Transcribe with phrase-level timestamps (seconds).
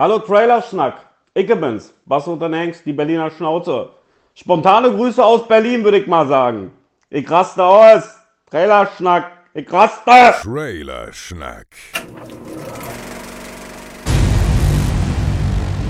[0.00, 0.94] Hallo Trailerschnack.
[1.34, 1.92] Ich bin's.
[2.06, 3.90] Was unternängst, die Berliner Schnauze.
[4.34, 6.72] Spontane Grüße aus Berlin, würde ich mal sagen.
[7.10, 8.04] Ich raste aus.
[8.50, 9.30] Trailerschnack.
[9.52, 10.10] Ich raste.
[10.42, 11.66] Trailerschnack.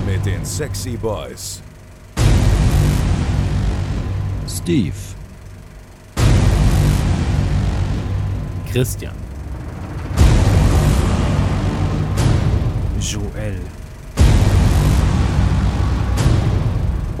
[0.05, 1.61] Mit den Sexy Boys.
[4.45, 4.97] Steve.
[8.73, 9.15] Christian.
[12.99, 13.80] Joel.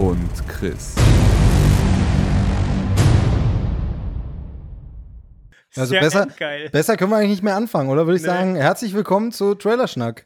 [0.01, 0.95] Und Chris.
[5.75, 6.69] Also Sehr besser, geil.
[6.71, 8.27] besser können wir eigentlich nicht mehr anfangen, oder würde ich Nee.
[8.29, 10.25] sagen, herzlich willkommen zu Trailerschnack.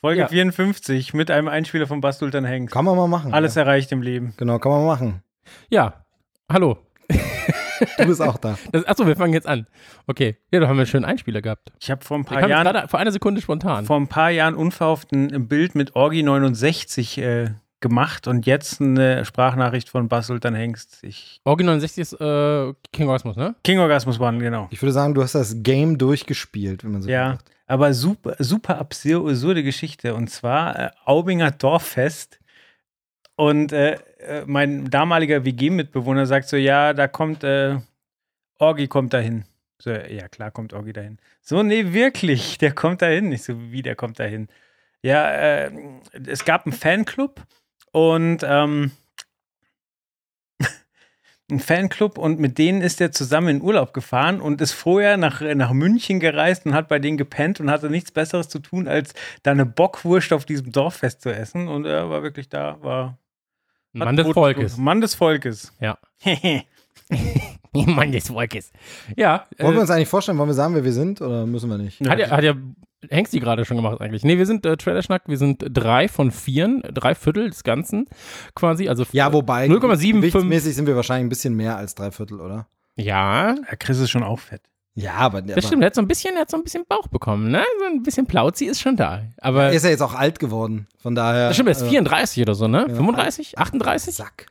[0.00, 0.26] Folge Ja.
[0.26, 2.74] 54 mit einem Einspieler von Bastultan Hengst.
[2.74, 3.32] Kann man mal machen.
[3.32, 3.62] Alles ja.
[3.62, 4.34] erreicht im Leben.
[4.38, 5.22] Genau, kann man machen.
[5.70, 6.04] Ja,
[6.50, 6.76] hallo.
[7.98, 8.58] Du bist auch da.
[8.72, 9.68] Das, achso, wir fangen jetzt an.
[10.08, 11.70] Okay, ja, da haben wir einen schönen Einspieler gehabt.
[11.80, 13.86] Ich habe vor ein paar Jahren vor einer Sekunde spontan.
[13.86, 19.24] vor ein paar Jahren unverhofft ein Bild mit Orgi 69 äh, gemacht und jetzt eine
[19.24, 21.02] Sprachnachricht von Bastultan Hengst.
[21.04, 23.54] Ich Orgi 69 ist äh, King Orgasmus, ne?
[23.64, 24.66] King Orgasmus One, genau.
[24.70, 27.50] Ich würde sagen, du hast das Game durchgespielt, wenn man so Ja, sagt.
[27.66, 30.14] aber super, super absur- absurde Geschichte.
[30.14, 32.40] Und zwar äh, Aubinger Dorffest.
[33.36, 37.76] Und äh, äh, mein damaliger WG-Mitbewohner sagt so: Ja, da kommt, äh,
[38.58, 39.44] Orgi kommt dahin.
[39.78, 41.18] So, ja, klar kommt Orgi dahin.
[41.42, 43.30] So, nee, wirklich, der kommt dahin.
[43.32, 44.48] Ich so, wie, der kommt dahin?
[45.02, 45.70] Ja, äh,
[46.26, 47.42] es gab einen Fanclub
[47.96, 48.90] und ähm,
[51.50, 55.40] einen Fanclub und mit denen ist er zusammen in Urlaub gefahren und ist vorher nach,
[55.40, 59.14] nach München gereist und hat bei denen gepennt und hatte nichts Besseres zu tun, als
[59.44, 61.68] da eine Bockwurst auf diesem Dorffest zu essen.
[61.68, 63.16] Und er war wirklich da, war.
[63.94, 64.76] Mann des Volkes.
[64.76, 65.72] Mann des Volkes.
[65.80, 65.96] Ja.
[67.84, 68.72] Mann des Volkes.
[69.16, 71.68] Ja, Wollen wir äh, uns eigentlich vorstellen, wollen wir sagen, wer wir sind oder müssen
[71.68, 72.00] wir nicht?
[72.08, 72.54] hat ja, hat ja
[73.10, 74.24] Hengsti gerade schon gemacht eigentlich.
[74.24, 78.06] Nee, wir sind äh, Trailerschnack, wir sind drei von vieren, drei Viertel des Ganzen
[78.54, 78.88] quasi.
[78.88, 80.12] Also Ja, wobei 0,75.
[80.12, 82.66] gewichtsmäßig sind wir wahrscheinlich ein bisschen mehr als drei Viertel, oder?
[82.96, 84.62] Ja, Ja, Chris ist schon auch fett.
[84.98, 85.82] Ja, aber, das aber stimmt.
[85.82, 87.62] Er hat so ein bisschen, er hat so ein bisschen Bauch bekommen, ne?
[87.80, 89.24] So ein bisschen Plauzi ist schon da.
[89.36, 90.88] Aber er ist ja jetzt auch alt geworden.
[90.98, 91.48] Von daher.
[91.48, 92.86] das stimmt, er ist äh, 34 oder so, ne?
[92.88, 92.94] ja.
[92.94, 93.58] 35?
[93.58, 94.14] 38?
[94.14, 94.46] Sack.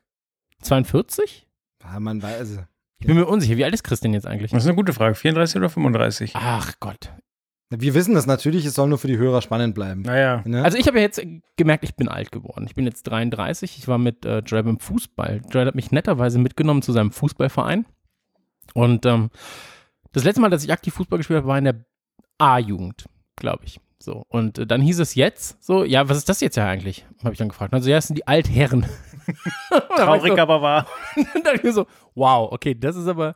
[0.62, 1.48] 42?
[1.84, 2.60] Ja, man weiß.
[3.06, 3.56] Ich bin mir unsicher.
[3.56, 4.50] Wie alt ist Christian jetzt eigentlich?
[4.50, 5.14] Das ist eine gute Frage.
[5.14, 6.32] 34 oder 35?
[6.34, 7.12] Ach Gott.
[7.70, 10.02] Wir wissen das natürlich, es soll nur für die Hörer spannend bleiben.
[10.02, 10.42] Naja.
[10.44, 10.64] Ne?
[10.64, 11.22] Also ich habe ja jetzt
[11.56, 12.66] gemerkt, ich bin alt geworden.
[12.68, 13.78] Ich bin jetzt 33.
[13.78, 15.44] Ich war mit äh, Joel beim Fußball.
[15.52, 17.86] Joel hat mich netterweise mitgenommen zu seinem Fußballverein.
[18.74, 19.30] Und ähm,
[20.12, 21.86] das letzte Mal, dass ich aktiv Fußball gespielt habe, war in der
[22.40, 23.06] A-Jugend,
[23.36, 23.80] glaube ich.
[24.00, 24.24] So.
[24.30, 27.06] Und äh, dann hieß es jetzt so, ja, was ist das jetzt ja eigentlich?
[27.24, 27.72] Habe ich dann gefragt.
[27.72, 28.88] Also ja, das sind die Altherren.
[29.98, 30.88] Traurig, aber wahr.
[31.16, 33.36] so, dann dachte ich mir so, wow, okay, das ist aber.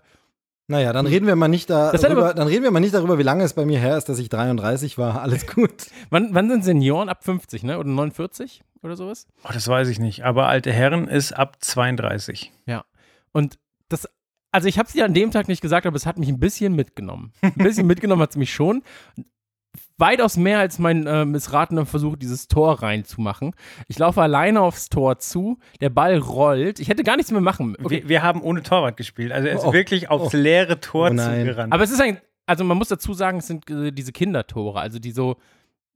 [0.68, 3.24] naja, dann reden wir mal nicht darüber, aber- dann reden wir mal nicht darüber, wie
[3.24, 5.22] lange es bei mir her ist, dass ich 33 war.
[5.22, 5.88] Alles gut.
[6.10, 7.78] Wann, wann sind Senioren ab 50, ne?
[7.80, 9.28] Oder 49 oder sowas?
[9.44, 10.24] Oh, das weiß ich nicht.
[10.24, 12.52] Aber alte Herren ist ab 32.
[12.66, 12.86] Ja.
[13.32, 13.58] Und
[13.90, 14.08] das,
[14.52, 16.40] also ich habe es dir an dem Tag nicht gesagt, aber es hat mich ein
[16.40, 17.34] bisschen mitgenommen.
[17.42, 18.84] Ein bisschen mitgenommen hat es mich schon.
[20.00, 23.54] Weitaus mehr als mein äh, missratener Versuch, dieses Tor reinzumachen.
[23.88, 26.80] Ich laufe alleine aufs Tor zu, der Ball rollt.
[26.80, 27.76] Ich hätte gar nichts mehr machen.
[27.84, 28.02] Okay.
[28.04, 29.32] Wir, wir haben ohne Torwart gespielt.
[29.32, 29.74] Also er ist Oh.
[29.74, 31.74] wirklich aufs leere Tor Oh zugerannt.
[31.74, 35.00] Aber es ist ein, also man muss dazu sagen, es sind äh, diese Kindertore, also
[35.00, 35.36] die so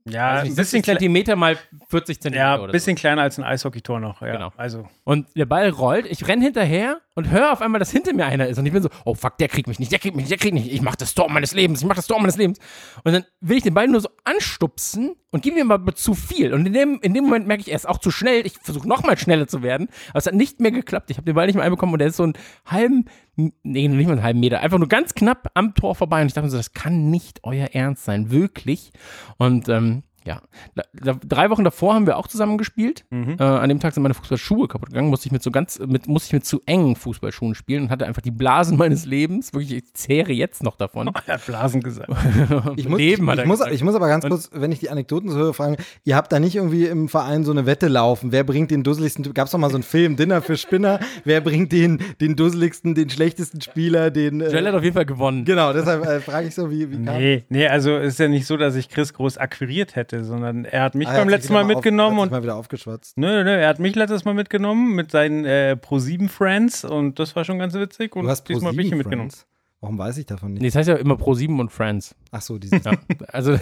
[0.06, 3.00] ja, nicht, ein bisschen, 70 kle Zentimeter mal 40 Zentimeter ja, ein bisschen so.
[3.02, 4.22] kleiner als ein Eishockeytor noch.
[4.22, 4.34] Ja.
[4.34, 4.52] Genau.
[4.58, 8.26] Also Und der Ball rollt, ich renn hinterher und höre auf einmal, dass hinter mir
[8.26, 8.58] einer ist.
[8.58, 10.38] Und ich bin so, oh fuck, der kriegt mich nicht, der kriegt mich nicht, der
[10.38, 10.74] kriegt mich nicht.
[10.74, 12.60] Ich mach das Tor meines Lebens, ich mach das Tor meines Lebens.
[13.04, 16.54] Und dann will ich den Ball nur so anstupsen und gebe ihm aber zu viel.
[16.54, 18.46] Und in dem, in dem Moment merke ich, er ist auch zu schnell.
[18.46, 19.90] Ich versuche nochmal schneller zu werden.
[20.10, 21.12] Aber es hat nicht mehr geklappt.
[21.12, 22.34] Ich habe den Ball nicht mehr einbekommen und er ist so einen
[22.66, 26.22] halben, nee, nicht mal einen halben Meter, einfach nur ganz knapp am Tor vorbei.
[26.22, 28.92] Und ich dachte mir so, das kann nicht euer Ernst sein, wirklich.
[29.38, 30.42] Und ähm, ja,
[30.76, 33.06] da, da, drei Wochen davor haben wir auch zusammen gespielt.
[33.10, 33.36] Mhm.
[33.40, 36.08] Äh, an dem Tag sind meine Fußballschuhe kaputt gegangen, musste ich mit so ganz, mit,
[36.08, 39.54] musste ich mit zu engen Fußballschuhen spielen und hatte einfach die Blasen meines Lebens.
[39.54, 41.12] Wirklich, ich zehre jetzt noch davon.
[41.28, 42.10] er hat Blasen gesagt.
[42.76, 43.76] Ich muss, Leben, hat ich, er muss, gesagt.
[43.76, 46.32] ich muss aber ganz Und- kurz, wenn ich die Anekdoten so höre, fragen, ihr habt
[46.32, 49.52] da nicht irgendwie im Verein so eine Wette laufen, wer bringt den dusseligsten, gab es
[49.52, 53.62] doch mal so einen Film, Dinner für Spinner, wer bringt den, den dusseligsten, den schlechtesten
[53.62, 55.46] Spieler, den, Joel äh, hat auf jeden Fall gewonnen.
[55.46, 58.46] genau, deshalb äh, frage ich so, wie, wie kam Nee, nee, also ist ja nicht
[58.48, 61.64] so, dass ich Chris groß akquiriert hätte, sondern er hat mich Ah, beim letzten wieder
[61.64, 63.18] Mal auf- mitgenommen und mal wieder aufgeschwatzt.
[63.18, 67.18] Nö, nö, nö, er hat mich letztes Mal mitgenommen mit seinen äh, Pro7 Friends und
[67.20, 68.16] das war schon ganz witzig.
[68.16, 69.30] Und Du hast diesmal Pro bin ich ihn 7 mitgenommen.
[69.32, 69.48] Friends.
[69.82, 70.62] Warum weiß ich davon nicht?
[70.62, 72.16] Nee, das heißt ja immer Pro7 und Friends.
[72.32, 72.84] Ach so, dieses.
[72.84, 72.92] Ja.
[73.30, 73.58] Also,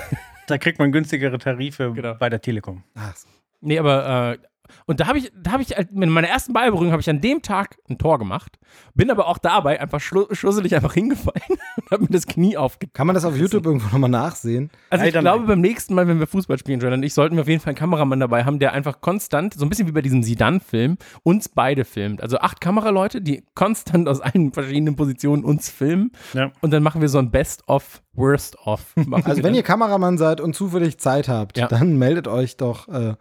[0.48, 2.15] Da kriegt man günstigere Tarife Genau.
[2.15, 2.83] bei der Telekom.
[2.95, 3.27] Ach so.
[3.62, 4.38] nee, aber äh,
[4.86, 7.42] Und da habe ich, da habe ich, mit meiner ersten Ballberührung habe ich an dem
[7.42, 8.58] Tag ein Tor gemacht,
[8.94, 11.42] bin aber auch dabei einfach schlu- schusselig einfach hingefallen
[11.78, 12.94] und habe mir das Knie aufgetan.
[12.94, 14.70] Kann man das auf YouTube irgendwo nochmal nachsehen?
[14.90, 17.42] Also ich Leider glaube, beim nächsten Mal, wenn wir Fußball spielen, und ich, sollten wir
[17.42, 20.02] auf jeden Fall einen Kameramann dabei haben, der einfach konstant, so ein bisschen wie bei
[20.02, 22.22] diesem Sidan-Film, uns beide filmt.
[22.22, 26.12] Also acht Kameraleute, die konstant aus allen verschiedenen Positionen uns filmen.
[26.34, 26.52] Ja.
[26.62, 28.94] Und dann machen wir so ein Best-of, Worst-of.
[29.06, 31.68] Machen Also wenn ihr Kameramann seid und zufällig Zeit habt, Ja.
[31.68, 33.16] dann meldet euch doch äh,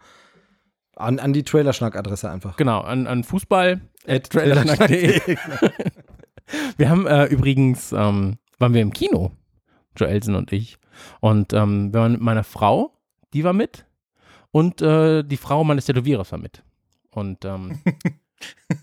[1.01, 2.57] an, an die Trailerschnack-Adresse einfach.
[2.57, 3.81] Genau, an, an Fußball.
[4.07, 5.37] At trailerschnack.de.
[6.77, 9.31] wir haben äh, übrigens, ähm, waren wir im Kino,
[9.97, 10.77] Joelsen und ich.
[11.19, 12.93] Und ähm, wir waren mit meiner Frau,
[13.33, 13.85] die war mit.
[14.51, 16.63] Und äh, die Frau meines Tätowierers war mit.
[17.11, 17.79] Und ähm,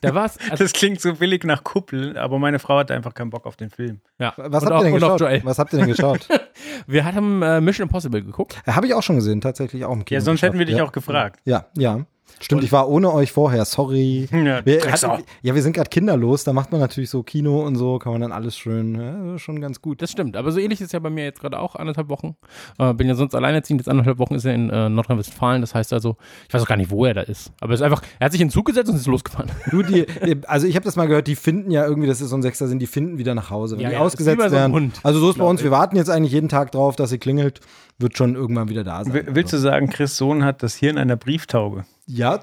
[0.00, 0.38] da war es.
[0.50, 3.56] Also, Das klingt so billig nach Kuppel, aber meine Frau hatte einfach keinen Bock auf
[3.56, 4.00] den Film.
[4.18, 4.32] ja.
[4.36, 5.44] Was habt auch, ihr.
[5.44, 6.28] Was habt ihr denn geschaut?
[6.86, 8.60] Wir haben äh, Mission Impossible geguckt.
[8.66, 10.18] Habe ich auch schon gesehen, tatsächlich auch im Kino.
[10.18, 10.84] Ja, sonst hätten wir dich ja.
[10.84, 11.40] auch gefragt.
[11.44, 12.06] Ja, ja.
[12.40, 14.28] Stimmt, ich war ohne euch vorher, sorry.
[14.32, 17.76] Ja, Wir, hatten, ja, wir sind gerade kinderlos, da macht man natürlich so Kino und
[17.76, 20.00] so, kann man dann alles schön, ja, schon ganz gut.
[20.02, 22.36] Das stimmt, aber so ähnlich ist ja bei mir jetzt gerade auch anderthalb Wochen.
[22.78, 25.92] Äh, bin ja sonst alleinerziehend, jetzt anderthalb Wochen ist er in äh, Nordrhein-Westfalen, das heißt
[25.92, 26.16] also,
[26.46, 27.52] ich weiß auch gar nicht, wo er da ist.
[27.60, 29.50] Aber es ist einfach, er hat sich in den Zug gesetzt und ist losgefahren.
[29.70, 30.06] Du, die,
[30.46, 32.68] also ich habe das mal gehört, die finden ja irgendwie, das ist so ein Sechster
[32.68, 34.72] Sinn, die finden wieder nach Hause, wenn Ja, die ausgesetzt so werden.
[34.72, 35.00] Hund.
[35.02, 37.60] Also so ist bei uns, wir warten jetzt eigentlich jeden Tag drauf, dass sie klingelt,
[37.98, 39.12] wird schon irgendwann wieder da sein.
[39.14, 41.84] W- Willst du sagen, Chris Sohn hat das Hirn einer Brieftaube?
[42.10, 42.40] Ja,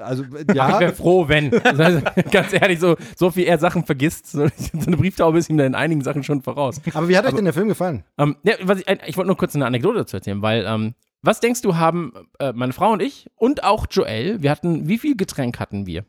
[0.00, 1.50] also Ich ja, wäre froh, wenn.
[1.50, 4.46] Das heißt, ganz ehrlich, so, so viel er Sachen vergisst, so,
[4.86, 6.80] eine Brieftaube ist ihm da in einigen Sachen schon voraus.
[6.94, 8.04] aber wie hat euch denn der Film gefallen?
[8.18, 11.40] Ähm, ja, was ich ich wollte nur kurz eine Anekdote dazu erzählen, weil, ähm, was
[11.40, 15.16] denkst du, haben äh, meine Frau und ich und auch Joel, wir hatten, wie viel
[15.16, 16.04] Getränk hatten wir?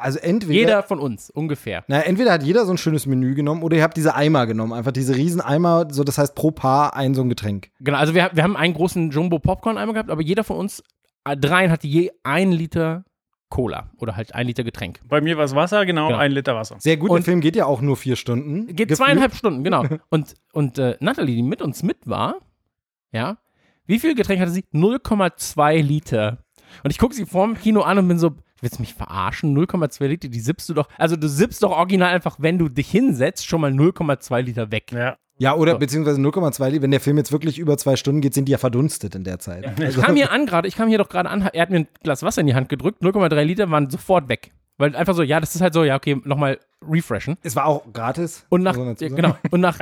[0.00, 1.84] Also entweder Jeder von uns, ungefähr.
[1.88, 4.72] Na, entweder hat jeder so ein schönes Menü genommen oder ihr habt diese Eimer genommen,
[4.72, 7.70] einfach diese riesen Eimer, so das heißt pro Paar ein so ein Getränk.
[7.80, 10.82] Genau, also wir, wir haben einen großen Jumbo-Popcorn-Eimer gehabt, aber jeder von uns,
[11.24, 13.04] dreien hatte je ein Liter
[13.50, 15.00] Cola oder halt ein Liter Getränk.
[15.08, 16.18] Bei mir war es Wasser, genau, Genau.
[16.18, 16.76] ein Liter Wasser.
[16.80, 18.66] Sehr gut, Und- der Film geht ja auch nur vier Stunden.
[18.66, 18.96] Geht Gefühlt.
[18.98, 19.84] zweieinhalb Stunden, genau.
[20.10, 22.36] Und, und äh, Natalie, die mit uns mit war,
[23.12, 23.38] ja,
[23.86, 24.64] wie viel Getränk hatte sie?
[24.72, 26.38] 0,2 Liter.
[26.82, 29.54] Und ich gucke sie vorm Kino an und bin so, willst du mich verarschen?
[29.56, 30.88] 0,2 Liter, die sippst du doch.
[30.98, 34.90] Also du sippst doch original einfach, wenn du dich hinsetzt, schon mal 0,2 Liter weg.
[34.90, 35.16] Ja.
[35.38, 35.78] Ja, oder So.
[35.78, 38.58] beziehungsweise 0,2 Liter, wenn der Film jetzt wirklich über zwei Stunden geht, sind die ja
[38.58, 39.64] verdunstet in der Zeit.
[39.80, 41.88] Ich kam hier an gerade, ich kam hier doch gerade an, er hat mir ein
[42.02, 44.52] Glas Wasser in die Hand gedrückt, 0,3 Liter waren sofort weg.
[44.76, 46.58] Weil einfach so, ja, das ist halt so, ja, okay, nochmal
[46.88, 47.36] refreshen.
[47.42, 48.44] Es war auch gratis.
[48.48, 49.78] Und nach, ja, genau, und nach,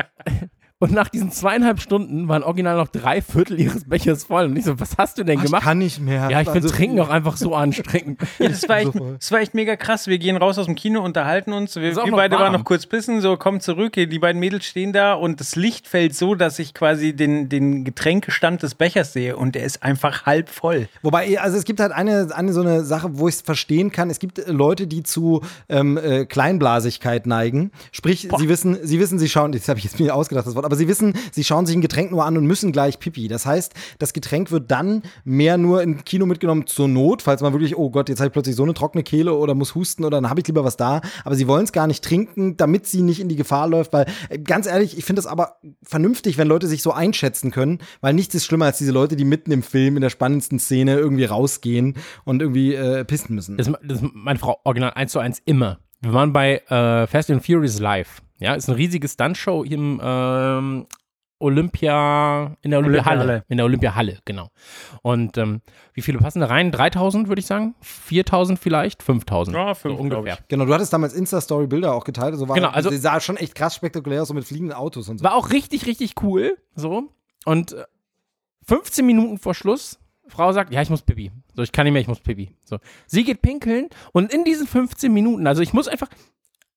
[0.82, 4.46] und nach diesen zweieinhalb Stunden waren original noch drei Viertel ihres Bechers voll.
[4.46, 5.62] Und ich so, was hast du denn Ach, ich gemacht?
[5.62, 6.28] kann nicht mehr.
[6.28, 8.20] ja, ich finde Also- Trinken auch einfach so anstrengend.
[8.40, 8.90] Ja, das war, echt,
[9.20, 10.08] das war echt mega krass.
[10.08, 11.76] Wir gehen raus aus dem Kino, unterhalten uns.
[11.76, 12.42] Wir, wir beide warm.
[12.44, 13.92] waren noch kurz pissen, so kommen zurück.
[13.92, 17.84] Die beiden Mädels stehen da und das Licht fällt so, dass ich quasi den, den
[17.84, 20.88] Getränkestand des Bechers sehe und der ist einfach halb voll.
[21.02, 24.10] Wobei, also es gibt halt eine, eine so eine Sache, wo ich es verstehen kann.
[24.10, 27.70] Es gibt äh, Leute, die zu ähm, äh, Kleinblasigkeit neigen.
[27.92, 30.64] Sprich, sie wissen, sie wissen, sie schauen, das habe ich jetzt mir ausgedacht, das Wort,
[30.72, 33.28] aber sie wissen, sie schauen sich ein Getränk nur an und müssen gleich Pipi.
[33.28, 37.52] Das heißt, das Getränk wird dann mehr nur im Kino mitgenommen zur Not, falls man
[37.52, 40.16] wirklich, oh Gott, jetzt habe ich plötzlich so eine trockene Kehle oder muss husten oder
[40.16, 41.02] dann habe ich lieber was da.
[41.26, 44.06] Aber sie wollen es gar nicht trinken, damit sie nicht in die Gefahr läuft, weil
[44.30, 48.14] äh, ganz ehrlich, ich finde es aber vernünftig, wenn Leute sich so einschätzen können, weil
[48.14, 51.26] nichts ist schlimmer als diese Leute, die mitten im Film in der spannendsten Szene irgendwie
[51.26, 53.58] rausgehen und irgendwie äh, pissen müssen.
[53.58, 55.80] Das, das ist meine Frau original eins zu eins immer.
[56.00, 58.22] Wir waren bei äh, Fast and Furious Live.
[58.42, 60.86] Ja, ist eine riesige Stuntshow im ähm,
[61.38, 63.20] Olympia, in der Olympiahalle.
[63.20, 63.44] Olympiahalle.
[63.48, 64.48] In der Olympiahalle, genau.
[65.02, 65.60] Und ähm,
[65.92, 66.70] wie viele passen da rein?
[66.70, 67.74] 3000 würde ich sagen?
[67.80, 69.02] 4000 vielleicht?
[69.02, 69.56] 5000?
[69.56, 70.38] Ja, fünf, so ungefähr.
[70.48, 72.36] Genau, du hattest damals Insta-Story-Bilder auch geteilt.
[72.36, 75.08] So war, Genau, also- sie sah schon echt krass spektakulär aus, so mit fliegenden Autos
[75.08, 75.24] und so.
[75.24, 76.56] War auch richtig, richtig cool.
[76.76, 77.10] So.
[77.44, 77.84] Und äh,
[78.68, 81.32] 15 Minuten vor Schluss, Frau sagt, ja, ich muss pipi.
[81.54, 82.54] So, ich kann nicht mehr, ich muss pipi.
[82.64, 82.78] So.
[83.06, 86.08] Sie geht pinkeln und in diesen 15 Minuten, also ich muss einfach,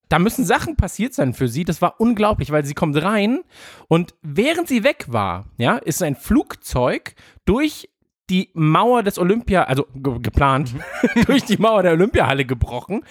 [0.09, 1.63] da müssen Sachen passiert sein für sie.
[1.63, 3.41] Das war unglaublich, weil sie kommt rein
[3.87, 7.89] und während sie weg war, ja, ist ein Flugzeug durch
[8.29, 10.73] die Mauer des Olympia, also ge geplant,
[11.27, 13.03] durch die Mauer der Olympiahalle gebrochen,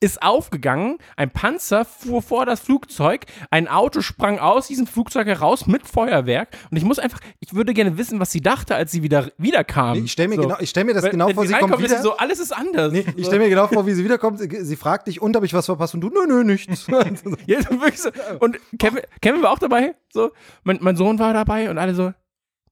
[0.00, 5.66] ist aufgegangen, ein Panzer fuhr vor das Flugzeug, ein Auto sprang aus diesem Flugzeug heraus
[5.66, 9.02] mit Feuerwerk und ich muss einfach, ich würde gerne wissen, was sie dachte, als sie
[9.02, 10.04] wieder wiederkam.
[10.04, 10.42] ich stelle mir, So.
[10.42, 11.96] genau, ich stell mir das Wenn- genau vor, sie sie kommt wieder.
[11.96, 12.92] sie so, alles ist anders.
[12.92, 14.38] Nee, ich stelle mir genau vor, wie sie wiederkommt.
[14.38, 15.94] Sie fragt dich, und habe ich was verpasst?
[15.94, 16.86] Und du, nö, nö, nichts.
[17.46, 18.10] Ja, so.
[18.40, 19.94] Und Kevin, Kevin war auch dabei.
[20.12, 20.30] So,
[20.62, 22.12] mein, mein Sohn war dabei und alle so,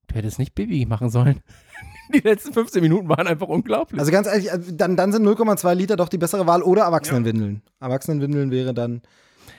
[0.08, 1.40] du hättest nicht Baby machen sollen.
[2.14, 3.98] Die letzten 15 Minuten waren einfach unglaublich.
[3.98, 7.62] also ganz ehrlich, also dann, dann sind 0,2 Liter doch die bessere Wahl oder Erwachsenenwindeln.
[7.80, 9.02] Erwachsenenwindeln wäre dann.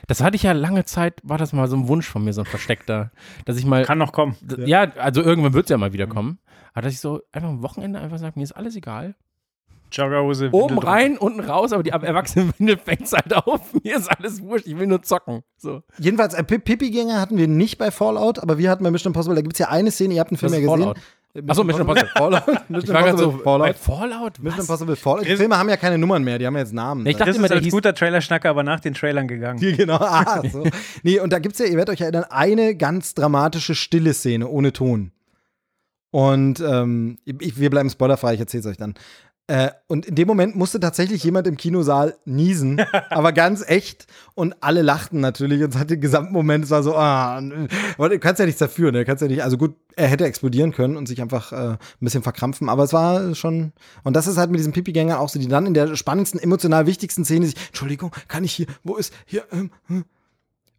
[0.07, 2.41] das hatte ich ja lange Zeit, war das mal so ein Wunsch von mir, so
[2.41, 3.11] ein versteckter,
[3.45, 4.35] dass ich mal, Kann noch kommen.
[4.65, 6.39] ja, also irgendwann wird es ja mal wieder kommen,
[6.73, 9.15] aber dass ich so einfach am Wochenende einfach sage, mir ist alles egal.
[9.91, 10.49] Joggerhose.
[10.51, 13.71] Oben rein, unten raus, aber die Erwachsenenwindel fängt halt auf.
[13.83, 15.43] Mir ist alles wurscht, ich will nur zocken.
[15.57, 15.83] So.
[15.99, 19.35] Jedenfalls, äh, Pi- Pipi-Gänger hatten wir nicht bei Fallout, aber wir hatten bei Mission Impossible,
[19.35, 20.69] da gibt es ja eine Szene, ihr habt einen Film ja gesehen.
[20.79, 20.97] Fallout.
[21.47, 22.09] Achso, Mission Impossible.
[22.15, 22.47] Fallout.
[22.69, 23.77] Mission so, Impossible bei Fallout.
[23.77, 24.39] Fallout?
[24.39, 24.61] Mission?
[24.61, 25.25] Impossible Fallout.
[25.25, 27.05] Die Filme haben ja keine Nummern mehr, die haben ja jetzt Namen.
[27.05, 29.59] Ich dachte Das immer, ist der als hieß guter Trailer-Schnacker, aber nach den Trailern gegangen.
[29.59, 29.97] Hier, genau.
[29.97, 30.63] Ah, so.
[31.03, 34.47] Nee, und da gibt es ja, ihr werdet euch erinnern, eine ganz dramatische stille Szene
[34.47, 35.11] ohne Ton.
[36.11, 38.93] Und ähm, ich, wir bleiben spoilerfrei, ich erzähl's euch dann.
[39.47, 44.07] Äh, und in dem Moment musste tatsächlich jemand im Kinosaal niesen, aber ganz echt.
[44.33, 48.19] Und alle lachten natürlich und es hat den gesamten Moment, es war so, ah, du
[48.19, 49.05] kannst ja nichts dafür, ne?
[49.05, 52.23] Kannst ja nicht, also gut, er hätte explodieren können und sich einfach äh, ein bisschen
[52.23, 53.71] verkrampfen, aber es war schon,
[54.03, 56.87] und das ist halt mit diesen Pipi-Gängern auch so, die dann in der spannendsten, emotional
[56.87, 60.05] wichtigsten Szene sich, Entschuldigung, kann ich hier, wo ist, hier, ähm, hm.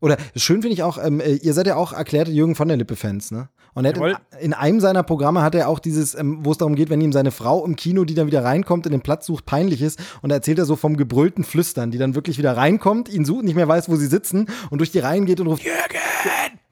[0.01, 2.77] Oder schön finde ich auch, ähm, äh, ihr seid ja auch erklärte Jürgen von der
[2.77, 3.49] Lippe-Fans, ne?
[3.77, 6.59] Und er hat in, in einem seiner Programme hat er auch dieses, ähm, wo es
[6.59, 9.27] darum geht, wenn ihm seine Frau im Kino, die dann wieder reinkommt, in den Platz
[9.27, 10.01] sucht, peinlich ist.
[10.23, 13.45] Und da erzählt er so vom gebrüllten Flüstern, die dann wirklich wieder reinkommt, ihn sucht,
[13.45, 15.77] nicht mehr weiß, wo sie sitzen und durch die Reihen geht und ruft, Jürgen!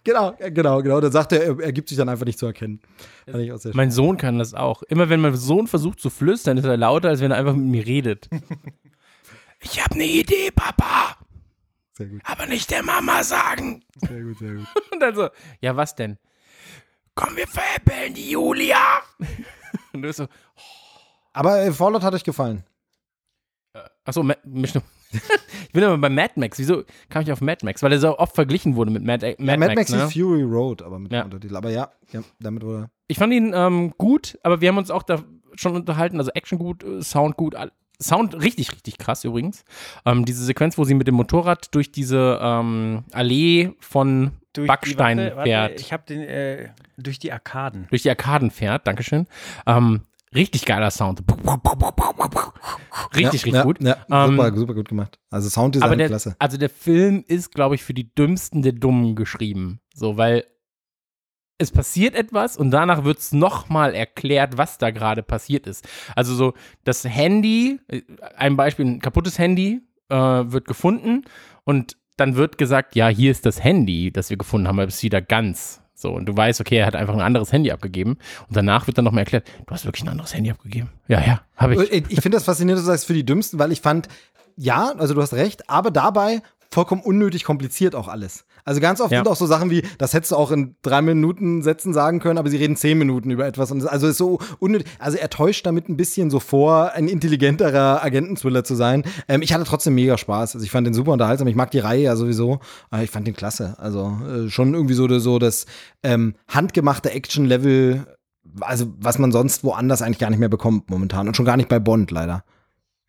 [0.05, 1.01] Genau, äh, genau, genau.
[1.01, 2.81] Dann sagt er, er, gibt sich dann einfach nicht zu erkennen.
[3.31, 3.77] Fand ich auch sehr schön.
[3.77, 4.83] Mein Sohn kann das auch.
[4.85, 7.67] Immer wenn mein Sohn versucht zu flüstern, ist er lauter, als wenn er einfach mit
[7.67, 8.29] mir redet.
[9.61, 11.17] ich habe eine Idee, Papa.
[11.97, 13.85] Sehr gut, Aber nicht der Mama sagen.
[14.09, 14.67] sehr gut, sehr gut.
[14.93, 15.29] Und dann so,
[15.61, 16.19] ja, was denn?
[17.15, 19.01] Komm, wir veräppeln die Julia.
[19.93, 20.27] Und du bist so,
[21.33, 22.65] Aber äh, Fallout hat euch gefallen.
[24.05, 24.83] achso, Ma- Mission.
[25.13, 26.59] ich bin aber bei Mad Max.
[26.59, 27.83] Wieso kam ich auf Mad Max?
[27.85, 30.03] Weil er so oft verglichen wurde mit Mad, Mad, Ja, Mad Max ne?
[30.05, 31.21] ist Fury Road, aber mit Ja.
[31.23, 31.57] dem Untertitel.
[31.57, 32.91] Aber ja, ja, damit wurde.
[33.07, 35.23] Ich fand ihn ähm, gut, aber wir haben uns auch da
[35.55, 36.19] schon unterhalten.
[36.19, 37.55] Also Action gut, äh, Sound gut.
[38.05, 39.65] Sound richtig, richtig krass übrigens.
[40.05, 45.19] Ähm, diese Sequenz, wo sie mit dem Motorrad durch diese ähm, Allee von Durch Backstein
[45.19, 45.81] die, warte, warte, fährt.
[45.81, 47.87] Ich habe den äh, durch die Arkaden.
[47.91, 49.27] durch die Arkaden fährt, Dankeschön.
[49.67, 50.03] Ähm,
[50.35, 51.23] richtig geiler Sound.
[53.15, 53.83] Richtig, ja, richtig ja, gut.
[53.83, 55.19] Ja, Ähm, super, super gut gemacht.
[55.31, 56.37] Also Sounddesign Aber der, klasse.
[56.39, 59.81] also der Film ist, glaube ich, für die Dümmsten der Dummen geschrieben.
[59.95, 60.45] So, weil
[61.59, 65.87] es passiert etwas und danach wird es nochmal erklärt, was da gerade passiert ist.
[66.17, 68.03] Also so, das Handy, äh,
[68.37, 71.25] ein Beispiel, ein kaputtes Handy äh, wird gefunden
[71.65, 74.97] und dann wird gesagt, ja, hier ist das Handy, das wir gefunden haben, aber es
[74.97, 75.81] ist wieder ganz.
[75.95, 78.19] So, und du weißt, okay, er hat einfach ein anderes Handy abgegeben.
[78.49, 80.91] Und danach wird dann nochmal erklärt, du hast wirklich ein anderes Handy abgegeben.
[81.09, 81.93] Ja, ja, habe ich.
[81.93, 84.09] Ich, ich finde das faszinierend, dass du sagst, für die Dümmsten, weil ich fand,
[84.57, 88.45] ja, also du hast recht, aber dabei vollkommen unnötig kompliziert auch alles.
[88.65, 89.19] Also ganz oft Ja.
[89.19, 92.39] sind auch so Sachen wie, das hättest du auch in drei Minuten Sätzen sagen können,
[92.39, 93.71] aber sie reden zehn Minuten über etwas.
[93.71, 94.87] Und es- also ist so unnötig.
[94.99, 99.05] Also er täuscht damit ein bisschen so vor, ein intelligenterer Agententhriller zu sein.
[99.29, 100.55] Ähm, ich hatte trotzdem mega Spaß.
[100.55, 101.47] Also ich fand den super unterhaltsam.
[101.49, 102.61] Ich mag die Reihe ja sowieso.
[102.91, 103.75] Aber ich fand den klasse.
[103.79, 105.67] Also äh, schon irgendwie so, so das
[106.03, 108.07] ähm, handgemachte Action-Level,
[108.61, 111.29] also was man sonst woanders eigentlich gar nicht mehr bekommt momentan.
[111.29, 112.45] Und schon gar nicht bei Bond leider.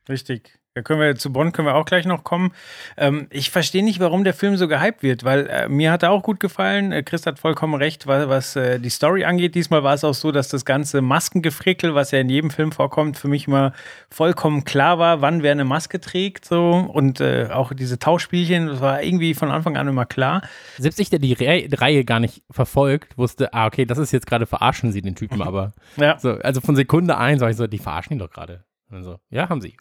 [0.10, 0.60] Richtig.
[0.76, 2.52] Da können wir zu Bonn können wir auch gleich noch kommen.
[2.98, 6.12] Ähm, ich verstehe nicht, warum der Film so gehypt wird, weil äh, mir hat er
[6.12, 6.92] auch gut gefallen.
[6.92, 9.56] Äh, Chris hat vollkommen recht, was, was äh, die Story angeht.
[9.56, 13.18] Diesmal war es auch so, dass das ganze Maskengefrickel, was ja in jedem Film vorkommt,
[13.18, 13.72] für mich immer
[14.10, 16.44] vollkommen klar war, wann wer eine Maske trägt.
[16.44, 20.42] So und äh, auch diese Tauschspielchen, das war irgendwie von Anfang an immer klar.
[20.78, 24.28] Selbst ich, der die Re Reihe gar nicht verfolgt, wusste, ah, okay, das ist jetzt
[24.28, 26.20] gerade verarschen sie den Typen, aber Ja.
[26.20, 28.66] so, also von Sekunde eins war ich so, die verarschen ihn doch gerade.
[28.92, 29.78] Also, ja, haben sie.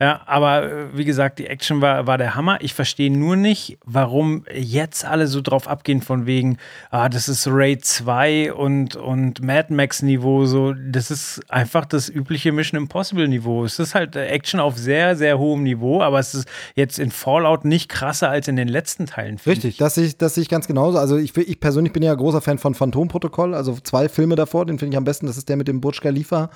[0.00, 2.58] Ja, aber äh, wie gesagt, die Action war, war der Hammer.
[2.60, 6.58] Ich verstehe nur nicht, warum jetzt alle so drauf abgehen von wegen,
[6.90, 12.08] ah, das ist Raid 2 und, und Mad Max Niveau, so, das ist einfach das
[12.08, 13.64] übliche Mission Impossible Niveau.
[13.64, 17.10] Es ist halt äh, Action auf sehr, sehr hohem Niveau, aber es ist jetzt in
[17.10, 19.40] Fallout nicht krasser als in den letzten Teilen.
[19.44, 20.98] Richtig, das sehe ich, das sehe ich ganz genauso.
[20.98, 24.78] Also ich, ich persönlich bin ja großer Fan von Phantomprotokoll, also zwei Filme davor, den
[24.78, 25.26] finde ich am besten.
[25.26, 26.50] Das ist der mit dem Burj Khalifa,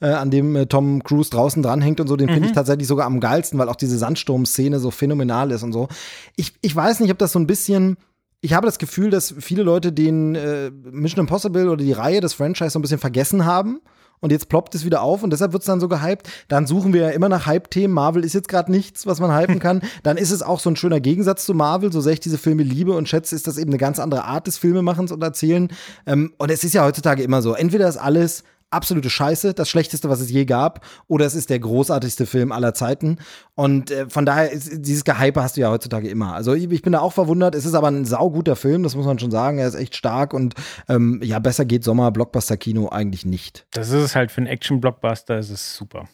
[0.00, 2.16] äh, an dem äh, Tom Cruise draußen dranhängt und so.
[2.16, 5.72] Den finde ich tatsächlich sogar am geilsten, weil auch diese Sandsturm-Szene so phänomenal ist und
[5.72, 5.88] so.
[6.36, 7.96] Ich, ich weiß nicht, ob das so ein bisschen
[8.40, 12.34] ich habe das Gefühl, dass viele Leute den äh, Mission Impossible oder die Reihe des
[12.34, 13.80] Franchise so ein bisschen vergessen haben.
[14.20, 16.28] Und jetzt ploppt es wieder auf und deshalb wird es dann so gehypt.
[16.48, 17.94] Dann suchen wir ja immer nach Hype-Themen.
[17.94, 19.80] Marvel ist jetzt gerade nichts, was man hypen kann.
[20.02, 21.92] Dann ist es auch so ein schöner Gegensatz zu Marvel.
[21.92, 24.48] So sehr ich diese Filme liebe und schätze, ist das eben eine ganz andere Art
[24.48, 25.68] des Filmemachens und Erzählen.
[26.06, 27.54] Ähm, und es ist ja heutzutage immer so.
[27.54, 31.58] Entweder ist alles absolute Scheiße, das Schlechteste, was es je gab, oder es ist der
[31.58, 33.18] großartigste Film aller Zeiten.
[33.54, 36.34] Und äh, von daher, ist, dieses Gehype hast du ja heutzutage immer.
[36.34, 37.54] Also ich, ich bin da auch verwundert.
[37.54, 39.58] Es ist aber ein sauguter Film, das muss man schon sagen.
[39.58, 40.54] Er ist echt stark und
[40.88, 43.66] ähm, ja, besser geht Sommer-Blockbuster-Kino eigentlich nicht.
[43.72, 46.08] Das ist es halt für einen Action-Blockbuster, ist es super.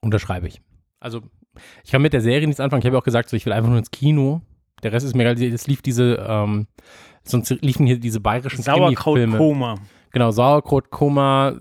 [0.00, 0.60] Unterschreibe ich.
[1.00, 1.22] Also,
[1.84, 2.80] ich kann mit der Serie nichts anfangen.
[2.80, 4.42] Ich habe ja auch gesagt, so, ich will einfach nur ins Kino.
[4.82, 5.42] Der Rest ist mir egal.
[5.42, 6.66] Es lief diese, ähm,
[7.22, 8.62] sonst liefen hier diese bayerischen.
[8.62, 9.76] Sauerkraut-Koma.
[10.14, 11.54] Genau, Sauerkraut, Koma,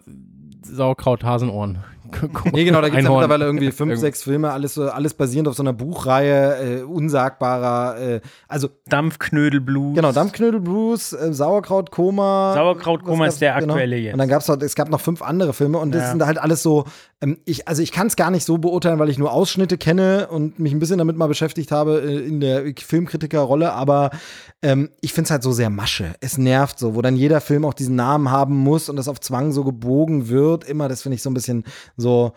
[0.61, 1.79] Sauerkraut, Hasenohren.
[2.53, 5.55] Nee, genau, da gibt es ja mittlerweile irgendwie fünf, sechs Filme, alles, alles basierend auf
[5.55, 9.95] so einer Buchreihe, äh, unsagbarer, äh, also Dampfknödelblues.
[9.95, 12.53] genau, Dampfknödel Blues, äh, Sauerkrautkoma.
[12.55, 14.13] Sauerkrautkoma Was ist der gab's- aktuelle jetzt.
[14.13, 16.11] Und dann gab es es gab noch fünf andere Filme und das Ja.
[16.11, 16.85] sind halt alles so,
[17.21, 20.27] ähm, ich, also ich kann es gar nicht so beurteilen, weil ich nur Ausschnitte kenne
[20.29, 24.11] und mich ein bisschen damit mal beschäftigt habe äh, in der Filmkritikerrolle, aber
[24.61, 26.13] ähm, ich finde es halt so sehr Masche.
[26.21, 29.19] Es nervt so, wo dann jeder Film auch diesen Namen haben muss und das auf
[29.19, 30.63] Zwang so gebogen wird.
[30.63, 31.63] Immer, das finde ich so ein bisschen
[32.03, 32.33] so,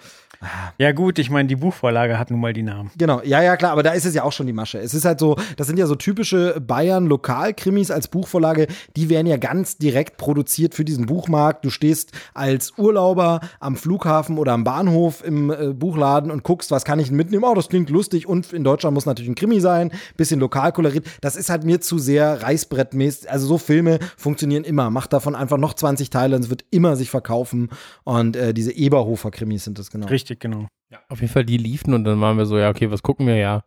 [0.78, 2.90] Ja, gut, ich meine, die Buchvorlage hat nun mal die Namen.
[2.96, 4.78] Genau, ja, ja, klar, aber da ist es ja auch schon die Masche.
[4.78, 8.66] Es ist halt so, das sind ja so typische Bayern-Lokalkrimis als Buchvorlage,
[8.96, 11.64] die werden ja ganz direkt produziert für diesen Buchmarkt.
[11.64, 16.84] Du stehst als Urlauber am Flughafen oder am Bahnhof im äh, Buchladen und guckst, was
[16.84, 17.44] kann ich denn mitnehmen?
[17.44, 21.06] Oh, das klingt lustig und in Deutschland muss natürlich ein Krimi sein, bisschen lokalkoloriert.
[21.20, 23.30] Das ist halt mir zu sehr reißbrettmäßig.
[23.30, 24.90] Also so Filme funktionieren immer.
[24.90, 27.70] Mach davon einfach noch 20 Teile und es wird immer sich verkaufen.
[28.04, 30.06] Und äh, diese Eberhofer-Krimis sind das genau.
[30.06, 30.66] Richtig, genau.
[31.08, 33.36] Auf jeden Fall, die liefen und dann waren wir so, ja, okay, was gucken wir?
[33.36, 33.62] Ja,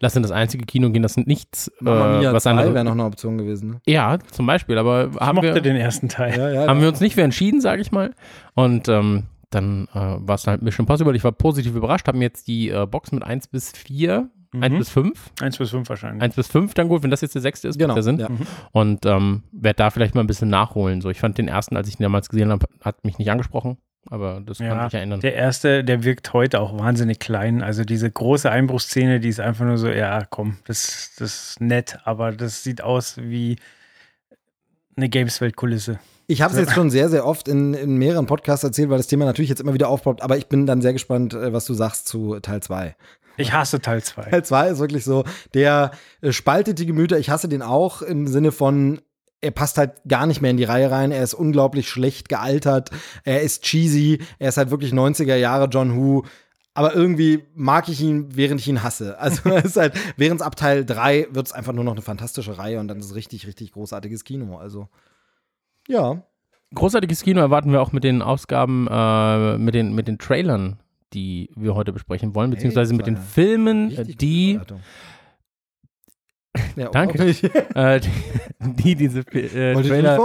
[0.00, 2.74] lass in das einzige Kino gehen, das sind nichts, äh, was 2 anderes.
[2.74, 3.70] wäre noch eine Option gewesen.
[3.70, 3.80] Ne?
[3.86, 6.36] Ja, zum Beispiel, aber Ich haben mochte wir, den ersten Teil.
[6.38, 8.14] Ja, ja, haben wir uns nicht für entschieden, sage ich mal.
[8.54, 11.14] Und ähm, dann äh, war es halt Mission Possible.
[11.16, 14.62] Ich war positiv überrascht, habe mir jetzt die äh, Box mit 1 bis 4, Mhm.
[14.64, 16.22] 1 bis 5, 1 bis 5 wahrscheinlich.
[16.22, 18.18] 1 bis 5 dann gut, wenn das jetzt der sechste ist, Genau, macht der Sinn.
[18.18, 18.28] ja.
[18.72, 21.00] Und ähm, werde da vielleicht mal ein bisschen nachholen.
[21.00, 23.78] So, ich fand den ersten, als ich ihn damals gesehen habe, hat mich nicht angesprochen.
[24.10, 25.20] Aber das kann Ja, sich erinnern.
[25.20, 27.62] der erste, der wirkt heute auch wahnsinnig klein.
[27.62, 31.98] Also diese große Einbruchsszene, die ist einfach nur so, ja, komm, das, das ist nett,
[32.04, 33.56] aber das sieht aus wie
[34.96, 35.98] eine Gameswelt-Kulisse.
[36.26, 39.06] Ich habe es jetzt schon sehr, sehr oft in, in mehreren Podcasts erzählt, weil das
[39.06, 41.74] Thema natürlich jetzt immer wieder aufpoppt, aber ich bin dann sehr gespannt, äh, was du
[41.74, 42.94] sagst zu Teil 2.
[43.38, 44.22] Ich hasse Teil 2.
[44.30, 45.90] Teil 2 ist wirklich so, der
[46.20, 47.18] äh, spaltet die Gemüter.
[47.18, 49.00] Ich hasse den auch im Sinne von,
[49.42, 51.10] er passt halt gar nicht mehr in die Reihe rein.
[51.10, 52.90] Er ist unglaublich schlecht gealtert.
[53.24, 54.20] Er ist cheesy.
[54.38, 56.24] Er ist halt wirklich 90er Jahre John Who.
[56.74, 59.18] Aber irgendwie mag ich ihn, während ich ihn hasse.
[59.18, 62.02] Also es ist halt, während es ab Teil 3 wird es einfach nur noch eine
[62.02, 64.56] fantastische Reihe und dann ist es richtig, richtig großartiges Kino.
[64.56, 64.88] Also,
[65.88, 66.22] ja.
[66.74, 70.78] Großartiges Kino erwarten wir auch mit den Ausgaben, äh, mit, den, mit den Trailern,
[71.12, 74.58] die wir heute besprechen wollen, beziehungsweise mit den Filmen, die.
[76.76, 77.18] Ja, Danke.
[77.74, 78.10] äh, die,
[78.60, 80.18] die diese äh, Trailer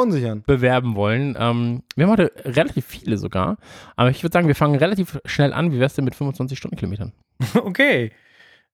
[0.45, 1.35] bewerben wollen.
[1.37, 3.57] Ähm, wir haben heute relativ viele sogar,
[3.95, 5.71] aber ich würde sagen, wir fangen relativ schnell an.
[5.71, 7.13] Wie wär's denn mit 25 Stundenkilometern?
[7.55, 8.11] Okay.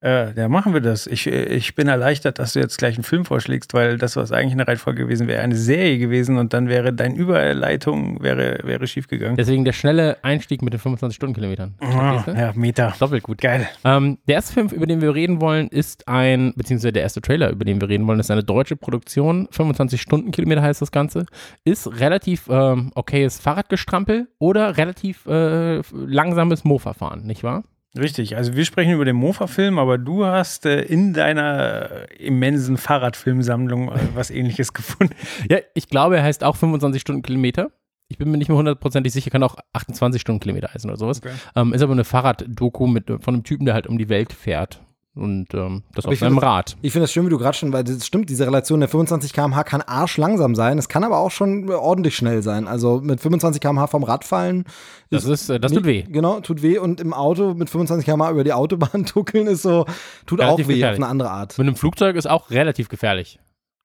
[0.04, 1.08] Äh, ja, machen wir das.
[1.08, 4.52] Ich, ich bin erleichtert, dass du jetzt gleich einen Film vorschlägst, weil das, was eigentlich
[4.52, 9.08] eine Reihenfolge gewesen wäre, eine Serie gewesen und dann wäre deine Überleitung wäre, wäre schief
[9.08, 9.38] gegangen.
[9.38, 11.76] Deswegen der schnelle Einstieg mit den 25 Stundenkilometern.
[11.80, 12.32] Du?
[12.32, 12.94] ja, Meta.
[13.00, 13.40] Doppelt gut.
[13.40, 13.68] Geil.
[13.86, 17.50] Ähm, der erste Film, über den wir reden wollen, ist ein, beziehungsweise der erste Trailer,
[17.52, 19.48] über den wir reden wollen, ist eine deutsche Produktion.
[19.52, 21.26] 25 Stundenkilometer heißt das Ganze.
[21.64, 27.64] Ist relativ ähm, okayes Fahrradgestrampel oder relativ äh, langsames Mofa-Fahren, nicht wahr?
[27.98, 32.78] Richtig, also wir sprechen über den Mofa-Film, aber du hast äh, in deiner äh, immensen
[32.78, 35.14] Fahrradfilmsammlung äh, was ähnliches gefunden.
[35.50, 37.72] Ja, ich glaube, er heißt auch 25 Stundenkilometer.
[38.08, 41.20] Ich bin mir nicht mehr hundertprozentig sicher, kann auch 28 Stundenkilometer heißen oder sowas.
[41.20, 41.34] Okay.
[41.56, 44.82] Ähm, ist aber eine Fahrraddoku mit von einem Typen, der halt um die Welt fährt.
[45.16, 46.78] Und ähm, das Aber auf ich finde seinem das- Rad.
[46.82, 49.32] Ich finde das schön, wie du gerade schon, weil das stimmt, diese Relation der 25
[49.32, 50.80] km/h kann arschlangsam sein.
[50.80, 52.68] Es kann aber auch schon ordentlich schnell sein.
[52.68, 54.66] Also mit 25 km/h vom Rad fallen.
[55.12, 56.02] Das ist, äh, das tut weh.
[56.10, 56.80] Genau, tut weh.
[56.80, 59.86] Und im Auto mit 25 km/h über die Autobahn tuckeln ist so,
[60.26, 60.98] tut Relativ auch weh gefährlich.
[61.00, 61.58] auf eine andere Art.
[61.60, 63.40] Mit einem Flugzeug ist auch relativ gefährlich.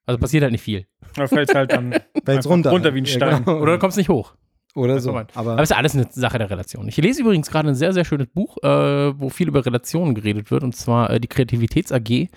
[0.07, 0.87] Also passiert halt nicht viel.
[1.14, 2.71] Da fällt halt dann Fällt's runter.
[2.71, 3.45] runter wie ein Ja, Stein.
[3.45, 3.59] genau.
[3.61, 4.33] Oder du kommst nicht hoch.
[4.79, 5.11] Oder so.
[5.11, 6.88] Aber, Aber, ist ja alles eine Sache der Relation.
[6.88, 10.51] Ich lese übrigens gerade ein sehr, sehr schönes Buch, äh, wo viel über Relationen geredet
[10.51, 12.29] wird, und zwar äh, die Kreativitäts AG,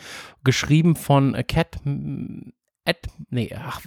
[0.43, 2.97] geschrieben von äh, Cat, Ed,
[3.29, 3.81] nee, ach,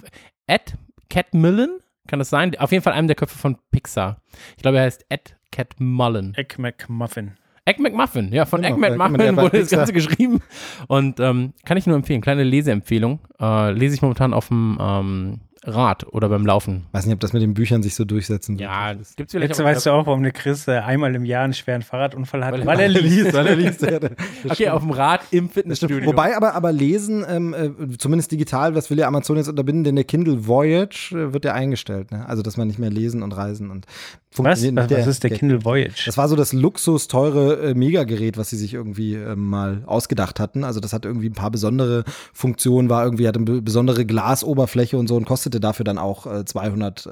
[0.47, 0.75] Ed
[1.09, 2.55] Cat Millen, kann das sein?
[2.57, 4.21] Auf jeden Fall einem der Köpfe von Pixar.
[4.55, 6.33] Ich glaube, er heißt Ed Cat Mullen.
[6.35, 7.33] Egg McMuffin.
[7.65, 9.71] Egg McMuffin, ja, von Genau, Egg McMuffin wurde das.
[9.71, 10.41] Ganze geschrieben.
[10.87, 13.19] Und ähm, kann ich nur empfehlen, kleine Leseempfehlung.
[13.39, 16.85] Äh, lese ich momentan auf dem ähm, Rad oder beim Laufen.
[16.91, 18.69] weiß nicht, ob das mit den Büchern sich so durchsetzen wird.
[18.69, 21.25] Ja, das gibt's vielleicht Jetzt auch- weißt du auch, warum der Chris äh, einmal im
[21.25, 22.53] Jahr einen schweren Fahrradunfall hat.
[22.53, 23.33] Weil er- Weil er liest.
[23.33, 23.81] weil er liest.
[23.81, 24.13] Ja, Okay,
[24.53, 24.69] stimmt.
[24.71, 26.05] auf dem Rad im Fitnessstudio.
[26.05, 29.95] Wobei aber, aber lesen, ähm, äh, zumindest digital, das will ja Amazon jetzt unterbinden, denn
[29.95, 32.11] der Kindle Voyage äh, wird ja eingestellt.
[32.11, 32.27] Ne?
[32.27, 34.35] Also, dass man nicht mehr lesen und reisen und Was?
[34.59, 36.03] funktioniert Was, was ist der Kindle Voyage?
[36.05, 40.39] Das war so das luxus teure äh, Megagerät, was sie sich irgendwie ähm, mal ausgedacht
[40.39, 40.63] hatten.
[40.63, 45.07] Also das hat irgendwie ein paar besondere Funktionen, war irgendwie hatte eine besondere Glasoberfläche und
[45.07, 47.09] so und kostete dafür dann auch äh, 200 äh,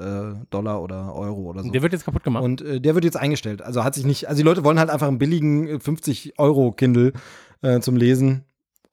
[0.50, 1.70] Dollar oder Euro oder so.
[1.70, 2.44] Der wird jetzt kaputt gemacht.
[2.44, 3.62] Und äh, der wird jetzt eingestellt.
[3.62, 6.72] Also hat sich nicht, also die Leute wollen halt einfach einen billigen äh, 50 Euro
[6.72, 7.12] Kindle
[7.62, 8.44] äh, zum Lesen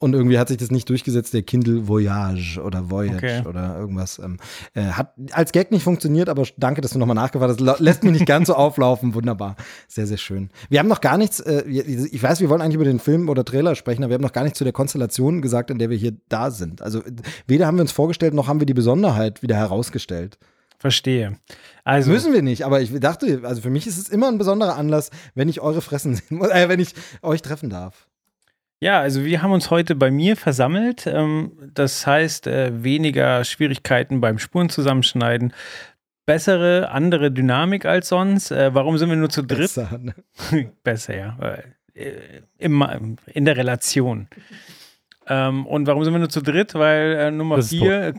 [0.01, 3.47] und irgendwie hat sich das nicht durchgesetzt, der Kindle Voyage oder Voyage Okay.
[3.47, 4.19] oder irgendwas.
[4.19, 4.37] Ähm,
[4.73, 7.79] äh, hat als Gag nicht funktioniert, aber danke, dass du nochmal nachgefragt hast.
[7.79, 9.13] Lässt mich nicht ganz so auflaufen.
[9.13, 9.55] Wunderbar.
[9.87, 10.49] Sehr, sehr schön.
[10.69, 13.45] Wir haben noch gar nichts, äh, ich weiß, wir wollen eigentlich über den Film oder
[13.45, 15.97] Trailer sprechen, aber wir haben noch gar nichts zu der Konstellation gesagt, in der wir
[15.97, 16.81] hier da sind.
[16.81, 17.03] Also
[17.47, 20.37] weder haben wir uns vorgestellt, noch haben wir die Besonderheit wieder herausgestellt.
[20.79, 21.37] Verstehe.
[21.83, 24.77] Also, Müssen wir nicht, aber ich dachte, also für mich ist es immer ein besonderer
[24.77, 28.07] Anlass, wenn ich eure Fressen sehen muss, äh, wenn ich euch treffen darf.
[28.83, 31.05] Ja, also wir haben uns heute bei mir versammelt.
[31.05, 35.53] Ähm, das heißt, äh, weniger Schwierigkeiten beim Spuren zusammenschneiden,
[36.25, 38.49] bessere, andere Dynamik als sonst.
[38.51, 39.59] Äh, warum sind wir nur zu dritt?
[39.59, 40.15] Besser, ne?
[40.83, 41.37] Besser, ja.
[41.93, 44.27] Äh, Immer in der Relation.
[45.27, 46.73] Ähm, und warum sind wir nur zu dritt?
[46.73, 48.15] Weil Nummer vier,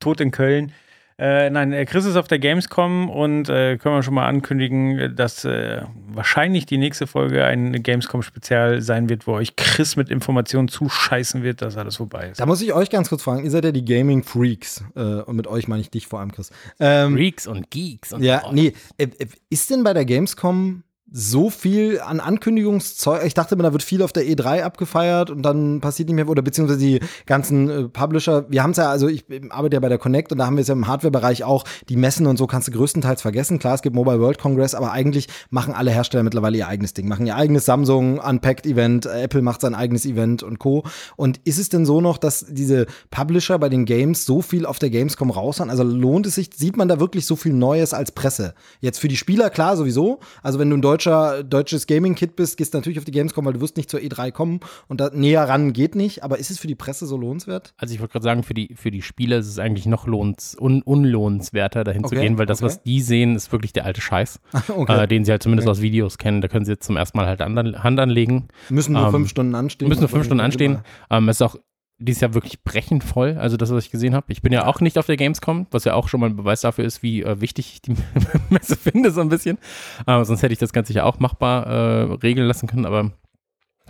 [0.00, 0.72] tot in Köln.
[1.20, 5.14] Äh, nein, äh, Chris ist auf der Gamescom und äh, können wir schon mal ankündigen,
[5.14, 10.68] dass äh, wahrscheinlich die nächste Folge ein Gamescom-Spezial sein wird, wo euch Chris mit Informationen
[10.68, 12.40] zuscheißen wird, dass alles vorbei ist.
[12.40, 15.36] Da muss ich euch ganz kurz fragen, ihr seid ja die Gaming Freaks äh, und
[15.36, 16.52] mit euch meine ich dich vor allem, Chris.
[16.78, 20.84] Ähm, Freaks und Geeks und ja, oh, nee, äh, äh, ist denn bei der Gamescom
[21.12, 23.24] so viel an Ankündigungszeug?
[23.24, 26.28] Ich dachte immer, da wird viel auf der E3 abgefeiert und dann passiert nicht mehr,
[26.28, 28.46] oder beziehungsweise die ganzen äh, Publisher.
[28.48, 30.62] Wir haben es ja, also ich arbeite ja bei der Connect und da haben wir
[30.62, 31.64] es ja im Hardware-Bereich auch.
[31.88, 33.58] Die Messen und so kannst du größtenteils vergessen.
[33.58, 37.08] Klar, es gibt Mobile World Congress, aber eigentlich machen alle Hersteller mittlerweile ihr eigenes Ding,
[37.08, 40.84] machen ihr eigenes Samsung Unpacked-Event, äh, Apple macht sein eigenes Event und Co.
[41.16, 44.78] Und ist es denn so noch, dass diese Publisher bei den Games so viel auf
[44.78, 45.70] der Gamescom raushauen?
[45.70, 48.54] Also lohnt es sich, sieht man da wirklich so viel Neues als Presse?
[48.80, 50.20] Jetzt für die Spieler klar sowieso.
[50.42, 53.54] Also wenn du ein deutscher, deutsches Gaming-Kit bist, gehst du natürlich auf die Gamescom, weil
[53.54, 56.22] du wirst nicht zur E3 kommen und da näher ran geht nicht.
[56.22, 57.72] Aber ist es für die Presse so lohnenswert?
[57.78, 60.56] Also ich wollte gerade sagen, für die, für die Spieler ist es eigentlich noch lohns,
[60.60, 62.66] un, unlohnenswerter, dahin zu Okay, gehen, weil das, okay.
[62.66, 65.04] was die sehen, ist wirklich der alte Scheiß, Okay.
[65.04, 66.40] äh, den sie halt zumindest aus Videos kennen.
[66.40, 68.48] Da können sie jetzt zum ersten Mal halt Hand, an, Hand anlegen.
[68.68, 69.88] Müssen nur ähm, fünf Stunden anstehen.
[69.88, 70.72] müssen nur fünf Stunden anstehen.
[70.72, 71.56] immer- Ähm, es ist auch
[72.00, 74.32] dieses Jahr wirklich brechend voll, also das, was ich gesehen habe.
[74.32, 76.62] Ich bin ja auch nicht auf der Gamescom, was ja auch schon mal ein Beweis
[76.62, 77.94] dafür ist, wie äh, wichtig ich die
[78.50, 79.58] Messe finde, so ein bisschen.
[80.06, 83.12] Äh, sonst hätte ich das Ganze ja auch machbar äh, regeln lassen können, aber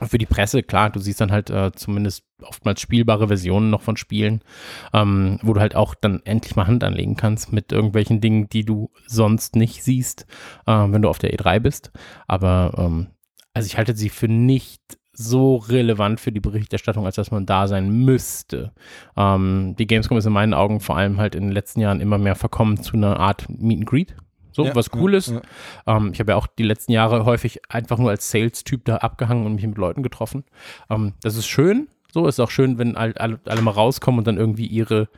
[0.08, 3.96] für die Presse, klar, du siehst dann halt äh, zumindest oftmals spielbare Versionen noch von
[3.96, 4.40] Spielen,
[4.92, 8.64] ähm, wo du halt auch dann endlich mal Hand anlegen kannst mit irgendwelchen Dingen, die
[8.64, 10.26] du sonst nicht siehst,
[10.66, 11.92] äh, wenn du auf der E3 bist.
[12.26, 13.08] Aber ähm,
[13.52, 14.80] also ich halte sie für nicht
[15.20, 18.72] so relevant für die Berichterstattung, als dass man da sein müsste.
[19.16, 22.18] Ähm, die Gamescom ist in meinen Augen vor allem halt in den letzten Jahren immer
[22.18, 24.16] mehr verkommen zu einer Art Meet and Greet.
[24.52, 25.28] So, Ja, was cool ja, ist.
[25.28, 25.40] ja.
[25.86, 29.46] Ähm, ich habe ja auch die letzten Jahre häufig einfach nur als Sales-Typ da abgehangen
[29.46, 30.44] und mich mit Leuten getroffen.
[30.88, 31.88] Ähm, das ist schön.
[32.12, 35.08] So ist auch schön, wenn all, alle, alle mal rauskommen und dann irgendwie ihre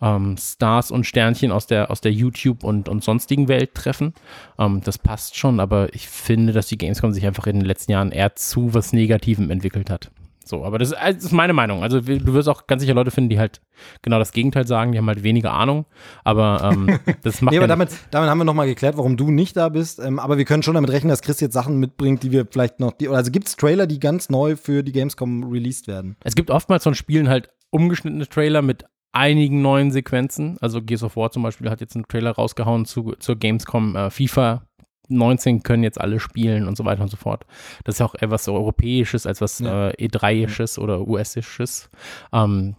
[0.00, 4.14] ähm, Stars und Sternchen aus der, aus der YouTube und, und sonstigen Welt treffen.
[4.58, 7.92] Ähm, das passt schon, aber ich finde, dass die Gamescom sich einfach in den letzten
[7.92, 10.10] Jahren eher zu was Negativem entwickelt hat.
[10.48, 11.82] So, aber das ist, das ist meine Meinung.
[11.82, 13.60] Also du wirst auch ganz sicher Leute finden, die halt
[14.02, 15.86] genau das Gegenteil sagen, die haben halt weniger Ahnung.
[16.24, 17.96] Aber ähm, das macht Nee, ja aber nichts.
[17.96, 19.98] damit, damit haben wir nochmal geklärt, warum du nicht da bist.
[20.00, 22.80] Ähm, aber wir können schon damit rechnen, dass Chris jetzt Sachen mitbringt, die wir vielleicht
[22.80, 22.92] noch.
[22.92, 26.16] Die, also gibt es Trailer, die ganz neu für die Gamescom released werden?
[26.24, 30.56] Es gibt oftmals von Spielen halt umgeschnittene Trailer mit einigen neuen Sequenzen.
[30.60, 34.10] Also Gears of War zum Beispiel hat jetzt einen Trailer rausgehauen zu, zur Gamescom äh,
[34.10, 34.66] FIFA
[35.12, 37.44] 19 können jetzt alle spielen und so weiter und so fort.
[37.84, 39.90] Das ist ja auch etwas Europäisches als was Ja.
[39.90, 41.90] äh, E3-isches oder US-isches.
[42.32, 42.76] Ähm,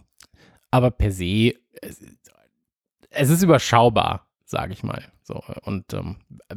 [0.70, 2.00] aber per se, es,
[3.10, 5.02] es ist überschaubar, sage ich mal.
[5.26, 6.16] So, und ähm,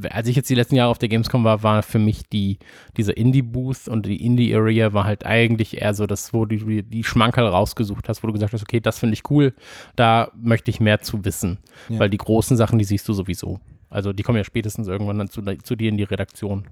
[0.09, 2.59] als ich jetzt die letzten Jahre auf der Gamescom war, war für mich die,
[2.97, 7.03] dieser Indie-Booth und die Indie-Area war halt eigentlich eher so das, wo du die, die
[7.05, 9.53] Schmankerl rausgesucht hast, wo du gesagt hast, okay, das finde ich cool,
[9.95, 11.59] da möchte ich mehr zu wissen.
[11.87, 11.99] Ja.
[11.99, 13.61] Weil die großen Sachen, die siehst du sowieso.
[13.89, 16.67] Also die kommen ja spätestens irgendwann dann zu, zu dir in die Redaktion.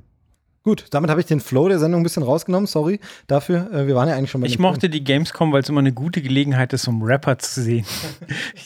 [0.66, 2.66] Gut, damit habe ich den Flow der Sendung ein bisschen rausgenommen.
[2.66, 3.72] Sorry dafür.
[3.72, 5.94] Äh, wir waren ja eigentlich schon bei Ich mochte die Gamescom, weil es immer eine
[5.94, 7.86] gute Gelegenheit ist, um Rapper zu sehen.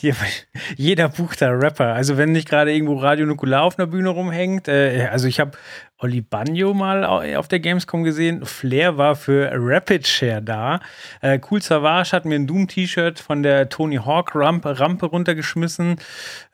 [0.78, 1.92] Jeder bucht da Rapper.
[1.92, 4.66] Also wenn nicht gerade irgendwo Radio Nukular auf einer Bühne rumhängt.
[4.66, 5.58] Äh, also ich habe
[6.02, 8.46] Oli Banjo mal au- auf der Gamescom gesehen.
[8.46, 10.80] Flair war für Rapid Share da.
[11.20, 15.96] Äh, cool Savage hat mir ein Doom-T-Shirt von der Tony Hawk Rampe, Rampe runtergeschmissen.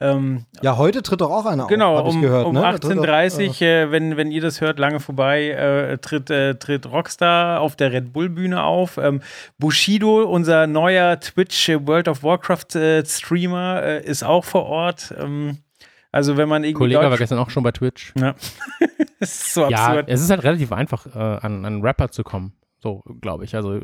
[0.01, 2.47] Ähm, Ja, heute tritt doch auch einer Genau, auf, um, gehört.
[2.47, 2.61] um ne?
[2.61, 6.57] Da tritt auch, 18.30 äh, wenn, wenn ihr das hört, lange vorbei, äh, tritt, äh,
[6.57, 8.97] tritt Rockstar auf der Red Bull Bühne auf.
[8.99, 9.21] Ähm,
[9.59, 15.15] Bushido, unser neuer Twitch äh, World of Warcraft äh, Streamer, äh, ist auch vor Ort.
[15.19, 15.59] Ähm,
[16.17, 18.13] also wenn man irgendwie Kollege war Deutsch- gestern auch schon bei Twitch.
[18.19, 18.35] ja.
[19.21, 20.05] das ist so Ja, absurd.
[20.09, 22.53] es ist halt relativ einfach, äh, an, an Rapper zu kommen.
[22.79, 23.55] So, glaube ich.
[23.57, 23.81] Also,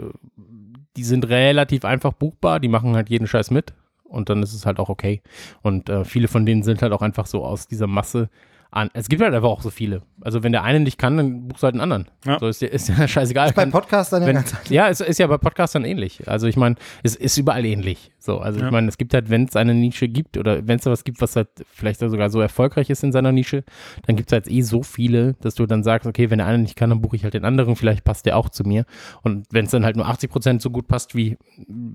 [0.97, 3.73] die sind relativ einfach buchbar, die machen halt jeden Scheiß mit
[4.05, 5.23] und dann ist es halt auch okay.
[5.63, 8.29] Und äh, viele von denen sind halt auch einfach so aus dieser Masse
[8.73, 8.91] an.
[8.95, 10.03] Es gibt halt einfach auch so viele.
[10.21, 12.09] Also wenn der eine nicht kann, dann buchst du halt einen anderen.
[12.25, 12.39] Ja.
[12.39, 13.49] So ist, ist ja scheißegal.
[13.53, 16.27] Bei Kann- Podcastern ja wenn, ja, es ist ja bei Podcastern ähnlich.
[16.29, 18.13] Also ich meine, es ist überall ähnlich.
[18.19, 18.67] So, also Ja.
[18.67, 21.05] ich meine, es gibt halt, wenn es eine Nische gibt oder wenn es da was
[21.05, 23.65] gibt, was halt vielleicht sogar so erfolgreich ist in seiner Nische,
[24.07, 26.59] dann gibt es halt eh so viele, dass du dann sagst, okay, wenn der eine
[26.59, 28.85] nicht kann, dann buche ich halt den anderen, vielleicht passt der auch zu mir.
[29.23, 31.37] Und wenn es dann halt nur 80 Prozent so gut passt, wie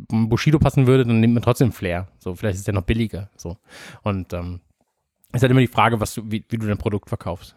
[0.10, 2.08] Bushido passen würde, dann nimmt man trotzdem Flair.
[2.20, 3.30] So, vielleicht ist der noch billiger.
[3.38, 3.58] So.
[4.04, 4.60] Und ähm,
[5.34, 7.56] ist halt immer die Frage, was du, wie, wie du dein Produkt verkaufst.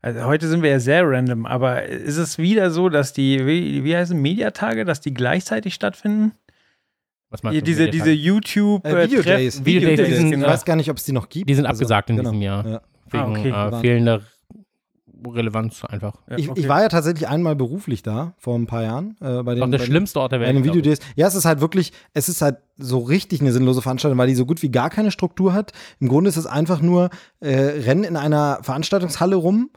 [0.00, 3.84] Also heute sind wir ja sehr random, aber ist es wieder so, dass die, wie,
[3.84, 6.32] wie heißen Mediatage, dass die gleichzeitig stattfinden?
[7.30, 7.64] Was meinst du?
[7.64, 9.64] diese, diese YouTube Äh, Video Treff- Days.
[9.64, 10.46] Video Video Days Days, sind- Ich genau.
[10.48, 11.50] weiß gar nicht, ob es die noch gibt.
[11.50, 12.30] Die sind Also, abgesagt in genau.
[12.30, 12.66] diesem Jahr.
[12.66, 12.80] Ja.
[13.10, 13.76] Wegen Ah, okay.
[13.76, 14.22] äh, fehlender
[15.26, 16.14] Relevanz einfach.
[16.30, 16.60] Ja, Ich, okay.
[16.60, 19.16] ich war ja tatsächlich einmal beruflich da, vor ein paar Jahren.
[19.20, 20.56] Äh, bei den, Doch der bei den- schlimmste Ort der Bei Welt.
[20.58, 20.64] ich.
[20.64, 20.98] Videodays.
[21.16, 24.34] Ja, es ist halt wirklich, es ist halt so richtig eine sinnlose Veranstaltung, weil die
[24.34, 25.72] so gut wie gar keine Struktur hat.
[26.00, 29.70] Im Grunde ist es einfach nur äh, Rennen in einer Veranstaltungshalle rum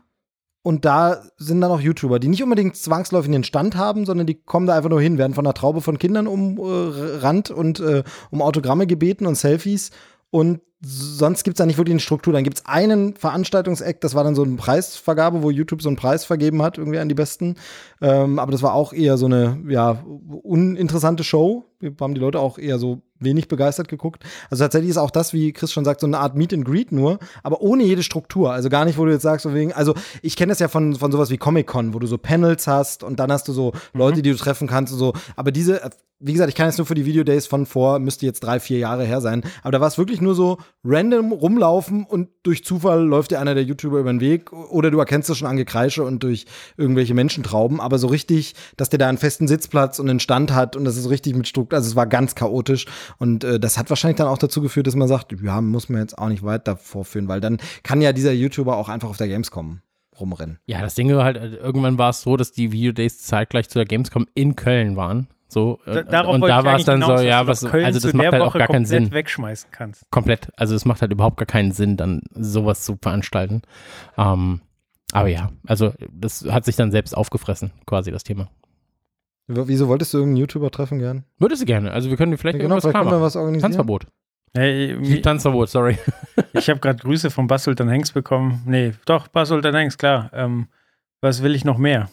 [0.64, 4.36] und da sind dann auch YouTuber, die nicht unbedingt zwangsläufig einen Stand haben, sondern die
[4.36, 8.42] kommen da einfach nur hin, werden von einer Traube von Kindern umrannt und äh, um
[8.42, 9.90] Autogramme gebeten und Selfies
[10.30, 12.34] und sonst gibt es da nicht wirklich eine Struktur.
[12.34, 15.96] Dann gibt es einen Veranstaltungseck, das war dann so eine Preisvergabe, wo YouTube so einen
[15.96, 17.56] Preis vergeben hat, irgendwie an die Besten.
[18.02, 20.04] Ähm, aber das war auch eher so eine, ja,
[20.44, 21.66] uninteressante Show.
[21.80, 24.24] Wir haben die Leute auch eher so wenig begeistert geguckt.
[24.50, 26.92] Also tatsächlich ist auch das, wie Chris schon sagt, so eine Art Meet and Greet
[26.92, 28.52] nur, aber ohne jede Struktur.
[28.52, 30.96] Also gar nicht, wo du jetzt sagst, so wegen, also ich kenne das ja von,
[30.96, 34.22] von sowas wie Comic-Con, wo du so Panels hast und dann hast du so Leute,
[34.22, 35.14] die du treffen kannst und so.
[35.36, 35.82] Aber diese,
[36.22, 38.78] wie gesagt, ich kann jetzt nur für die Videodays von vor, müsste jetzt drei, vier
[38.78, 39.42] Jahre her sein.
[39.64, 43.56] Aber da war es wirklich nur so random rumlaufen und durch Zufall läuft dir einer
[43.56, 46.46] der YouTuber über den Weg oder du erkennst es schon an Gekreische und durch
[46.78, 47.82] irgendwelche Menschentrauben.
[47.82, 50.96] Aber so richtig, dass der da einen festen Sitzplatz und einen Stand hat und das
[50.96, 51.78] ist richtig mit Struktur.
[51.78, 52.86] Also es war ganz chaotisch
[53.18, 56.02] und äh, das hat wahrscheinlich dann auch dazu geführt, dass man sagt, ja, muss man
[56.02, 59.28] jetzt auch nicht weiter vorführen, weil dann kann ja dieser YouTuber auch einfach auf der
[59.28, 59.82] Gamescom
[60.20, 60.60] rumrennen.
[60.66, 63.80] Ja, das Ding war halt, äh, irgendwann war es so, dass die Videodays zeitgleich zu
[63.80, 65.28] der Gamescom in Köln waren.
[65.48, 68.00] So, Da- äh, darauf und da war es dann hinaus, so, ja, du was, also
[68.00, 69.12] das macht halt auch Woche gar keinen komplett Sinn.
[69.12, 70.10] wegschmeißen kannst.
[70.10, 70.50] Komplett.
[70.56, 73.62] Also es macht halt überhaupt gar keinen Sinn, dann sowas zu veranstalten.
[74.18, 74.62] Ähm,
[75.12, 78.50] aber ja, also das hat sich dann selbst aufgefressen, quasi das Thema.
[79.48, 81.26] W- Wieso wolltest du irgendeinen YouTuber treffen gern?
[81.38, 81.92] Würdest du gerne?
[81.92, 83.62] Also wir können vielleicht Ja, genau, irgendwas vielleicht klar können was organisieren.
[83.72, 84.08] Tanzverbot.
[84.54, 85.98] Hey, Tanzverbot, sorry.
[86.54, 88.62] ich habe gerade Grüße von Basultan Hengst bekommen.
[88.66, 90.30] Nee, doch, Basultan Hengst, klar.
[90.34, 90.68] Ähm,
[91.22, 92.10] was will ich noch mehr?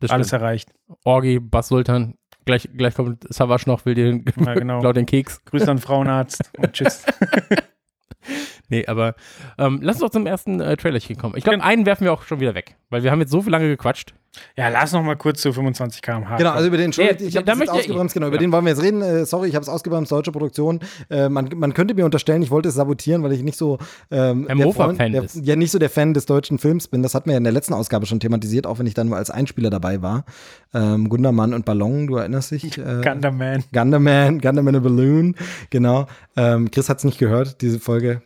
[0.00, 0.42] Das Alles stimmt.
[0.42, 0.72] erreicht.
[1.04, 4.92] Orgi, Bas Sultan, gleich, gleich kommt Savage noch, will dir Ja, genau.
[4.92, 5.42] den Keks.
[5.44, 7.04] Grüße an Frauenarzt und tschüss.
[8.68, 9.14] Nee, aber
[9.58, 11.34] ähm, lass uns doch zum ersten äh, Trailerchen kommen.
[11.36, 13.52] Ich glaube, einen werfen wir auch schon wieder weg, weil wir haben jetzt so viel
[13.52, 14.14] lange gequatscht.
[14.56, 16.38] Ja, lass noch mal kurz zu 25 km/h.
[16.38, 18.40] Genau, also über den, Entschuldigung, Ja, ich habe jetzt ausgebremst, genau, über ja.
[18.40, 19.00] den wollen wir jetzt reden.
[19.00, 20.80] Äh, sorry, ich habe es ausgebremst, deutsche Produktion.
[21.08, 23.78] Äh, man, man könnte mir unterstellen, ich wollte es sabotieren, weil ich nicht so
[24.10, 25.36] ähm, der Mofa-Fan Freund- der- bist.
[25.46, 27.02] Ja, nicht so der Fan des deutschen Films bin.
[27.04, 29.18] Das hatten wir ja in der letzten Ausgabe schon thematisiert, auch wenn ich dann nur
[29.18, 30.24] als Einspieler dabei war.
[30.72, 32.76] Ähm, Gundermann und Ballon, du erinnerst dich?
[32.84, 33.62] Äh, Gunderman.
[33.72, 35.36] Gunderman, Gunderman a Balloon,
[35.70, 36.06] genau.
[36.36, 38.22] Ähm, Chris hat es nicht gehört, diese Folge.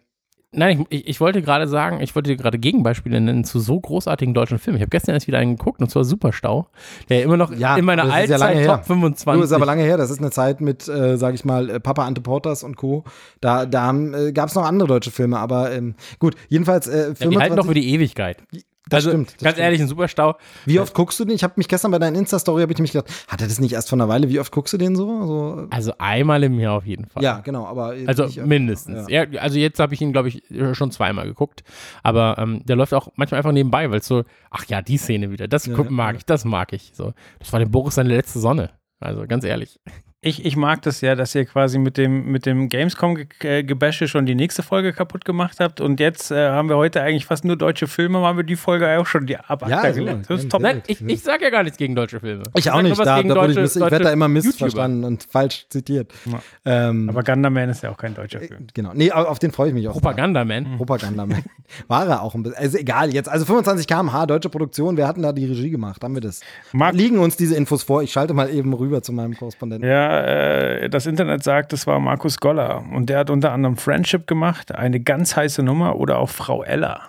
[0.51, 4.33] Nein, ich, ich, wollte gerade sagen, ich wollte dir gerade Gegenbeispiele nennen zu so großartigen
[4.33, 4.79] deutschen Filmen.
[4.79, 6.69] Ich habe gestern erst wieder einen geguckt und zwar Superstau,
[7.11, 8.67] der immer noch Ja, in meiner ist ja Altzeit her.
[8.67, 9.41] Top 25.
[9.41, 9.99] Du, ist aber lange her.
[9.99, 13.05] Das ist eine Zeit mit, äh, sag ich mal, äh, Papa Ante Portas und Co.
[13.43, 17.29] Da, da äh, gab es noch andere deutsche Filme, aber ähm, gut, jedenfalls äh, ja,
[17.29, 18.39] die halten doch für die Ewigkeit.
[18.89, 19.65] Das also, stimmt, das ganz stimmt.
[19.65, 20.37] ehrlich, ein Superstau.
[20.67, 21.35] Wie oft guckst du den?
[21.35, 23.73] Ich habe mich gestern bei deiner Insta-Story, habe ich mich gedacht, hat er das nicht
[23.73, 24.29] erst vor einer Weile?
[24.29, 25.27] Wie oft guckst du den so?
[25.27, 27.23] so Also einmal im Jahr auf jeden Fall.
[27.23, 29.09] ja, genau, aber Also mindestens.
[29.09, 29.25] Ja.
[29.41, 31.63] also jetzt habe ich ihn, glaube ich, schon zweimal geguckt.
[32.03, 35.31] Aber ähm, der läuft auch manchmal einfach nebenbei, weil es so, ach ja, die Szene
[35.31, 36.93] wieder, das guck, mag ich, das mag ich.
[36.95, 38.71] So, das war dem Boris seine letzte Sonne.
[39.01, 39.79] Also ganz ehrlich.
[40.21, 44.35] Ich, ich mag das ja, dass ihr quasi mit dem, mit dem Gamescom-Gebäsche schon die
[44.35, 45.81] nächste Folge kaputt gemacht habt.
[45.81, 48.99] Und jetzt äh, haben wir heute eigentlich fast nur deutsche Filme, haben wir die Folge
[48.99, 50.29] auch schon die ab Ja, so, gelegt.
[50.29, 50.61] Das ist top.
[50.61, 52.43] Nein, ich, ich sage ja gar nichts gegen deutsche Filme.
[52.57, 54.11] Ich auch sag nur nicht, was da, gegen da ich, deutsche- miss, ich werde da
[54.13, 54.49] immer YouTuber.
[54.49, 56.13] missverstanden und falsch zitiert.
[56.25, 56.43] Ja.
[56.65, 58.67] Ähm, Aber Gunderman ist ja auch kein deutscher Film.
[58.75, 59.93] genau, nee, auf den freue ich mich auch.
[59.93, 60.77] Propaganda, man.
[60.79, 61.29] Propaganda.
[61.87, 62.59] War er auch ein bisschen.
[62.59, 66.03] Also egal, jetzt, also 25 km/h, deutsche Produktion, wer hat denn da die Regie gemacht?
[66.03, 66.41] Haben wir das?
[66.73, 68.03] Marc- Liegen uns diese Infos vor?
[68.03, 69.89] Ich schalte mal eben rüber zu meinem Korrespondenten.
[69.89, 72.85] Ja, äh, das Internet sagt, es war Markus Goller.
[72.93, 77.09] Und der hat unter anderem Friendship gemacht, eine ganz heiße Nummer oder auch Frau Ella.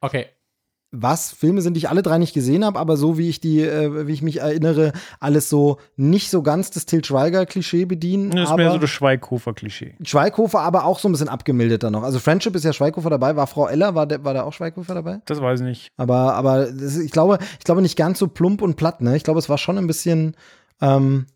[0.00, 0.26] Okay.
[0.96, 3.62] was Filme sind, die ich alle drei nicht gesehen habe, aber so wie ich die,
[3.62, 8.30] äh, wie ich mich erinnere, alles so nicht so ganz das Til Schweiger-Klischee bedienen.
[8.30, 9.96] Das ist aber mehr so das Schweighofer-Klischee.
[10.04, 12.04] Schweighofer aber auch so ein bisschen abgemilderter noch.
[12.04, 13.34] Also Friendship ist ja Schweighofer dabei.
[13.34, 15.20] War Frau Eller, war, der, war da auch Schweighofer dabei?
[15.26, 15.90] Das weiß ich nicht.
[15.96, 19.16] Aber, aber das, ich glaube, ich glaube nicht ganz so plump und platt, ne?
[19.16, 20.36] Ich glaube, es war schon ein bisschen,
[20.80, 21.26] ähm,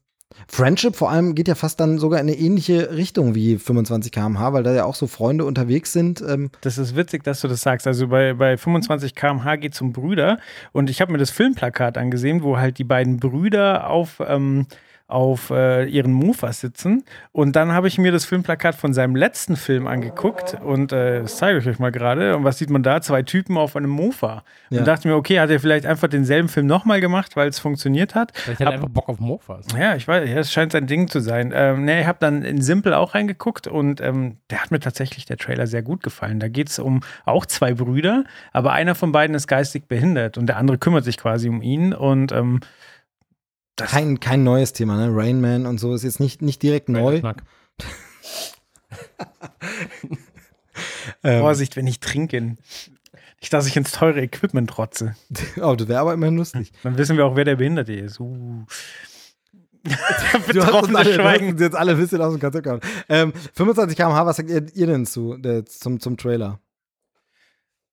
[0.47, 4.53] Friendship vor allem geht ja fast dann sogar in eine ähnliche Richtung wie 25 km/h,
[4.53, 6.23] weil da ja auch so Freunde unterwegs sind.
[6.27, 7.87] Ähm, Das ist witzig, dass du das sagst.
[7.87, 10.39] Also bei, bei 25 km/h geht es um Brüder.
[10.73, 14.67] Und ich habe mir das Filmplakat angesehen, wo halt die beiden Brüder auf, ähm,
[15.09, 17.03] auf äh, ihren Mofas sitzen.
[17.33, 20.59] Und dann habe ich mir das Filmplakat von seinem letzten Film angeguckt.
[20.63, 22.37] Und äh, das zeige ich euch mal gerade.
[22.37, 23.01] Und was sieht man da?
[23.01, 24.45] Zwei Typen auf einem Mofa.
[24.69, 24.81] Ja.
[24.81, 28.15] Und dachte mir, okay, hat er vielleicht einfach denselben Film nochmal gemacht, weil es funktioniert
[28.15, 28.33] hat.
[28.35, 29.65] Vielleicht hat er einfach Bock auf Mofas.
[29.79, 31.53] Ja, ich weiß, ja, es scheint sein Ding zu sein.
[31.55, 35.25] Ähm, ne, ich habe dann in Simple auch reingeguckt und ähm, der hat mir tatsächlich
[35.25, 36.39] der Trailer sehr gut gefallen.
[36.39, 40.47] Da geht es um auch zwei Brüder, aber einer von beiden ist geistig behindert und
[40.47, 42.61] der andere kümmert sich quasi um ihn und ähm,
[43.81, 45.09] das kein, kein neues Thema, ne?
[45.11, 47.21] Rain Man und so ist jetzt nicht, nicht direkt neu.
[51.23, 52.41] Ähm, Vorsicht, wenn ich trinke.
[52.41, 55.15] Nicht, dass ich ins teure Equipment trotze.
[55.61, 56.73] oh, das wäre aber immerhin lustig.
[56.83, 58.21] Dann wissen wir auch, wer der Behinderte ist.
[58.21, 58.65] Uh.
[59.85, 61.53] Du hast, uns Betroffene alle, du hast Schweigen.
[61.53, 62.81] uns jetzt alle ein bisschen aus dem Konzept gehauen.
[63.09, 66.61] Ähm, 25 km/h, was sagt ihr, ihr denn zu, der, zum, zum Trailer?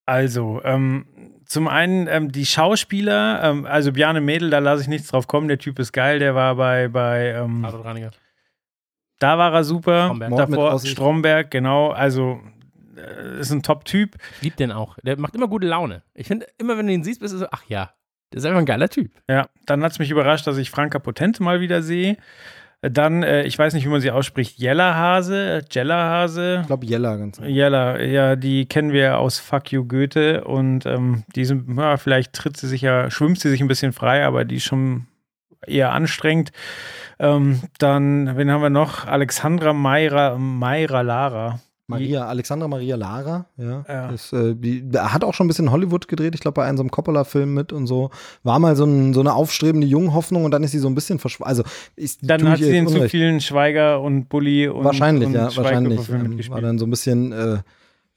[0.06, 1.06] Also, ähm,
[1.46, 5.48] zum einen ähm, die Schauspieler, ähm, also Bjarne Mädel, da lasse ich nichts drauf kommen.
[5.48, 7.64] Der Typ ist geil, der war bei, bei ähm.
[9.20, 10.06] Da war er super.
[10.08, 10.36] Stromberg.
[10.36, 10.80] Davor.
[10.80, 11.92] Stromberg, genau.
[11.92, 12.42] Also
[12.98, 14.16] äh, ist ein Top-Typ.
[14.38, 14.98] Ich lieb den auch.
[15.04, 16.04] Der macht immer gute Laune.
[16.14, 17.92] Ich finde, immer wenn du ihn siehst, bist du so, ach ja,
[18.32, 19.12] der ist einfach ein geiler Typ.
[19.30, 22.18] Ja, dann hat es mich überrascht, dass ich Franka Potente mal wieder sehe.
[22.90, 26.60] Dann, äh, ich weiß nicht, wie man sie ausspricht, Jellerhase, Jellerhase.
[26.62, 27.40] Ich glaube, Jella ganz.
[27.46, 32.34] Jella, ja, die kennen wir aus Fuck You Goethe und ähm, die sind, ja, vielleicht
[32.34, 35.08] tritt sie sich ja, schwimmt sie sich ein bisschen frei, aber die ist schon
[35.66, 36.52] eher anstrengend.
[37.20, 39.08] Ähm, dann, wen haben wir noch?
[39.08, 41.60] Alexandra Mayra, Mayra Lara.
[41.88, 43.86] Maria, Alexandra Maria Lara, ja.
[43.88, 44.10] Ja.
[44.10, 46.84] Ist, äh, die, hat auch schon ein bisschen Hollywood gedreht, ich glaube, bei einem so
[46.84, 48.10] einem Coppola-Film mit und so.
[48.44, 51.20] War mal so, ein, so eine aufstrebende Junghoffnung und dann ist sie so ein bisschen
[51.20, 51.50] verschwunden.
[51.50, 51.64] Also,
[51.96, 56.06] ich, Dann hat sie in zu vielen Schweiger und Bully und Wahrscheinlich, und ja, wahrscheinlich.
[56.06, 57.58] Schweighöfer-Filmen Ähm, war dann so ein bisschen, äh,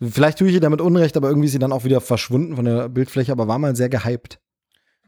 [0.00, 2.64] vielleicht tue ich ihr damit Unrecht, aber irgendwie ist sie dann auch wieder verschwunden von
[2.64, 4.40] der Bildfläche, aber war mal sehr gehypt.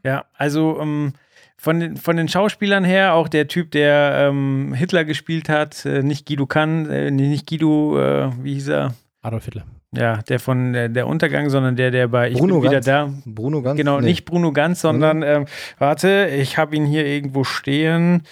[0.03, 1.13] Ja, also ähm,
[1.61, 6.01] von, den, von den Schauspielern her, auch der Typ, der ähm, Hitler gespielt hat, äh,
[6.01, 8.95] nicht Guido Kann, äh, nicht Guido, äh, wie hieß er?
[9.21, 9.63] Adolf Hitler.
[9.95, 12.85] Ja, der von äh, der Untergang, sondern der, der bei Ich Bruno bin wieder Ganz?
[12.87, 13.13] da.
[13.25, 13.77] Bruno ganz.
[13.77, 14.07] Genau, nee.
[14.07, 15.45] nicht Bruno Ganz, sondern ähm,
[15.77, 18.23] warte, ich habe ihn hier irgendwo stehen.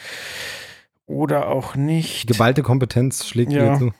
[1.05, 2.27] Oder auch nicht.
[2.27, 3.71] Geballte Kompetenz schlägt Ja.
[3.73, 3.91] mir zu.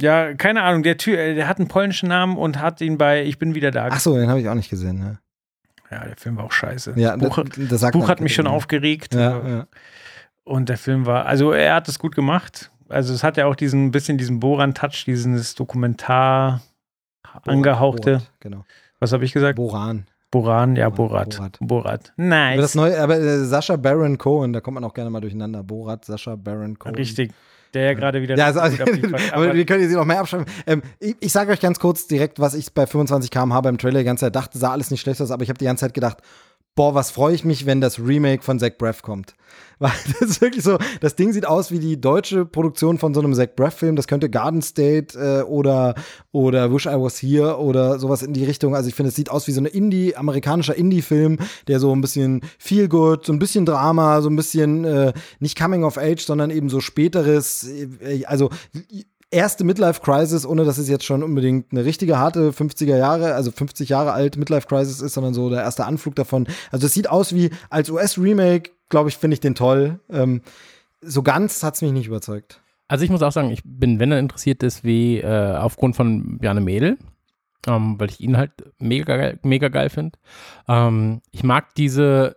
[0.00, 3.22] Ja, keine Ahnung, der Typ, äh, der hat einen polnischen Namen und hat ihn bei
[3.22, 3.88] Ich bin wieder da.
[3.92, 4.98] Ach so, den habe ich auch nicht gesehen.
[4.98, 5.18] Ne?
[5.90, 6.94] Ja, der Film war auch scheiße.
[6.96, 9.14] Ja, das Buch, das, das Buch hat mich schon aufgeregt.
[9.14, 9.66] Ja, ja.
[10.44, 12.70] Und der Film war, also er hat es gut gemacht.
[12.88, 16.62] Also es hat ja auch diesen bisschen diesen Boran-Touch, dieses Dokumentar
[17.46, 18.18] angehauchte.
[18.18, 18.64] Borat, genau.
[19.00, 19.56] Was habe ich gesagt?
[19.56, 20.06] Boran.
[20.30, 21.58] Boran, ja, Borat, Borat.
[21.60, 21.68] Borat.
[21.68, 22.12] Borat.
[22.16, 22.60] Aber Nice.
[22.60, 25.62] das neue, aber äh, Sascha Baron Cohen, da kommt man auch gerne mal durcheinander.
[25.62, 26.94] Borat, Sascha Baron Cohen.
[26.96, 27.32] Richtig.
[27.74, 28.36] Der ja gerade wieder.
[28.36, 29.20] Ja, also, abliefert.
[29.32, 30.46] aber, Aber wir können jetzt hier noch mehr abschreiben.
[30.66, 33.98] Ähm, ich ich sage euch ganz kurz direkt, was ich bei 25 km/h beim Trailer
[33.98, 35.94] die ganze Zeit dachte, sah alles nicht schlecht aus, aber ich habe die ganze Zeit
[35.94, 36.18] gedacht,
[36.74, 39.34] boah, was freue ich mich, wenn das Remake von Zach Braff kommt.
[39.78, 43.20] Weil das ist wirklich so, das Ding sieht aus wie die deutsche Produktion von so
[43.20, 43.96] einem Zach Braff-Film.
[43.96, 45.94] Das könnte Garden State äh, oder,
[46.32, 48.74] oder Wish I Was Here oder sowas in die Richtung.
[48.74, 52.00] Also ich finde, es sieht aus wie so ein Indie, amerikanischer Indie-Film, der so ein
[52.00, 56.24] bisschen feel good, so ein bisschen Drama, so ein bisschen äh, nicht Coming of Age,
[56.24, 58.50] sondern eben so späteres, äh, also
[59.34, 63.50] erste Midlife Crisis, ohne dass es jetzt schon unbedingt eine richtige harte 50er Jahre, also
[63.50, 66.46] 50 Jahre alt Midlife Crisis ist, sondern so der erste Anflug davon.
[66.70, 69.98] Also es sieht aus wie als US-Remake, glaube ich, finde ich den toll.
[70.08, 70.42] Ähm,
[71.00, 72.62] so ganz hat es mich nicht überzeugt.
[72.86, 76.38] Also ich muss auch sagen, ich bin, wenn er interessiert ist, wie äh, aufgrund von
[76.38, 76.96] Bjarne Mädel,
[77.66, 80.16] ähm, weil ich ihn halt mega geil, mega geil finde.
[80.68, 82.36] Ähm, ich mag diese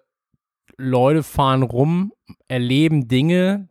[0.77, 2.11] Leute fahren rum,
[2.47, 3.69] erleben Dinge,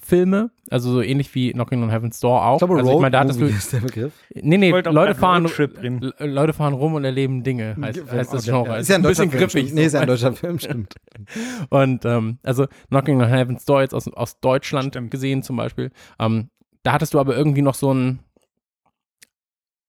[0.00, 2.54] Filme, also so ähnlich wie Knocking on Heaven's Door auch.
[2.54, 4.12] Ich glaube, also ich meine, da hattest du, ist der Begriff.
[4.34, 5.44] nee, nee, Leute fahren.
[5.46, 8.78] Le- Leute fahren rum und erleben Dinge, heißt, heißt das Genre.
[8.78, 9.40] Ist ja ein deutscher bisschen Film.
[9.42, 9.62] griffig.
[9.64, 9.74] stimmt.
[9.74, 10.94] Nee, ist ja ein deutscher Film, stimmt.
[11.70, 15.10] Und ähm, also Knocking on Heaven's Door jetzt aus, aus Deutschland Stimmt.
[15.10, 15.90] gesehen zum Beispiel.
[16.18, 16.50] Ähm,
[16.82, 18.20] da hattest du aber irgendwie noch so einen,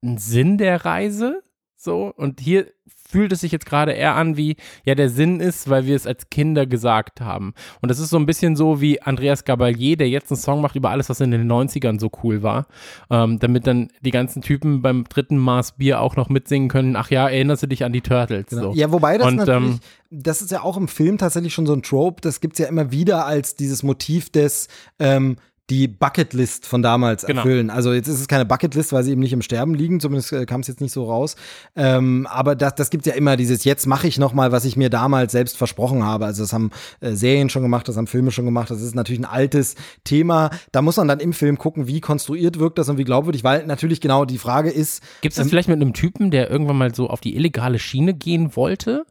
[0.03, 1.43] einen Sinn der Reise.
[1.81, 2.67] So, und hier
[3.09, 6.05] fühlt es sich jetzt gerade eher an wie, ja, der Sinn ist, weil wir es
[6.05, 7.53] als Kinder gesagt haben.
[7.81, 10.75] Und das ist so ein bisschen so wie Andreas Gabalier, der jetzt einen Song macht
[10.75, 12.67] über alles, was in den 90ern so cool war.
[13.09, 17.11] Ähm, damit dann die ganzen Typen beim dritten Maß Bier auch noch mitsingen können, ach
[17.11, 18.47] ja, erinnerst du dich an die Turtles?
[18.47, 18.73] Genau.
[18.73, 18.73] So.
[18.73, 21.71] Ja, wobei das Und, natürlich, ähm, das ist ja auch im Film tatsächlich schon so
[21.71, 24.67] ein Trope, das gibt's ja immer wieder als dieses Motiv des,
[24.99, 25.37] ähm,
[25.69, 27.41] die Bucketlist von damals Genau.
[27.41, 27.69] erfüllen.
[27.69, 30.45] Also jetzt ist es keine Bucketlist, weil sie eben nicht im Sterben liegen, zumindest äh,
[30.45, 31.35] kam es jetzt nicht so raus.
[31.75, 34.75] Ähm, aber das, das gibt ja immer dieses, jetzt mache ich noch mal, was ich
[34.77, 36.25] mir damals selbst versprochen habe.
[36.25, 38.71] Also das haben äh, Serien schon gemacht, das haben Filme schon gemacht.
[38.71, 40.49] Das ist natürlich ein altes Thema.
[40.71, 43.65] Da muss man dann im Film gucken, wie konstruiert wirkt das und wie glaubwürdig, weil
[43.65, 46.95] natürlich genau die Frage ist, Gibt es das vielleicht mit einem Typen, der irgendwann mal
[46.95, 49.05] so auf die illegale Schiene gehen wollte?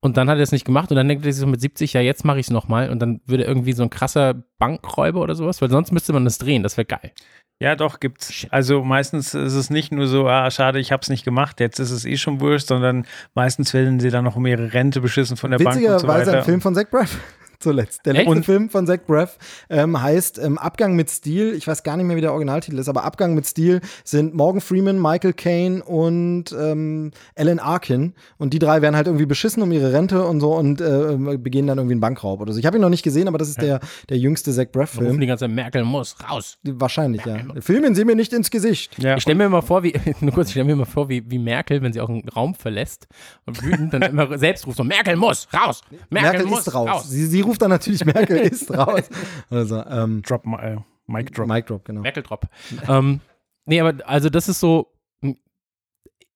[0.00, 1.92] Und dann hat er es nicht gemacht und dann denkt er sich so mit 70,
[1.92, 2.90] ja, jetzt mache ich es nochmal.
[2.90, 6.38] Und dann würde irgendwie so ein krasser Bankräuber oder sowas, weil sonst müsste man das
[6.38, 7.12] drehen, das wäre geil.
[7.60, 8.32] Ja, doch, gibt's.
[8.32, 8.52] Shit.
[8.52, 11.90] Also meistens ist es nicht nur so, ah, schade, ich hab's nicht gemacht, jetzt ist
[11.90, 15.50] es eh schon wurscht, sondern meistens werden sie dann noch um ihre Rente beschissen von
[15.50, 16.38] der Bank und so Witzigerweise weiter.
[16.38, 17.18] ein Film von Zach Braff.
[17.60, 18.06] Zuletzt.
[18.06, 18.44] Der letzte Echt?
[18.44, 19.36] Film von Zach Braff
[19.68, 21.54] ähm, heißt ähm, Abgang mit Stil.
[21.54, 24.60] Ich weiß gar nicht mehr, wie der Originaltitel ist, aber Abgang mit Stil sind Morgan
[24.60, 28.14] Freeman, Michael Caine und ähm, Alan Arkin.
[28.36, 31.66] Und die drei werden halt irgendwie beschissen um ihre Rente und so und äh, begehen
[31.66, 32.60] dann irgendwie einen Bankraub oder so.
[32.60, 35.20] Ich habe ihn noch nicht gesehen, aber das ist der, der jüngste Zach Rufen Braff-Film.
[35.20, 36.58] die ganze Merkel muss raus.
[36.62, 37.38] Wahrscheinlich, ja.
[37.60, 39.02] Filmen Sie mir nicht ins Gesicht.
[39.02, 41.28] Ja, Ich stelle mir mal vor, wie, nur kurz, ich stelle mir mal vor, wie,
[41.28, 43.08] wie Merkel, wenn sie auch einen Raum verlässt
[43.46, 45.82] und wütend dann immer selbst ruft, so, Merkel muss raus!
[46.10, 47.08] Merkel, Merkel muss ist raus.
[47.08, 49.08] Sie, sie ruft dann natürlich, Merkel ist raus.
[49.50, 50.76] Also, ähm, Drop, äh,
[51.06, 51.48] Mic Drop.
[51.48, 52.02] Mic Drop, genau.
[52.02, 52.46] Merkel Drop.
[52.88, 53.20] ähm,
[53.66, 54.92] nee, aber also das ist so,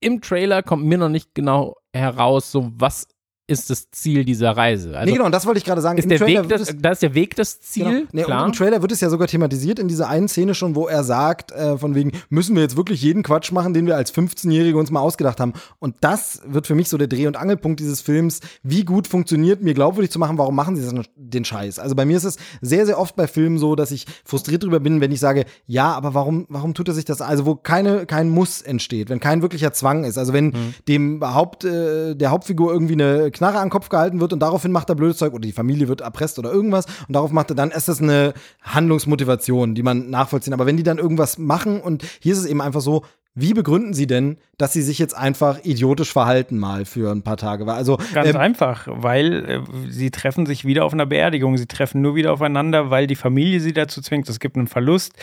[0.00, 3.06] im Trailer kommt mir noch nicht genau heraus, so was
[3.52, 4.96] ist das Ziel dieser Reise.
[4.96, 5.98] Also nee, genau, und das wollte ich gerade sagen.
[5.98, 8.00] ist Im der Trailer Weg das, es- da ist der Weg das Ziel, Genau.
[8.12, 8.46] Nee, und klar.
[8.46, 11.52] im Trailer wird es ja sogar thematisiert in dieser einen Szene schon, wo er sagt,
[11.52, 14.90] äh, von wegen, müssen wir jetzt wirklich jeden Quatsch machen, den wir als 15-Jährige uns
[14.90, 15.52] mal ausgedacht haben.
[15.78, 18.40] Und das wird für mich so der Dreh- und Angelpunkt dieses Films.
[18.62, 21.78] Wie gut funktioniert, mir glaubwürdig zu machen, warum machen sie das, den Scheiß?
[21.78, 24.80] Also bei mir ist es sehr, sehr oft bei Filmen so, dass ich frustriert drüber
[24.80, 27.20] bin, wenn ich sage, ja, aber warum, warum tut er sich das?
[27.20, 30.18] Also wo keine, kein Muss entsteht, wenn kein wirklicher Zwang ist.
[30.18, 30.52] Also wenn
[30.88, 34.70] dem Haupt, äh, der Hauptfigur irgendwie eine Knarre an den Kopf gehalten wird und daraufhin
[34.70, 37.56] macht er blödes Zeug oder die Familie wird erpresst oder irgendwas und darauf macht er,
[37.56, 40.54] dann ist das eine Handlungsmotivation, die man nachvollziehen.
[40.54, 43.02] Aber wenn die dann irgendwas machen und hier ist es eben einfach so,
[43.34, 47.38] wie begründen sie denn, dass sie sich jetzt einfach idiotisch verhalten mal für ein paar
[47.38, 47.66] Tage?
[47.72, 51.56] Also Ganz ähm, einfach, weil äh, sie treffen sich wieder auf einer Beerdigung.
[51.56, 54.28] Sie treffen nur wieder aufeinander, weil die Familie sie dazu zwingt.
[54.28, 55.14] Es gibt einen Verlust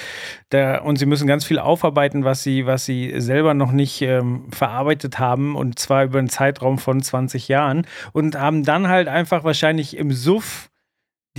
[0.51, 4.47] der, und sie müssen ganz viel aufarbeiten, was sie, was sie selber noch nicht ähm,
[4.51, 9.43] verarbeitet haben und zwar über einen Zeitraum von 20 Jahren und haben dann halt einfach
[9.43, 10.68] wahrscheinlich im Suff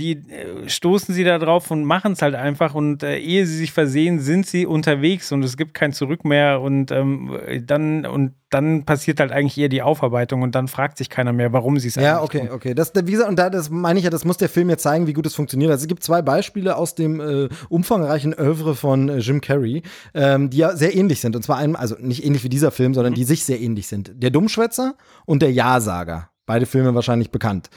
[0.01, 3.57] die äh, stoßen sie da drauf und machen es halt einfach und äh, ehe sie
[3.57, 8.33] sich versehen, sind sie unterwegs und es gibt kein Zurück mehr und ähm, dann und
[8.49, 11.87] dann passiert halt eigentlich eher die Aufarbeitung und dann fragt sich keiner mehr, warum sie
[11.87, 12.49] es Ja, okay, tun.
[12.51, 12.73] okay.
[12.73, 15.07] Das, wie gesagt, und da, das meine ich ja, das muss der Film jetzt zeigen,
[15.07, 15.71] wie gut es funktioniert.
[15.71, 19.83] Also es gibt zwei Beispiele aus dem äh, umfangreichen Oeuvre von äh, Jim Carrey,
[20.13, 21.35] ähm, die ja sehr ähnlich sind.
[21.35, 24.11] Und zwar einem, also nicht ähnlich wie dieser Film, sondern die sich sehr ähnlich sind.
[24.15, 24.95] Der Dummschwätzer
[25.25, 26.30] und der Ja-Sager.
[26.51, 27.69] Beide Filme wahrscheinlich bekannt.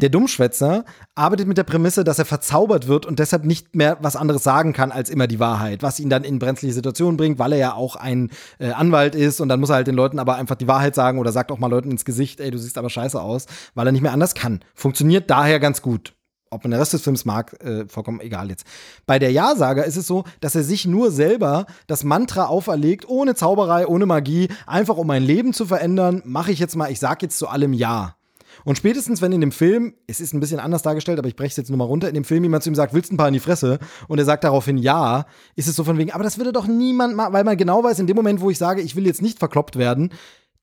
[0.00, 4.16] Der Dummschwätzer arbeitet mit der Prämisse, dass er verzaubert wird und deshalb nicht mehr was
[4.16, 7.52] anderes sagen kann als immer die Wahrheit, was ihn dann in brenzliche Situationen bringt, weil
[7.52, 10.36] er ja auch ein äh, Anwalt ist und dann muss er halt den Leuten aber
[10.36, 12.88] einfach die Wahrheit sagen oder sagt auch mal Leuten ins Gesicht, ey, du siehst aber
[12.88, 13.44] scheiße aus,
[13.74, 14.60] weil er nicht mehr anders kann.
[14.74, 16.14] Funktioniert daher ganz gut.
[16.56, 18.66] Ob man den Rest des Films mag, äh, vollkommen egal jetzt.
[19.04, 23.34] Bei der Ja-Sager ist es so, dass er sich nur selber das Mantra auferlegt, ohne
[23.34, 27.20] Zauberei, ohne Magie, einfach um mein Leben zu verändern, mache ich jetzt mal, ich sag
[27.20, 28.16] jetzt zu allem Ja.
[28.64, 31.50] Und spätestens, wenn in dem Film, es ist ein bisschen anders dargestellt, aber ich breche
[31.50, 33.18] es jetzt nur mal runter, in dem Film jemand zu ihm sagt, willst du ein
[33.18, 33.78] paar in die Fresse?
[34.08, 35.26] Und er sagt daraufhin ja,
[35.56, 37.98] ist es so von wegen, aber das würde doch niemand machen, weil man genau weiß,
[37.98, 40.10] in dem Moment, wo ich sage, ich will jetzt nicht verkloppt werden,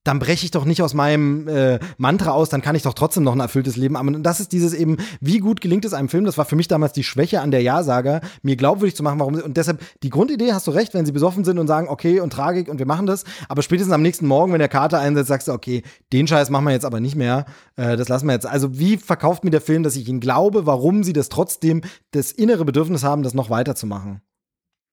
[0.04, 3.24] dann breche ich doch nicht aus meinem äh, Mantra aus, dann kann ich doch trotzdem
[3.24, 4.14] noch ein erfülltes Leben haben.
[4.14, 6.68] Und das ist dieses eben, wie gut gelingt es einem Film, das war für mich
[6.68, 10.52] damals die Schwäche an der Ja-Sager, mir glaubwürdig zu machen, warum und deshalb, die Grundidee
[10.52, 13.06] hast du recht, wenn sie besoffen sind und sagen, okay, und Tragik und wir machen
[13.06, 15.82] das, aber spätestens am nächsten Morgen, wenn der Kater einsetzt, sagst du, okay,
[16.12, 17.46] den Scheiß machen wir jetzt aber nicht mehr,
[17.76, 18.46] äh, das lassen wir jetzt.
[18.46, 21.80] Also wie verkauft mir der Film, dass ich ihn glaube, warum sie das trotzdem,
[22.10, 24.20] das innere Bedürfnis haben, das noch weiterzumachen?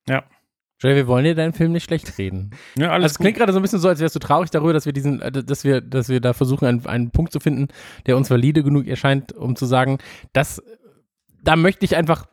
[0.07, 0.23] Ja.
[0.81, 2.51] Jay, wir wollen dir deinen Film nicht schlecht reden.
[2.77, 4.73] Ja, Also alles es klingt gerade so ein bisschen so, als wärst du traurig darüber,
[4.73, 7.67] dass wir diesen, äh, dass wir, dass wir da versuchen, einen, einen Punkt zu finden,
[8.05, 9.97] der uns valide genug erscheint, um zu sagen,
[10.33, 10.61] dass
[11.43, 12.25] da möchte ich einfach.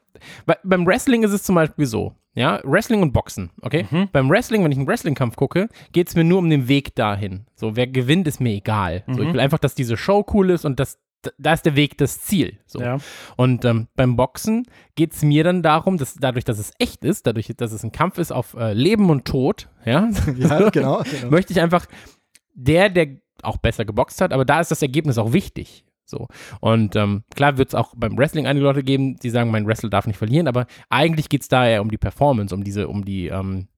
[0.47, 3.87] Bei, beim Wrestling ist es zum Beispiel so, ja, Wrestling und Boxen, okay?
[4.13, 7.47] Beim Wrestling, wenn ich einen Wrestling-Kampf gucke, geht es mir nur um den Weg dahin.
[7.55, 9.05] So, wer gewinnt, ist mir egal.
[9.07, 10.99] So, ich will einfach, dass diese Show cool ist und das,
[11.39, 12.59] da ist der Weg das Ziel.
[12.66, 12.81] So.
[12.81, 12.99] Ja.
[13.37, 14.64] Und ähm, beim Boxen
[14.95, 17.93] geht es mir dann darum, dass dadurch, dass es echt ist, dadurch, dass es ein
[17.93, 21.03] Kampf ist auf äh, Leben und Tod, ja, Ja, genau.
[21.03, 21.31] genau.
[21.31, 21.87] möchte ich einfach
[22.55, 25.85] der, der auch besser geboxt hat, aber da ist das Ergebnis auch wichtig.
[26.05, 26.27] So.
[26.61, 29.91] Und ähm, klar wird es auch beim Wrestling einige Leute geben, die sagen, mein Wrestler
[29.91, 33.05] darf nicht verlieren, aber eigentlich geht es da eher um die Performance, um diese, um
[33.05, 33.69] die, ähm,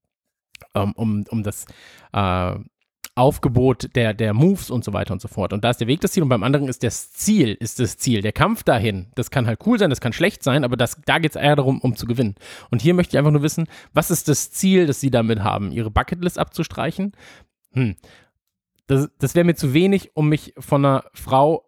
[0.73, 1.65] ähm, um, um das
[2.13, 2.55] äh,
[3.15, 5.51] Aufgebot der, der Moves und so weiter und so fort.
[5.51, 7.97] Und da ist der Weg das Ziel und beim anderen ist das Ziel, ist das
[7.97, 8.21] Ziel.
[8.21, 11.19] Der Kampf dahin, das kann halt cool sein, das kann schlecht sein, aber das, da
[11.19, 12.35] geht es eher darum, um zu gewinnen.
[12.69, 15.71] Und hier möchte ich einfach nur wissen, was ist das Ziel, das sie damit haben?
[15.71, 17.11] Ihre Bucketlist abzustreichen?
[17.73, 17.95] Hm.
[18.87, 21.65] Das, das wäre mir zu wenig, um mich von einer Frau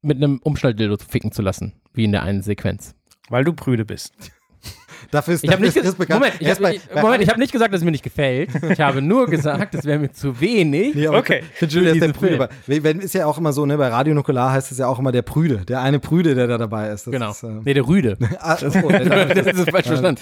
[0.00, 2.94] mit einem Umschnalldildo ficken zu lassen, wie in der einen Sequenz.
[3.28, 4.14] Weil du prüde bist.
[5.10, 6.20] Dafür ist, Ich habe dafür nicht, ist Chris bekannt.
[6.20, 8.50] Moment, ich, bei- ich, bei- Moment, ich hab nicht gesagt, dass es mir nicht gefällt.
[8.70, 10.94] Ich habe nur gesagt, es wäre mir zu wenig.
[10.94, 11.42] Nee, Okay.
[11.52, 12.48] Ich finde schön, ist der Prüde.
[12.66, 15.12] Wenn- ist ja auch immer so, ne, bei Radio Nukular heißt es ja auch immer
[15.12, 15.64] der Prüde.
[15.64, 17.06] Der eine Prüde, der da dabei ist.
[17.06, 17.30] Das Genau.
[17.30, 18.18] Ist, äh, nee, der Rüde.
[18.40, 20.20] ah, oh, der- das ist falsch verstanden.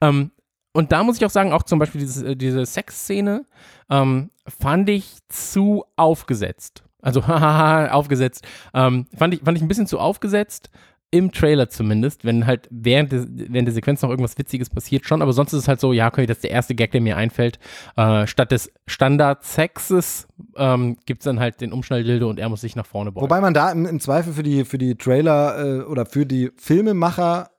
[0.00, 0.30] Ähm,
[0.72, 3.44] und da muss ich auch sagen, auch zum Beispiel dieses, äh, diese Sexszene
[3.90, 6.84] ähm, fand ich zu aufgesetzt.
[7.00, 8.44] Also, hahaha, aufgesetzt.
[8.72, 10.70] Ähm, fand, ich, fand ich ein bisschen zu aufgesetzt.
[11.14, 15.22] Im Trailer zumindest, wenn halt während, des, während der Sequenz noch irgendwas Witziges passiert, schon,
[15.22, 17.16] aber sonst ist es halt so, ja, okay, das ist der erste Gag, der mir
[17.16, 17.58] einfällt.
[17.96, 22.76] Äh, statt des Standard-Sexes ähm, gibt es dann halt den Umschnalldildo und er muss sich
[22.76, 23.24] nach vorne beugen.
[23.24, 26.50] Wobei man da im, im Zweifel für die, für die Trailer äh, oder für die
[26.56, 27.51] Filmemacher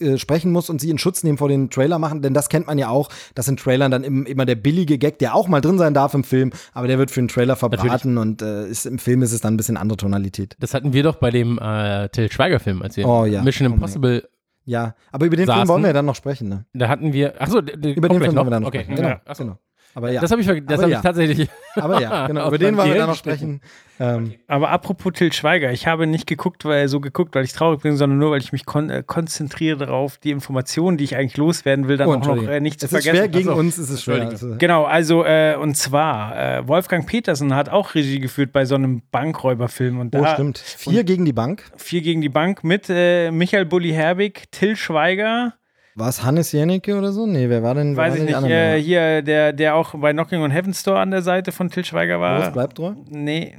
[0.00, 2.66] äh, sprechen muss und sie in Schutz nehmen vor den Trailer machen, denn das kennt
[2.66, 5.60] man ja auch, dass in Trailern dann im, immer der billige Gag, der auch mal
[5.60, 8.86] drin sein darf im Film, aber der wird für den Trailer verbraten und äh, ist,
[8.86, 10.56] im Film ist es dann ein bisschen andere Tonalität.
[10.60, 13.42] Das hatten wir doch bei dem äh, Till Schweiger-Film, als wir Oh ja.
[13.42, 14.28] Mission Oh Impossible,
[14.64, 15.60] Ja, aber über den Saßen.
[15.60, 16.64] Film wollen wir ja dann noch sprechen, ne?
[16.74, 18.96] da hatten wir, achso, Über den Film wollen wir dann noch Okay, sprechen.
[19.02, 19.16] genau.
[19.24, 19.44] Achso.
[19.44, 19.58] genau.
[19.94, 20.98] Aber ja, Das habe ich, das hab ja.
[20.98, 21.48] ich tatsächlich.
[21.74, 23.60] aber ja, genau, über den wollen wir dann noch sprechen.
[24.00, 27.80] Ähm, Aber apropos Till Schweiger, ich habe nicht geguckt, weil so geguckt, weil ich traurig
[27.80, 31.36] bin, sondern nur, weil ich mich kon äh, konzentriere darauf, die Informationen, die ich eigentlich
[31.36, 33.16] loswerden will, dann oh, auch noch äh, nicht zu es ist vergessen.
[33.16, 33.58] schwer, gegen Achso.
[33.58, 34.28] uns ist es schwer.
[34.28, 38.76] Also, Genau, also äh, und zwar, äh, Wolfgang Petersen hat auch Regie geführt bei so
[38.76, 40.58] einem Bankräuberfilm und oh, da stimmt.
[40.58, 41.64] Vier gegen die Bank.
[41.76, 45.54] vier gegen die Bank mit äh, Michael Bulli Herbig, Till Schweiger,
[45.98, 47.26] War es Hannes Jennecke oder so?
[47.26, 47.96] Nee, wer war denn?
[47.96, 51.10] weiß war ich nicht, äh, hier, der, der auch bei Knocking on Heaven Store an
[51.10, 52.50] der Seite von Till Schweiger Boris war.
[52.52, 52.92] bleibt treu?
[53.08, 53.56] Nee,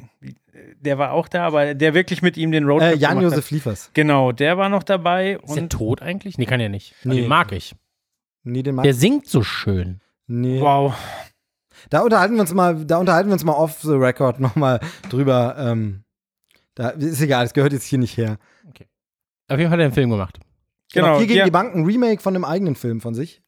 [0.79, 3.21] der war auch da, aber der wirklich mit ihm den Roadtrip Äh, gemacht hat.
[3.21, 3.91] Jan-Josef Liefers.
[3.93, 6.37] Genau, der war noch dabei Ist der tot eigentlich?
[6.37, 6.95] Nee, kann er nicht.
[7.03, 7.21] Nee.
[7.21, 7.75] Den mag ich.
[8.43, 9.99] Nee, den mag Der singt so schön.
[10.27, 10.61] Nee.
[10.61, 10.93] wow.
[11.89, 14.79] Da unterhalten wir uns mal, da unterhalten wir uns mal off the record nochmal
[15.09, 15.55] drüber.
[15.57, 16.03] Ähm,
[16.75, 18.37] da ist egal, es gehört jetzt hier nicht her.
[19.51, 20.39] Auf jeden Fall hat er einen Film gemacht.
[20.93, 21.45] Genau, Hier gegen ja.
[21.45, 23.41] die Bank ein Remake von einem eigenen Film von sich.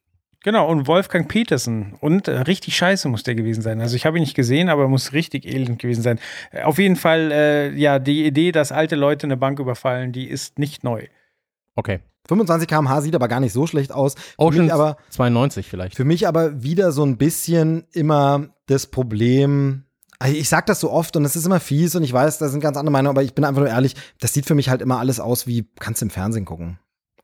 [0.44, 1.94] Genau, und Wolfgang Petersen.
[2.00, 3.80] Und äh, richtig scheiße muss der gewesen sein.
[3.80, 6.18] Also ich habe ihn nicht gesehen, aber er muss richtig elend gewesen sein.
[6.50, 10.28] Äh, auf jeden Fall, äh, ja, die Idee, dass alte Leute eine Bank überfallen, die
[10.28, 11.06] ist nicht neu.
[11.76, 12.00] Okay.
[12.28, 14.14] 25 km/h sieht aber gar nicht so schlecht aus.
[14.64, 15.96] Mich aber 92 vielleicht.
[15.96, 19.84] Für mich aber wieder so ein bisschen immer das Problem.
[20.18, 22.48] also Ich sag das so oft und es ist immer fies und ich weiß, da
[22.48, 24.82] sind ganz andere Meinungen, aber ich bin einfach nur ehrlich, das sieht für mich halt
[24.82, 26.78] immer alles aus wie, kannst du im Fernsehen gucken.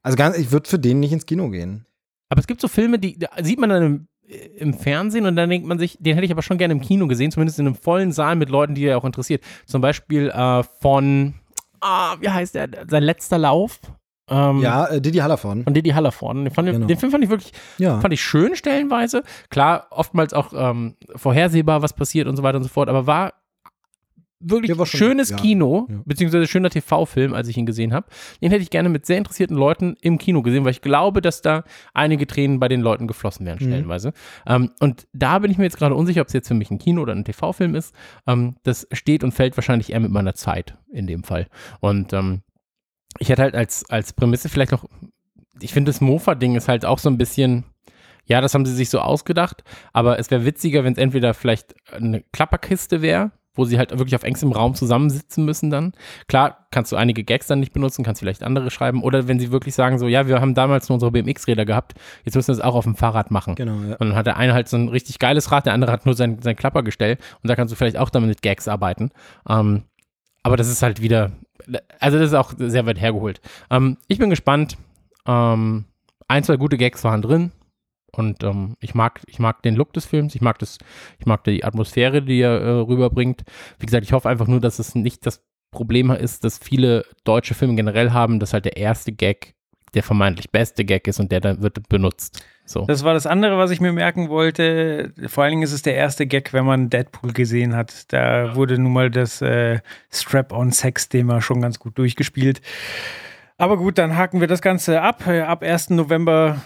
[0.09, 1.85] Also ganz, ich würde für den nicht ins Kino gehen.
[2.31, 4.09] Aber es gibt so Filme, die sieht man dann im,
[4.57, 7.07] im Fernsehen und dann denkt man sich, den hätte ich aber schon gerne im Kino
[7.07, 9.43] gesehen, zumindest in einem vollen Saal mit Leuten, die er auch interessiert.
[9.67, 11.35] Zum Beispiel äh, von,
[11.81, 13.81] ah, wie heißt der, sein letzter Lauf?
[14.31, 15.65] Ähm, Ja, äh, Didi Hallervorden.
[15.65, 16.45] Von Didi Hallervorden.
[16.45, 16.87] Den, fand, Genau.
[16.87, 17.99] den Film fand ich wirklich, Ja.
[18.01, 19.23] fand ich schön stellenweise.
[19.49, 23.33] Klar, oftmals auch ähm, vorhersehbar, was passiert und so weiter und so fort, aber war
[24.41, 25.37] wirklich schon schönes ja.
[25.37, 26.01] Kino, Ja.
[26.05, 28.07] beziehungsweise schöner TV-Film, als ich ihn gesehen habe.
[28.41, 31.43] Den hätte ich gerne mit sehr interessierten Leuten im Kino gesehen, weil ich glaube, dass
[31.43, 31.65] da
[31.95, 33.65] einige Tränen bei den Leuten geflossen wären, Mhm.
[33.67, 34.13] stellenweise.
[34.47, 36.79] Ähm, und da bin ich mir jetzt gerade unsicher, ob es jetzt für mich ein
[36.79, 37.95] Kino oder ein TV-Film ist.
[38.27, 41.49] Ähm, das steht und fällt wahrscheinlich eher mit meiner Zeit in dem Fall.
[41.81, 42.43] Und ähm,
[43.19, 44.85] ich hätte halt als, als Prämisse vielleicht noch,
[45.61, 47.65] ich finde, das Mofa-Ding ist halt auch so ein bisschen,
[48.27, 51.75] ja, das haben sie sich so ausgedacht, aber es wäre witziger, wenn es entweder vielleicht
[51.91, 55.93] eine Klapperkiste wäre, wo sie halt wirklich auf engstem Raum zusammensitzen müssen dann.
[56.29, 59.03] Klar, kannst du einige Gags dann nicht benutzen, kannst vielleicht andere schreiben.
[59.03, 61.95] Oder wenn sie wirklich sagen, so, ja, wir haben damals nur unsere BMX-Räder gehabt,
[62.25, 63.57] jetzt müssen wir das auch auf dem Fahrrad machen.
[63.57, 63.97] Genau, ja.
[63.97, 66.15] Und dann hat der eine halt so ein richtig geiles Rad, der andere hat nur
[66.15, 69.11] sein, sein Klappergestell und da kannst du vielleicht auch damit mit Gags arbeiten.
[69.49, 69.83] Ähm,
[70.45, 71.33] aber das ist halt wieder,
[71.99, 73.41] also das ist auch sehr weit hergeholt.
[73.71, 74.79] Ähm, ich bin gespannt.
[75.27, 75.85] Ähm,
[76.29, 77.53] ein, zwei gute Gags waren drin.
[78.13, 80.79] Und ähm, ich mag, ich mag den Look des Films, ich mag das,
[81.19, 83.45] ich mag die Atmosphäre, die er äh, rüberbringt.
[83.79, 87.55] Wie gesagt, ich hoffe einfach nur, dass es nicht das Problem ist, dass viele deutsche
[87.55, 89.55] Filme generell haben, dass halt der erste Gag
[89.95, 92.45] der vermeintlich beste Gag ist und der dann wird benutzt.
[92.65, 92.85] So.
[92.85, 95.13] Das war das andere, was ich mir merken wollte.
[95.27, 98.13] Vor allen Dingen ist es der erste Gag, wenn man Deadpool gesehen hat.
[98.13, 99.81] Da wurde nun mal das äh,
[100.13, 102.61] Strap-on-Sex-Thema schon ganz gut durchgespielt.
[103.57, 105.27] Aber gut, dann haken wir das Ganze ab.
[105.27, 105.91] Äh, Ab 1.
[105.91, 106.61] November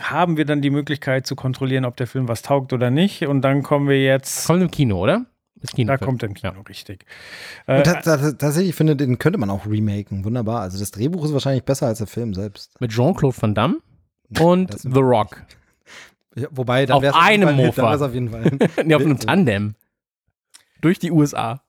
[0.00, 3.26] haben wir dann die Möglichkeit zu kontrollieren, ob der Film was taugt oder nicht.
[3.26, 4.46] Und dann kommen wir jetzt.
[4.46, 5.26] Kommt im Kino, oder?
[5.60, 6.60] Ist Kino Da kommt im Kino, Ja.
[6.68, 7.06] richtig.
[7.66, 10.24] Äh, tatsächlich, ich finde, den könnte man auch remaken.
[10.24, 10.60] Wunderbar.
[10.60, 12.78] Also das Drehbuch ist wahrscheinlich besser als der Film selbst.
[12.80, 13.76] Mit Jean-Claude Van Damme
[14.40, 15.42] und Das The Rock.
[16.36, 17.82] Ja, wobei, dann Auf einem jeden Fall- Mofa.
[17.92, 18.42] Wär's auf jeden Fall.
[18.84, 19.76] nee, auf einem Tandem.
[20.80, 21.62] durch die USA.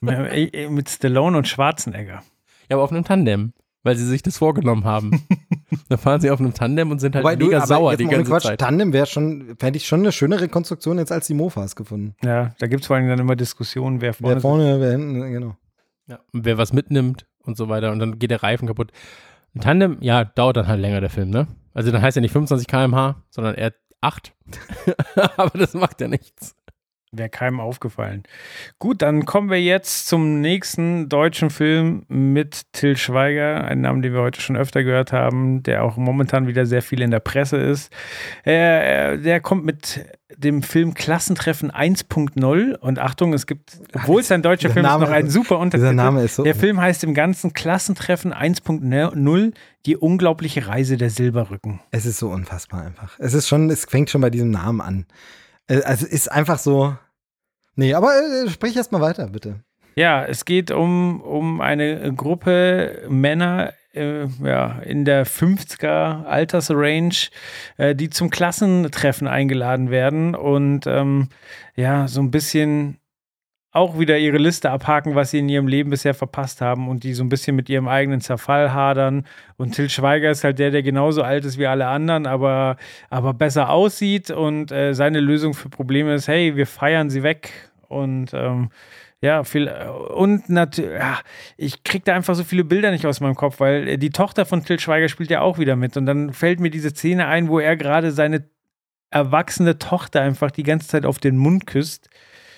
[0.00, 2.22] Mit Stallone und Schwarzenegger.
[2.68, 5.22] Ja, aber auf einem Tandem, weil sie sich das vorgenommen haben.
[5.88, 8.06] da fahren sie auf einem Tandem und sind halt Wobei du, mega aber sauer die
[8.06, 8.60] ganze Quatsch, Zeit.
[8.60, 12.14] Tandem wäre schon, fände ich schon eine schönere Konstruktion jetzt als die Mofas gefunden.
[12.24, 15.32] Ja, da gibt es vor allem dann immer Diskussionen, wer vorne Wer vorne, wer hinten,
[15.32, 15.56] genau.
[16.06, 16.20] Ja.
[16.32, 18.92] Und wer was mitnimmt und so weiter und dann geht der Reifen kaputt.
[19.54, 21.46] Ein Tandem, ja, dauert dann halt länger der Film, ne?
[21.74, 24.34] Also dann heißt er nicht 25 km/h, sondern eher 8.
[25.36, 26.54] aber das macht ja nichts.
[27.14, 28.22] Wäre keinem aufgefallen.
[28.78, 34.14] Gut, dann kommen wir jetzt zum nächsten deutschen Film mit Till Schweiger, einen Namen, den
[34.14, 37.58] wir heute schon öfter gehört haben, der auch momentan wieder sehr viel in der Presse
[37.58, 37.92] ist.
[38.44, 40.06] Äh, der kommt mit
[40.38, 45.04] dem Film Klassentreffen 1.0 und Achtung, es gibt, obwohl es ein deutscher Film ist, Name
[45.04, 45.82] noch einen ist- super Untertitel.
[45.90, 46.44] Dieser Name ist so.
[46.44, 49.52] Der Film heißt im Ganzen Klassentreffen 1.0,
[49.84, 51.80] die unglaubliche Reise der Silberrücken.
[51.90, 53.18] Es ist so unfassbar einfach.
[53.18, 55.04] Es ist schon, es fängt schon bei diesem Namen an.
[55.72, 56.96] Äh, Also ist einfach so.
[57.74, 59.60] Nee, aber äh, sprich erst mal weiter, bitte.
[59.94, 67.28] Ja, es geht um, um eine Gruppe Männer äh, ja, in der 50er Altersrange,
[67.76, 71.28] äh, die zum Klassentreffen eingeladen werden und ähm,
[71.76, 72.98] ja, so ein bisschen
[73.72, 77.14] auch wieder ihre Liste abhaken, was sie in ihrem Leben bisher verpasst haben und die
[77.14, 79.26] so ein bisschen mit ihrem eigenen Zerfall hadern.
[79.56, 82.76] Und Till Schweiger ist halt der, der genauso alt ist wie alle anderen, aber,
[83.08, 87.50] aber besser aussieht und äh, seine Lösung für Probleme ist, hey, wir feiern sie weg
[87.88, 88.68] und ähm,
[89.22, 91.20] ja, viel, und natürlich, ja,
[91.56, 94.44] ich krieg da einfach so viele Bilder nicht aus meinem Kopf, weil äh, die Tochter
[94.44, 95.96] von Till Schweiger spielt ja auch wieder mit.
[95.96, 98.44] Und dann fällt mir diese Szene ein, wo er gerade seine
[99.10, 102.10] erwachsene Tochter einfach die ganze Zeit auf den Mund küsst.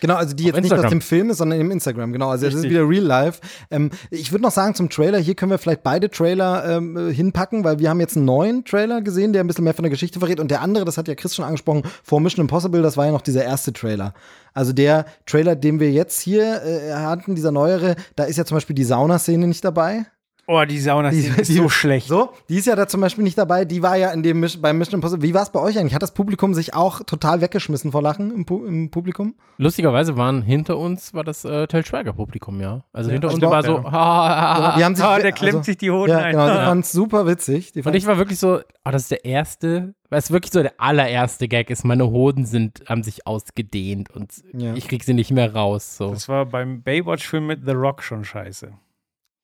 [0.05, 2.29] Genau, also die jetzt nicht aus dem Film ist, sondern im Instagram, genau.
[2.29, 2.73] Also das ist Richtig.
[2.73, 3.41] wieder Real Life.
[3.71, 7.11] Ähm, ich würde noch sagen zum Trailer, hier können wir vielleicht beide Trailer ähm, äh,
[7.11, 9.89] hinpacken, weil wir haben jetzt einen neuen Trailer gesehen, der ein bisschen mehr von der
[9.89, 10.41] Geschichte verrät.
[10.41, 13.13] Und der andere, das hat ja Chris schon angesprochen, vor Mission Impossible, das war ja
[13.13, 14.13] noch dieser erste Trailer.
[14.53, 18.59] Also der Trailer, den wir jetzt hier äh, hatten, dieser neuere, da ist ja zum
[18.59, 20.05] Beispiel die Saunaszene nicht dabei.
[20.47, 22.07] Oh, die Sauna Die- ist die- so schlecht.
[22.09, 23.65] So, die ist ja da zum Beispiel nicht dabei.
[23.65, 25.23] Die war ja in dem beim Mission Impossible.
[25.27, 25.95] Wie war es bei euch eigentlich?
[25.95, 29.35] Hat das Publikum sich auch total weggeschmissen vor Lachen im, Pu im Publikum?
[29.57, 32.85] Lustigerweise waren hinter uns, war das äh, Till Schweiger Publikum, ja.
[32.93, 33.67] Also hinter also uns war ja.
[33.67, 34.29] so, ha, ha,
[34.59, 34.77] ha, ha.
[34.77, 36.33] Die haben sich, Ah, der klemmt also- sich die Hoden Ja, ein.
[36.33, 36.47] genau.
[36.49, 37.73] Die fanden es super witzig.
[37.73, 40.53] Die Und fanden ich war wirklich so, oh, das ist der erste, weil es wirklich
[40.53, 41.85] so der allererste Gag ist.
[41.85, 44.75] Meine Hoden sind, haben sich ausgedehnt und Ja.
[44.75, 45.97] ich krieg sie nicht mehr raus.
[45.97, 46.11] So.
[46.11, 48.73] Das war beim Baywatch-Film mit The Rock schon scheiße.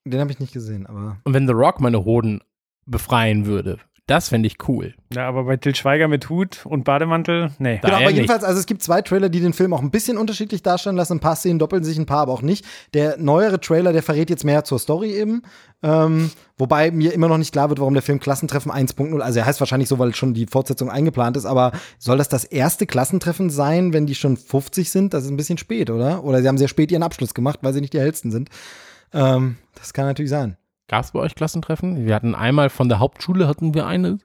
[0.05, 1.19] Den habe ich nicht gesehen, aber.
[1.25, 2.41] Und wenn The Rock meine Hoden
[2.87, 3.79] befreien würde,
[4.11, 4.95] das fände ich cool.
[5.15, 7.79] Ja, aber bei Till Schweiger mit Hut und Bademantel, nee.
[7.81, 9.93] Da Genau, er aber jedenfalls, also es gibt zwei Trailer, die den Film auch ein
[9.93, 11.13] bisschen unterschiedlich darstellen lassen.
[11.13, 12.65] Ein paar Szenen doppeln sich, ein paar aber auch nicht.
[12.93, 15.43] Der neuere Trailer, der verrät jetzt mehr zur Story eben.
[15.85, 19.47] Ähm, wobei mir immer noch nicht klar wird, warum der Film Klassentreffen 1.0, also er
[19.47, 21.71] heißt wahrscheinlich so, weil schon die Fortsetzung eingeplant ist, aber
[22.01, 25.15] soll das das erste Klassentreffen sein, wenn die schon 50 sind?
[25.15, 26.25] Das ist ein bisschen spät, oder?
[26.25, 28.51] Oder sie haben sehr spät ihren Abschluss gemacht, weil sie nicht die hellsten sind.
[29.13, 30.57] Ähm, das kann natürlich sein.
[30.89, 32.07] Gab es bei euch Klassentreffen?
[32.07, 34.19] Wir hatten einmal von der Hauptschule hatten wir eine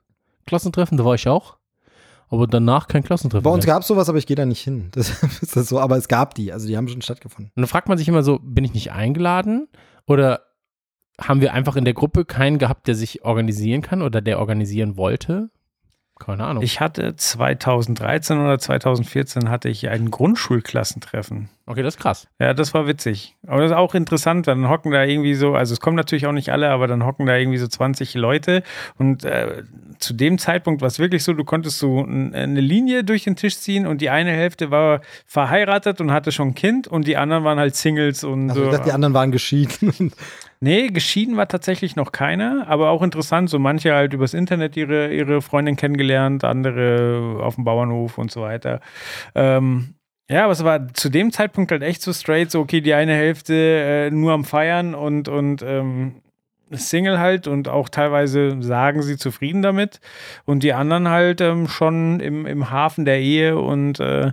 [0.45, 1.57] Klassentreffen, da war ich auch.
[2.29, 3.43] Aber danach kein Klassentreffen.
[3.43, 4.89] Bei uns gab es sowas, aber ich gehe da nicht hin.
[4.91, 7.51] Das ist das so, aber es gab die, also die haben schon stattgefunden.
[7.55, 9.67] Und dann fragt man sich immer so, bin ich nicht eingeladen?
[10.07, 10.41] Oder
[11.21, 14.97] haben wir einfach in der Gruppe keinen gehabt, der sich organisieren kann oder der organisieren
[14.97, 15.49] wollte?
[16.19, 16.63] Keine Ahnung.
[16.63, 21.49] Ich hatte 2013 oder 2014 hatte ich ein Grundschulklassentreffen.
[21.65, 22.27] Okay, das ist krass.
[22.39, 23.35] Ja, das war witzig.
[23.47, 26.31] Aber das ist auch interessant, dann hocken da irgendwie so, also es kommen natürlich auch
[26.31, 28.63] nicht alle, aber dann hocken da irgendwie so 20 Leute
[28.97, 29.63] und äh,
[29.99, 33.57] zu dem Zeitpunkt war es wirklich so, du konntest so eine Linie durch den Tisch
[33.57, 37.43] ziehen und die eine Hälfte war verheiratet und hatte schon ein Kind und die anderen
[37.43, 38.67] waren halt Singles und Also so.
[38.67, 40.11] ich dachte, die anderen waren geschieden.
[40.61, 43.49] Nee, geschieden war tatsächlich noch keiner, aber auch interessant.
[43.49, 48.41] So manche halt übers Internet ihre, ihre Freundin kennengelernt, andere auf dem Bauernhof und so
[48.41, 48.79] weiter.
[49.35, 49.95] Ähm,
[50.29, 53.13] ja, aber es war zu dem Zeitpunkt halt echt so straight, so okay, die eine
[53.13, 56.21] Hälfte äh, nur am Feiern und, und ähm,
[56.71, 59.99] Single halt und auch teilweise sagen sie zufrieden damit
[60.45, 64.31] und die anderen halt ähm, schon im, im Hafen der Ehe und äh,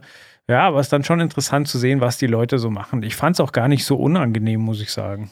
[0.48, 3.02] ja, aber es ist dann schon interessant zu sehen, was die Leute so machen.
[3.02, 5.30] Ich fand es auch gar nicht so unangenehm, muss ich sagen.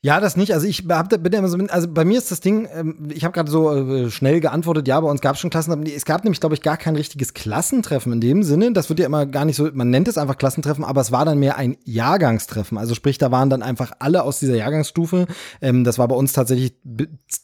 [0.00, 0.54] Ja, das nicht.
[0.54, 3.08] Also ich hab, da- bin ja immer so, also bei mir ist das Ding, ähm,
[3.12, 5.92] ich habe gerade so äh, schnell geantwortet, ja, bei uns gab es schon Klassentreffen.
[5.92, 8.72] Es gab nämlich, glaube ich, gar kein richtiges Klassentreffen in dem Sinne.
[8.72, 11.24] Das wird ja immer gar nicht so, man nennt es einfach Klassentreffen, aber es war
[11.24, 12.78] dann mehr ein Jahrgangstreffen.
[12.78, 15.26] Also sprich, da waren dann einfach alle aus dieser Jahrgangsstufe.
[15.60, 16.74] Ähm, das war bei uns tatsächlich,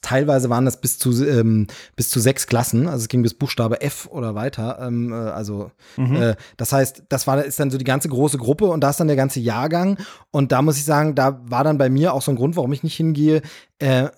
[0.00, 2.86] teilweise waren das bis zu, ähm, bis zu sechs Klassen.
[2.86, 4.78] Also es ging bis Buchstabe F oder weiter.
[4.80, 8.80] Äh, also äh, das heißt, das war ist dann so die ganze große Gruppe und
[8.80, 9.98] da ist dann der ganze Jahrgang.
[10.30, 12.72] Und da muss ich sagen, da war dann bei mir auch so ein Grund, warum
[12.74, 13.40] ich nicht hingehe.
[13.78, 14.10] Äh,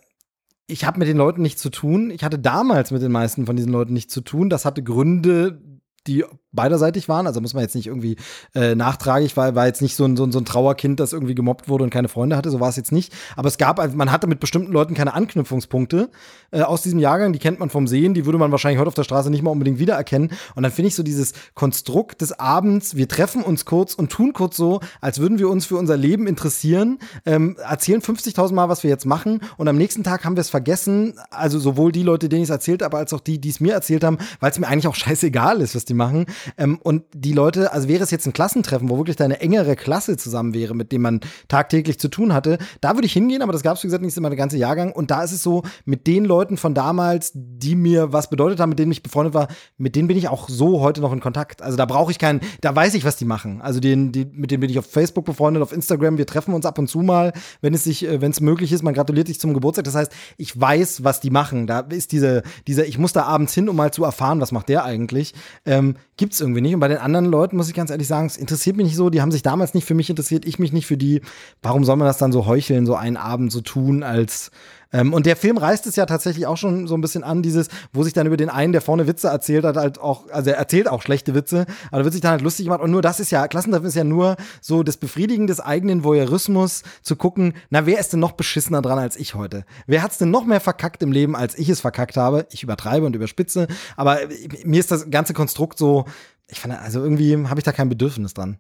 [0.67, 2.11] ich habe mit den Leuten nichts zu tun.
[2.11, 4.51] Ich hatte damals mit den meisten von diesen Leuten nichts zu tun.
[4.51, 5.63] Das hatte Gründe,
[6.09, 6.25] die
[6.57, 7.27] beiderseitig waren.
[7.27, 8.17] Also muss man jetzt nicht irgendwie
[8.55, 11.35] äh, nachtragig, war, war jetzt nicht so ein, so, ein, so ein Trauerkind, das irgendwie
[11.35, 13.13] gemobbt wurde und keine Freunde hatte, so war es jetzt nicht.
[13.37, 16.11] Aber es gab, man hatte mit bestimmten Leuten keine Anknüpfungspunkte
[16.51, 18.95] äh, aus diesem Jahrgang, die kennt man vom Sehen, die würde man wahrscheinlich heute auf
[18.95, 20.31] der Straße nicht mal unbedingt wiedererkennen.
[20.55, 24.33] Und dann finde ich so dieses Konstrukt des Abends, wir treffen uns kurz und tun
[24.33, 28.83] kurz so, als würden wir uns für unser Leben interessieren, ähm, erzählen 50.000 Mal, was
[28.83, 32.29] wir jetzt machen und am nächsten Tag haben wir es vergessen, also sowohl die Leute,
[32.29, 34.59] denen ich es erzählt habe, als auch die, die es mir erzählt haben, weil es
[34.59, 36.27] mir eigentlich auch scheißegal ist, was die machen.
[36.57, 40.17] Ähm, und die Leute, also wäre es jetzt ein Klassentreffen, wo wirklich deine engere Klasse
[40.17, 43.63] zusammen wäre, mit dem man tagtäglich zu tun hatte, da würde ich hingehen, aber das
[43.63, 44.93] gab es, wie gesagt, nicht immer der ganze Jahrgang.
[44.93, 48.71] Und da ist es so, mit den Leuten von damals, die mir was bedeutet haben,
[48.71, 51.63] mit denen ich befreundet war, mit denen bin ich auch so heute noch in Kontakt.
[51.63, 53.61] Also da brauche ich keinen, da weiß ich, was die machen.
[53.61, 56.67] Also den, die, mit denen bin ich auf Facebook befreundet, auf Instagram, wir treffen uns
[56.67, 59.41] ab und zu mal, wenn es sich, äh, wenn es möglich ist, man gratuliert sich
[59.41, 59.85] zum Geburtstag.
[59.85, 61.67] Das heißt, ich weiß, was die machen.
[61.67, 64.69] Da ist diese, dieser, ich muss da abends hin, um mal zu erfahren, was macht
[64.69, 65.35] der eigentlich.
[65.65, 66.75] Ähm, Gibt es irgendwie nicht.
[66.75, 69.11] Und bei den anderen Leuten muss ich ganz ehrlich sagen, es interessiert mich nicht so.
[69.11, 71.21] Die haben sich damals nicht für mich interessiert, ich mich nicht für die.
[71.63, 74.51] Warum soll man das dann so heucheln, so einen Abend so tun, als
[74.93, 77.69] ähm, und der Film reißt es ja tatsächlich auch schon so ein bisschen an, dieses,
[77.93, 80.57] wo sich dann über den einen, der vorne Witze erzählt hat, halt auch, also er
[80.57, 82.81] erzählt auch schlechte Witze, aber wird sich dann halt lustig gemacht.
[82.81, 86.83] Und nur das ist ja, Klassentreffen ist ja nur so das Befriedigen des eigenen Voyeurismus,
[87.03, 89.65] zu gucken, na, wer ist denn noch beschissener dran als ich heute?
[89.87, 92.47] Wer hat's denn noch mehr verkackt im Leben, als ich es verkackt habe?
[92.51, 93.67] Ich übertreibe und überspitze,
[93.97, 94.19] aber
[94.65, 96.05] mir ist das ganze Konstrukt so,
[96.49, 98.59] ich fand, also irgendwie habe ich da kein Bedürfnis dran.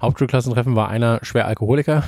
[0.00, 2.04] Hauptschulklassentreffen war einer schwer Alkoholiker.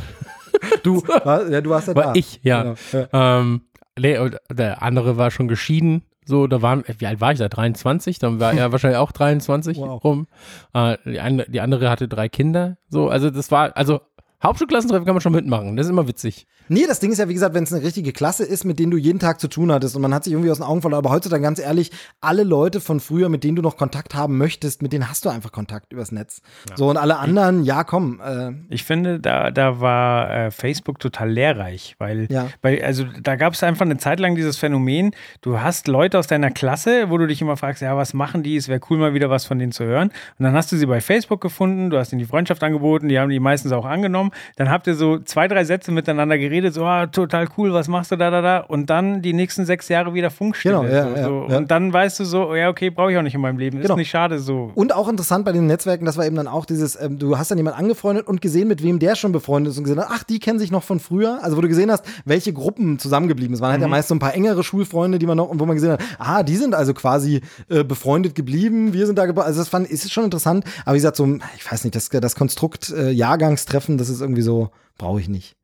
[0.84, 2.12] Du, war, ja, du warst ja War da.
[2.14, 2.62] ich, ja.
[2.62, 2.74] Genau,
[3.12, 3.38] ja.
[3.40, 3.62] Ähm,
[3.98, 4.18] nee,
[4.50, 6.02] der andere war schon geschieden.
[6.26, 7.48] So, da waren, wie alt war ich da?
[7.48, 8.18] 23?
[8.18, 10.04] Dann war er wahrscheinlich auch 23 Wow.
[10.04, 10.26] rum.
[10.74, 12.76] Äh, die, eine, die andere hatte drei Kinder.
[12.88, 14.00] So, also das war, also
[14.42, 15.76] Hauptschulklassentreffen kann man schon mitmachen.
[15.76, 16.46] Das ist immer witzig.
[16.68, 18.90] Nee, das Ding ist ja, wie gesagt, wenn es eine richtige Klasse ist, mit denen
[18.92, 21.04] du jeden Tag zu tun hattest und man hat sich irgendwie aus den Augen verloren.
[21.04, 24.80] Aber heutzutage, ganz ehrlich, alle Leute von früher, mit denen du noch Kontakt haben möchtest,
[24.80, 26.42] mit denen hast du einfach Kontakt übers Netz.
[26.76, 28.20] So, und alle anderen, ja, komm.
[28.24, 32.46] Äh, Ich finde, da, da war äh, Facebook total lehrreich, weil, Ja.
[32.62, 35.10] weil also da gab es einfach eine Zeit lang dieses Phänomen,
[35.42, 38.56] du hast Leute aus deiner Klasse, wo du dich immer fragst, ja, was machen die?
[38.56, 40.10] Es wäre cool, mal wieder was von denen zu hören.
[40.38, 43.18] Und dann hast du sie bei Facebook gefunden, du hast ihnen die Freundschaft angeboten, die
[43.18, 44.29] haben die meistens auch angenommen.
[44.56, 48.12] Dann habt ihr so zwei, drei Sätze miteinander geredet, so, ah, total cool, was machst
[48.12, 48.58] du da, da, da?
[48.58, 50.80] Und dann die nächsten sechs Jahre wieder Funkstille.
[50.80, 51.46] Genau, ja, so, ja, so.
[51.48, 51.56] ja.
[51.58, 53.80] Und dann weißt du so, ja, okay, brauche ich auch nicht in meinem Leben.
[53.80, 53.94] Genau.
[53.94, 54.70] Ist nicht schade so.
[54.74, 57.50] Und auch interessant bei den Netzwerken, das war eben dann auch dieses, ähm, du hast
[57.50, 60.24] dann jemanden angefreundet und gesehen, mit wem der schon befreundet ist und gesehen hat, ach,
[60.24, 61.38] die kennen sich noch von früher.
[61.42, 63.62] Also wo du gesehen hast, welche Gruppen zusammengeblieben sind.
[63.62, 65.76] Man hat ja meist so ein paar engere Schulfreunde, die man noch, und wo man
[65.76, 69.46] gesehen hat, ah, die sind also quasi äh, befreundet geblieben, wir sind da geblieben.
[69.46, 70.64] Also das fand, ist schon interessant.
[70.84, 74.42] Aber wie gesagt, so, ich weiß nicht, das, das Konstrukt äh, Jahrgangstreffen, das ist irgendwie
[74.42, 75.56] so, brauche ich nicht.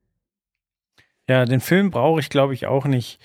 [1.29, 3.19] Ja, den Film brauche ich, glaube ich, auch nicht.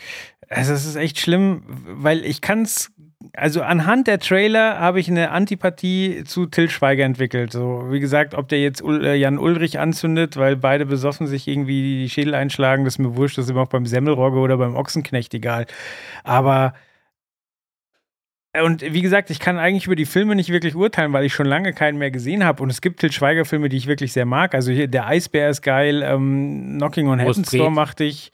[0.49, 2.91] Also es ist echt schlimm, weil ich kann es,
[3.33, 7.51] also anhand der Trailer habe ich eine Antipathie zu Till Schweiger entwickelt.
[7.53, 12.01] So, wie gesagt, ob der jetzt äh, Jan Ulrich anzündet, weil beide besoffen sich irgendwie
[12.01, 14.75] die Schädel einschlagen, das ist mir wurscht, das ist immer auch beim Semmelrogge oder beim
[14.75, 15.67] Ochsenknecht egal.
[16.23, 16.73] Aber
[18.65, 21.45] und wie gesagt, ich kann eigentlich über die Filme nicht wirklich urteilen, weil ich schon
[21.45, 22.61] lange keinen mehr gesehen habe.
[22.61, 24.53] Und es gibt Til Schweiger-Filme, die ich wirklich sehr mag.
[24.53, 27.73] Also hier Der Eisbär ist geil, ähm, Knocking on Heaven's Door dreht.
[27.75, 28.31] machte ich.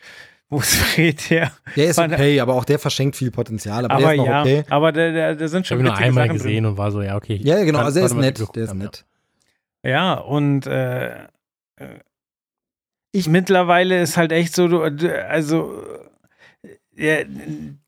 [0.49, 1.51] Wo es dreht, ja.
[1.75, 3.83] Der ist okay, aber auch der verschenkt viel Potenzial.
[3.85, 4.63] Aber, Aber der ist noch ja, okay.
[4.69, 7.01] aber da, da, sind Ich schon habe ihn nur einmal Sachen gesehen und war so,
[7.01, 7.39] ja, okay.
[7.43, 8.39] Ja, genau, Kann- also er ist nett.
[8.55, 8.73] Der ist ja.
[8.75, 9.05] nett.
[9.83, 9.91] drin.
[9.91, 11.25] Ja, und äh, äh,
[13.11, 15.83] Ich- mittlerweile ist halt echt so, du, du- also
[16.95, 17.25] äh,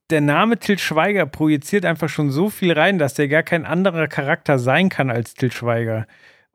[0.10, 4.07] der Name Til Schweiger projiziert einfach schon so viel rein, dass der gar kein anderer
[4.07, 6.07] Charakter sein kann als Til Schweiger.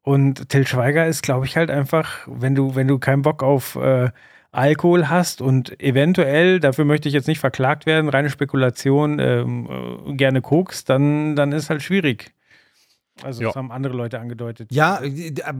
[0.02, 3.76] Und Til Schweiger ist, glaube ich, halt einfach, wenn du, wenn du keinen Bock auf
[3.76, 4.10] äh,
[4.52, 9.68] Alkohol hast und eventuell, dafür möchte ich jetzt nicht verklagt werden, reine Spekulation, ähm,
[10.08, 12.32] äh, gerne kokst, dann, dann ist halt schwierig.
[13.22, 13.48] Also Ja.
[13.48, 14.70] das haben andere Leute angedeutet.
[14.72, 15.00] Ja,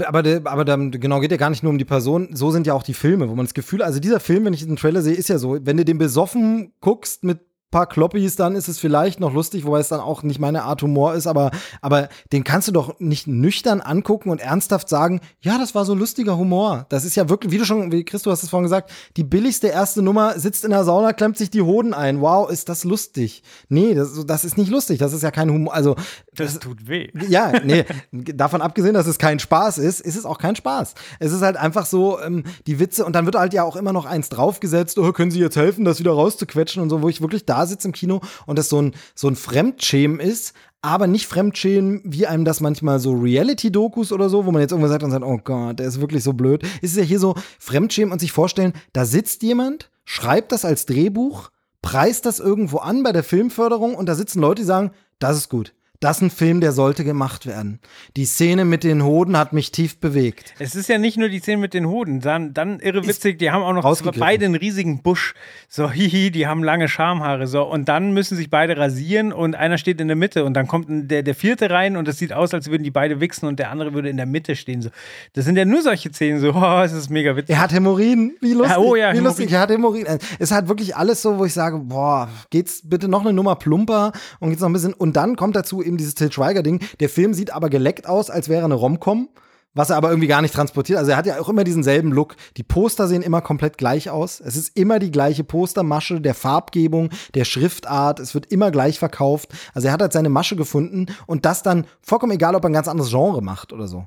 [0.05, 2.29] aber, der- aber dann, genau, geht ja gar nicht nur um die Person.
[2.35, 4.65] So sind ja auch die Filme, wo man das Gefühl, also dieser Film, wenn ich
[4.67, 7.41] den Trailer sehe, ist ja so, wenn du den besoffen guckst mit
[7.75, 10.81] paar Kloppis, dann ist es vielleicht noch lustig, wobei es dann auch nicht meine Art
[10.81, 11.51] Humor ist, aber,
[11.83, 15.93] aber den kannst du doch nicht nüchtern angucken und ernsthaft sagen, ja, das war so
[15.93, 16.87] lustiger Humor.
[16.89, 19.67] Das ist ja wirklich, wie du schon, wie Christo hast es vorhin gesagt, die billigste
[19.67, 22.21] erste Nummer, sitzt in der Sauna, klemmt sich die Hoden ein.
[22.21, 23.43] Wow, ist das lustig.
[23.69, 25.01] Nee, das, das ist nicht lustig.
[25.01, 25.75] Das ist ja kein Humor.
[25.75, 25.97] Also,
[26.37, 27.09] Das tut weh.
[27.29, 30.95] ja, nee, davon abgesehen, dass es kein Spaß ist, ist es auch kein Spaß.
[31.19, 33.93] Es ist halt einfach so, ähm, die Witze, und dann wird halt ja auch immer
[33.93, 37.21] noch eins draufgesetzt, oh, können Sie jetzt helfen, das wieder rauszuquetschen und so, wo ich
[37.21, 41.27] wirklich da sitze im Kino und das so ein, so ein Fremdschämen ist, aber nicht
[41.27, 45.11] Fremdschämen, wie einem das manchmal so Reality-Dokus oder so, wo man jetzt irgendwas sagt und
[45.11, 46.63] sagt, oh Gott, der ist wirklich so blöd.
[46.83, 50.85] Es ist ja hier so Fremdschämen und sich vorstellen, da sitzt jemand, schreibt das als
[50.85, 51.51] Drehbuch,
[51.81, 55.49] preist das irgendwo an bei der Filmförderung und da sitzen Leute, die sagen, das ist
[55.49, 55.73] gut.
[56.05, 57.79] Das ist ein Film, der sollte gemacht werden.
[58.15, 60.53] Die Szene mit den Hoden hat mich tief bewegt.
[60.59, 63.51] Es ist ja nicht nur die Szene mit den Hoden, dann, dann irre witzig, die
[63.51, 65.33] haben auch noch beide einen riesigen Busch.
[65.67, 67.47] So, hihi, die haben lange Schamhaare.
[67.47, 70.69] So, und dann müssen sich beide rasieren und einer steht in der Mitte und dann
[70.69, 73.59] kommt der, der vierte rein und es sieht aus, als würden die beide wichsen und
[73.59, 74.83] der andere würde in der Mitte stehen.
[74.83, 74.91] So.
[75.33, 77.57] Das sind ja nur solche Szenen, so, oh, es ist mega witzig.
[77.57, 78.77] Er hat Hämorrhoiden, wie lustig.
[78.77, 79.25] Ja, oh ja, wie Hämorrhoiden.
[79.25, 80.19] lustig, er hat Hämorrhoiden.
[80.39, 84.13] Es hat wirklich alles so, wo ich sage, boah, geht's bitte noch eine Nummer plumper
[84.41, 84.93] und geht's noch ein bisschen.
[84.93, 86.81] Und dann kommt dazu eben dieses Til Schweiger-Ding.
[87.01, 89.29] Der Film sieht aber geleckt aus, als wäre eine Romcom.
[89.77, 90.99] Was er aber irgendwie gar nicht transportiert.
[91.01, 92.37] Also er hat ja auch immer diesen selben Look.
[92.57, 94.41] Die Poster sehen immer komplett gleich aus.
[94.41, 98.21] Es ist immer die gleiche Postermasche, der Farbgebung, der Schriftart.
[98.21, 99.51] Es wird immer gleich verkauft.
[99.75, 102.75] Also er hat halt seine Masche gefunden und das dann vollkommen egal, ob er ein
[102.75, 104.07] ganz anderes Genre macht oder so.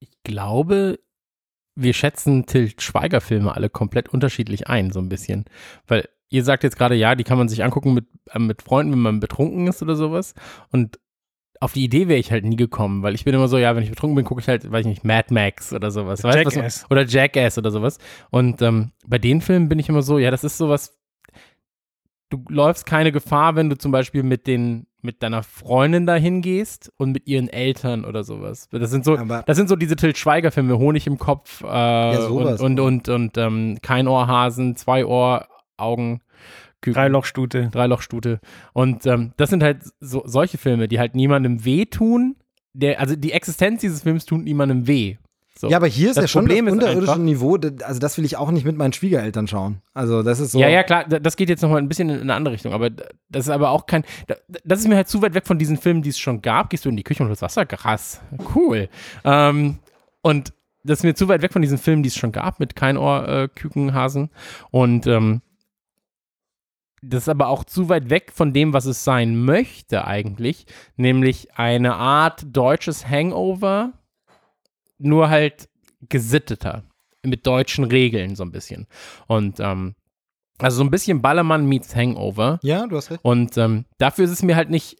[0.00, 0.98] Ich glaube,
[1.74, 5.46] wir schätzen Til Schweiger-Filme alle komplett unterschiedlich ein, so ein bisschen.
[5.86, 8.92] Weil ihr sagt jetzt gerade, ja, die kann man sich angucken mit, äh, mit Freunden,
[8.92, 10.34] wenn man betrunken ist oder sowas.
[10.70, 10.98] Und
[11.60, 13.82] auf die Idee wäre ich halt nie gekommen, weil ich bin immer so, ja, wenn
[13.84, 16.22] ich betrunken bin, gucke ich halt, weiß ich nicht, Mad Max oder sowas.
[16.24, 16.86] Weißt du, was Jackass.
[16.90, 17.98] Oder Jackass oder sowas.
[18.30, 20.98] Und ähm, bei den Filmen bin ich immer so, ja, das ist sowas,
[22.30, 26.90] du läufst keine Gefahr, wenn du zum Beispiel mit den mit deiner Freundin dahin gehst
[26.96, 28.68] und mit ihren Eltern oder sowas.
[28.70, 32.58] Das sind so, Aber- das sind so diese Til Schweiger-Filme, Honig im Kopf äh, sowas.
[32.62, 35.46] und, und, und, und ähm, kein Ohrhasen, zwei Ohr,
[35.76, 36.20] Augen,
[36.80, 37.68] Küken, Dreilochstute.
[37.72, 38.40] Dreilochstute.
[38.72, 42.36] Und ähm, das sind halt so, solche Filme, die halt niemandem wehtun.
[42.72, 45.16] Der, also die Existenz dieses Films tut niemandem weh.
[45.56, 45.68] So.
[45.70, 47.56] Ja, aber hier ist Das ja schon Problem das ist unterirdische einfach- Niveau.
[47.84, 49.80] Also das will ich auch nicht mit meinen Schwiegereltern schauen.
[49.94, 50.58] Also das ist so.
[50.58, 52.90] Ja, ja, klar, da- das geht jetzt nochmal ein bisschen in eine andere Richtung, aber
[52.90, 53.06] das
[53.46, 56.02] ist aber auch kein, da- das ist mir halt zu weit weg von diesen Filmen,
[56.02, 56.70] die es schon gab.
[56.70, 57.64] Gehst du in die Küche und holst Wasser?
[57.66, 58.20] Krass,
[58.56, 58.88] cool.
[59.24, 59.78] Ähm,
[60.22, 60.52] und
[60.82, 62.96] das ist mir zu weit weg von diesen Filmen, die es schon gab, mit kein
[62.96, 64.30] Ohr, äh, Küken, Hasen.
[64.72, 65.40] Und ähm,
[67.08, 71.56] das ist aber auch zu weit weg von dem, was es sein möchte eigentlich, nämlich
[71.56, 73.92] eine Art deutsches Hangover,
[74.98, 75.68] nur halt
[76.08, 76.84] gesitteter,
[77.22, 78.86] mit deutschen Regeln so ein bisschen.
[79.26, 79.94] Und ähm,
[80.58, 82.58] also so ein bisschen Ballermann meets Hangover.
[82.62, 83.24] Ja, du hast recht.
[83.24, 84.96] Und ähm, dafür ist es mir halt nicht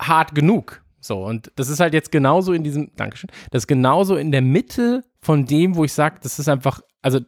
[0.00, 0.82] hart genug.
[1.00, 4.40] So, und das ist halt jetzt genauso in diesem, Dankeschön, das ist genauso in der
[4.40, 7.20] Mitte von dem, wo ich sage, das ist einfach, also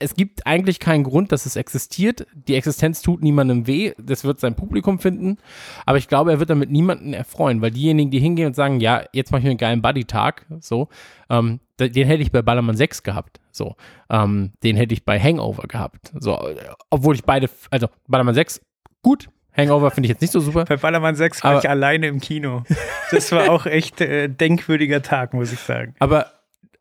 [0.00, 2.26] es gibt eigentlich keinen Grund, dass es existiert.
[2.34, 3.92] Die Existenz tut niemandem weh.
[3.98, 5.38] Das wird sein Publikum finden.
[5.86, 9.04] Aber ich glaube, er wird damit niemanden erfreuen, weil diejenigen, die hingehen und sagen, ja,
[9.12, 10.88] jetzt mache ich mir einen geilen Buddy-Tag, so,
[11.28, 13.40] ähm, den hätte ich bei Ballermann 6 gehabt.
[13.52, 13.76] So,
[14.10, 16.12] ähm, den hätte ich bei Hangover gehabt.
[16.18, 16.56] So, äh,
[16.90, 18.60] obwohl ich beide, also Ballermann 6,
[19.02, 19.28] gut.
[19.56, 20.64] Hangover finde ich jetzt nicht so super.
[20.64, 22.64] Bei Ballermann 6 war Aber- ich alleine im Kino.
[23.10, 25.94] Das war auch echt äh, denkwürdiger Tag, muss ich sagen.
[25.98, 26.26] Aber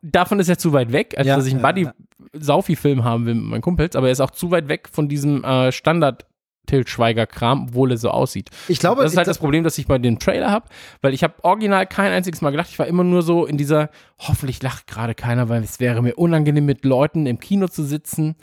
[0.01, 1.93] davon ist er zu weit weg, als Ja, dass ich einen ja, Buddy ja.
[2.33, 5.43] Saufi-Film haben will mit meinen Kumpels, aber er ist auch zu weit weg von diesem
[5.43, 6.25] äh, Standard
[6.67, 8.51] Til Schweiger-Kram, obwohl er so aussieht.
[8.67, 10.67] Ich glaube, das ist halt ich- das Problem, das ich bei dem Trailer habe,
[11.01, 12.69] weil ich habe original kein einziges Mal gelacht.
[12.69, 13.89] Ich war immer nur so in dieser,
[14.19, 18.35] hoffentlich lacht gerade keiner, weil es wäre mir unangenehm, mit Leuten im Kino zu sitzen,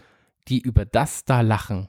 [0.48, 1.88] die über das da lachen.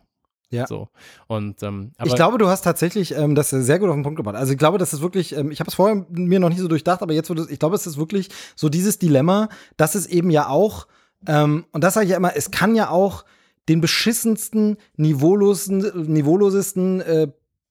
[0.50, 0.66] Ja.
[0.66, 0.88] So.
[1.28, 4.18] Und, ähm, aber ich glaube, du hast tatsächlich ähm, das sehr gut auf den Punkt
[4.18, 4.36] gebracht.
[4.36, 6.68] Also ich glaube, das ist wirklich, ähm, ich habe es vorher mir noch nicht so
[6.68, 10.48] durchdacht, aber jetzt, ich glaube, es ist wirklich so dieses Dilemma, dass es eben ja
[10.48, 10.88] auch,
[11.26, 13.26] ähm, und das sage ich ja immer, es kann ja auch
[13.68, 17.28] den beschissensten, niveaulosen, niveaulosesten äh,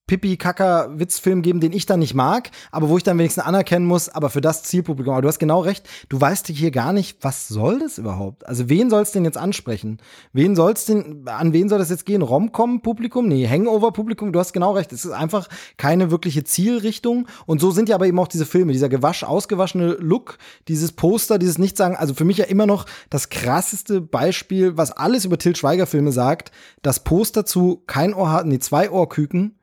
[0.06, 4.30] Pipi-Kaka-Witzfilm geben, den ich dann nicht mag, aber wo ich dann wenigstens anerkennen muss, aber
[4.30, 5.14] für das Zielpublikum.
[5.14, 8.46] Aber du hast genau recht, du weißt hier gar nicht, was soll das überhaupt?
[8.46, 9.98] Also wen soll es denn jetzt ansprechen?
[10.32, 12.22] Wen soll's denn, an wen soll das jetzt gehen?
[12.22, 13.26] Romcom-Publikum?
[13.26, 14.32] Nee, Hangover-Publikum?
[14.32, 17.26] Du hast genau recht, es ist einfach keine wirkliche Zielrichtung.
[17.46, 20.38] Und so sind ja aber eben auch diese Filme, dieser gewasch, ausgewaschene Look,
[20.68, 21.96] dieses Poster, dieses Nichtsagen.
[21.96, 26.52] Also für mich ja immer noch das krasseste Beispiel, was alles über Til Schweiger-Filme sagt.
[26.82, 29.56] Das Poster zu Kein Ohrhasen, nee, zwei Ohrküken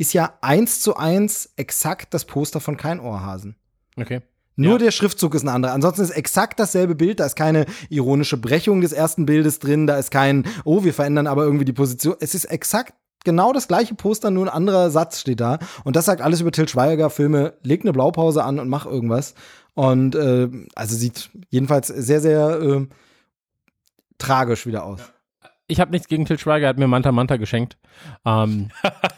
[0.00, 3.56] ist ja eins zu eins exakt das Poster von Kein Ohrhasen.
[3.96, 4.20] okay.
[4.56, 4.78] Nur Ja.
[4.78, 5.72] der Schriftzug ist ein anderer.
[5.72, 7.18] Ansonsten ist exakt dasselbe Bild.
[7.20, 9.86] Da ist keine ironische Brechung des ersten Bildes drin.
[9.86, 12.16] Da ist kein, oh, wir verändern aber irgendwie die Position.
[12.20, 12.92] Es ist exakt
[13.24, 15.58] genau das gleiche Poster, nur ein anderer Satz steht da.
[15.84, 17.54] Und das sagt alles über Til Schweiger Filme.
[17.62, 19.34] Leg eine Blaupause an und mach irgendwas.
[19.74, 22.86] Und äh, also sieht jedenfalls sehr, sehr äh,
[24.18, 25.00] tragisch wieder aus.
[25.70, 27.78] Ich habe nichts gegen Til Schweiger, er hat mir Manta Manta geschenkt.
[28.24, 28.70] Ähm,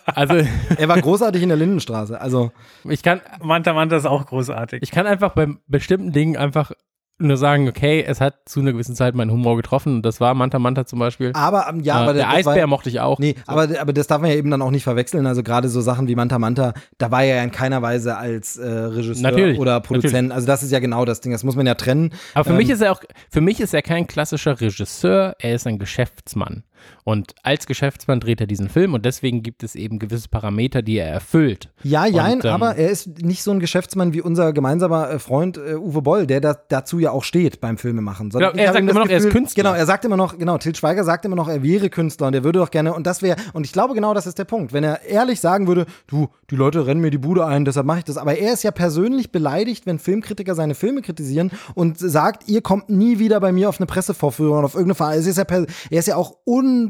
[0.04, 0.34] also
[0.76, 2.20] Er war großartig in der Lindenstraße.
[2.20, 2.52] Also
[2.84, 4.82] ich kann, Manta Manta ist auch großartig.
[4.82, 6.72] ich kann einfach bei bestimmten Dingen einfach
[7.18, 10.34] nur sagen, okay, es hat zu einer gewissen Zeit meinen Humor getroffen und das war
[10.34, 11.30] Manta Manta zum Beispiel.
[11.34, 13.18] aber ähm, ja, äh, aber der war- Eisbär mochte ich auch.
[13.20, 15.26] Nee, aber, aber das darf man ja eben dann auch nicht verwechseln.
[15.26, 18.56] Also gerade so Sachen wie Manta Manta, da war er ja in keiner Weise als
[18.56, 20.32] äh, Regisseur Natürlich, oder Produzent.
[20.32, 21.30] Also das ist ja genau das Ding.
[21.32, 22.10] Das muss man ja trennen.
[22.34, 23.00] Aber für Ähm, mich ist er auch,
[23.30, 26.64] für mich ist er kein klassischer Regisseur, er ist ein Geschäftsmann.
[27.04, 30.98] Und als Geschäftsmann dreht er diesen Film und deswegen gibt es eben gewisse Parameter, die
[30.98, 31.70] er erfüllt.
[31.82, 35.18] Ja, jein, Und, ähm, aber er ist nicht so ein Geschäftsmann wie unser gemeinsamer äh,
[35.18, 38.30] Freund äh, Uwe Boll, der da, dazu ja auch steht beim Filmemachen.
[38.30, 39.64] Sondern Genau, er sagt immer noch, er ist Künstler.
[39.64, 42.34] Genau, er sagt immer noch, genau, Til Schweiger sagt immer noch, er wäre Künstler und
[42.34, 44.72] er würde doch gerne, und das wäre, und ich glaube genau, das ist der Punkt.
[44.72, 47.98] Wenn er ehrlich sagen würde, du, die Leute rennen mir die Bude ein, deshalb mache
[47.98, 48.16] ich das.
[48.16, 52.90] Aber er ist ja persönlich beleidigt, wenn Filmkritiker seine Filme kritisieren und sagt, ihr kommt
[52.90, 55.44] nie wieder bei mir auf eine Pressevorführung oder auf irgendeine Ver es ist ja
[55.90, 56.36] Er ist ja auch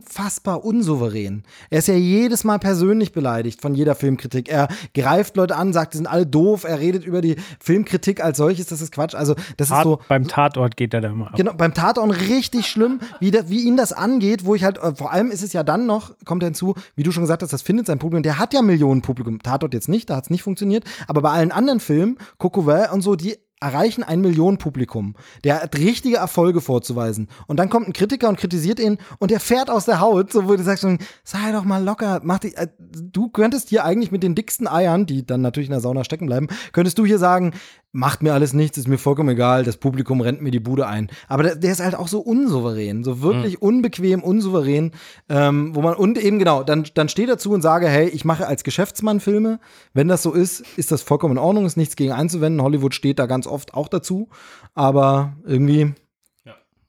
[0.03, 1.43] unfassbar unsouverän.
[1.71, 4.49] Er ist ja jedes Mal persönlich beleidigt von jeder Filmkritik.
[4.49, 6.65] Er greift Leute an, sagt, die sind alle doof.
[6.65, 8.67] Er redet über die Filmkritik als solches.
[8.67, 9.15] Das ist Quatsch.
[9.15, 10.01] Also, das ist Tat, so.
[10.09, 11.37] beim Tatort geht er da mal ab.
[11.37, 14.95] Genau, beim Tatort richtig schlimm, wie, das, wie ihn das angeht, wo ich halt, äh,
[14.95, 17.53] vor allem ist es ja dann noch, kommt er hinzu, wie du schon gesagt hast,
[17.53, 19.41] das findet sein Publikum, der hat ja Millionen Publikum.
[19.43, 23.01] Tatort jetzt nicht, da hat es nicht funktioniert, aber bei allen anderen Filmen, Coco und
[23.03, 25.15] so, die erreichen ein Millionenpublikum.
[25.45, 27.29] Der hat richtige Erfolge vorzuweisen.
[27.47, 30.49] Und dann kommt ein Kritiker und kritisiert ihn und der fährt aus der Haut, so
[30.49, 30.87] wo du sagst,
[31.25, 35.07] sei doch mal locker, mach dich, äh, du könntest hier eigentlich mit den dicksten Eiern,
[35.07, 37.53] die dann natürlich in der Sauna stecken bleiben, könntest du hier sagen,
[37.93, 41.11] macht mir alles nichts, ist mir vollkommen egal, das Publikum rennt mir die Bude ein.
[41.29, 44.93] Aber der, der ist halt auch so unsouverän, so wirklich unbequem, unsouverän,
[45.29, 48.47] ähm, wo man, und eben genau, dann, dann steht dazu und sage, hey, ich mache
[48.47, 49.61] als Geschäftsmann Filme.
[49.93, 52.63] Wenn das so ist, ist das vollkommen in Ordnung, ist nichts gegen einzuwenden.
[52.63, 54.29] Hollywood steht da ganz oft auch dazu.
[54.75, 55.95] Aber irgendwie,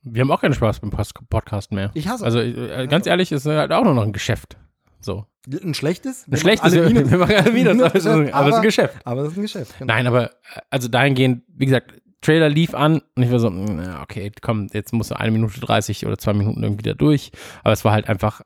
[0.04, 1.92] Wir haben auch keinen Spaß beim Podcast mehr.
[1.94, 4.58] Ich hasse Also äh, ganz ehrlich, ist halt auch nur noch ein Geschäft.
[5.00, 5.26] So.
[5.48, 6.26] ein schlechtes?
[6.32, 8.08] Ein schlechtes, wir machen alle Minus, aber es ist
[8.56, 8.96] ein- Geschäft.
[9.06, 9.78] Aber es ist ein Geschäft.
[9.80, 9.94] Genau.
[9.94, 13.82] Nein, aber äh, also dahingehend, wie gesagt, Trailer lief an und ich war so, mm,
[13.82, 17.32] ja, okay, komm, jetzt musst du eine Minute 30 oder zwei Minuten irgendwie da durch.
[17.64, 18.42] Aber es war halt einfach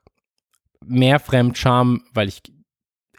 [0.84, 2.42] mehr Fremdscham, weil ich,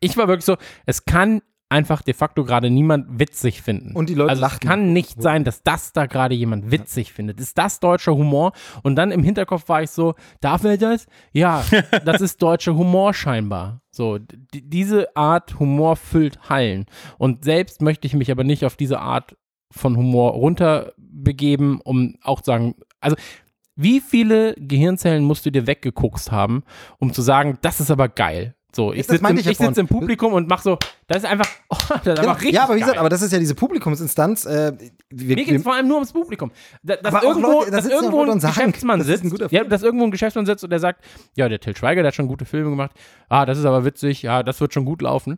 [0.02, 3.96] ich war wirklich so, es kann einfach de facto gerade niemand witzig finden.
[3.96, 4.68] Und die Leute also lachten.
[4.68, 7.40] es kann nicht sein, dass das da gerade jemand witzig findet.
[7.40, 8.54] Ist das deutscher Humor?
[8.82, 11.06] Und dann im Hinterkopf war ich so, darf er das?
[11.32, 11.64] Ja,
[12.06, 13.82] das ist deutscher Humor scheinbar.
[13.92, 16.86] So, die, diese Art Humor füllt Hallen.
[17.18, 19.38] Und selbst möchte ich mich aber nicht auf diese Art
[19.72, 23.16] von Humor runterbegeben, um auch zu sagen, also
[23.76, 26.64] wie viele Gehirnzellen musst du dir weggeguckst haben,
[26.98, 28.56] um zu sagen, das ist aber geil.
[28.76, 31.48] So, ich Das sitze im, ich sitz im Publikum und mach so, das ist einfach,
[31.70, 32.22] oh, das ist Genau.
[32.22, 33.00] einfach richtig Ja, aber wie gesagt, geil.
[33.00, 34.46] aber das ist ja diese Publikumsinstanz.
[34.46, 34.74] Äh,
[35.10, 36.52] wir, Mir geht es vor allem nur ums Publikum.
[36.84, 39.82] Da, dass Aber irgendwo, Leute, da dass irgendwo ein Geschäftsmann das sitzt, guter ja, dass
[39.82, 41.04] irgendwo ein Geschäftsmann sitzt und der sagt,
[41.36, 42.92] ja, der Till Schweiger, der hat schon gute Filme gemacht.
[43.28, 44.22] Ah, das ist aber witzig.
[44.22, 45.38] Ja, das wird schon gut laufen.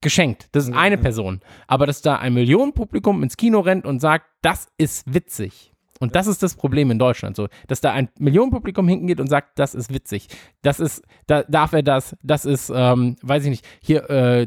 [0.00, 0.48] Geschenkt.
[0.52, 1.40] Das ist eine Person.
[1.66, 5.74] Aber dass da ein Millionenpublikum ins Kino rennt und sagt, das ist witzig.
[5.98, 9.58] Und das ist das Problem in Deutschland, so, dass da ein Millionenpublikum hingeht und sagt,
[9.58, 10.28] das ist witzig.
[10.62, 14.46] Das ist, da darf er das, das ist, ähm, weiß ich nicht, hier, äh,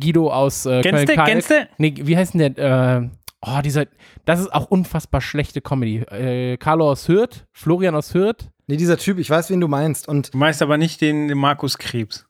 [0.00, 1.68] Guido aus äh, kennst du?
[1.78, 3.00] Nee, wie heißt denn der?
[3.02, 3.08] Äh,
[3.40, 3.86] oh, dieser,
[4.24, 5.98] das ist auch unfassbar schlechte Comedy.
[5.98, 8.50] Äh, Carlo aus Hürth, Florian aus Hürth.
[8.66, 10.08] nee, dieser Typ, ich weiß, wen du meinst.
[10.08, 12.26] Und Du meinst aber nicht den, den Markus Krebs.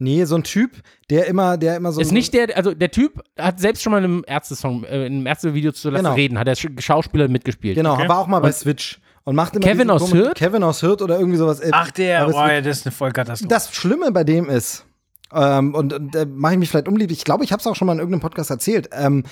[0.00, 0.72] Nee, so ein Typ,
[1.08, 2.00] der immer, der immer so.
[2.00, 5.12] Ist nicht der, also der Typ hat selbst schon mal in einem Ärzte-Song, äh, in
[5.14, 6.14] einem Ärzte-Video zu lassen Genau.
[6.16, 7.76] reden, hat der Sch- Schauspieler mitgespielt.
[7.76, 8.08] Genau, Okay.
[8.08, 9.00] war auch mal bei Switch.
[9.22, 10.34] Und macht immer Kevin aus Hürth?
[10.34, 11.60] Kevin aus Hürth oder irgendwie sowas.
[11.60, 13.48] Äh, Ach, der, wird- ja, das ist eine Vollkatastrophe.
[13.48, 14.86] Das Schlimme bei dem ist,
[15.32, 17.76] ähm, und, und da mache ich mich vielleicht unbeliebt, ich glaube, ich habe es auch
[17.76, 19.24] schon mal in irgendeinem Podcast erzählt, ähm,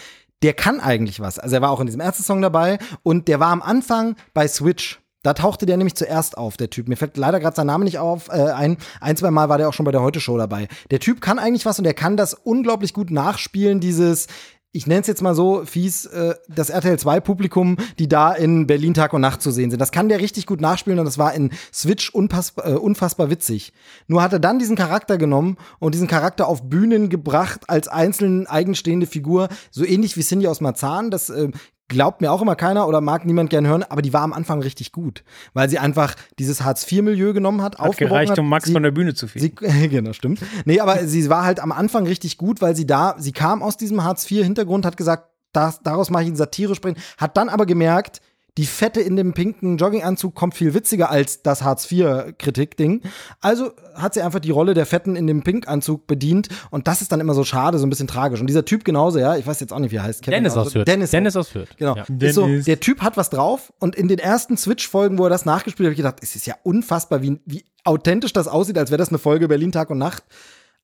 [0.43, 1.39] der kann eigentlich was.
[1.41, 4.47] Also er war auch in diesem ersten Song dabei und der war am Anfang bei
[4.47, 5.01] Switch.
[5.23, 6.89] Da tauchte der nämlich zuerst auf, der Typ.
[6.89, 8.29] Mir fällt leider gerade sein Name nicht auf.
[8.29, 10.69] Äh, ein, ein, zwei Mal war der auch schon bei der Heute-Show dabei.
[10.91, 14.29] Der Typ kann eigentlich was und der kann das unglaublich gut nachspielen, dieses
[14.71, 18.66] ich nenne es jetzt mal so fies, äh, das RTL 2 Publikum, die da in
[18.66, 19.81] Berlin Tag und Nacht zu sehen sind.
[19.81, 23.73] Das kann der richtig gut nachspielen und das war in Switch äh, unfassbar witzig.
[24.09, 28.47] Nur hat er dann diesen Charakter genommen und diesen Charakter auf Bühnen gebracht als einzeln
[28.47, 31.11] eigenstehende Figur, so ähnlich wie Cindy aus Marzahn.
[31.11, 31.51] Das äh,
[31.89, 34.61] glaubt mir auch immer keiner oder mag niemand gern hören, aber die war am Anfang
[34.62, 35.24] richtig gut,
[35.55, 38.39] weil sie einfach dieses Hartz-IV-Milieu genommen hat, Hat gereicht, hat.
[38.39, 39.26] um Max Sie- von der Bühne zu.
[39.26, 39.51] Sie,
[39.91, 40.41] genau, stimmt.
[40.64, 43.76] Nee, aber sie war halt am Anfang richtig gut, weil sie da, sie kam aus
[43.76, 48.20] diesem Hartz-IV-Hintergrund, hat gesagt, das, daraus mache ich einen satirisch bringen, hat dann aber gemerkt,
[48.59, 53.03] die Fette in dem pinken Jogginganzug kommt viel witziger als das Hartz-IV-Kritik-Ding.
[53.41, 57.13] Also hat sie einfach die Rolle der Fetten in dem Pinkanzug bedient und das ist
[57.13, 58.41] dann immer so schade, so ein bisschen tragisch.
[58.41, 60.23] Und dieser Typ genauso, ja, ich weiß jetzt auch nicht, wie er heißt.
[60.23, 60.89] Kevin Dennis aus Hürth.
[60.89, 61.69] Dennis, Dennis aus Hürth.
[61.77, 61.95] Genau.
[61.95, 62.05] Ja.
[62.21, 62.65] Ist so, Dennis.
[62.65, 65.91] der Typ hat was drauf und in den ersten Switch-Folgen, wo er das nachgespielt hat,
[65.91, 69.11] habe ich gedacht, es ist ja unfassbar, wie, wie authentisch das aussieht, als wäre das
[69.11, 70.25] eine Folge Berlin Tag und Nacht.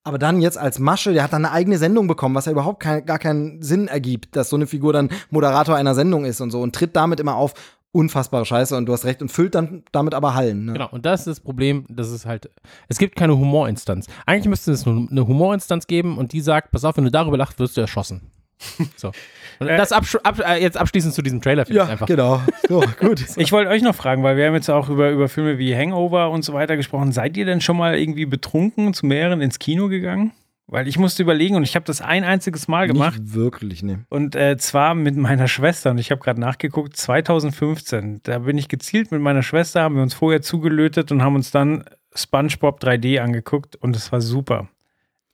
[0.07, 2.81] Aber dann jetzt als Masche, der hat dann eine eigene Sendung bekommen, was ja überhaupt
[2.81, 6.51] kein, gar keinen Sinn ergibt, dass so eine Figur dann Moderator einer Sendung ist und
[6.51, 7.55] so und tritt damit immer auf.
[7.91, 10.65] Unfassbare Scheiße und du hast recht und füllt dann damit aber Hallen.
[10.65, 10.73] Ne?
[10.73, 12.51] Genau, und das ist das Problem, das ist halt,
[12.89, 14.09] es gibt keine Humorinstanz.
[14.27, 17.37] Eigentlich müsste es nur eine Humorinstanz geben und die sagt, pass auf, wenn du darüber
[17.37, 18.33] lachst, wirst du erschossen.
[18.97, 19.13] So.
[19.59, 22.07] Und das absch ab, äh, jetzt abschließend zu diesem Trailer finde ich einfach.
[22.07, 22.43] genau.
[22.69, 23.25] So, gut.
[23.37, 26.31] Ich wollte euch noch fragen, weil wir haben jetzt auch über, über Filme wie Hangover
[26.31, 27.13] und so weiter gesprochen.
[27.13, 30.33] Seid ihr denn schon mal irgendwie betrunken zu mehreren ins Kino gegangen?
[30.67, 33.21] Weil ich musste überlegen und ich habe das ein einziges Mal gemacht.
[33.21, 34.07] Nicht wirklich, ne.
[34.09, 35.91] Und äh, zwar mit meiner Schwester.
[35.91, 38.21] Und ich habe gerade nachgeguckt, 2015.
[38.23, 41.51] Da bin ich gezielt mit meiner Schwester, haben wir uns vorher zugelötet und haben uns
[41.51, 41.85] dann
[42.15, 43.77] SpongeBob 3D angeguckt.
[43.77, 44.69] Und es war super.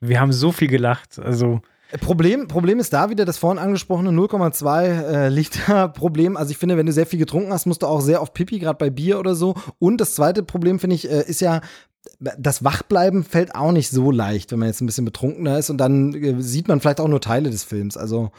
[0.00, 1.20] Wir haben so viel gelacht.
[1.20, 1.60] Also,
[1.99, 6.36] Problem, Problem ist da wieder das vorhin angesprochene 0,2 äh, Liter Problem.
[6.36, 8.59] Also ich finde, wenn du sehr viel getrunken hast, musst du auch sehr oft Pipi,
[8.59, 9.55] gerade bei Bier oder so.
[9.78, 11.61] Und das zweite Problem, finde ich, äh, ist ja,
[12.18, 15.78] das Wachbleiben fällt auch nicht so leicht, wenn man jetzt ein bisschen betrunkener ist und
[15.78, 17.97] dann äh, sieht man vielleicht auch nur Teile des Films.
[17.97, 18.30] Also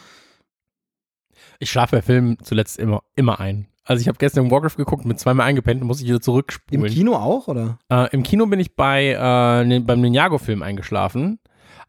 [1.60, 3.68] Ich schlafe bei Filmen zuletzt immer, immer ein.
[3.84, 6.86] Also ich habe gestern Warcraft geguckt, mit zweimal eingepennt, muss ich wieder im zurückspulen.
[6.86, 7.80] Kino auch, oder?
[7.90, 11.40] Äh, Im Kino bin ich bei äh, ne, beim Ninjago-Film eingeschlafen.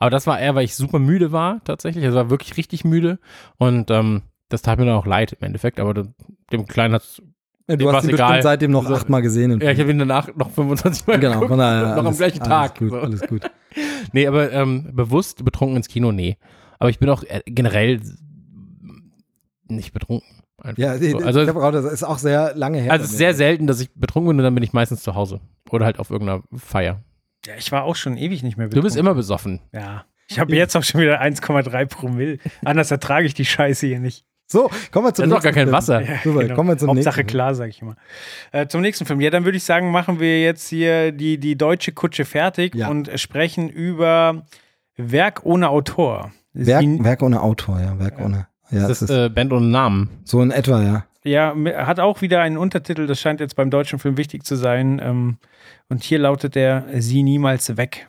[0.02, 2.04] Aber das war eher, weil ich super müde war, tatsächlich.
[2.04, 3.20] Also war wirklich richtig müde.
[3.58, 5.78] Und ähm, das tat mir dann auch leid im Endeffekt.
[5.78, 7.22] Aber dem, Kleinen hat's.
[7.68, 8.26] Ja, du hast ihn egal.
[8.26, 9.60] bestimmt seitdem noch Also, achtmal gesehen.
[9.60, 11.50] Ja, ich habe ihn danach noch 25 Mal genau, geguckt.
[11.50, 12.78] von daher noch am alles- gleichen alles Tag.
[12.80, 12.96] Gut, so.
[12.98, 13.42] alles gut.
[14.12, 16.36] Nee, aber ähm, bewusst betrunken ins Kino, nee.
[16.80, 18.00] Aber ich bin auch äh, generell
[19.68, 20.26] nicht betrunken.
[20.58, 21.04] Einfach Ja, so.
[21.04, 22.90] ich Also, glaub auch, das ist auch sehr lange her.
[22.92, 25.14] also es ist sehr selten, dass ich betrunken bin und dann bin ich meistens zu
[25.14, 25.40] Hause.
[25.70, 27.02] Oder halt auf irgendeiner Feier.
[27.46, 29.60] Ja, ich war auch schon ewig nicht mehr Du bist immer besoffen.
[29.72, 30.04] Ja.
[30.28, 32.38] Ich habe jetzt auch schon wieder 1,3 Promille.
[32.64, 34.24] Anders ertrage ich die Scheiße hier nicht.
[34.46, 35.72] So, kommen wir zum Da ist doch gar nächsten kein Film.
[35.72, 36.02] Wasser.
[36.24, 36.54] Super, Genau.
[36.54, 37.26] kommen wir zum Hauptsache nächsten.
[37.26, 37.96] klar, sage ich immer.
[38.52, 39.20] Äh, zum nächsten Film.
[39.20, 42.88] Ja, dann würde ich sagen, machen wir jetzt hier die, die deutsche Kutsche fertig Ja.
[42.88, 44.44] und sprechen über
[44.96, 46.32] Werk ohne Autor.
[46.52, 48.46] Werk, Werk ohne Autor, ja, Werk ohne.
[48.70, 50.10] Ja, Das das ist ist äh, Band ohne Namen.
[50.24, 51.04] so in etwa, ja.
[51.24, 51.54] Ja,
[51.86, 55.00] hat auch wieder einen Untertitel, das scheint jetzt beim deutschen Film wichtig zu sein.
[55.02, 55.36] Ähm,
[55.88, 58.08] und hier lautet der Sie niemals weg.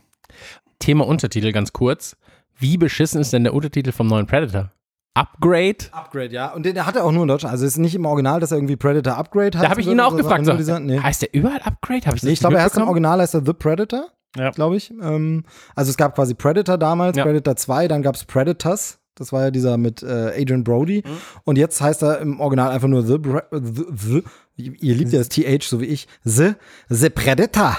[0.80, 2.16] Thema Untertitel ganz kurz.
[2.57, 4.72] Wie beschissen ist denn der Untertitel vom neuen Predator?
[5.16, 5.78] Upgrade?
[5.91, 6.51] Upgrade, ja.
[6.53, 7.51] Und den hat er auch nur in Deutschland.
[7.51, 9.66] Also es ist nicht im Original, dass er irgendwie Predator Upgrade hat.
[9.66, 10.45] Da habe ich ihn auch gefragt.
[10.45, 10.99] So, Dieser, nee.
[10.99, 12.07] Heißt der überall Upgrade?
[12.07, 12.84] Hab ich, Nee, ich glaube, er heißt im?
[12.88, 14.49] Original heißt er The Predator, Ja.
[14.49, 14.89] glaube ich.
[14.89, 15.43] Ähm,
[15.76, 17.24] also es gab quasi Predator damals, Ja.
[17.26, 18.99] Predator 2, dann gab es Predators.
[19.16, 21.03] Das war ja dieser mit äh, Adrian Brody.
[21.05, 21.11] Mhm.
[21.43, 24.24] Und jetzt heißt er im Original einfach nur The, Bre- the, the
[24.55, 26.07] Ihr liebt ja das TH, so wie ich.
[26.24, 26.51] The,
[26.89, 27.76] the Predator.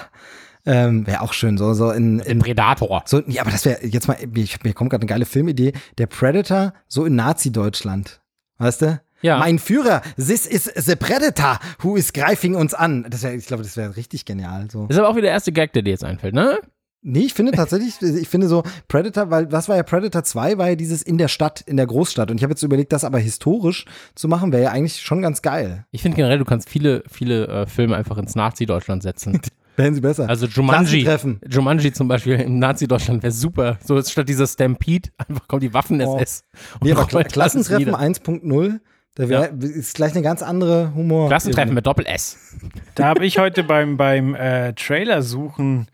[0.66, 3.02] Ähm, wäre auch schön, so, so in, in Predator.
[3.06, 5.72] so, ja, aber das wäre jetzt mal, ich, mir kommt gerade eine geile Filmidee.
[5.98, 8.20] Der Predator so in Nazi-Deutschland.
[8.58, 9.00] Weißt du?
[9.20, 9.38] Ja.
[9.38, 13.06] Mein Führer, this is the Predator who is greifing uns an.
[13.08, 14.68] Das wär, ich glaube, das wäre richtig genial.
[14.70, 14.86] So.
[14.86, 16.58] Das ist aber auch wieder der erste Gag, der dir jetzt einfällt, ne?
[17.06, 20.70] Nee, ich finde tatsächlich, ich finde so Predator, weil was war ja Predator 2, war
[20.70, 22.30] ja dieses in der Stadt, in der Großstadt.
[22.30, 23.84] Und ich habe jetzt überlegt, das aber historisch
[24.14, 25.84] zu machen, wäre ja eigentlich schon ganz geil.
[25.90, 29.38] Ich finde generell, du kannst viele, viele äh, Filme einfach ins Nazi-Deutschland setzen.
[29.76, 30.30] Wären sie besser.
[30.30, 31.02] Also Jumanji.
[31.02, 31.40] Klassentreffen.
[31.46, 33.78] Jumanji zum Beispiel im Nazi-Deutschland wäre super.
[33.84, 36.44] So statt dieser Stampede einfach kommt die Waffen-SS.
[36.80, 38.00] nee, aber Kla Klassentreffen nieder.
[38.00, 38.80] 1.0,
[39.14, 41.28] da wär, ist gleich eine ganz andere Humor.
[41.28, 42.38] Klassentreffen mit Doppel-S.
[42.94, 45.88] Da habe ich heute beim, beim äh, Trailer suchen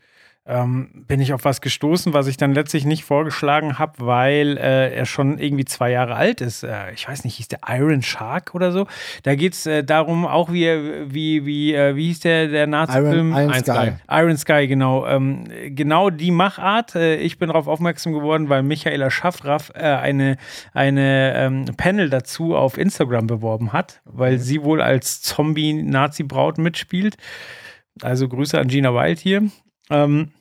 [0.47, 4.91] ähm, bin ich auf was gestoßen, was ich dann letztlich nicht vorgeschlagen habe, weil äh,
[4.93, 6.63] er schon irgendwie zwei Jahre alt ist.
[6.63, 8.87] Äh, ich weiß nicht, hieß der Iron Shark oder so.
[9.21, 10.65] Da geht es äh, darum, auch wie,
[11.13, 13.33] wie, wie, äh, wie hieß der, der Nazi-Film?
[13.33, 13.71] Iron, Iron Sky.
[13.71, 13.99] geil.
[14.09, 15.05] Iron Sky, genau.
[15.05, 15.43] Ähm,
[15.75, 16.95] genau die Machart.
[16.95, 20.37] Äh, ich bin darauf aufmerksam geworden, weil Michaela Schaffraff äh, eine,
[20.73, 27.15] eine ähm, Panel dazu auf Instagram beworben hat, weil sie wohl als Zombie-Nazi-Braut mitspielt.
[28.01, 29.43] Also Grüße an Gina Wild hier.
[29.91, 30.31] Ähm,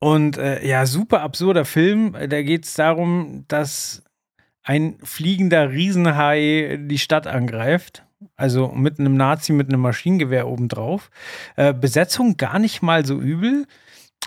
[0.00, 2.12] und äh, ja, super absurder Film.
[2.12, 4.04] Da geht es darum, dass
[4.62, 8.04] ein fliegender Riesenhai die Stadt angreift.
[8.36, 11.10] Also mit einem Nazi mit einem Maschinengewehr obendrauf.
[11.56, 13.66] Äh, Besetzung gar nicht mal so übel.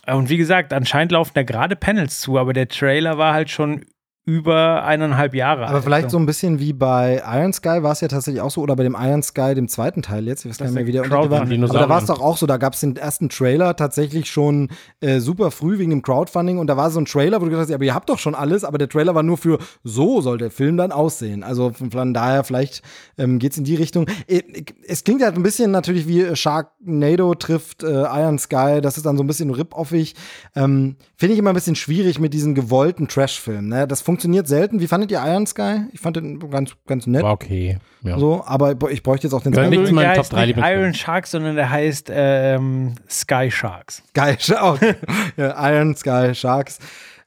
[0.08, 3.86] Und wie gesagt, anscheinend laufen da gerade Panels zu, aber der Trailer war halt schon
[4.24, 5.84] über eineinhalb Jahre Aber alt.
[5.84, 8.76] vielleicht so ein bisschen wie bei Iron Sky war es ja tatsächlich auch so, oder
[8.76, 11.02] bei dem Iron Sky, dem zweiten Teil jetzt, ich weiß gar nicht mehr, wie der.
[11.02, 11.64] Crowdfunding.
[11.64, 14.70] Aber da war es doch auch so, da gab es den ersten Trailer tatsächlich schon
[15.00, 17.64] äh, super früh wegen dem Crowdfunding und da war so ein Trailer, wo du gedacht
[17.64, 20.22] hast, ja, aber ihr habt doch schon alles, aber der Trailer war nur für, so
[20.22, 21.44] soll der Film dann aussehen.
[21.44, 22.84] Also von, von daher, vielleicht
[23.18, 24.06] ähm, geht es in die Richtung.
[24.28, 24.42] Äh,
[24.88, 29.18] Es klingt halt ein bisschen natürlich wie Sharknado trifft äh, Iron Sky, das ist dann
[29.18, 30.14] so ein bisschen rip-offig.
[30.56, 33.68] Ähm, Finde ich immer ein bisschen schwierig mit diesen gewollten Trash-Filmen.
[33.68, 33.88] Ne?
[33.88, 34.82] Das funktioniert selten.
[34.82, 35.86] Wie fandet ihr Iron Sky?
[35.94, 37.24] Ich fand den ganz, ganz nett.
[37.24, 37.78] War okay.
[38.04, 38.20] Ja.
[38.20, 39.54] So, aber ich bräuchte jetzt auch den
[39.94, 40.58] meinen der Top heißt nicht.
[40.58, 44.04] Iron Shark, sondern der heißt ähm, Sky Sharks.
[44.14, 44.78] Geil, schau.
[45.38, 46.80] ja, Iron Sky Sharks.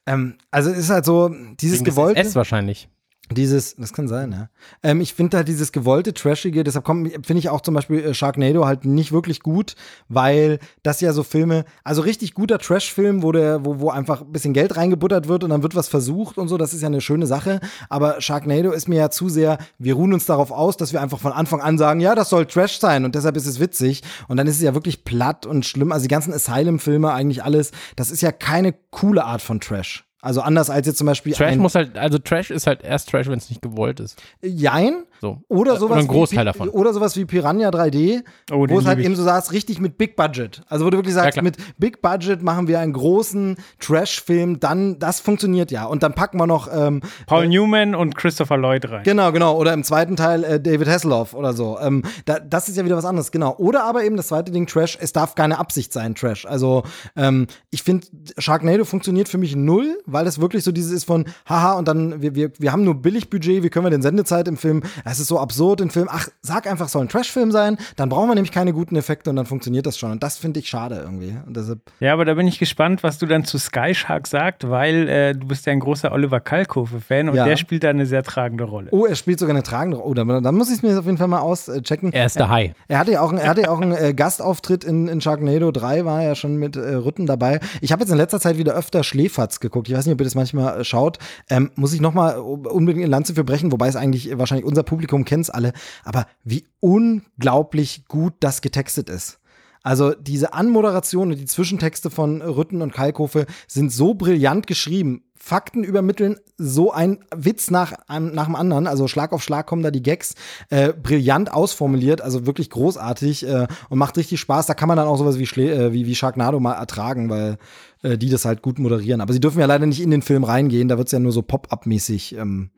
[0.05, 1.29] Ähm, also es ist halt so,
[1.59, 2.21] dieses Wegen des gewollte.
[2.21, 2.87] SS wahrscheinlich.
[3.31, 4.49] Dieses, das kann sein, ja.
[4.83, 8.67] Ähm, ich finde halt dieses gewollte, trashige, deshalb finde ich auch zum Beispiel äh, Sharknado
[8.67, 9.75] halt nicht wirklich gut,
[10.09, 14.31] weil das ja so Filme, also richtig guter Trash-Film, wo der, wo, wo einfach ein
[14.31, 17.01] bisschen Geld reingebuttert wird und dann wird was versucht und so, das ist ja eine
[17.01, 17.61] schöne Sache.
[17.89, 21.19] Aber Sharknado ist mir ja zu sehr, wir ruhen uns darauf aus, dass wir einfach
[21.19, 24.03] von Anfang an sagen, ja, das soll Trash sein und deshalb ist es witzig.
[24.27, 25.91] Und dann ist es ja wirklich platt und schlimm.
[25.91, 30.05] Also die ganzen Asylum-Filme, eigentlich alles, das ist ja keine coole Art von Trash.
[30.25, 33.27] Also anders als jetzt zum Beispiel Trash muss halt, also Trash ist halt erst Trash,
[33.27, 34.19] wenn es nicht gewollt ist.
[34.41, 35.03] Jein.
[35.25, 35.41] So.
[35.47, 36.69] Oder sowas, Oder ein Großteil wie, davon.
[36.69, 38.21] Oder sowas wie Piranha 3D,
[38.51, 39.05] Oh, wo es halt ich.
[39.05, 40.61] eben so sagst, richtig mit Big Budget.
[40.69, 41.43] Also wo du wirklich sagst, klar.
[41.43, 45.85] mit Big Budget machen wir einen großen Trash-Film, dann, das funktioniert ja.
[45.85, 49.01] Und dann packen wir noch, ähm, Paul Newman und Christopher Lloyd rein.
[49.03, 51.79] genau, genau, oder im zweiten Teil äh, David Hasselhoff oder so.
[51.79, 53.55] Ähm, da, das ist ja wieder was anderes, genau.
[53.57, 56.45] Oder aber eben das zweite Ding, Trash, es darf keine Absicht sein, Trash.
[56.45, 56.83] Also
[57.15, 58.05] ähm, ich finde,
[58.37, 62.21] Sharknado funktioniert für mich null, weil das wirklich so dieses ist von, haha, und dann,
[62.21, 64.83] wir, wir, wir haben nur Billigbudget, wie können wir denn Sendezeit im Film?
[65.15, 66.07] Es ist so absurd im Film.
[66.11, 69.29] Ach, sag einfach, es soll ein Trash-Film sein, dann brauchen wir nämlich keine guten Effekte
[69.29, 70.11] und dann funktioniert das schon.
[70.11, 71.33] Und das finde ich schade irgendwie.
[71.47, 74.69] Und deshalb, Ja, aber da bin ich gespannt, was du dann zu Sky Shark sagst,
[74.69, 77.45] weil äh, du bist ja ein großer Oliver Kalkofe-Fan und Ja.
[77.45, 78.89] der spielt da eine sehr tragende Rolle.
[78.91, 80.09] oh, er spielt sogar eine tragende Rolle.
[80.09, 82.11] Oh, dann, dann muss ich es mir auf jeden Fall mal auschecken.
[82.11, 82.73] Er ist der Hai.
[82.89, 85.71] Er hatte ja auch, einen- er hatte ja auch einen äh, Gastauftritt in, in Sharknado
[85.71, 87.59] 3, war ja schon mit äh, Rütten dabei.
[87.81, 89.87] Ich habe jetzt in letzter Zeit wieder öfter Schläferz geguckt.
[89.89, 91.19] Ich weiß nicht, ob ihr das manchmal äh, schaut.
[91.49, 94.83] Ähm, muss ich noch mal unbedingt in Lanze für brechen, wobei es eigentlich wahrscheinlich unser
[94.83, 95.73] Publikum kennt es alle.
[96.03, 99.39] Aber wie unglaublich gut das getextet ist.
[99.85, 105.21] Also diese Anmoderation und die Zwischentexte von Rütten und Kalkofe sind so brillant geschrieben.
[105.37, 108.87] Fakten übermitteln so ein Witz nach, nach dem anderen.
[108.87, 110.33] Also Schlag auf Schlag kommen da die Gags.
[110.71, 114.65] Äh, brillant ausformuliert, also wirklich großartig äh, und macht richtig Spaß.
[114.65, 117.59] Da kann man dann auch sowas wie, Schle äh, wie, wie Sharknado mal ertragen, weil
[118.01, 119.21] äh, die das halt gut moderieren.
[119.21, 120.87] Aber sie dürfen ja leider nicht in den Film reingehen.
[120.87, 122.71] Da wird es ja nur so Pop-Up-mäßig, ähm,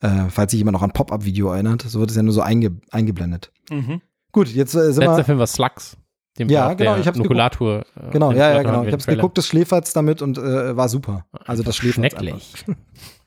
[0.00, 1.82] äh, falls sich jemand noch an Pop-Up-Video erinnert.
[1.82, 3.52] So wird es ja nur so einge eingeblendet.
[3.70, 4.02] Mhm.
[4.32, 5.24] Gut, jetzt äh, sind Letzter wir.
[5.24, 5.96] Film war Slugs.
[6.38, 7.80] Dem Ja, genau, der ich hab's Nukulator.
[7.96, 8.84] äh, Genau, den ja, ja, genau.
[8.84, 9.16] Ich hab's Trailer.
[9.16, 11.24] geguckt, das Schläferz damit und äh, war super.
[11.46, 12.14] Also das Schläferz.
[12.14, 12.40] einfach.
[12.40, 12.64] Schrecklich.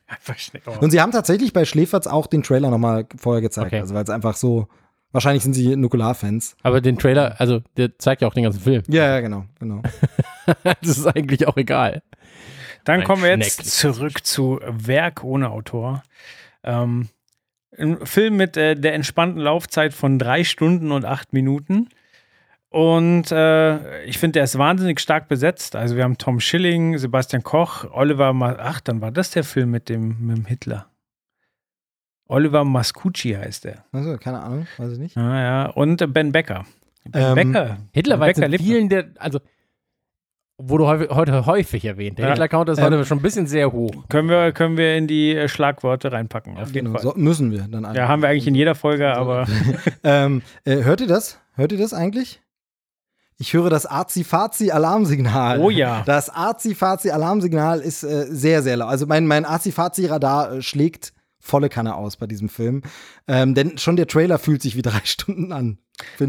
[0.06, 0.62] Einfach schnell.
[0.66, 0.72] Oh.
[0.80, 3.68] Und sie haben tatsächlich bei Schläferz auch den Trailer nochmal vorher gezeigt.
[3.68, 3.78] Okay.
[3.80, 4.66] Also weil es einfach so,
[5.12, 6.56] wahrscheinlich sind sie Nukular-Fans.
[6.64, 8.82] Aber den Trailer, also der zeigt ja auch den ganzen Film.
[8.88, 9.82] Ja, ja, genau, genau.
[10.64, 12.02] das ist eigentlich auch egal.
[12.84, 16.02] Dann Ein kommen wir jetzt zurück zu Werk ohne Autor.
[16.62, 17.08] Ähm,
[17.78, 21.88] ein Film mit äh, der entspannten Laufzeit von drei Stunden und acht Minuten.
[22.68, 25.74] Und äh, ich finde, der ist wahnsinnig stark besetzt.
[25.74, 29.70] Also wir haben Tom Schilling, Sebastian Koch, Oliver, Ma ach, dann war das der Film
[29.70, 30.86] mit dem, mit dem Hitler.
[32.28, 33.84] Oliver Mascucci heißt er.
[33.90, 35.16] Also, keine Ahnung, weiß ich nicht.
[35.16, 35.66] Ah, ja.
[35.66, 36.64] Und äh, Ben Becker.
[37.04, 37.78] Ben Ähm, Becker.
[37.92, 39.40] Hitler Ben war Becker in vielen der, also
[40.68, 42.18] wurde häufig, heute häufig erwähnt.
[42.18, 42.30] Der Ja.
[42.32, 43.90] Hitler-Count ist Ähm, heute schon ein bisschen sehr hoch.
[44.08, 46.56] Können wir, können wir in die äh, Schlagworte reinpacken.
[46.58, 47.02] Auf jeden Genau, Fall.
[47.02, 49.46] so, müssen wir dann Ja, haben wir eigentlich in jeder Folge, aber
[50.04, 51.38] ähm, äh, hört ihr das?
[51.54, 52.40] Hört ihr das eigentlich?
[53.38, 55.60] Ich höre das Azi-Fazi-Alarmsignal.
[55.60, 56.02] Oh ja.
[56.04, 58.90] Das Azi-Fazi-Alarmsignal ist äh, sehr, sehr laut.
[58.90, 62.82] Also mein, mein Azi-Fazi-Radar äh, schlägt volle Kanne aus bei diesem Film.
[63.26, 65.78] Ähm, denn schon der Trailer fühlt sich wie drei Stunden an.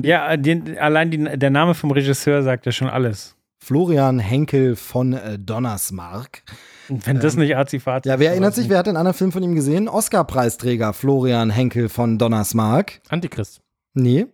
[0.04, 3.36] Ja, den, allein die, der Name vom Regisseur sagt ja schon alles.
[3.64, 6.44] Florian Henkel von äh, Donnersmarck.
[6.90, 9.32] Und wenn das nicht Azi-Fazi Ja, wer ist, erinnert sich, wer hat den anderen Film
[9.32, 9.88] von ihm gesehen?
[9.88, 13.02] Oscar-Preisträger Florian Henkel von Donnersmarck.
[13.10, 13.62] Antichrist.
[13.94, 14.26] Nee.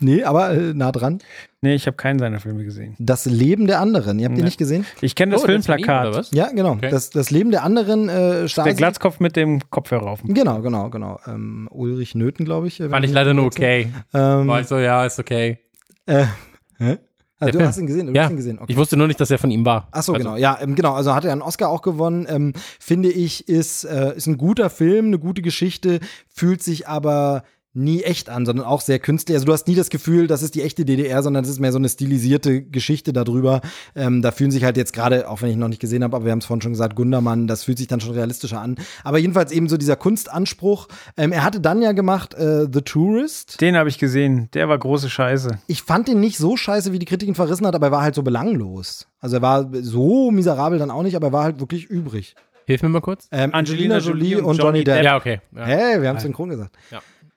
[0.00, 1.20] Nee, aber äh, nah dran.
[1.62, 2.96] Nee, ich habe keinen seiner Filme gesehen.
[2.98, 4.18] Das Leben der anderen.
[4.18, 4.46] Ihr habt den Nee.
[4.46, 4.84] nicht gesehen?
[5.00, 6.08] Ich kenne das Oh, ist Filmplakat.
[6.08, 6.32] oder was?
[6.32, 6.72] Ja, genau.
[6.72, 6.90] Okay.
[6.90, 8.68] Das, das Leben der anderen äh, Stasi.
[8.68, 10.20] Der Glatzkopf mit dem Kopfhörer auf.
[10.20, 11.18] dem- Genau, genau, genau.
[11.26, 12.80] Ähm, Ulrich Nöten, glaube ich.
[12.80, 13.90] äh, Fand ich leider nur okay.
[14.12, 15.58] Ähm, War ich so, ja, ist okay.
[16.04, 16.26] äh,
[16.78, 16.98] hä?
[17.38, 17.64] Ah, du Film.
[17.68, 18.58] hast ihn gesehen, du Ja, hast ihn gesehen.
[18.58, 18.72] Okay.
[18.72, 19.88] ich wusste nur nicht, dass er von ihm war.
[19.90, 20.36] Ach so, Also, genau.
[20.36, 20.94] Ja, ähm, genau.
[20.94, 22.26] Also hat er einen Oscar auch gewonnen.
[22.28, 27.42] Ähm, finde ich, ist, äh, ist ein guter Film, eine gute Geschichte, fühlt sich aber
[27.76, 29.36] nie echt an, sondern auch sehr künstlich.
[29.36, 31.72] Also du hast nie das Gefühl, das ist die echte DDR, sondern es ist mehr
[31.72, 33.60] so eine stilisierte Geschichte darüber.
[33.94, 36.16] Ähm, da fühlen sich halt jetzt gerade, auch wenn ich ihn noch nicht gesehen habe,
[36.16, 38.76] aber wir haben es vorhin schon gesagt, Gundermann, das fühlt sich dann schon realistischer an.
[39.04, 40.88] Aber jedenfalls eben so dieser Kunstanspruch.
[41.16, 43.60] Ähm, er hatte dann ja gemacht äh, The Tourist.
[43.60, 44.48] Den habe ich gesehen.
[44.54, 45.58] Der war große Scheiße.
[45.66, 48.02] Ich fand den nicht so scheiße, wie die Kritik ihn verrissen hat, aber er war
[48.02, 49.06] halt so belanglos.
[49.20, 52.34] Also er war so miserabel dann auch nicht, aber er war halt wirklich übrig.
[52.66, 53.28] Hilf mir mal kurz.
[53.30, 55.04] Ähm, Angelina Jolie und Johnny Depp.
[55.04, 55.40] Ja, okay.
[55.54, 55.64] Ja.
[55.64, 56.76] Hey, wir haben es synchron gesagt.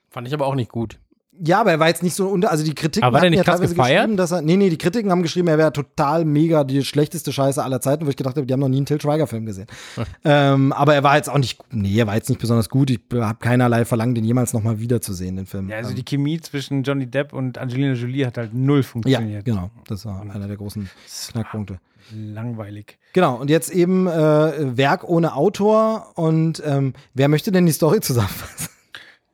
[0.09, 0.99] Fand ich aber auch nicht gut.
[1.41, 3.47] Ja, aber er war jetzt nicht so unter, also die Kritiken Aber war der nicht
[3.47, 3.77] ja gefeiert?
[3.77, 7.31] geschrieben, dass er, nee, nee, die Kritiken haben geschrieben, er wäre total mega die schlechteste
[7.31, 9.45] Scheiße aller Zeiten, wo ich gedacht habe, die haben noch nie einen Till Schweiger Film
[9.45, 9.67] gesehen.
[10.25, 12.89] ähm, aber er war jetzt auch nicht, nee, er war jetzt nicht besonders gut.
[12.89, 15.69] Ich habe keinerlei verlangt, den jemals nochmal wiederzusehen, den Film.
[15.69, 18.83] Ja, also Ähm, die Chemie zwischen Johnny Depp und Angelina Jolie hat halt null ja,
[18.83, 19.45] funktioniert.
[19.45, 20.89] genau, das war einer der großen
[21.31, 21.79] Knackpunkte.
[22.13, 22.97] Langweilig.
[23.13, 28.01] Genau, und jetzt eben äh, Werk ohne Autor und ähm, wer möchte denn die Story
[28.01, 28.69] zusammenfassen?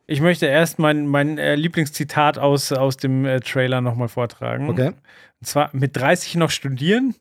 [0.08, 4.70] Ich möchte erst mein, mein äh, Lieblingszitat aus, aus dem äh, Trailer nochmal vortragen.
[4.70, 4.90] Okay.
[4.90, 7.16] Und zwar mit 30 noch studieren.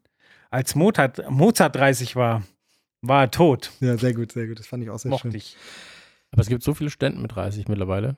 [0.51, 2.43] Als Mozart, Mozart 30 war,
[3.01, 3.73] war er tot.
[3.81, 4.59] Ja, sehr gut, sehr gut.
[4.59, 5.37] Das fand ich auch sehr Mochte schön.
[5.37, 5.57] ich.
[6.31, 8.17] Aber es gibt so viele Studenten mit 30 mittlerweile.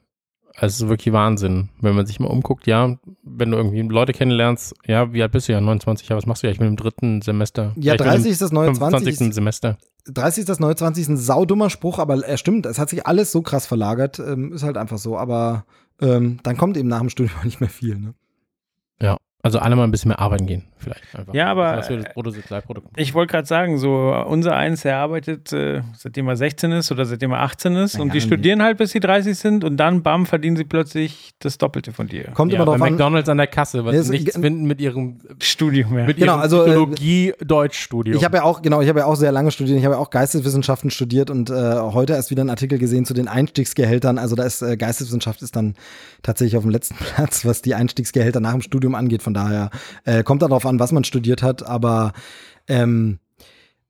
[0.58, 2.66] Also es ist wirklich Wahnsinn, wenn man sich mal umguckt.
[2.66, 5.60] Ja, wenn du irgendwie Leute kennenlernst, ja, wie alt bist du ja?
[5.60, 6.52] 29, ja, was machst du ja?
[6.52, 7.72] Ich bin im dritten Semester.
[7.76, 9.16] Ja, ich bin 30 im ist das neue 20.
[9.16, 9.34] 25.
[9.34, 9.76] Semester.
[10.06, 13.06] 30 ist das neue 20 ist ein saudummer Spruch, aber er stimmt, es hat sich
[13.06, 15.66] alles so krass verlagert, ähm, ist halt einfach so, aber
[16.00, 18.14] ähm, dann kommt eben nach dem Studium nicht mehr viel, ne?
[19.00, 21.32] Ja, also alle mal ein bisschen mehr arbeiten gehen, vielleicht einfach.
[21.34, 22.88] Ja, aber, Das das Bruttosozialprodukt.
[22.96, 27.04] Ich wollte gerade sagen, so unser eins, der arbeitet, äh, seitdem er 16 ist oder
[27.06, 30.02] seitdem er 18 ist Ja, und die studieren halt, bis sie 30 sind und dann,
[30.02, 32.24] bam, verdienen sie plötzlich das Doppelte von dir.
[32.34, 32.92] Kommt ja, immer bei drauf an.
[32.92, 36.04] McDonalds an der Kasse, sie es- nichts finden mit ihrem, Studium, ja.
[36.06, 38.16] mit Genau, ihrem also, äh, Psychologie-Deutsch-Studium.
[38.16, 39.78] Ich habe ja auch, genau, ich habe ja auch sehr lange studiert.
[39.78, 43.14] Ich habe ja auch Geisteswissenschaften studiert und äh, heute erst wieder einen Artikel gesehen zu
[43.14, 44.18] den Einstiegsgehältern.
[44.18, 45.74] Also da ist äh, Geisteswissenschaft ist dann
[46.22, 49.22] tatsächlich auf dem letzten Platz, was die Einstiegsgehälter nach dem Studium angeht.
[49.22, 49.70] Von daher
[50.04, 52.12] äh, kommt darauf an, was man studiert hat, aber
[52.68, 53.20] ähm,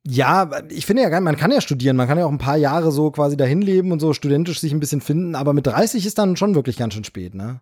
[0.09, 2.91] ja, ich finde ja, man kann ja studieren, man kann ja auch ein paar Jahre
[2.91, 6.17] so quasi dahin leben und so studentisch sich ein bisschen finden, aber mit 30 ist
[6.17, 7.61] dann schon wirklich ganz schön spät, ne?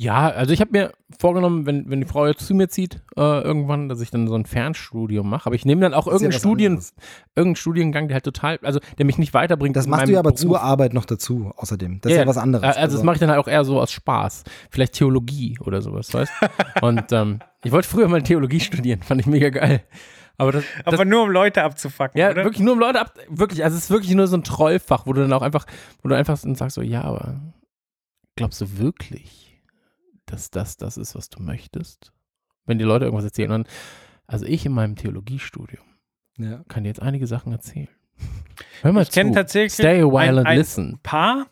[0.00, 3.20] Ja, also ich habe mir vorgenommen, wenn, wenn die Frau jetzt zu mir zieht, äh,
[3.42, 5.46] irgendwann, dass ich dann so ein Fernstudium mache.
[5.46, 6.94] Aber ich nehme dann auch ja irgendeinen, was Studien, anderes.
[7.34, 9.74] irgendeinen Studiengang, der halt total, also der mich nicht weiterbringt.
[9.76, 10.40] Das machst du ja aber Beruf.
[10.40, 12.00] zur Arbeit noch dazu, außerdem.
[12.00, 12.76] Das ist ja, was anderes.
[12.76, 14.44] Äh, Also, das mache ich dann halt auch eher so aus Spaß.
[14.70, 16.32] Vielleicht Theologie oder sowas, weißt
[16.80, 19.82] Und ähm, ich wollte früher mal Theologie studieren, fand ich mega geil.
[20.36, 22.44] Aber das, das Aber nur um Leute abzufacken, ja, oder?
[22.44, 25.12] wirklich nur um Leute ab, wirklich, also es ist wirklich nur so ein Trollfach, wo
[25.12, 25.66] du dann auch einfach,
[26.04, 27.40] wo du einfach dann sagst so, ja, aber
[28.36, 29.47] glaubst du wirklich,
[30.30, 32.12] dass das das ist, was du möchtest?
[32.66, 33.64] Wenn die Leute irgendwas erzählen, dann,
[34.26, 35.84] also ich in meinem Theologiestudium
[36.38, 36.62] ja.
[36.68, 37.88] kann dir jetzt einige Sachen erzählen.
[38.82, 39.34] Hör mal Ich kenn zu.
[39.34, 40.98] tatsächlich Stay a while ein- and ein- listen.
[41.02, 41.46] Paar,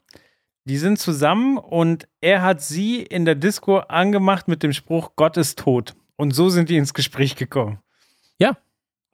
[0.65, 5.37] die sind zusammen und er hat sie in der Disco angemacht mit dem Spruch, Gott
[5.37, 5.95] ist tot.
[6.17, 7.79] Und so sind die ins Gespräch gekommen.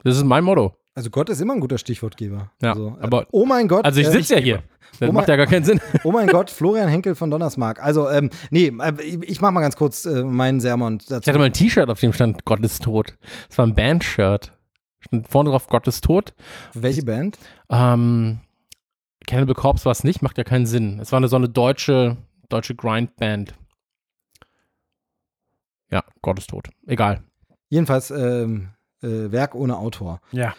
[0.05, 0.77] Das ist mein Motto.
[0.95, 2.51] Also Gott ist immer ein guter Stichwortgeber.
[2.61, 3.85] Ja, also, äh, aber- oh mein Gott.
[3.85, 4.63] Also ich äh, sitze ja hier.
[5.01, 5.81] Das Oh macht mein- ja gar keinen Sinn.
[6.05, 7.83] Oh mein Gott, Florian Henkel von Donnersmark.
[7.83, 11.27] Also, ähm, nee, äh, ich mach mal ganz kurz äh, meinen Sermon Ich dazu.
[11.29, 13.17] hatte mal ein T-Shirt, auf dem stand Gott ist tot.
[13.49, 14.53] Das war ein Band-Shirt.
[15.01, 16.35] Stand vorne drauf Gott ist tot.
[16.75, 17.39] Welche Band?
[17.71, 18.41] Ähm,
[19.27, 20.99] Cannibal Corpse war es nicht, macht ja keinen Sinn.
[21.01, 22.19] Es war eine so eine deutsche,
[22.51, 23.55] deutsche Grind-Band.
[25.91, 26.69] Ja, Gott ist tot.
[26.87, 27.23] Egal.
[27.71, 28.69] Jedenfalls ähm,
[29.03, 30.21] äh, Werk ohne Autor.
[30.33, 30.55] Ja.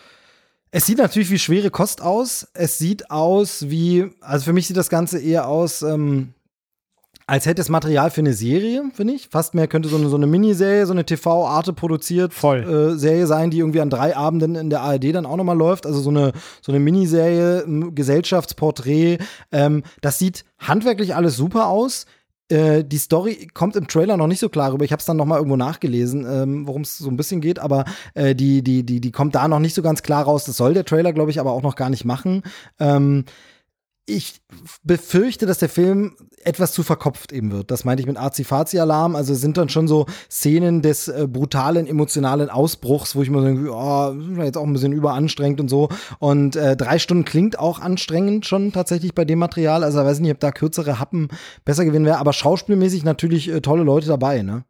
[0.76, 2.48] Es sieht natürlich wie schwere Kost aus.
[2.56, 6.34] Es sieht aus wie, also für mich sieht das Ganze eher aus, ähm,
[7.28, 9.30] als hätte es Material für eine Serie, finde ich.
[9.30, 13.52] Fast mehr könnte so eine, so eine Miniserie, so eine TV-Arte produziert äh, Serie sein,
[13.52, 15.86] die irgendwie an drei Abenden in der ARD dann auch nochmal läuft.
[15.86, 16.32] Also so eine,
[16.64, 19.20] so eine Miniserie, ein Gesellschaftsporträt.
[19.52, 22.08] Ähm, das sieht handwerklich alles super aus.
[22.50, 24.86] Äh, die Story kommt im Trailer noch nicht so klar rüber.
[24.86, 27.60] Ich habe es dann noch mal irgendwo nachgelesen, ähm, worum es so ein bisschen geht,
[27.60, 30.46] aber äh, die, die, die, die kommt da noch nicht so ganz klar raus.
[30.46, 32.44] Das soll der Trailer, glaube ich, aber auch noch gar nicht machen.
[32.80, 33.26] Ähm,
[34.06, 34.42] ich
[34.84, 37.72] befürchte, dass der Film etwas zu verkopft eben wird.
[37.72, 39.16] Das meinte ich mit Azi-Fazi-Alarm.
[39.16, 43.72] Also sind dann schon so Szenen des äh, brutalen, emotionalen Ausbruchs, wo ich mir denke,
[43.72, 45.88] oh, jetzt auch ein bisschen überanstrengend und so.
[46.20, 49.86] Und äh, drei Stunden klingt auch anstrengend schon tatsächlich bei dem Material.
[49.86, 51.30] Also ich weiß nicht, ob da kürzere Happen
[51.64, 52.18] besser gewinnen wäre.
[52.18, 54.66] Aber schauspielmäßig natürlich äh, tolle Leute dabei, ne?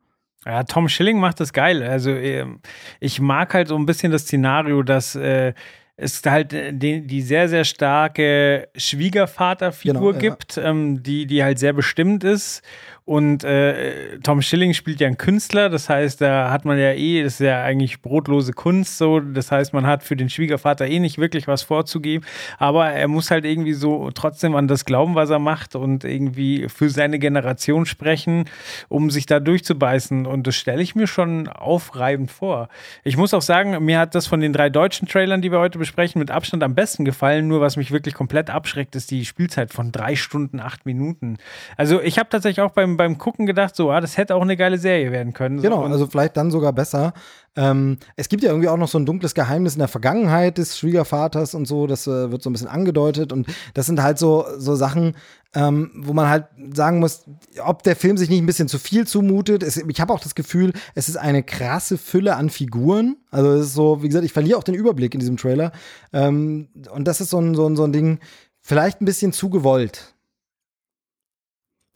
[0.45, 1.81] Ja, Tom Schilling macht das geil.
[1.81, 2.59] Also ähm,
[2.99, 5.53] ich mag halt so ein bisschen das Szenario, dass äh,
[5.95, 10.17] es halt äh, die, die sehr, sehr starke Schwiegervaterfigur Genau, ja.
[10.17, 12.61] gibt, ähm, die, die halt sehr bestimmt ist.
[13.05, 17.21] Und äh, Tom Schilling spielt ja einen Künstler, das heißt, da hat man ja eh,
[17.21, 20.99] das ist ja eigentlich brotlose Kunst so, das heißt, man hat für den Schwiegervater eh
[20.99, 22.25] nicht wirklich was vorzugeben,
[22.59, 26.69] aber er muss halt irgendwie so trotzdem an das glauben, was er macht und irgendwie
[26.69, 28.45] für seine Generation sprechen,
[28.87, 30.25] um sich da durchzubeißen.
[30.25, 32.69] Und das stelle ich mir schon aufreibend vor.
[33.03, 35.77] Ich muss auch sagen, mir hat das von den drei deutschen Trailern, die wir heute
[35.77, 39.73] besprechen, mit Abstand am besten gefallen, nur was mich wirklich komplett abschreckt, ist die Spielzeit
[39.73, 41.37] von drei Stunden, acht Minuten.
[41.75, 44.41] Also ich habe tatsächlich auch beim beim, beim Gucken gedacht, so, ah, das hätte auch
[44.41, 45.57] eine geile Serie werden können.
[45.57, 47.13] So, Genau, also vielleicht dann sogar besser.
[47.55, 50.77] Ähm, es gibt ja irgendwie auch noch so ein dunkles Geheimnis in der Vergangenheit des
[50.77, 54.45] Schwiegervaters und so, das äh, wird so ein bisschen angedeutet und das sind halt so,
[54.57, 55.15] so Sachen,
[55.53, 57.25] ähm, wo man halt sagen muss,
[57.63, 59.61] ob der Film sich nicht ein bisschen zu viel zumutet.
[59.61, 63.17] Es, ich habe auch das Gefühl, es ist eine krasse Fülle an Figuren.
[63.29, 65.71] Also es ist so, wie gesagt, ich verliere auch den Überblick in diesem Trailer.
[66.11, 68.19] Ähm, und das ist so ein, so, ein, so ein Ding,
[68.61, 70.12] vielleicht ein bisschen zu gewollt.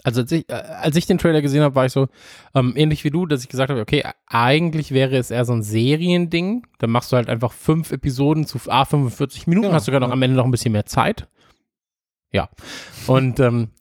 [0.07, 2.07] Also als ich, äh, als ich den Trailer gesehen habe, war ich so
[2.55, 5.63] ähm, ähnlich wie du, dass ich gesagt habe, okay, eigentlich wäre es eher so ein
[5.63, 6.65] Seriending.
[6.77, 10.07] Dann machst du halt einfach fünf Episoden zu A 45 Minuten, Genau, hast sogar noch
[10.07, 10.13] ja.
[10.13, 11.27] am Ende noch ein bisschen mehr Zeit.
[12.31, 12.47] Ja.
[13.05, 13.71] Und ähm,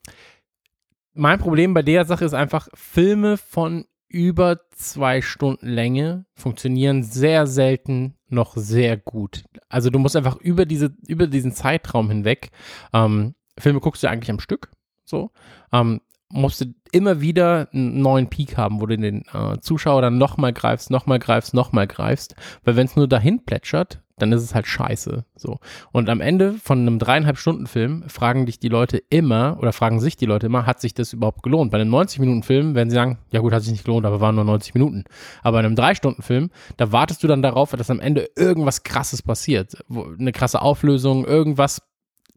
[1.14, 7.46] mein Problem bei der Sache ist einfach, Filme von über zwei Stunden Länge funktionieren sehr
[7.46, 9.44] selten noch sehr gut.
[9.68, 12.50] Also du musst einfach über diese, über diesen Zeitraum hinweg,
[12.92, 14.72] ähm, Filme guckst du eigentlich am Stück,
[15.04, 15.30] so,
[15.72, 16.00] ähm,
[16.30, 20.52] musst du immer wieder einen neuen Peak haben, wo du den äh, Zuschauer dann nochmal
[20.52, 22.34] greifst, nochmal greifst, nochmal greifst,
[22.64, 25.58] weil wenn es nur dahin plätschert, dann ist es halt scheiße, so.
[25.92, 30.00] Und am Ende von einem dreieinhalb Stunden Film fragen dich die Leute immer, oder fragen
[30.00, 31.70] sich die Leute immer, hat sich das überhaupt gelohnt?
[31.70, 34.20] Bei einem 90 Minuten Film werden sie sagen, ja gut, hat sich nicht gelohnt, aber
[34.20, 35.04] waren nur 90 Minuten.
[35.42, 38.84] Aber bei einem drei Stunden Film, da wartest du dann darauf, dass am Ende irgendwas
[38.84, 41.82] krasses passiert, eine krasse Auflösung, irgendwas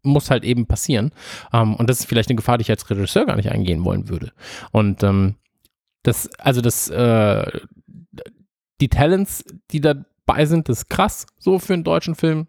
[0.04, 1.12] muss halt eben passieren.
[1.54, 4.10] Ähm, und das ist vielleicht eine Gefahr, die ich als Regisseur gar nicht eingehen wollen
[4.10, 4.32] würde.
[4.72, 5.36] Und ähm,
[6.04, 7.46] das, also das, äh,
[8.82, 12.48] die Talents, die dabei sind, das ist krass, so für einen deutschen Film.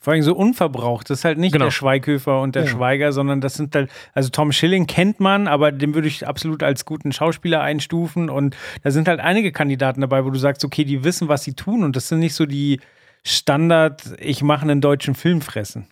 [0.00, 1.08] Vor allem so unverbraucht.
[1.10, 1.66] Das ist halt nicht Genau.
[1.66, 2.68] der Schweighöfer und der Ja.
[2.70, 6.64] Schweiger, sondern das sind halt, also Tom Schilling kennt man, aber den würde ich absolut
[6.64, 8.28] als guten Schauspieler einstufen.
[8.28, 11.54] Und da sind halt einige Kandidaten dabei, wo du sagst, okay, die wissen, was sie
[11.54, 11.84] tun.
[11.84, 12.80] Und das sind nicht so die
[13.24, 15.86] Standard, ich mache einen deutschen Film fressen.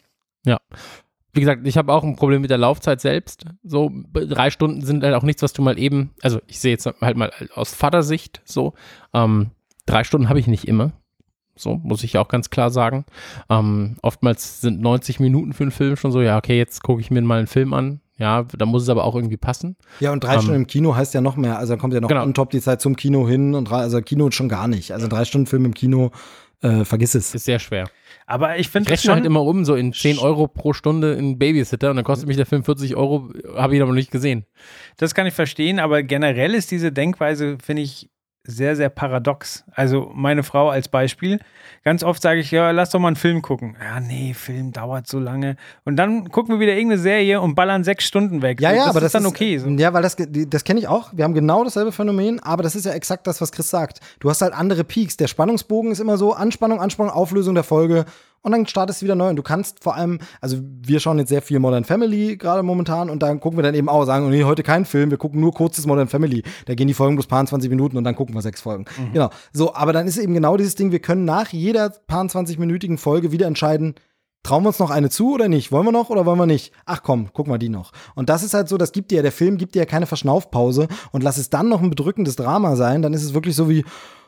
[0.45, 0.59] Ja.
[1.33, 3.45] Wie gesagt, ich habe auch ein Problem mit der Laufzeit selbst.
[3.65, 6.87] So drei Stunden sind halt auch nichts, was du mal eben, also ich sehe jetzt
[6.87, 8.75] halt mal aus Vatersicht so.
[9.13, 9.51] Ähm,
[9.87, 10.93] drei Stunden habe ich nicht immer.
[11.57, 13.05] So, muss ich auch ganz klar sagen.
[13.49, 17.11] Ähm, oftmals sind 90 Minuten für einen Film schon so, ja, okay, jetzt gucke ich
[17.11, 18.01] mir mal einen Film an.
[18.17, 19.77] Ja, da muss es aber auch irgendwie passen.
[19.99, 21.59] Ja, und drei Ähm, Stunden im Kino heißt ja noch mehr.
[21.59, 22.23] Also dann kommt ja noch Genau.
[22.23, 24.93] on top die Zeit zum Kino hin und drei, also Kino schon gar nicht.
[24.93, 26.13] Also drei Stunden Film im Kino,
[26.63, 27.35] äh, vergiss es.
[27.35, 27.89] Ist sehr schwer.
[28.27, 31.13] Aber ich finde Ich das rechne halt immer um, so in 10 Euro pro Stunde
[31.13, 34.11] in Babysitter und dann kostet mich der Film 40 Euro, habe ich aber noch nicht
[34.11, 34.47] gesehen.
[34.97, 38.09] das kann ich verstehen, aber generell ist diese Denkweise, finde ich,
[38.47, 39.65] sehr, sehr paradox.
[39.73, 41.41] Also meine Frau als Beispiel,
[41.83, 43.75] ganz oft sage ich, ja, lass doch mal einen Film gucken.
[43.83, 45.57] Ja, nee, Film dauert so lange.
[45.85, 48.61] Und dann gucken wir wieder irgendeine Serie und ballern sechs Stunden weg.
[48.61, 49.59] Ja, So, ja, das aber ist das dann okay.
[49.59, 49.69] So.
[49.71, 51.11] Ja, weil das, das kenne ich auch.
[51.13, 54.01] Wir haben genau dasselbe Phänomen, aber das ist ja exakt das, was Chris sagt.
[54.21, 55.17] Du hast halt andere Peaks.
[55.17, 58.05] Der Spannungsbogen ist immer so Anspannung, Anspannung, Auflösung der Folge
[58.45, 59.31] und dann startest du wieder neu.
[59.31, 63.11] Und du kannst vor allem, also wir schauen jetzt sehr viel Modern Family gerade momentan
[63.11, 65.53] und dann gucken wir dann eben auch, sagen, nee, heute kein Film, wir gucken nur
[65.53, 66.43] kurzes Modern Family.
[66.67, 68.85] Da gehen die Folgen bloß paar 20 Minuten und dann gucken wir sechs Folgen.
[69.13, 69.31] Genau.
[69.53, 73.33] So, aber dann ist eben genau dieses Ding, wir können nach jeder paar 20-minütigen Folge
[73.33, 73.95] wieder entscheiden,
[74.45, 75.73] Trauen wir uns noch eine zu oder nicht?
[75.73, 76.71] Wollen wir noch oder wollen wir nicht?
[76.85, 77.93] Ach komm, guck mal die noch.
[78.15, 80.05] Und das ist halt so, das gibt dir ja, der Film gibt dir ja keine
[80.05, 83.71] Verschnaufpause und lass es dann noch ein bedrückendes Drama sein, dann ist es wirklich so
[83.71, 83.87] wie,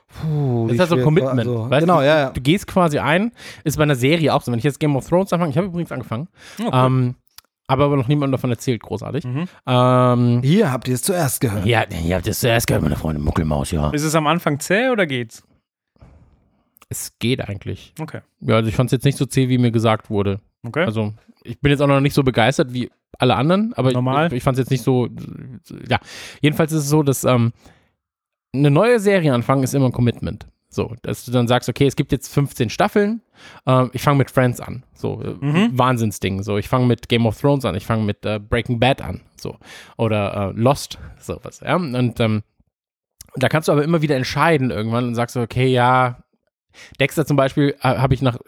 [0.09, 1.39] puh, Das ist halt so ein Commitment.
[1.41, 2.31] also, weißt genau, du, ja, ja.
[2.31, 3.33] Du gehst quasi ein,
[3.65, 4.53] ist bei einer Serie auch so.
[4.53, 6.29] Wenn ich jetzt Game of Thrones anfange, ich habe übrigens angefangen,
[6.73, 7.15] ähm,
[7.69, 9.25] aber, aber noch niemandem davon erzählt, großartig.
[9.67, 11.67] Ähm, Hier habt ihr es zuerst gehört.
[11.67, 13.91] ja, ihr habt das zuerst gehört, meine Freunde Muckelmaus, ja.
[13.91, 15.43] Ist es am Anfang zäh oder geht's?
[16.89, 17.93] Es geht eigentlich.
[18.01, 18.21] Okay.
[18.41, 20.41] Ja, also ich fand es jetzt nicht so zäh, wie mir gesagt wurde.
[20.65, 20.85] Okay.
[20.85, 21.13] Also,
[21.43, 24.29] ich bin jetzt auch noch nicht so begeistert wie alle anderen, aber Normal.
[24.29, 25.09] ich, ich fand es jetzt nicht so.
[25.89, 25.99] Ja,
[26.41, 27.53] jedenfalls ist es so, dass ähm,
[28.55, 30.47] eine neue Serie anfangen ist immer ein Commitment.
[30.69, 33.23] So, dass du dann sagst, okay, es gibt jetzt 15 Staffeln,
[33.67, 34.85] ähm, ich fange mit Friends an.
[34.95, 35.79] So, äh, Mhm.
[35.79, 36.43] Wahnsinnsding.
[36.43, 39.23] So, ich fange mit Game of Thrones an, ich fange mit äh, Breaking Bad an.
[39.41, 39.57] So,
[39.97, 41.61] oder äh, Lost, sowas.
[41.65, 42.43] Ja, und ähm,
[43.37, 46.25] da kannst du aber immer wieder entscheiden irgendwann und sagst okay, ja,
[47.01, 48.39] Dexter zum Beispiel äh, habe ich nach,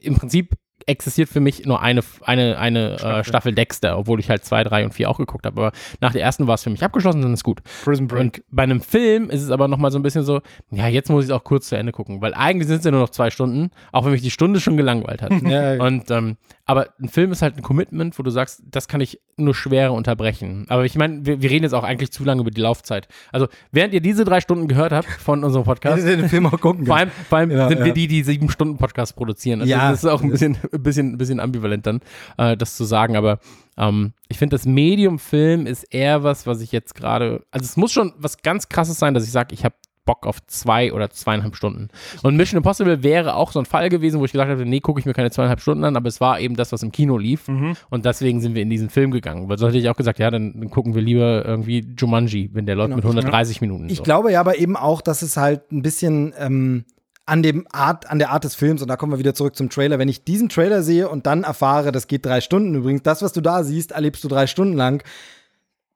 [0.00, 0.54] im Prinzip
[0.88, 3.20] existiert für mich nur eine, eine, eine Staffel.
[3.20, 5.60] Äh, Staffel Dexter, obwohl ich halt zwei, drei und vier auch geguckt habe.
[5.60, 7.60] Aber nach der ersten war es für mich abgeschlossen, dann ist gut.
[7.84, 8.20] Prison Break.
[8.20, 10.40] Und bei einem Film ist es aber nochmal so ein bisschen so,
[10.70, 12.90] ja, jetzt muss ich es auch kurz zu Ende gucken, weil eigentlich sind es ja
[12.90, 15.32] nur noch zwei Stunden, auch wenn mich die Stunde schon gelangweilt hat.
[15.48, 15.82] Ja.
[15.82, 16.36] Und ähm,
[16.66, 19.94] aber ein Film ist halt ein Commitment, wo du sagst, das kann ich nur schwerer
[19.94, 20.66] unterbrechen.
[20.68, 23.08] Aber ich meine, wir, wir reden jetzt auch eigentlich zu lange über die Laufzeit.
[23.32, 26.84] Also während ihr diese drei Stunden gehört habt von unserem Podcast, den Film auch gucken
[26.84, 27.84] vor allem, vor allem Ja, sind ja.
[27.86, 29.60] wir die, die sieben Stunden Podcast produzieren.
[29.60, 29.90] Also Ja.
[29.90, 32.00] das ist auch ein bisschen, ein bisschen, ein bisschen ambivalent dann,
[32.36, 33.16] äh, das zu sagen.
[33.16, 33.38] Aber
[33.76, 37.92] ähm, ich finde, das Medium-Film ist eher was, was ich jetzt gerade, also es muss
[37.92, 39.74] schon was ganz krasses sein, dass ich sage, ich habe
[40.08, 41.88] Bock auf zwei oder zweieinhalb Stunden.
[42.22, 44.98] Und Mission Impossible wäre auch so ein Fall gewesen, wo ich gesagt habe, nee, gucke
[44.98, 47.46] ich mir keine zweieinhalb Stunden an, aber es war eben das, was im Kino lief.
[47.90, 49.50] Und deswegen sind wir in diesen Film gegangen.
[49.50, 52.64] Weil so hätte ich auch gesagt, ja, dann, dann gucken wir lieber irgendwie Jumanji, wenn
[52.64, 53.82] der läuft mit 130 Minuten.
[53.82, 53.92] Genau.
[53.92, 54.02] Ich so.
[54.02, 56.86] glaube ja aber eben auch, dass es halt ein bisschen ähm,
[57.28, 59.68] an dem Art, an der Art des Films, und da kommen wir wieder zurück zum
[59.68, 63.22] Trailer, wenn ich diesen Trailer sehe und dann erfahre, das geht drei Stunden übrigens, das,
[63.22, 65.02] was du da siehst, erlebst du drei Stunden lang,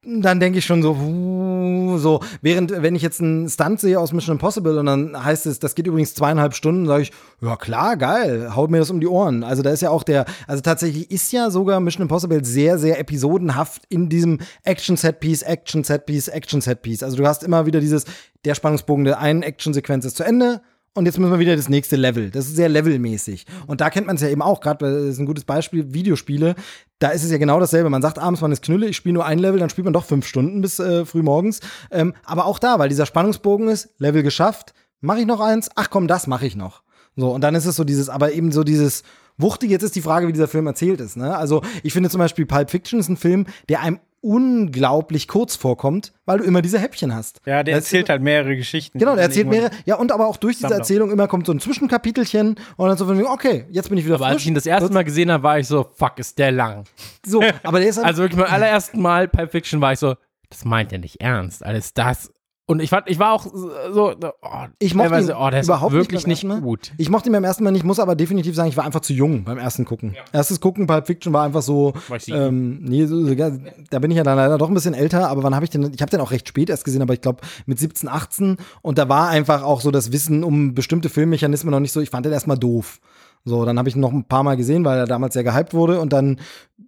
[0.05, 4.35] dann denke ich schon so, so, während, wenn ich jetzt einen Stunt sehe aus Mission
[4.35, 8.55] Impossible und dann heißt es, das geht übrigens zweieinhalb Stunden, sage ich, ja klar, geil,
[8.57, 9.45] haut mir das um die Ohren.
[9.45, 12.99] Also da ist ja auch der, also tatsächlich ist ja sogar Mission Impossible sehr, sehr
[12.99, 17.05] episodenhaft in diesem Action-Set-Piece, Action-Set-Piece, Action-Set-Piece.
[17.05, 18.05] Also du hast immer wieder dieses,
[18.45, 20.63] der Spannungsbogen der einen Action-Sequenz ist zu Ende,
[20.95, 22.31] und jetzt müssen wir wieder das nächste Level.
[22.31, 23.47] Das ist sehr levelmäßig.
[23.67, 25.95] Und da kennt man es ja eben auch, gerade, weil das ist ein gutes Beispiel,
[25.95, 26.55] Videospiele,
[26.99, 27.89] da ist es ja genau dasselbe.
[27.89, 30.05] Man sagt abends, man ist Knülle, ich spiele nur ein Level, dann spielt man doch
[30.05, 31.61] fünf Stunden bis äh, früh morgens.
[31.91, 35.71] Ähm, aber auch da, weil dieser Spannungsbogen ist, Level geschafft, mache ich noch eins?
[35.77, 36.83] Ach komm, das mache ich noch.
[37.17, 39.03] So, und dann ist es so dieses, aber eben so dieses
[39.39, 41.17] Wuchtig, jetzt ist die Frage, wie dieser Film erzählt ist.
[41.17, 41.37] Ne?
[41.37, 46.13] Also, ich finde zum Beispiel Pulp Fiction ist ein Film, der einem unglaublich kurz vorkommt,
[46.25, 47.41] weil du immer diese Häppchen hast.
[47.45, 48.99] Ja, der Das- erzählt halt mehrere Geschichten.
[48.99, 49.71] Genau, der erzählt mehrere.
[49.85, 50.73] Ja, und aber auch durch diese.
[50.73, 54.15] Erzählung immer kommt so ein Zwischenkapitelchen und dann so von okay, jetzt bin ich wieder
[54.15, 54.43] aber als frisch.
[54.45, 56.85] ich ihn das erste Mal gesehen habe, war ich so, fuck, ist der lang.
[57.27, 60.15] so, aber der ist halt, Also wirklich beim allerersten Mal Pulp Fiction war ich so,
[60.51, 61.65] das meint er nicht ernst.
[61.65, 62.33] Alles das.
[62.67, 64.49] Und ich war, ich war auch so, oh,
[64.79, 66.61] ich mochte ihn oh, der überhaupt wirklich nicht, Mal.
[66.61, 66.93] gut.
[66.97, 69.13] Ich mochte ihn beim ersten Mal nicht, muss aber definitiv sagen, ich war einfach zu
[69.13, 70.15] jung beim ersten Gucken.
[70.33, 71.93] Erstes Gucken, Pulp Fiction war einfach so,
[72.29, 75.43] ähm, nee, so, so, da bin ich ja dann leider doch ein bisschen älter, aber
[75.43, 77.41] wann habe ich den, ich habe den auch recht spät erst gesehen, aber ich glaube
[77.67, 81.81] mit 17, 18 und da war einfach auch so das Wissen um bestimmte Filmmechanismen noch
[81.81, 83.01] nicht so, ich fand den erstmal doof.
[83.45, 85.75] So, dann habe ich ihn noch ein paar Mal gesehen, weil er damals sehr gehypt
[85.75, 86.39] wurde und dann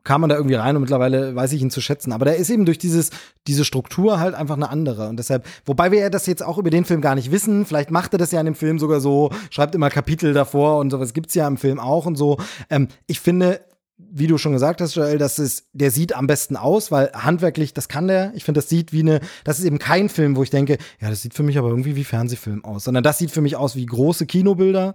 [0.04, 2.12] kam man da irgendwie rein und mittlerweile weiß ich ihn zu schätzen.
[2.12, 3.10] Aber der ist eben durch dieses,
[3.46, 5.08] diese Struktur halt einfach eine andere.
[5.08, 7.90] Und deshalb, wobei wir ja das jetzt auch über den Film gar nicht wissen, vielleicht
[7.90, 11.14] macht er das ja in dem Film sogar so, schreibt immer Kapitel davor und sowas
[11.14, 12.36] gibt's ja im Film auch und so.
[12.68, 13.60] Ähm, ich finde,
[13.96, 17.74] wie du schon gesagt hast, Joel, das ist, der sieht am besten aus, weil handwerklich,
[17.74, 18.32] das kann der.
[18.34, 21.10] Ich finde, das sieht wie eine, das ist eben kein Film, wo ich denke, ja,
[21.10, 23.76] das sieht für mich aber irgendwie wie Fernsehfilm aus, sondern das sieht für mich aus
[23.76, 24.94] wie große Kinobilder,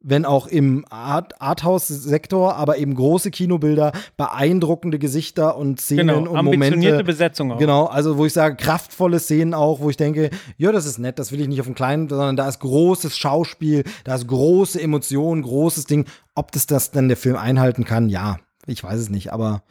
[0.00, 6.36] wenn auch im Art Arthouse-Sektor, aber eben große Kinobilder, beeindruckende Gesichter und Szenen Genau, und
[6.36, 7.04] ambitionierte Momente.
[7.04, 7.58] Besetzung auch.
[7.58, 11.18] Genau, also wo ich sage, kraftvolle Szenen auch, wo ich denke, ja, das ist nett,
[11.18, 14.80] das will ich nicht auf dem kleinen, sondern da ist großes Schauspiel, da ist große
[14.80, 16.04] Emotionen, großes Ding.
[16.34, 19.62] Ob das das dann der Film einhalten kann, ja, ich weiß es nicht, aber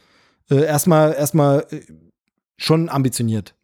[0.50, 1.80] äh, erstmal erstmal äh,
[2.56, 3.54] schon ambitioniert.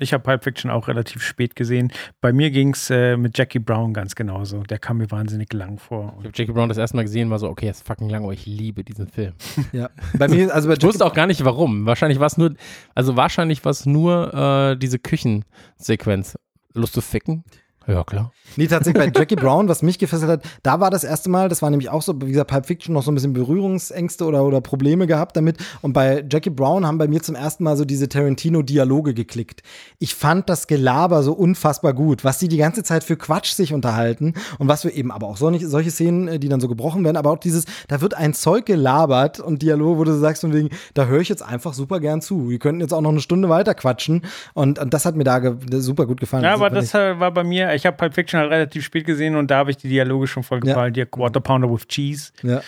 [0.00, 1.92] Ich habe Pulp Fiction auch relativ spät gesehen.
[2.20, 4.64] Bei mir ging es äh, mit Jackie Brown ganz genauso.
[4.64, 6.16] Der kam mir wahnsinnig lang vor.
[6.18, 8.32] Ich habe Jackie Brown das erste Mal gesehen, war so, okay, ist fucking lang, aber
[8.32, 9.34] ich liebe diesen Film.
[9.72, 9.90] Ja.
[10.18, 11.86] Bei mir, also bei Ich wusste auch gar nicht warum.
[11.86, 12.54] Wahrscheinlich war es nur,
[12.94, 16.38] also wahrscheinlich war es nur äh, diese Küchensequenz.
[16.74, 17.44] Lust zu ficken?
[17.86, 18.32] Ja, klar.
[18.56, 21.60] Nee, tatsächlich bei Jackie Brown, was mich gefesselt hat, da war das erste Mal, das
[21.60, 24.60] war nämlich auch so, wie gesagt, Pulp Fiction noch so ein bisschen Berührungsängste oder, oder
[24.60, 25.58] Probleme gehabt damit.
[25.82, 29.62] Und bei Jackie Brown haben bei mir zum ersten Mal so diese Tarantino-Dialoge geklickt.
[29.98, 33.74] Ich fand das Gelaber so unfassbar gut, was die die ganze Zeit für Quatsch sich
[33.74, 36.68] unterhalten und was wir eben aber auch so nicht, solche Szenen, äh, die dann so
[36.68, 40.42] gebrochen werden, aber auch dieses, da wird ein Zeug gelabert und Dialoge, wo du sagst
[40.42, 42.50] von wegen, da höre ich jetzt einfach super gern zu.
[42.50, 44.22] Wir könnten jetzt auch noch eine Stunde weiter quatschen
[44.54, 46.44] und, und das hat mir da ge super gut gefallen.
[46.44, 49.36] Ja, aber das äh, war bei mir, ich habe Pulp Fiction halt relativ spät gesehen
[49.36, 50.72] und da habe ich die Dialoge schon voll Ja.
[50.72, 50.92] gefallen.
[50.94, 52.32] Die Quarter Pounder with Cheese.
[52.42, 52.60] ja.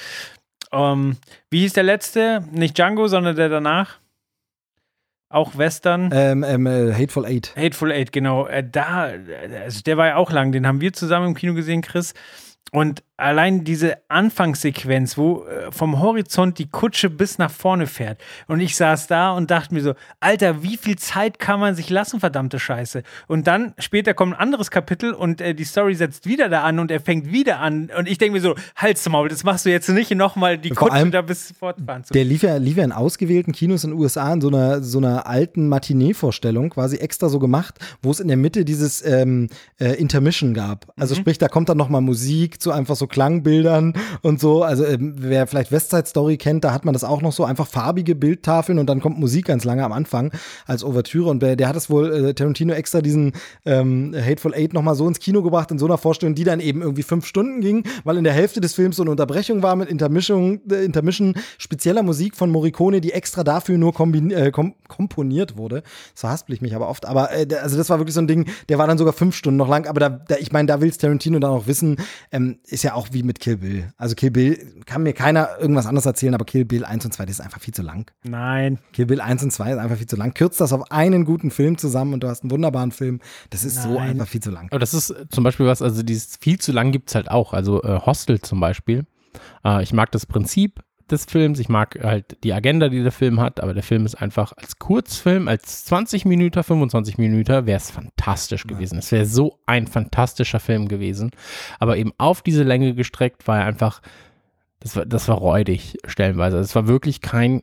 [0.72, 1.16] Ähm,
[1.48, 2.42] wie hieß der letzte?
[2.50, 3.98] Nicht Django, sondern der danach?
[5.28, 6.10] Auch Western.
[6.12, 7.54] Ähm, ähm, äh, Hateful Eight.
[7.56, 8.46] Hateful Eight, genau.
[8.46, 9.10] Äh, da,
[9.64, 10.52] also der war ja auch lang.
[10.52, 12.14] Den haben wir zusammen im Kino gesehen, Chris.
[12.72, 18.20] Und allein diese Anfangssequenz, wo äh, vom Horizont die Kutsche bis nach vorne fährt.
[18.46, 21.88] Und ich saß da und dachte mir so, Alter, wie viel Zeit kann man sich
[21.90, 23.02] lassen, verdammte Scheiße.
[23.26, 26.78] Und dann später kommt ein anderes Kapitel und äh, die Story setzt wieder da an
[26.78, 27.90] und er fängt wieder an.
[27.96, 30.88] Und ich denke mir so, halt's Maul, das machst du jetzt nicht nochmal die Vor
[30.88, 34.00] Kutsche da bis fortfahren zu Der lief ja, lief ja in ausgewählten Kinos in den
[34.00, 38.28] USA in so einer, so einer alten Matinee-Vorstellung, quasi extra so gemacht, wo es in
[38.28, 39.48] der Mitte dieses ähm,
[39.78, 40.92] äh, Intermission gab.
[40.96, 41.20] Also Mhm.
[41.20, 44.62] sprich, da kommt dann noch mal Musik zu einfach so Klangbildern und so.
[44.62, 47.66] Also ähm, wer vielleicht Westside Story kennt, da hat man das auch noch so, einfach
[47.66, 50.32] farbige Bildtafeln und dann kommt Musik ganz lange am Anfang
[50.66, 51.30] als Ouvertüre.
[51.30, 53.32] Und der, der hat es wohl, äh, Tarantino extra diesen
[53.64, 56.60] ähm, Hateful Eight noch mal so ins Kino gebracht, in so einer Vorstellung, die dann
[56.60, 59.76] eben irgendwie fünf Stunden ging, weil in der Hälfte des Films so eine Unterbrechung war
[59.76, 64.74] mit Intermission, äh, Intermission spezieller Musik von Morricone, die extra dafür nur kombin äh, kom
[64.88, 65.82] komponiert wurde.
[66.12, 67.06] Das verhaspel ich mich aber oft.
[67.06, 69.56] Aber äh, also das war wirklich so ein Ding, der war dann sogar fünf Stunden
[69.56, 69.86] noch lang.
[69.86, 71.96] Aber da, da ich meine, da will's Tarantino dann auch wissen,
[72.32, 73.92] ähm, ist ja auch wie mit Kill Bill.
[73.96, 77.26] Also Kill Bill kann mir keiner irgendwas anderes erzählen, aber Kill Bill 1 und 2,
[77.26, 78.10] das ist einfach viel zu lang.
[78.24, 78.78] Nein.
[78.92, 80.34] Kill Bill 1 und 2 ist einfach viel zu lang.
[80.34, 83.20] Kürzt das auf einen guten Film zusammen und du hast einen wunderbaren Film.
[83.50, 84.10] Das ist so Nein.
[84.10, 84.68] einfach viel zu lang.
[84.70, 87.52] Aber das ist zum Beispiel was, also dieses viel zu lang gibt's halt auch.
[87.52, 89.06] Also äh, Hostel zum Beispiel.
[89.64, 93.40] Äh, ich mag das Prinzip des Films, ich mag halt die Agenda, die der Film
[93.40, 97.90] hat, aber der Film ist einfach als Kurzfilm, als 20 Minuten, 25 Minuten, wäre es
[97.90, 98.98] fantastisch gewesen.
[98.98, 101.30] Es wäre so ein fantastischer Film gewesen.
[101.78, 104.02] Aber eben auf diese Länge gestreckt war er einfach,
[104.80, 106.58] das war, das war räudig stellenweise.
[106.58, 107.62] Es war wirklich kein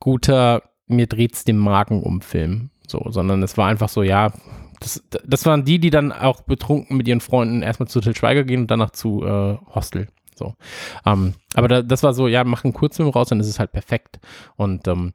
[0.00, 2.70] guter, mir dreht's den Magen um Film.
[2.86, 4.32] So, sondern es war einfach so, ja,
[4.80, 8.44] das, das waren die, die dann auch betrunken mit ihren Freunden erstmal zu Til Schweiger
[8.44, 10.08] gehen und danach zu äh, Hostel.
[10.42, 10.54] So.
[11.06, 13.72] Ähm, aber da, das war so, ja, mach einen Kurzfilm raus, dann ist es halt
[13.72, 14.18] perfekt.
[14.56, 15.12] Und ähm,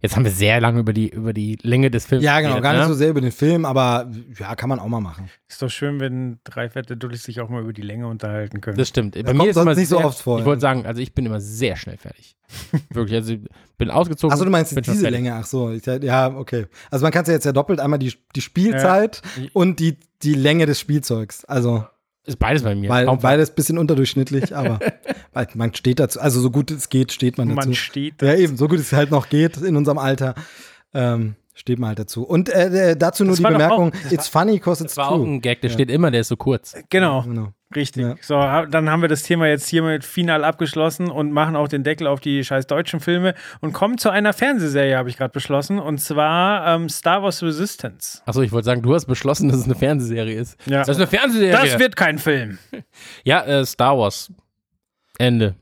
[0.00, 2.62] jetzt haben wir sehr lange über die, über die Länge des Films Ja, genau, geredet,
[2.62, 2.88] gar nicht ne?
[2.88, 5.30] so sehr über den Film, aber ja, kann man auch mal machen.
[5.48, 8.76] Ist doch schön, wenn drei fette Dullis sich auch mal über die Länge unterhalten können.
[8.76, 9.14] Das stimmt.
[9.14, 10.46] Bei kommt mir ist sonst immer nicht so sehr, oft vor, Ich ja.
[10.46, 12.36] wollte sagen, also ich bin immer sehr schnell fertig.
[12.90, 13.40] Wirklich, also ich
[13.78, 14.32] bin ausgezogen.
[14.32, 15.10] Achso, du meinst diese fertig.
[15.10, 15.70] Länge, ach so.
[15.70, 16.66] Ich, ja, okay.
[16.90, 19.22] Also man kann es ja jetzt ja doppelt, einmal die, die Spielzeit
[19.52, 21.44] und die, die Länge des Spielzeugs.
[21.44, 21.86] Also
[22.28, 22.88] Ist beides bei mir.
[22.90, 24.78] weil, beides bisschen unterdurchschnittlich, aber
[25.32, 27.68] weil man steht dazu, also so gut es geht, steht man dazu.
[27.68, 30.34] Man steht Ja, eben, so gut es halt noch geht in unserem Alter,
[30.94, 32.22] ähm, steht man halt dazu.
[32.24, 35.10] Und äh, äh, dazu nur Das die Bemerkung, auch- it's funny because it's das war
[35.12, 35.26] auch true.
[35.26, 36.74] ein Gag, der steht immer, der ist so kurz.
[36.90, 37.48] Genau, Genau.
[37.74, 38.02] Richtig.
[38.02, 38.16] Ja.
[38.20, 38.34] So,
[38.70, 42.20] dann haben wir das Thema jetzt hiermit final abgeschlossen und machen auch den Deckel auf
[42.20, 46.74] die scheiß deutschen Filme und kommen zu einer Fernsehserie, habe ich gerade beschlossen, und zwar
[46.74, 48.22] ähm, Star Wars Resistance.
[48.26, 50.58] Achso, ich wollte sagen, du hast beschlossen, dass es eine Fernsehserie ist.
[50.66, 50.78] Ja.
[50.80, 51.52] Das ist eine Fernsehserie.
[51.52, 52.58] Das wird kein Film.
[53.24, 54.32] Ja, äh, Star Wars.
[55.18, 55.56] Ende.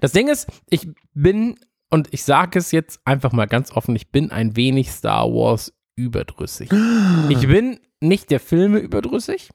[0.00, 1.58] Das Ding ist, ich bin,
[1.90, 5.72] und ich sage es jetzt einfach mal ganz offen, ich bin ein wenig Star Wars
[5.96, 6.70] überdrüssig.
[7.28, 9.50] Ich bin nicht der Filme überdrüssig,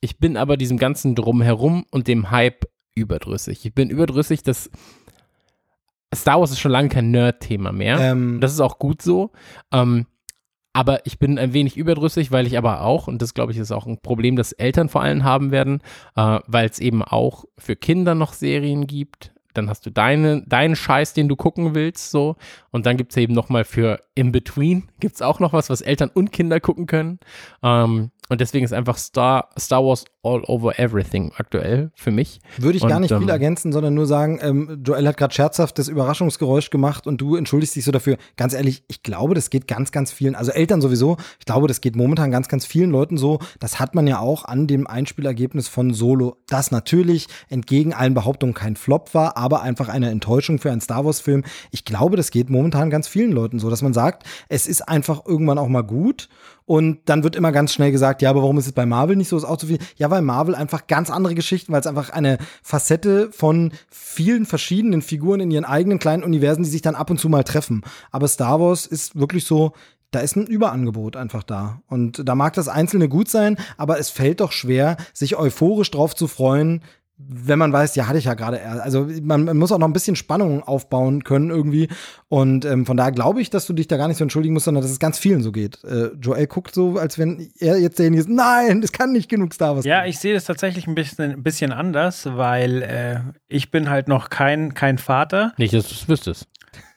[0.00, 3.64] ich bin aber diesem ganzen Drumherum und dem Hype überdrüssig.
[3.64, 4.70] Ich bin überdrüssig, dass
[6.14, 7.98] Star Wars ist schon lange kein Nerd-Thema mehr.
[8.00, 9.30] Ähm, Das ist auch gut so.
[9.72, 10.06] Ähm,
[10.72, 13.72] aber ich bin ein wenig überdrüssig, weil ich aber auch, und das glaube ich ist
[13.72, 15.82] auch ein Problem, das Eltern vor allem haben werden,
[16.16, 19.32] äh, weil es eben auch für Kinder noch Serien gibt.
[19.54, 22.36] Dann hast du deine, deinen Scheiß, den du gucken willst, so.
[22.70, 25.68] Und dann gibt es eben noch mal für In Between, gibt es auch noch was,
[25.68, 27.18] was Eltern und Kinder gucken können.
[27.62, 32.40] Ähm, und deswegen ist einfach Star, Star Wars all over everything aktuell für mich.
[32.56, 35.32] Würde ich gar Und, nicht viel ähm, ergänzen, sondern nur sagen, ähm, Joel hat gerade
[35.32, 38.16] scherzhaft das Überraschungsgeräusch gemacht und du entschuldigst dich so dafür.
[38.36, 41.80] Ganz ehrlich, ich glaube, das geht ganz, ganz vielen, also Eltern sowieso, ich glaube, das
[41.80, 43.38] geht momentan ganz, ganz vielen Leuten so.
[43.60, 48.54] Das hat man ja auch an dem Einspielergebnis von Solo, das natürlich entgegen allen Behauptungen
[48.54, 51.44] kein Flop war, aber einfach eine Enttäuschung für einen Star Wars-Film.
[51.70, 55.26] Ich glaube, das geht momentan ganz vielen Leuten so, dass man sagt, es ist einfach
[55.26, 56.28] irgendwann auch mal gut
[56.68, 59.28] und dann wird immer ganz schnell gesagt, ja, aber warum ist es bei Marvel nicht
[59.28, 59.38] so?
[59.38, 59.78] Ist auch zu viel.
[59.96, 65.02] Ja, weil Marvel einfach ganz andere Geschichten, weil es einfach eine Facette von vielen verschiedenen
[65.02, 67.82] Figuren in ihren eigenen kleinen Universen, die sich dann ab und zu mal treffen.
[68.10, 69.72] Aber Star Wars ist wirklich so,
[70.10, 71.82] da ist ein Überangebot einfach da.
[71.86, 76.14] Und da mag das Einzelne gut sein, aber es fällt doch schwer, sich euphorisch drauf
[76.14, 76.82] zu freuen,
[77.18, 78.80] wenn man weiß, ja, hatte ich ja gerade erst.
[78.80, 81.88] Also man, man muss auch noch ein bisschen Spannung aufbauen können irgendwie.
[82.28, 84.66] Und ähm, von daher glaube ich, dass du dich da gar nicht so entschuldigen musst,
[84.66, 85.82] sondern dass es ganz vielen so geht.
[85.82, 89.52] Äh, Joel guckt so, als wenn er jetzt derjenige ist, nein, es kann nicht genug
[89.52, 89.84] Star Wars.
[89.84, 94.06] Ja, ich sehe das tatsächlich ein bisschen, ein bisschen anders, weil äh, ich bin halt
[94.06, 95.52] noch kein, kein Vater.
[95.58, 96.46] Nicht, dass du es wüsstest.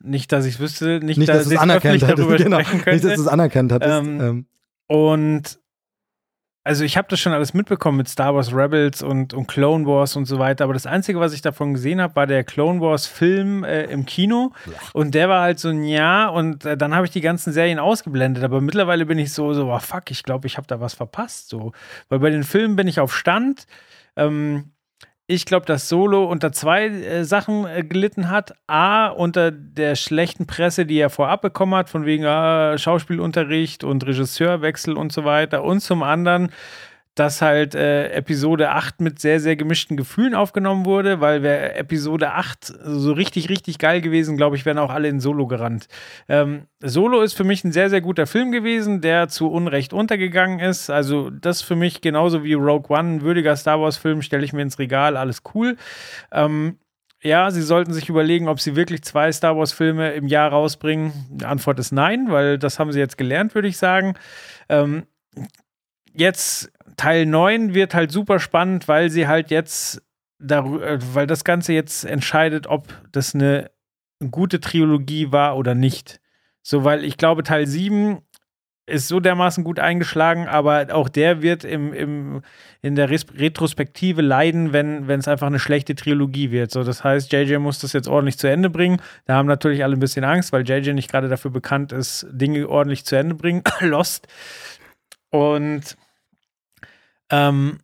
[0.03, 2.57] Nicht, dass ich es wüsste, nicht, nicht, dass dass es anerkannt darüber Genau.
[2.59, 3.91] Nicht, dass du es anerkannt hattest.
[3.91, 4.45] Ähm, Ähm,
[4.87, 5.60] Und
[6.63, 10.15] also ich habe das schon alles mitbekommen mit Star Wars Rebels und, und Clone Wars
[10.15, 13.07] und so weiter, aber das Einzige, was ich davon gesehen habe, war der Clone Wars
[13.07, 14.51] Film äh, im Kino
[14.93, 17.79] und der war halt so ein Jahr und äh, dann habe ich die ganzen Serien
[17.79, 20.93] ausgeblendet, aber mittlerweile bin ich so, so, oh, fuck, ich glaube, ich habe da was
[20.93, 21.71] verpasst, so.
[22.09, 23.65] Weil bei den Filmen bin ich auf Stand,
[24.15, 24.71] ähm,
[25.27, 28.53] ich glaube, dass Solo unter zwei äh, Sachen äh, gelitten hat.
[28.67, 34.05] A, unter der schlechten Presse, die er vorab bekommen hat, von wegen äh, Schauspielunterricht und
[34.05, 35.63] Regisseurwechsel und so weiter.
[35.63, 36.51] Und zum anderen,
[37.21, 42.31] dass halt äh, Episode 8 mit sehr, sehr gemischten Gefühlen aufgenommen wurde, weil wäre Episode
[42.31, 45.87] 8 so richtig, richtig geil gewesen, glaube ich, wären auch alle in Solo gerannt.
[46.27, 50.59] Ähm, Solo ist für mich ein sehr, sehr guter Film gewesen, der zu Unrecht untergegangen
[50.59, 50.89] ist.
[50.89, 54.63] Also das für mich genauso wie Rogue One, ein würdiger Star Wars-Film, stelle ich mir
[54.63, 55.77] ins Regal, alles cool.
[56.31, 56.79] Ähm,
[57.21, 61.13] ja, sie sollten sich überlegen, ob sie wirklich zwei Star Wars-Filme im Jahr rausbringen.
[61.29, 64.15] Die Antwort ist nein, weil das haben sie jetzt gelernt, würde ich sagen.
[64.69, 65.03] Ähm,
[66.15, 70.01] jetzt Teil 9 wird halt super spannend, weil sie halt jetzt,
[70.41, 70.61] äh,
[71.13, 73.71] weil das Ganze jetzt entscheidet, ob das eine
[74.29, 76.19] gute Trilogie war oder nicht.
[76.63, 78.21] So, weil ich glaube, Teil 7
[78.87, 82.41] ist so dermaßen gut eingeschlagen, aber auch der wird im, im,
[82.81, 86.71] in der Retrospektive leiden, wenn es einfach eine schlechte Trilogie wird.
[86.71, 89.01] So, das heißt, JJ muss das jetzt ordentlich zu Ende bringen.
[89.25, 92.67] Da haben natürlich alle ein bisschen Angst, weil JJ nicht gerade dafür bekannt ist, Dinge
[92.67, 93.63] ordentlich zu Ende bringen.
[93.79, 94.27] Lost.
[95.29, 95.95] Und
[97.31, 97.79] ähm,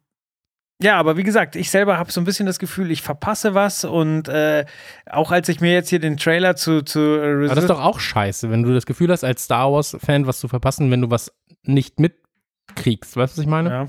[0.82, 3.84] ja, aber wie gesagt, ich selber habe so ein bisschen das Gefühl, ich verpasse was
[3.84, 4.65] und äh,
[5.10, 7.82] auch als ich mir jetzt hier den Trailer zu, zu äh, Aber das ist doch
[7.82, 11.10] auch scheiße, wenn du das Gefühl hast, als Star Wars-Fan was zu verpassen, wenn du
[11.10, 11.34] was
[11.64, 13.18] nicht mitkriegst.
[13.18, 13.69] Weißt du, was ich meine?
[13.69, 13.88] Ja.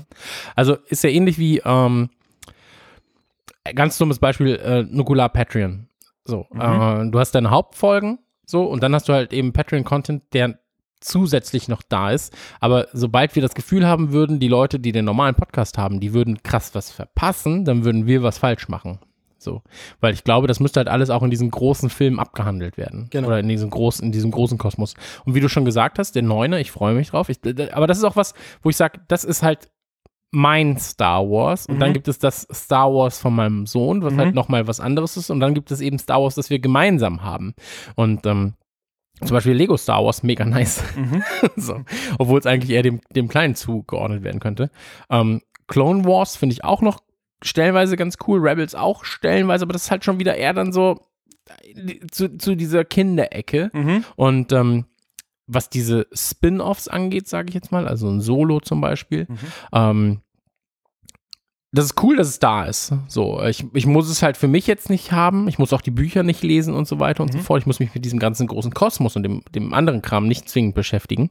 [0.55, 2.09] Also ist ja ähnlich wie, ähm,
[3.75, 5.87] ganz dummes Beispiel, äh, Nukular Patreon.
[6.25, 10.59] So, äh, du hast deine Hauptfolgen, so, und dann hast du halt eben Patreon-Content, der
[10.99, 12.35] zusätzlich noch da ist.
[12.59, 16.13] Aber sobald wir das Gefühl haben würden, die Leute, die den normalen Podcast haben, die
[16.13, 18.99] würden krass was verpassen, dann würden wir was falsch machen.
[19.37, 19.61] So,
[20.01, 23.07] weil ich glaube, das müsste halt alles auch in diesem großen Film abgehandelt werden.
[23.09, 23.27] Genau.
[23.29, 24.95] Oder in diesem großen, in diesem großen Kosmos.
[25.23, 27.29] Und wie du schon gesagt hast, der Neune, ich freue mich drauf.
[27.29, 27.39] Ich,
[27.73, 29.69] aber das ist auch was, wo ich sage, das ist halt
[30.31, 31.65] mein Star Wars.
[31.65, 35.17] Und dann gibt es das Star Wars von meinem Sohn, was halt nochmal was anderes
[35.17, 35.29] ist.
[35.29, 37.55] Und dann gibt es eben Star Wars, das wir gemeinsam haben.
[37.95, 38.53] Und ähm,
[39.19, 40.83] zum Beispiel Lego Star Wars, mega nice.
[41.55, 41.81] so.
[42.17, 44.69] Obwohl es eigentlich eher dem, dem Kleinen zugeordnet werden könnte.
[45.09, 47.01] Ähm, Clone Wars finde ich auch noch
[47.43, 50.99] stellenweise ganz cool, Rebels auch stellenweise, aber das ist halt schon wieder eher dann so
[52.11, 53.71] zu, zu dieser Kinderecke.
[54.15, 54.85] Und ähm,
[55.47, 59.27] was diese Spin-offs angeht, sage ich jetzt mal, also ein Solo zum Beispiel,
[59.73, 60.21] ähm,
[61.71, 62.93] das ist cool, dass es da ist.
[63.07, 65.47] So, ich, ich muss es halt für mich jetzt nicht haben.
[65.47, 67.61] Ich muss auch die Bücher nicht lesen und so weiter und so fort.
[67.61, 70.73] Ich muss mich mit diesem ganzen großen Kosmos und dem, dem anderen Kram nicht zwingend
[70.73, 71.29] beschäftigen.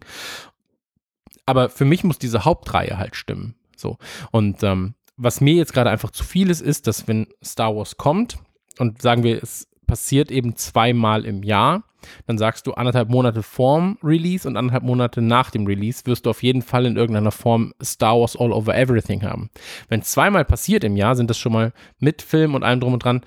[1.45, 3.57] Aber für mich muss diese Hauptreihe halt stimmen.
[3.77, 3.97] So.
[4.31, 7.97] Und ähm, was mir jetzt gerade einfach zu viel ist, ist, dass wenn Star Wars
[7.97, 8.39] kommt
[8.79, 11.83] und sagen wir, es passiert eben zweimal im Jahr,
[12.27, 16.31] dann sagst du anderthalb Monate vorm Release und anderthalb Monate nach dem Release wirst du
[16.31, 19.51] auf jeden Fall in irgendeiner Form Star Wars All Over Everything haben.
[19.89, 23.05] Wenn zweimal passiert im Jahr, sind das schon mal mit Film und allem drum und
[23.05, 23.23] dran,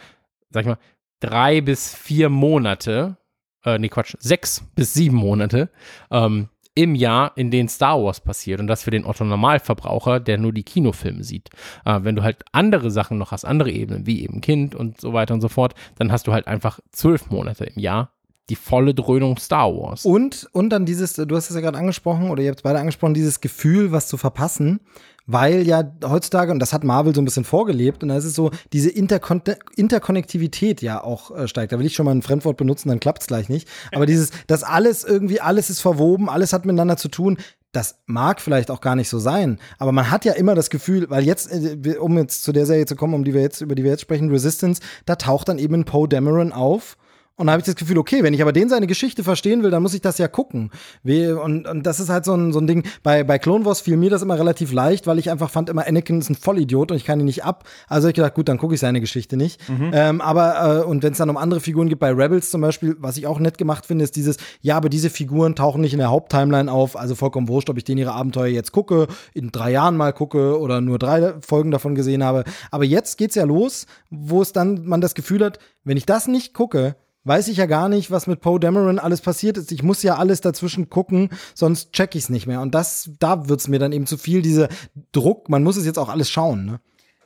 [0.50, 0.78] sag ich mal,
[1.20, 3.18] drei bis vier Monate,
[3.64, 5.70] äh, nee, Quatsch, sechs bis sieben Monate,
[6.10, 8.60] ähm, im Jahr, in denen Star Wars passiert.
[8.60, 11.50] Und das für den Otto Normalverbraucher, der nur die Kinofilme sieht.
[11.86, 15.14] Äh, wenn du halt andere Sachen noch hast, andere Ebenen, wie eben Kind und so
[15.14, 18.14] weiter und so fort, dann hast du halt einfach zwölf Monate im Jahr
[18.50, 20.06] die volle Dröhnung Star Wars.
[20.06, 22.80] Und, und dann dieses, du hast es ja gerade angesprochen, oder ihr habt es beide
[22.80, 24.82] angesprochen, dieses Gefühl, was zu verpassen,
[25.28, 28.34] weil ja heutzutage, und das hat Marvel so ein bisschen vorgelebt, und da ist es
[28.34, 29.42] so, diese Interkon
[29.76, 31.72] Interkonnektivität ja auch äh, steigt.
[31.72, 33.68] Da will ich schon mal ein Fremdwort benutzen, dann klappt es gleich nicht.
[33.94, 37.38] Aber dieses, dass alles irgendwie, alles ist verwoben, alles hat miteinander zu tun,
[37.72, 41.10] das mag vielleicht auch gar nicht so sein, aber man hat ja immer das Gefühl,
[41.10, 43.76] weil jetzt, äh, um jetzt zu der Serie zu kommen, um die wir jetzt, über
[43.76, 46.98] die wir jetzt sprechen, Resistance, da taucht dann eben Poe Dameron auf
[47.42, 49.72] und da habe ich das Gefühl, okay, wenn ich aber den seine Geschichte verstehen will,
[49.72, 50.70] dann muss ich das ja gucken.
[51.04, 52.84] Und, und das ist halt so ein, so ein Ding.
[53.02, 55.88] Bei, bei Clone Wars fiel mir das immer relativ leicht, weil ich einfach fand immer,
[55.88, 57.64] Anakin ist ein Vollidiot und ich kann ihn nicht ab.
[57.88, 59.60] Also hab ich gedacht, gut, dann gucke ich seine Geschichte nicht.
[59.92, 62.96] Ähm, aber, äh, und wenn es dann um andere Figuren gibt, bei Rebels zum Beispiel,
[63.00, 66.00] was ich auch nett gemacht finde, ist dieses, ja, aber diese Figuren tauchen nicht in
[66.00, 66.96] der Haupttimeline auf.
[66.96, 70.60] Also vollkommen wurscht, ob ich denen ihre Abenteuer jetzt gucke, in drei Jahren mal gucke
[70.60, 72.44] oder nur drei Folgen davon gesehen habe.
[72.70, 76.28] Aber jetzt geht's ja los, wo es dann man das Gefühl hat, wenn ich das
[76.28, 79.72] nicht gucke, weiß ich ja gar nicht, was mit Poe Dameron alles passiert ist.
[79.72, 82.62] Ich muss ja alles dazwischen gucken, sonst check ich's nicht mehr.
[82.62, 84.70] Und das, da wird's mir dann eben zu viel, dieser
[85.12, 85.50] Druck.
[85.50, 86.66] Man muss es jetzt auch alles schauen.
[86.66, 86.80] Ne?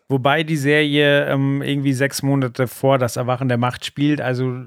[0.10, 4.22] Wobei die Serie ähm, irgendwie sechs Monate vor das Erwachen der Macht spielt.
[4.22, 4.66] Also äh,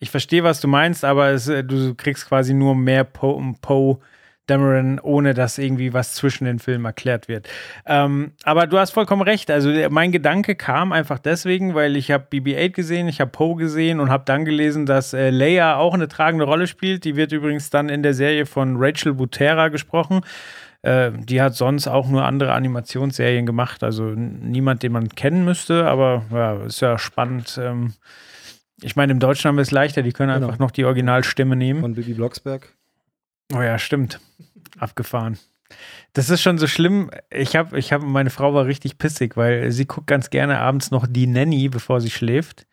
[0.00, 3.98] ich verstehe, was du meinst, aber es, äh, du kriegst quasi nur mehr Poe Poe
[4.48, 7.48] Dameron, ohne dass irgendwie was zwischen den Filmen erklärt wird.
[7.86, 9.50] Ähm, aber du hast vollkommen recht.
[9.50, 14.00] Also mein Gedanke kam einfach deswegen, weil ich habe BB-8 gesehen, ich habe Poe gesehen
[14.00, 17.04] und habe dann gelesen, dass äh, Leia auch eine tragende Rolle spielt.
[17.04, 20.22] Die wird übrigens dann in der Serie von Rachel Butera gesprochen.
[20.82, 23.82] Äh, die hat sonst auch nur andere Animationsserien gemacht.
[23.82, 27.58] Also niemand, den man kennen müsste, aber ja, ist ja spannend.
[27.62, 27.94] Ähm,
[28.80, 30.46] ich meine, im Deutschen haben wir es leichter, die können Genau.
[30.46, 31.80] einfach noch die Originalstimme nehmen.
[31.80, 32.72] Von Bibi Blocksberg.
[33.52, 34.20] Oh ja, stimmt.
[34.78, 35.38] Abgefahren.
[36.12, 37.10] Das ist schon so schlimm.
[37.30, 40.90] Ich habe, ich habe, meine Frau war richtig pissig, weil sie guckt ganz gerne abends
[40.90, 42.66] noch die Nanny, bevor sie schläft.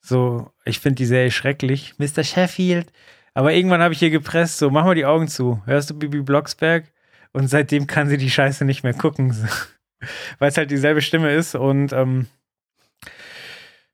[0.00, 1.94] So, ich finde die Serie schrecklich.
[1.98, 2.24] Mr.
[2.24, 2.92] Sheffield.
[3.34, 5.62] Aber irgendwann habe ich ihr gepresst, so, mach mal die Augen zu.
[5.64, 6.92] Hörst du Bibi Blocksberg?
[7.32, 9.34] Und seitdem kann sie die Scheiße nicht mehr gucken.
[10.38, 12.26] Weil es halt dieselbe Stimme ist und ähm,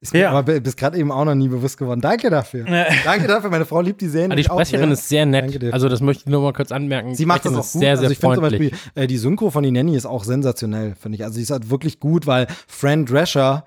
[0.01, 0.31] Ist mir Ja.
[0.31, 2.01] aber bis gerade eben auch noch nie bewusst geworden.
[2.01, 2.65] Danke dafür.
[3.05, 3.51] Danke dafür.
[3.51, 4.31] Meine Frau liebt die Serien.
[4.31, 4.93] Aber die Sprecherin sehr.
[4.93, 5.73] ist sehr nett.
[5.73, 7.17] Also das möchte ich nur mal kurz anmerken.
[7.17, 7.81] Sie macht das auch gut.
[7.81, 8.71] sehr, also sehr ich finde zum freundlich.
[8.73, 11.25] Beispiel, äh, die Synchro von die Nanny ist auch sensationell, finde ich.
[11.25, 13.65] Also sie ist halt wirklich gut, weil Fran Drescher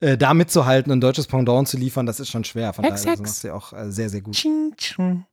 [0.00, 2.74] äh, da mitzuhalten und ein deutsches Pendant zu liefern, das ist schon schwer.
[2.74, 4.34] Von Hex, daher also macht sie auch äh, sehr, sehr gut.
[4.34, 5.24] Ching, ching.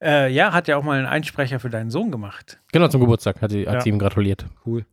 [0.00, 2.58] Äh, ja, hat ja auch mal einen Einsprecher für deinen Sohn gemacht.
[2.70, 3.80] Genau, zum Geburtstag hat sie, hat Ja.
[3.80, 4.46] sie ihm gratuliert.
[4.64, 4.84] Cool.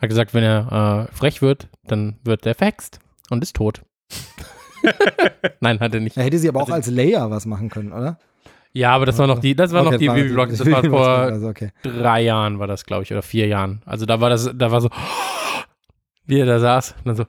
[0.00, 2.98] Hat gesagt, wenn er äh, frech wird, dann wird er verhext
[3.30, 3.82] und ist tot.
[5.60, 6.16] Nein, hat er nicht.
[6.16, 8.18] Da hätte sie aber auch als Leia was machen können, oder?
[8.72, 10.50] Ja, aber das war noch die, das war noch die Bibi Block.
[10.50, 11.70] Das war vor Also, okay.
[11.82, 13.82] drei Jahren war das, glaube ich, oder vier Jahren.
[13.84, 14.88] Also da war das, da war so,
[16.26, 17.24] wie er da saß, und dann so.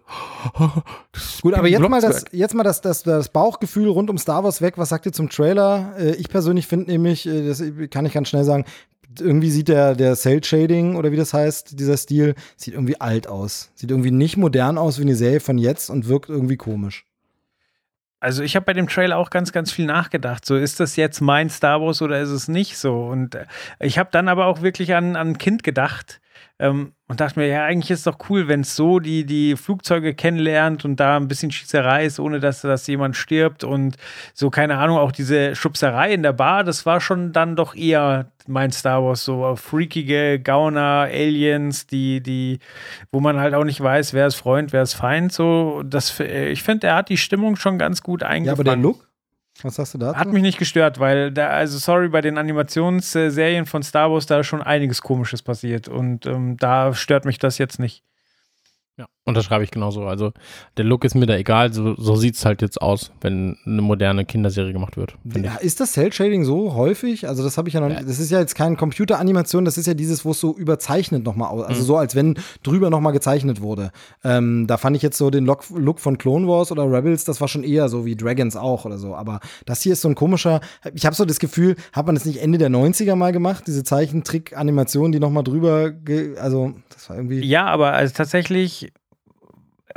[1.42, 4.62] Gut, aber jetzt mal, das, jetzt mal das, das, das Bauchgefühl rund um Star Wars
[4.62, 4.76] weg.
[4.78, 5.94] Was sagt ihr zum Trailer?
[5.98, 8.66] Äh, Ich persönlich finde nämlich, äh, das kann ich ganz schnell sagen,
[9.20, 13.72] irgendwie sieht der, der Cell-Shading oder wie das heißt, dieser Stil, sieht irgendwie alt aus.
[13.76, 17.06] Sieht irgendwie nicht modern aus wie eine Serie von jetzt und wirkt irgendwie komisch.
[18.20, 20.46] Also ich habe bei dem Trailer auch ganz, ganz viel nachgedacht.
[20.46, 23.08] So, ist das jetzt mein Star Wars oder ist es nicht so?
[23.08, 23.46] Und äh,
[23.80, 26.22] ich habe dann aber auch wirklich an, an ein Kind gedacht
[26.62, 29.58] ähm, und dachte mir, ja, eigentlich ist es doch cool, wenn es so die, die
[29.58, 33.98] Flugzeuge kennenlernt und da ein bisschen Schießerei ist, ohne dass, dass jemand stirbt und
[34.34, 38.32] so, keine Ahnung, auch diese Schubserei in der Bar, das war schon dann doch eher
[38.48, 42.60] mein Star Wars, so freakige Gauner, Aliens, die, die,
[43.12, 46.50] wo man halt auch nicht weiß, wer ist Freund, wer ist Feind, so, das, äh,
[46.50, 48.60] ich finde, er hat die Stimmung schon ganz gut Ja, eingefangen.
[48.60, 49.11] aber der Look?
[49.64, 50.18] Was sagst du dazu?
[50.18, 54.40] Hat mich nicht gestört, weil da, also sorry, bei den Animationsserien von Star Wars, da
[54.40, 58.04] ist schon einiges Komisches passiert und ähm, da stört mich das jetzt nicht.
[58.98, 60.06] Ja, unterschreibe ich genauso.
[60.06, 60.32] Also
[60.78, 63.82] der Look ist mir da egal, so, so sieht es halt jetzt aus, wenn eine
[63.82, 65.16] moderne Kinderserie gemacht wird.
[65.36, 67.28] Ja, ist das Cell-Shading so häufig?
[67.28, 68.02] Also, das habe ich ja noch nicht.
[68.02, 71.50] Das ist ja jetzt keine Computeranimation, das ist ja dieses, wo es so überzeichnet nochmal
[71.50, 71.64] aus.
[71.64, 71.68] Mhm.
[71.68, 73.92] Also, so als wenn drüber nochmal gezeichnet wurde.
[74.24, 77.40] Ähm, da fand ich jetzt so den Look, Look von Clone Wars oder Rebels, das
[77.42, 79.16] war schon eher so wie Dragons auch oder so.
[79.16, 80.62] Aber das hier ist so ein komischer.
[80.94, 83.66] Ich habe so das Gefühl, hat man das nicht Ende der 90er mal gemacht?
[83.68, 85.92] Diese Zeichentrick-Animation, die nochmal drüber.
[85.92, 87.46] Ge also, das war irgendwie.
[87.46, 88.92] Ja, aber also tatsächlich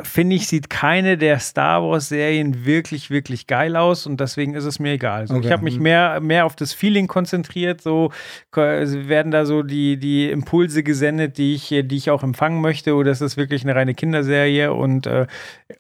[0.03, 4.79] finde ich, sieht keine der Star Wars-Serien wirklich, wirklich geil aus und deswegen ist es
[4.79, 5.27] mir egal.
[5.27, 5.47] So, Okay.
[5.47, 5.83] Ich habe mich Mhm.
[5.83, 8.11] mehr, mehr auf das Feeling konzentriert, so
[8.51, 12.95] ko- werden da so die, die Impulse gesendet, die ich, die ich auch empfangen möchte
[12.95, 15.27] oder ist das wirklich eine reine Kinderserie und äh,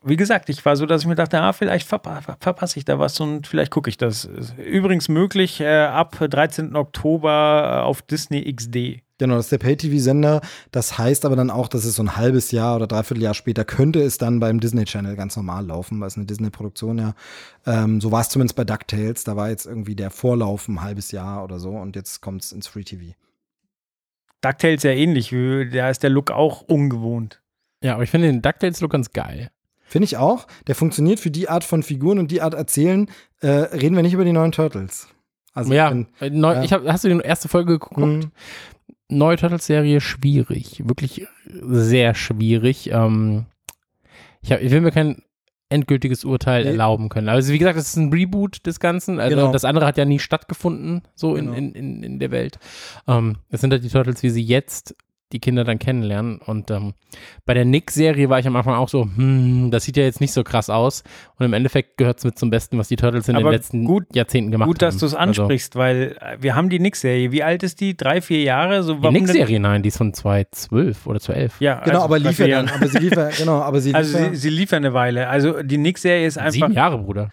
[0.02, 2.98] wie gesagt, ich war so, dass ich mir dachte, ah, vielleicht verpa verpasse ich da
[2.98, 4.28] was und vielleicht gucke ich das.
[4.64, 6.74] Übrigens möglich äh, ab 13.
[6.74, 9.02] Oktober äh, auf Disney XD.
[9.18, 10.40] Genau, das ist der Pay-TV-Sender.
[10.72, 13.64] Das heißt aber dann auch, dass es so ein halbes Jahr oder dreiviertel Jahr später
[13.64, 17.14] könnte es dann beim Disney Channel ganz normal laufen, weil es eine Disney-Produktion ja.
[17.64, 19.22] Ähm, so war es zumindest bei DuckTales.
[19.24, 22.50] Da war jetzt irgendwie der Vorlauf ein halbes Jahr oder so und jetzt kommt es
[22.50, 23.14] ins Free TV.
[24.40, 25.30] DuckTales ja ähnlich,
[25.72, 27.40] da ist der Look auch ungewohnt.
[27.82, 29.50] Ja, aber ich finde den DuckTales-Look ganz geil.
[29.86, 30.46] Finde ich auch.
[30.66, 33.08] Der funktioniert für die Art von Figuren und die Art Erzählen.
[33.40, 35.08] Äh, reden wir nicht über die neuen Turtles.
[35.52, 36.64] Also ja, bin- äh, neu, ja.
[36.64, 37.98] Ich hab, hast du die erste Folge geguckt?
[38.00, 38.30] Mhm.
[39.08, 40.82] Neue Turtles-Serie schwierig.
[40.86, 42.90] Wirklich sehr schwierig.
[42.90, 43.46] Ähm,
[44.40, 45.22] ich, hab, ich will mir kein
[45.68, 46.70] endgültiges Urteil Nee.
[46.70, 47.28] erlauben können.
[47.28, 49.18] Also wie gesagt, das ist ein Reboot des Ganzen.
[49.18, 49.52] Also Genau.
[49.52, 51.56] das andere hat ja nie stattgefunden, so in, Genau.
[51.56, 52.58] in, in, in der Welt.
[53.08, 54.94] Ähm, das sind halt die Turtles, wie sie jetzt
[55.34, 56.38] die Kinder dann kennenlernen.
[56.38, 56.94] Und ähm,
[57.44, 60.32] bei der Nick-Serie war ich am Anfang auch so, hm, das sieht ja jetzt nicht
[60.32, 61.02] so krass aus.
[61.38, 63.84] Und im Endeffekt gehört es mit zum Besten, was die Turtles in Aber den letzten
[63.84, 65.00] gut- Jahrzehnten gemacht Gut, dass haben.
[65.00, 67.32] du es Also, ansprichst, weil äh, wir haben die Nix-Serie.
[67.32, 67.96] Wie alt ist die?
[67.96, 68.82] Drei, vier Jahre?
[68.82, 71.60] So, die Nick-Serie, nein, die ist von 2012 oder 2011.
[71.60, 72.68] Ja, Genau, also aber lief ja dann.
[72.68, 75.28] Aber sie lief ja, genau, aber sie lief Also sie, sie lief ja eine Weile.
[75.28, 76.52] Also die Nick-Serie ist einfach.
[76.52, 77.30] Sieben Jahre, Bruder.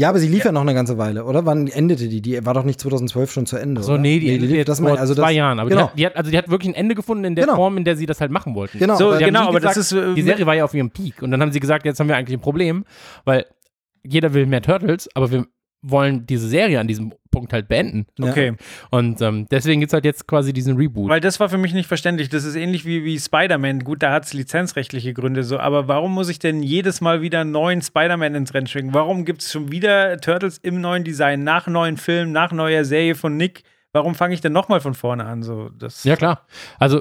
[0.00, 0.52] Ja, aber sie lief ja.
[0.52, 1.44] noch eine ganze Weile, oder?
[1.46, 2.20] Wann endete die?
[2.22, 3.82] Die war doch nicht 2012 schon zu Ende.
[3.82, 4.00] So, oder?
[4.00, 5.58] nee, die, lief- jetzt das vor mein, also zwei Jahren.
[5.60, 5.82] Aber genau.
[5.82, 7.56] die, hat, die, hat, also die hat wirklich ein Ende gefunden in der Genau.
[7.56, 8.78] Form, in der sie das halt machen wollten.
[8.78, 9.98] Genau, So, aber- genau, aber gesagt, das ist.
[9.98, 11.22] äh, Die Serie war ja auf ihrem Peak.
[11.22, 12.84] Und dann haben sie gesagt, jetzt haben wir eigentlich ein Problem,
[13.24, 13.44] weil
[14.02, 15.46] jeder will mehr Turtles, aber wir
[15.82, 18.06] wollen diese Serie an diesem Punkt halt beenden.
[18.18, 18.30] Ja.
[18.30, 18.54] Okay.
[18.90, 21.08] Und ähm, deswegen gibt es halt jetzt quasi diesen Reboot.
[21.08, 22.28] Weil das war für mich nicht verständlich.
[22.28, 23.84] Das ist ähnlich wie, wie Spider-Man.
[23.84, 25.58] Gut, da hat es lizenzrechtliche Gründe so.
[25.58, 28.94] Aber warum muss ich denn jedes Mal wieder einen neuen Spider-Man ins Rennen schicken?
[28.94, 33.14] Warum gibt es schon wieder Turtles im neuen Design, nach neuen Film, nach neuer Serie
[33.14, 33.62] von Nick?
[33.92, 35.42] Warum fange ich denn nochmal von vorne an?
[35.42, 36.46] So, das ja, klar.
[36.78, 37.00] Also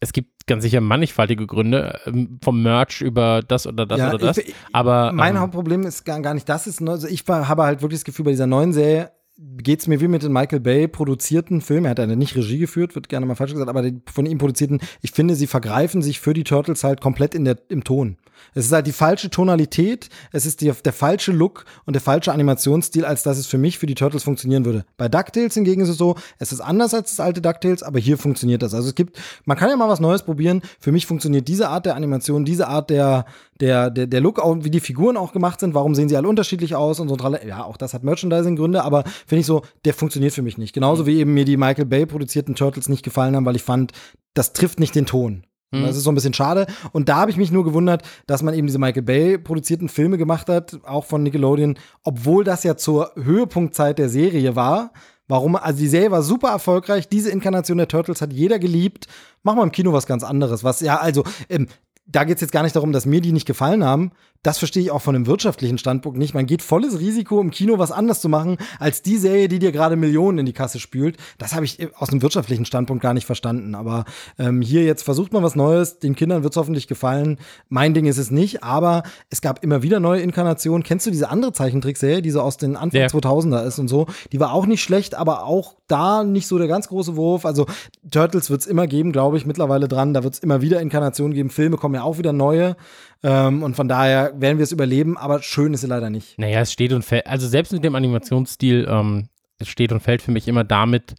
[0.00, 4.18] es gibt ganz sicher mannigfaltige Gründe, ähm, vom Merch über das oder das Ja, oder
[4.18, 4.38] das.
[4.38, 6.66] ich- aber Mein ähm, Hauptproblem ist gar, gar nicht das.
[6.66, 9.80] Ist, nur- also ich war, habe halt wirklich das Gefühl, bei dieser neuen Serie geht
[9.80, 11.86] es mir wie mit den Michael Bay produzierten Filmen.
[11.86, 14.38] Er hat ja nicht Regie geführt, wird gerne mal falsch gesagt, aber die von ihm
[14.38, 18.16] produzierten, ich finde, sie vergreifen sich für die Turtles halt komplett in der, im Ton.
[18.54, 22.32] Es ist halt die falsche Tonalität, es ist die, der falsche Look und der falsche
[22.32, 24.84] Animationsstil, als dass es für mich für die Turtles funktionieren würde.
[24.96, 28.18] Bei DuckTales hingegen ist es so, es ist anders als das alte DuckTales, aber hier
[28.18, 28.74] funktioniert das.
[28.74, 30.62] Also es gibt, man kann ja mal was Neues probieren.
[30.80, 33.24] Für mich funktioniert diese Art der Animation, diese Art der,
[33.60, 36.74] der, der, der Look, wie die Figuren auch gemacht sind, warum sehen sie alle unterschiedlich
[36.74, 37.16] aus und so.
[37.46, 40.72] Ja, auch das hat Merchandising-Gründe, aber finde ich so, der funktioniert für mich nicht.
[40.72, 43.92] Genauso wie eben mir die Michael Bay produzierten Turtles nicht gefallen haben, weil ich fand,
[44.34, 45.44] das trifft nicht den Ton.
[45.70, 46.66] Und Das ist so ein bisschen schade.
[46.92, 50.16] Und da habe ich mich nur gewundert, dass man eben diese Michael Bay produzierten Filme
[50.16, 54.92] gemacht hat, auch von Nickelodeon, obwohl das ja zur Höhepunktzeit der Serie war,
[55.30, 55.56] Warum?
[55.56, 57.06] Also die Serie war super erfolgreich.
[57.08, 59.06] Diese Inkarnation der Turtles hat jeder geliebt.
[59.42, 60.64] Mach mal im Kino was ganz anderes.
[60.64, 61.68] Was ja, also ähm,
[62.06, 64.12] da geht es jetzt gar nicht darum, dass mir die nicht gefallen haben.
[64.42, 66.32] Das verstehe ich auch von einem wirtschaftlichen Standpunkt nicht.
[66.32, 69.72] Man geht volles Risiko, im Kino was anders zu machen, als die Serie, die dir
[69.72, 71.16] gerade Millionen in die Kasse spült.
[71.38, 73.74] Das habe ich aus einem wirtschaftlichen Standpunkt gar nicht verstanden.
[73.74, 74.04] Aber
[74.38, 75.98] ähm, hier jetzt versucht man was Neues.
[75.98, 77.38] Den Kindern wird es hoffentlich gefallen.
[77.68, 78.62] Mein Ding ist es nicht.
[78.62, 80.82] Aber es gab immer wieder neue Inkarnationen.
[80.84, 83.06] Kennst du diese andere Zeichentrickserie, die so aus den Anfang Ja.
[83.08, 84.06] 2000er ist und so?
[84.32, 87.44] Die war auch nicht schlecht, aber auch da nicht so der ganz große Wurf.
[87.44, 87.66] Also
[88.10, 90.14] Turtles wird es immer geben, glaube ich, mittlerweile dran.
[90.14, 91.50] Da wird es immer wieder Inkarnationen geben.
[91.50, 92.76] Filme kommen ja auch wieder neue.
[93.22, 96.38] Ähm, und von daher werden wir es überleben, aber schön ist sie leider nicht.
[96.38, 99.28] Naja, es steht und fällt, also selbst mit dem Animationsstil, ähm,
[99.58, 101.16] es steht und fällt für mich immer damit,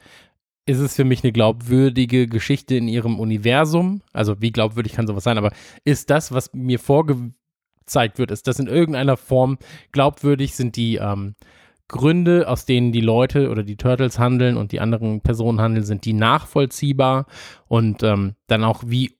[0.65, 4.01] ist es für mich eine glaubwürdige Geschichte in ihrem Universum.
[4.13, 5.51] Also wie glaubwürdig kann sowas sein, aber
[5.83, 9.57] ist das, was mir vorgezeigt wird, ist das in irgendeiner Form
[9.91, 11.35] glaubwürdig, sind die ähm,
[11.89, 16.05] Gründe, aus denen die Leute oder die Turtles handeln und die anderen Personen handeln, sind
[16.05, 17.25] die nachvollziehbar
[17.67, 19.18] und ähm, dann auch wie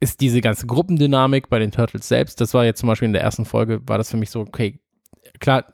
[0.00, 3.22] ist diese ganze Gruppendynamik bei den Turtles selbst, das war jetzt zum Beispiel in der
[3.22, 4.80] ersten Folge, war das für mich so, okay,
[5.40, 5.64] klar,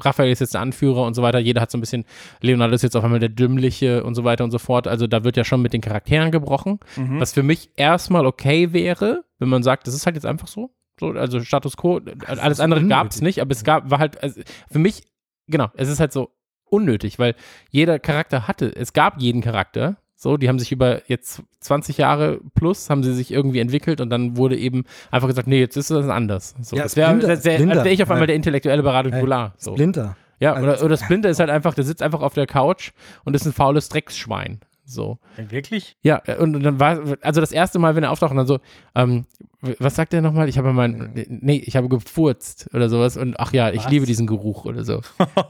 [0.00, 2.04] Raphael ist jetzt der Anführer und so weiter, jeder hat so ein bisschen,
[2.40, 5.24] Leonardo ist jetzt auf einmal der Dümmliche und so weiter und so fort, also da
[5.24, 7.18] wird ja schon mit den Charakteren gebrochen, Mhm.
[7.20, 10.70] was für mich erstmal okay wäre, wenn man sagt, das ist halt jetzt einfach so,
[11.00, 14.40] so also Status Quo, alles andere gab es nicht, aber es gab, war halt, also
[14.70, 15.02] für mich,
[15.48, 16.30] genau, es ist halt so
[16.66, 17.34] unnötig, weil
[17.70, 22.38] jeder Charakter hatte, es gab jeden Charakter, so, die haben sich über jetzt 20 Jahre
[22.54, 25.90] plus, haben sie sich irgendwie entwickelt und dann wurde eben einfach gesagt, nee, jetzt ist
[25.90, 26.54] das anders.
[26.62, 27.74] So, Ja, das wäre wär, als Splinter.
[27.76, 29.60] wäre ich auf einmal der intellektuelle Beratung Hey, Goulart.
[29.60, 29.72] So.
[29.72, 30.16] Splinter.
[30.38, 32.92] Ja, Also- oder, oder Splinter ist halt einfach, der sitzt einfach auf der Couch
[33.24, 34.60] und ist ein faules Drecksschwein.
[34.84, 35.18] So.
[35.48, 35.96] Wirklich?
[36.02, 38.58] Ja, äh, und dann war, also das erste Mal, wenn er auftaucht und dann so,
[38.94, 39.24] ähm,
[39.60, 40.48] was sagt er nochmal?
[40.48, 43.90] Ich habe mein, nee, ich habe gefurzt oder sowas und ach ja, ich Was?
[43.90, 45.00] liebe diesen Geruch oder so.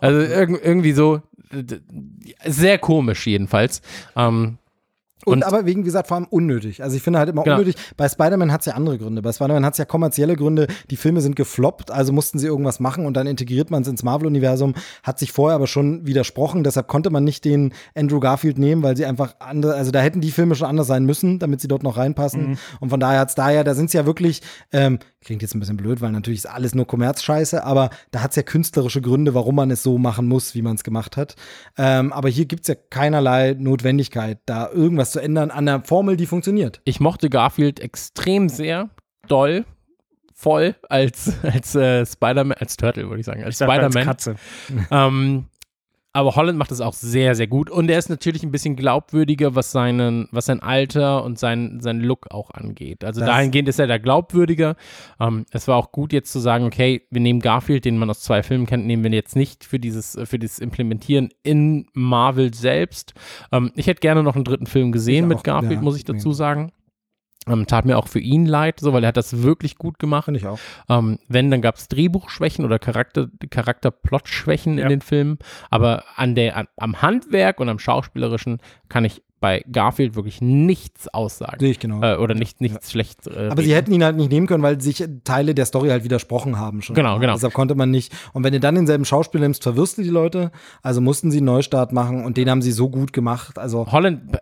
[0.00, 1.20] Also irg irgendwie so,
[2.46, 3.82] sehr komisch jedenfalls.
[4.16, 4.58] Ähm,
[5.24, 6.82] Und, Und- aber wegen, wie gesagt, vor allem unnötig.
[6.82, 7.56] Also ich finde halt immer Genau.
[7.56, 7.76] unnötig.
[7.96, 9.22] Bei Spider-Man hat es ja andere Gründe.
[9.22, 10.66] Bei Spider-Man hat es ja kommerzielle Gründe.
[10.90, 14.02] Die Filme sind gefloppt, also mussten sie irgendwas machen und dann integriert man es ins
[14.02, 14.74] Marvel-Universum.
[15.02, 16.64] Hat sich vorher aber schon widersprochen.
[16.64, 20.20] Deshalb konnte man nicht den Andrew Garfield nehmen, weil sie einfach andere, also da hätten
[20.20, 22.58] die Filme schon anders sein müssen, damit sie dort noch reinpassen.
[22.80, 24.42] Und von daher hat es daher, da sind es ja wirklich,
[24.72, 28.30] ähm, klingt jetzt ein bisschen blöd, weil natürlich ist alles nur Kommerzscheiße, aber da hat
[28.30, 31.36] es ja künstlerische Gründe, warum man es so machen muss, wie man es gemacht hat.
[31.78, 36.16] Ähm, aber hier gibt es ja keinerlei Notwendigkeit, da irgendwas zu ändern an der Formel,
[36.16, 36.80] die funktioniert.
[36.84, 38.90] ich mochte Garfield extrem sehr,
[39.28, 39.64] doll,
[40.34, 44.06] voll als, als äh, Spider-Man, als Turtle, würde ich sagen, als dachte, als Spider-Man.
[44.06, 44.36] Katze.
[44.90, 45.47] Ähm,
[46.14, 47.70] aber Holland macht das auch sehr, sehr gut.
[47.70, 52.01] Und er ist natürlich ein bisschen glaubwürdiger, was, seinen, was sein Alter und sein, sein
[52.01, 53.02] Look auch angeht.
[53.05, 54.76] Also Das- dahingehend ist er da glaubwürdiger.
[55.18, 58.20] Ähm, es war auch gut jetzt zu sagen, okay, wir nehmen Garfield, den man aus
[58.20, 63.14] zwei Filmen kennt, nehmen wir jetzt nicht für dieses, für dieses Implementieren in Marvel selbst.
[63.51, 65.80] Ähm, ich hätte gerne noch einen dritten Film gesehen Ich mit auch, Garfield, ja.
[65.80, 66.72] muss ich dazu sagen.
[67.48, 70.27] Ähm, tat mir auch für ihn leid, so, weil er hat das wirklich gut gemacht.
[70.27, 70.59] Finde ich auch.
[70.89, 74.85] Ähm, wenn, dann gab es Drehbuchschwächen oder Charakter, Charakterplotschwächen Ja.
[74.85, 75.39] in den Filmen.
[75.70, 78.59] Aber an der, an, am Handwerk und am Schauspielerischen
[78.89, 81.56] kann ich bei Garfield wirklich nichts aussagen.
[81.59, 82.01] Sehe ich genau.
[82.01, 83.27] Äh, oder nicht, nichts schlecht.
[83.27, 86.05] Äh, Aber sie hätten ihn halt nicht nehmen können, weil sich Teile der Story halt
[86.05, 86.94] widersprochen haben schon.
[86.94, 87.32] Genau, genau.
[87.32, 88.12] Deshalb konnte man nicht.
[88.32, 90.52] Und wenn du dann denselben Schauspieler nimmst, verwirrst du die Leute.
[90.81, 93.59] Also mussten sie einen Neustart machen und den haben sie so gut gemacht.
[93.59, 94.39] Also Holland,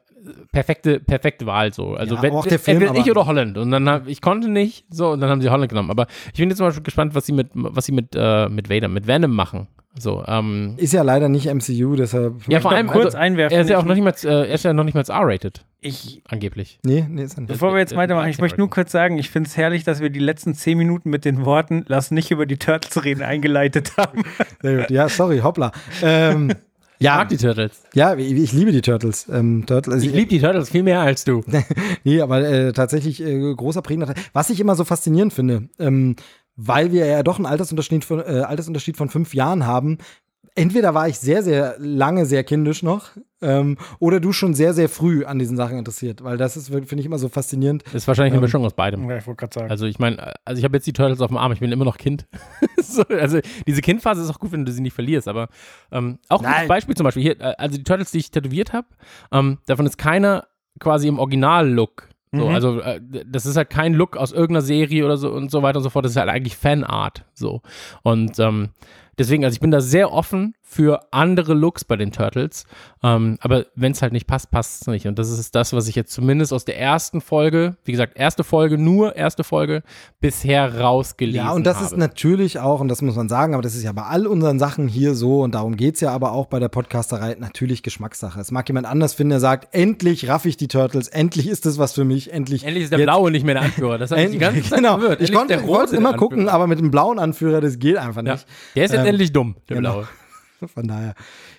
[0.53, 1.95] perfekte, perfekte Wahl so.
[1.95, 3.59] Also Ja, wenn, auch der Film, entweder ich oder Holland.
[3.59, 5.91] Und dann hab, ich konnte nicht, so, und dann haben sie Holland genommen.
[5.91, 8.71] Aber ich bin jetzt zum Beispiel gespannt, was sie mit, was sie mit, äh, mit
[8.71, 9.69] Vader, mit Venom machen.
[9.99, 12.47] So, ähm, ist ja leider nicht MCU, deshalb.
[12.47, 14.55] ja, vor allem, kurz also, einwerfen, er ist ja auch noch nicht mal, äh, er
[14.55, 16.79] ist ja noch nicht mal R-rated, Ich, angeblich.
[16.85, 17.49] Nee, nee, ist er nicht.
[17.49, 20.01] bevor wir jetzt äh, weitermachen, ich möchte nur kurz sagen, ich finde es herrlich, dass
[20.01, 23.97] wir die letzten zehn Minuten mit den Worten Lass nicht über die Turtles reden eingeleitet
[23.97, 24.23] haben.
[24.63, 24.91] Sehr gut.
[24.91, 25.73] Ja, sorry, hoppla.
[26.03, 26.53] Ähm,
[27.03, 27.83] ja, mag die Turtles.
[27.95, 29.27] ja, ich, ich liebe die Turtles.
[29.31, 31.43] Ähm, Turtles also Ich liebe die Turtles viel mehr als du.
[32.05, 34.23] Nee, aber äh, tatsächlich äh, großer prägender Teil.
[34.33, 36.17] Was ich immer so faszinierend finde, ähm,
[36.57, 39.99] weil wir ja doch einen Altersunterschied von, äh, Altersunterschied von fünf Jahren haben.
[40.55, 43.11] Entweder war ich sehr, sehr lange sehr kindisch noch
[43.43, 46.97] ähm, oder du schon sehr, sehr früh an diesen Sachen interessiert, weil das ist, finde
[46.97, 47.85] ich, immer so faszinierend.
[47.87, 49.09] Das ist wahrscheinlich eine Mischung aus beidem.
[49.09, 49.71] Ja, ich wollte gerade sagen.
[49.71, 51.85] Also ich meine, also ich habe jetzt die Turtles auf dem Arm, ich bin immer
[51.85, 52.27] noch Kind.
[52.83, 55.49] so, also diese Kindphase ist auch gut, wenn du sie nicht verlierst, aber
[55.93, 56.69] ähm, auch ein.
[56.69, 58.89] Beispiel zum Beispiel hier, äh, also die Turtles, die ich tätowiert habe,
[59.33, 60.47] ähm, davon ist keiner
[60.79, 62.09] quasi im Original-Look.
[62.33, 62.55] So, Mhm.
[62.55, 65.79] Also äh, das ist halt kein Look aus irgendeiner Serie oder so und so weiter
[65.79, 66.05] und so fort.
[66.05, 67.25] Das ist halt eigentlich Fanart.
[67.35, 67.61] So
[68.03, 68.69] und ähm,
[69.21, 72.65] deswegen, also ich bin da sehr offen für andere Looks bei den Turtles.
[73.03, 75.09] Ähm, aber wenn es halt nicht passt, passt es nicht.
[75.09, 78.45] Und das ist das, was ich jetzt zumindest aus der ersten Folge, wie gesagt, erste
[78.45, 79.83] Folge, nur erste Folge,
[80.21, 81.51] bisher rausgelesen habe.
[81.51, 83.91] Ja, und das ist natürlich auch, und das muss man sagen, aber das ist ja
[83.91, 87.37] bei all unseren Sachen hier so, und darum geht's ja aber auch bei der Podcasterei,
[87.41, 88.39] natürlich Geschmackssache.
[88.41, 91.79] Es mag jemand anders finden, der sagt, endlich raff ich die Turtles, endlich ist das
[91.79, 92.63] was für mich, endlich.
[92.63, 93.99] Endlich ist der Blaue nicht mehr der Anführer.
[93.99, 94.99] Das hat mich die ganze Zeit genau.
[94.99, 95.21] verwirrt.
[95.21, 98.35] Ich konnte ich immer gucken, aber mit dem blauen Anführer, das geht einfach Ja.
[98.35, 98.47] nicht.
[98.77, 99.93] Der ist jetzt Ähm, endlich dumm, der genau.
[99.95, 100.09] Blaue.
[100.75, 101.15] Von daher,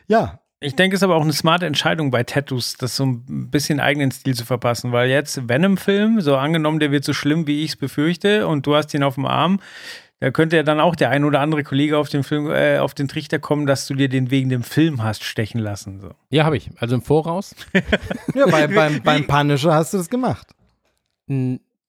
[0.07, 3.49] ja, Ich denke, es ist aber auch eine smarte Entscheidung bei Tattoos, das so ein
[3.49, 7.64] bisschen eigenen Stil zu verpassen, weil jetzt Venom-Film, so angenommen, der wird so schlimm, wie
[7.64, 9.60] ich es befürchte, und du hast ihn auf dem Arm,
[10.19, 12.94] da könnte ja dann auch der ein oder andere Kollege auf den Film, äh, auf
[12.94, 15.99] den Trichter kommen, dass du dir den wegen dem Film hast stechen lassen.
[15.99, 16.11] So.
[16.30, 16.69] Ja, habe ich.
[16.78, 17.56] Also im Voraus.
[18.36, 20.53] ja bei, beim, beim Punisher hast du das gemacht,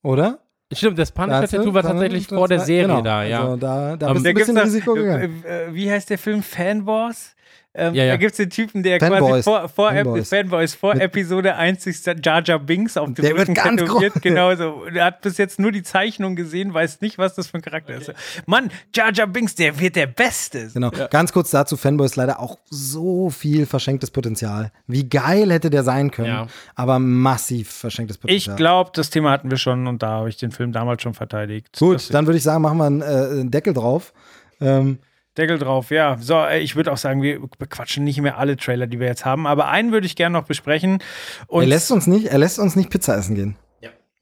[0.02, 0.41] oder?
[0.72, 3.02] Stimmt, das Punisher-Tattoo war tatsächlich vor der Serie genau.
[3.02, 3.40] da, ja.
[3.42, 5.44] Also da, da Aber bist du Da ein bisschen Risiko gegangen.
[5.44, 6.42] äh, äh, wie heißt der Film?
[6.42, 7.34] Fanboss?
[7.74, 8.12] Ähm, Ja, ja.
[8.12, 9.20] Da gibt es den Typen, der Fanboys.
[9.20, 10.28] quasi vor, vor Fanboys.
[10.28, 10.74] Fanboys.
[10.74, 14.12] Vor Mit- Episode 1 sich Jar Jar Binks auf dem Der wird Rücken ganz tätowiert.
[14.12, 14.22] groß.
[14.22, 14.84] Genau so.
[14.92, 17.94] Er hat bis jetzt nur die Zeichnung gesehen, weiß nicht, was das für ein Charakter
[17.94, 18.12] ist.
[18.44, 20.68] Mann, Jar Jar Binks, der wird der Beste.
[20.74, 20.90] Genau.
[21.10, 24.70] Ganz kurz dazu, Fanboys leider auch so viel verschenktes Potenzial.
[24.86, 26.46] Wie geil hätte der sein können, Ja.
[26.74, 28.56] aber massiv verschenktes Ich Potenzial.
[28.56, 31.78] glaube, das Thema hatten wir schon und da habe ich den Film damals schon verteidigt.
[31.78, 34.12] Gut, dann würde ich sagen, machen wir einen, äh, einen Deckel drauf.
[34.60, 34.98] Ähm,
[35.38, 36.16] Deckel drauf, ja.
[36.20, 39.24] So, äh, ich würde auch sagen, wir bequatschen nicht mehr alle Trailer, die wir jetzt
[39.24, 40.98] haben, aber einen würde ich gerne noch besprechen.
[41.46, 43.56] Und er lässt uns nicht, er lässt uns nicht Pizza essen gehen.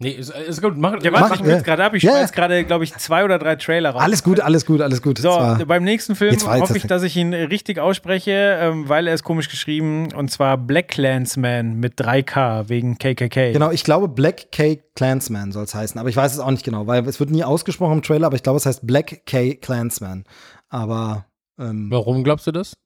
[0.02, 0.78] Nee, ist, ist gut.
[0.78, 1.56] Mach, ja, Mach- was machen wir ja.
[1.58, 1.92] jetzt gerade ab?
[1.92, 2.34] Ich Ja, schmeiß ja.
[2.34, 4.00] gerade, glaube ich, zwei oder drei Trailer raus.
[4.00, 5.18] Alles gut, alles gut, alles gut.
[5.18, 9.06] So, beim nächsten Film Jetzt jetzt hoffe ich, dass ich ihn richtig ausspreche, ähm, weil
[9.06, 13.52] er ist komisch geschrieben und zwar Black Clansman mit 3K wegen KKK.
[13.52, 16.64] Genau, ich glaube Black K Clansman soll es heißen, aber ich weiß es auch nicht
[16.64, 19.54] genau, weil es wird nie ausgesprochen im Trailer, aber ich glaube, es heißt Black K
[19.56, 20.24] Clansman.
[20.70, 21.26] Aber
[21.58, 22.76] ähm, Warum glaubst du das?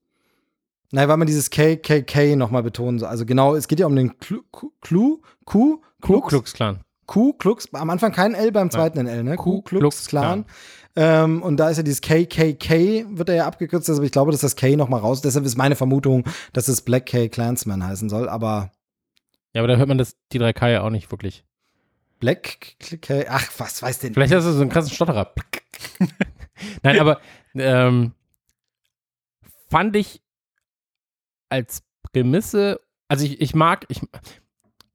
[0.90, 3.09] nein, weil man dieses KKK nochmal betonen soll.
[3.09, 6.81] Also genau, es geht ja um den Clu, Ku, Ku Klux, Klux Klan.
[7.06, 9.36] Ku Klux, am Anfang kein L, beim zweiten ein L, ne?
[9.36, 10.44] Ku Klux Klux Klan.
[10.97, 14.40] Ähm, und da ist ja dieses KKK, wird er ja abgekürzt, also ich glaube, dass
[14.40, 15.20] das K nochmal raus.
[15.20, 18.70] Deshalb ist meine Vermutung, dass es Black K Clansman heißen soll, aber
[19.52, 21.44] Ja, aber da hört man das, die 3K ja auch nicht wirklich.
[22.20, 24.15] Black K, ach, was weiß denn?
[24.15, 25.35] Vielleicht hast du so einen krassen Stotterer.
[26.85, 27.20] Nein, aber
[27.55, 28.12] ähm,
[29.68, 30.22] fand ich
[31.48, 31.82] als
[32.12, 34.01] Prämisse, also ich, ich mag, ich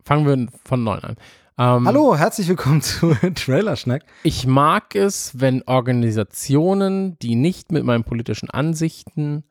[0.03, 1.15] fangen wir von neun an.
[1.57, 4.03] Ähm, Hallo, herzlich willkommen zu Trailerschnack.
[4.23, 9.43] Ich mag es, wenn Organisationen, die nicht mit meinen politischen Ansichten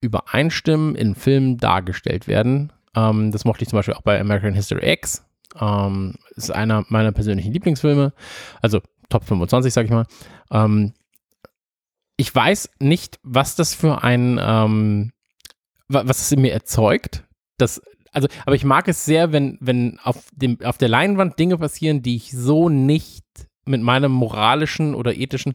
[0.00, 2.72] übereinstimmen, in Filmen dargestellt werden.
[2.94, 5.24] Ähm, das mochte ich zum Beispiel auch bei American History X.
[5.60, 8.12] Ähm, ist einer meiner persönlichen Lieblingsfilme.
[8.62, 8.80] Also
[9.10, 10.06] Top 25, sag ich mal.
[10.50, 10.94] Ähm,
[12.20, 15.10] ich weiß nicht, was das für ein, ähm,
[15.88, 17.24] wa- was es in mir erzeugt.
[17.56, 17.80] Das,
[18.12, 22.02] also, aber ich mag es sehr, wenn, wenn auf, dem, auf der Leinwand Dinge passieren,
[22.02, 23.24] die ich so nicht
[23.66, 25.52] mit meinen moralischen oder ethischen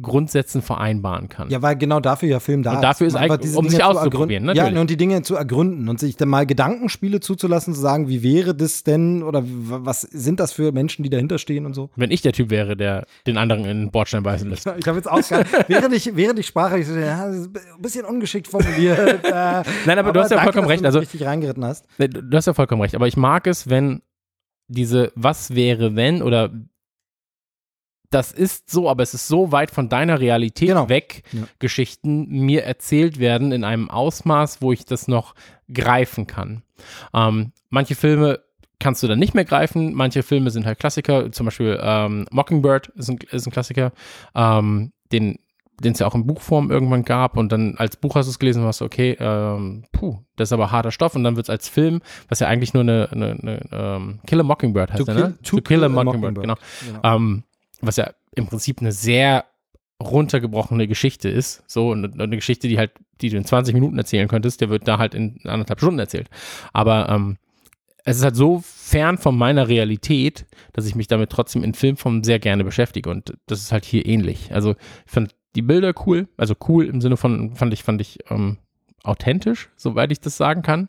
[0.00, 1.50] Grundsätzen vereinbaren kann.
[1.50, 3.78] Ja, weil genau dafür ja Film da Und dafür ist einfach eigentlich- diese um sich
[3.78, 4.74] Dinge zu auszuprobieren, ergründen.
[4.74, 8.22] Ja, und die Dinge zu ergründen und sich dann mal Gedankenspiele zuzulassen, zu sagen, wie
[8.22, 11.90] wäre das denn oder was sind das für Menschen, die dahinter stehen und so.
[11.94, 14.66] Wenn ich der Typ wäre, der den anderen in den Bordstein beißen lässt.
[14.78, 18.04] Ich habe jetzt auch gar, während ich während ich sprach, ich so, ja, ein bisschen
[18.04, 19.24] ungeschickt formuliert.
[19.24, 20.82] Äh, Nein, aber du hast ja danke, vollkommen recht.
[20.82, 21.86] Du Also, richtig reingeritten hast.
[21.98, 24.00] Du hast ja vollkommen recht, aber ich mag es, wenn
[24.68, 26.50] diese Was wäre wenn oder
[28.14, 30.88] das ist so, aber es ist so weit von deiner Realität Genau.
[30.88, 31.42] weg, Ja.
[31.58, 35.34] Geschichten mir erzählt werden in einem Ausmaß, wo ich das noch
[35.72, 36.62] greifen kann.
[37.14, 38.40] Ähm, manche Filme
[38.78, 42.88] kannst du dann nicht mehr greifen, manche Filme sind halt Klassiker, zum Beispiel ähm, Mockingbird
[42.96, 43.92] ist ein, ist ein Klassiker,
[44.34, 45.38] ähm, den
[45.82, 48.38] den es ja auch in Buchform irgendwann gab und dann als Buch hast du es
[48.38, 51.50] gelesen und so, okay, ähm, puh, das ist aber harter Stoff und dann wird es
[51.50, 55.10] als Film, was ja eigentlich nur eine, eine, eine ähm, Kill a Mockingbird heißt To
[55.10, 55.38] er, Kill- ne?
[55.42, 56.54] To Kill a Mockingbird, genau.
[56.86, 57.00] Genau.
[57.16, 57.42] Ähm,
[57.82, 59.44] was ja im Prinzip eine sehr
[60.02, 64.28] runtergebrochene Geschichte ist, so und eine Geschichte, die halt, die du in 20 Minuten erzählen
[64.28, 66.28] könntest, der wird da halt in anderthalb Stunden erzählt.
[66.72, 67.36] Aber ähm,
[68.04, 72.24] es ist halt so fern von meiner Realität, dass ich mich damit trotzdem in Filmform
[72.24, 74.52] sehr gerne beschäftige und das ist halt hier ähnlich.
[74.52, 74.74] Also
[75.06, 78.58] ich fand die Bilder cool, also cool im Sinne von, fand ich, fand ich ähm,
[79.04, 80.88] authentisch, soweit ich das sagen kann.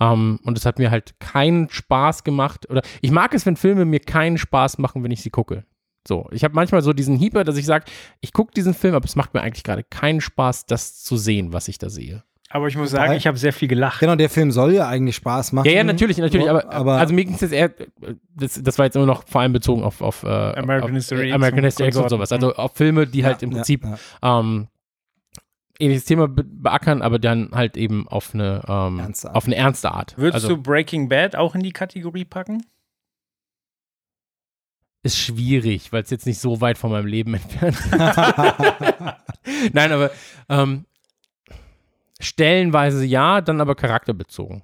[0.00, 3.84] Ähm, und es hat mir halt keinen Spaß gemacht oder ich mag es, wenn Filme
[3.84, 5.64] mir keinen Spaß machen, wenn ich sie gucke.
[6.06, 7.86] So, ich habe manchmal so diesen Hieber, dass ich sage,
[8.20, 11.52] ich gucke diesen Film, aber es macht mir eigentlich gerade keinen Spaß, das zu sehen,
[11.52, 12.22] was ich da sehe.
[12.50, 13.98] Aber ich muss sagen, ich habe sehr viel gelacht.
[13.98, 15.66] Genau, der Film soll ja eigentlich Spaß machen.
[15.66, 17.72] Ja, ja, natürlich, natürlich, aber, aber also mir ging es jetzt eher,
[18.36, 21.26] das, das war jetzt immer noch vor allem bezogen auf, auf äh, American auf, History
[21.26, 23.84] X American und History X und sowas, also auf Filme, die halt im ja, Prinzip
[23.84, 24.38] ja.
[24.40, 24.68] ähm,
[25.80, 29.36] ähnliches Thema be beackern, aber dann halt eben auf eine, ähm, Ernste Art.
[29.36, 30.16] auf eine ernste Art.
[30.16, 32.64] Würdest also, du Breaking Bad auch in die Kategorie packen?
[35.04, 37.92] Ist schwierig, weil es jetzt nicht so weit von meinem Leben entfernt ist.
[39.72, 40.10] Nein, aber
[40.48, 40.86] ähm,
[42.20, 44.62] stellenweise ja, dann aber charakterbezogen.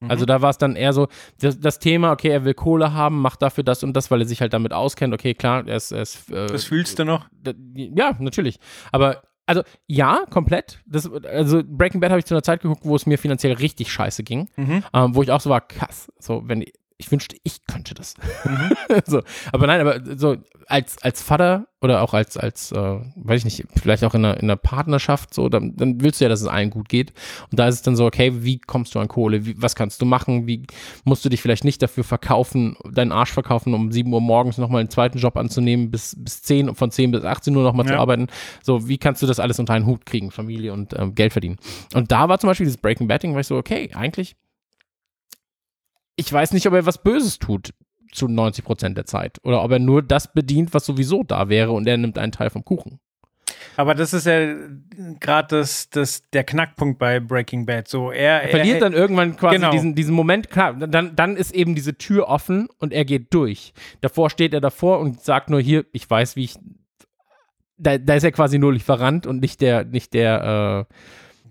[0.00, 0.10] Mhm.
[0.10, 1.08] Also da war es dann eher so,
[1.40, 4.26] das, das Thema, okay, er will Kohle haben, macht dafür das und das, weil er
[4.26, 5.14] sich halt damit auskennt.
[5.14, 7.26] Okay, klar, er ist, er ist äh, Das fühlst du noch?
[7.74, 8.58] Ja, natürlich.
[8.90, 10.80] Aber also ja, komplett.
[10.86, 13.92] Das, also Breaking Bad habe ich zu einer Zeit geguckt, wo es mir finanziell richtig
[13.92, 14.84] scheiße ging, Mhm.
[14.94, 16.10] ähm, wo ich auch so war, krass.
[16.18, 16.64] So, wenn
[17.02, 18.14] ich wünschte, ich könnte das.
[19.06, 19.22] so,
[19.52, 20.36] aber nein, aber so
[20.68, 22.76] als als Vater oder auch als als äh,
[23.16, 26.24] weiß ich nicht, vielleicht auch in einer, in einer Partnerschaft so, dann, dann willst du
[26.24, 27.12] ja, dass es allen gut geht.
[27.50, 29.44] Und da ist es dann so, okay, wie kommst du an Kohle?
[29.44, 30.46] Wie, was kannst du machen?
[30.46, 30.64] Wie
[31.04, 34.80] musst du dich vielleicht nicht dafür verkaufen, deinen Arsch verkaufen, um 7 Uhr morgens nochmal
[34.80, 37.94] einen zweiten Job anzunehmen, bis, bis 10 und von 10 bis 18 Uhr nochmal zu
[37.94, 37.98] Ja.
[37.98, 38.28] arbeiten.
[38.62, 41.56] So, wie kannst du das alles unter einen Hut kriegen, Familie und ähm, Geld verdienen?
[41.94, 44.36] Und da war zum Beispiel dieses Breaking Bad Ding, war ich so, okay, eigentlich,
[46.16, 47.70] ich weiß nicht, ob er was Böses tut
[48.12, 51.72] zu 90 Prozent der Zeit oder ob er nur das bedient, was sowieso da wäre
[51.72, 53.00] und er nimmt einen Teil vom Kuchen.
[53.76, 54.54] Aber das ist ja
[55.20, 57.88] gerade das, das, der Knackpunkt bei Breaking Bad.
[57.88, 59.70] So, er, Er verliert dann irgendwann quasi Genau.
[59.70, 63.72] diesen, diesen Moment, klar, dann, dann ist eben diese Tür offen und er geht durch.
[64.00, 66.56] Davor steht er davor und sagt nur hier, ich weiß, wie ich.
[67.78, 70.94] Da, da ist er quasi nur Lieferant und nicht der, nicht der, äh,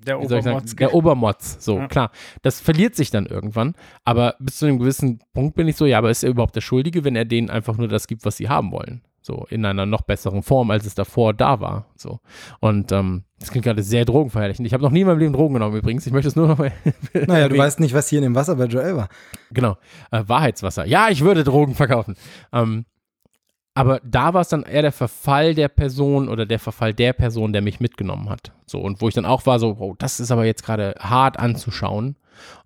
[0.05, 0.75] der Obermotz.
[0.75, 1.57] der Obermotz.
[1.63, 1.87] So, Ja.
[1.87, 2.11] klar.
[2.41, 3.73] Das verliert sich dann irgendwann.
[4.03, 6.61] Aber bis zu einem gewissen Punkt bin ich so, ja, aber ist er überhaupt der
[6.61, 9.01] Schuldige, wenn er denen einfach nur das gibt, was sie haben wollen?
[9.23, 11.85] So, in einer noch besseren Form, als es davor da war.
[11.95, 12.19] So.
[12.59, 14.65] Und ähm, das klingt gerade sehr drogenverherrlichend.
[14.65, 16.07] Ich habe noch nie in meinem Leben Drogen genommen übrigens.
[16.07, 16.71] Ich möchte es nur noch mal.
[17.27, 19.09] Naja, du weißt nicht, was hier in dem Wasser bei Joel war.
[19.51, 19.77] Genau.
[20.09, 20.85] Äh, Wahrheitswasser.
[20.85, 22.15] Ja, ich würde Drogen verkaufen.
[22.51, 22.85] Ähm,
[23.73, 27.53] aber da war es dann eher der Verfall der Person oder der Verfall der Person,
[27.53, 28.51] der mich mitgenommen hat.
[28.65, 31.39] So, und wo ich dann auch war, so, oh, das ist aber jetzt gerade hart
[31.39, 32.17] anzuschauen.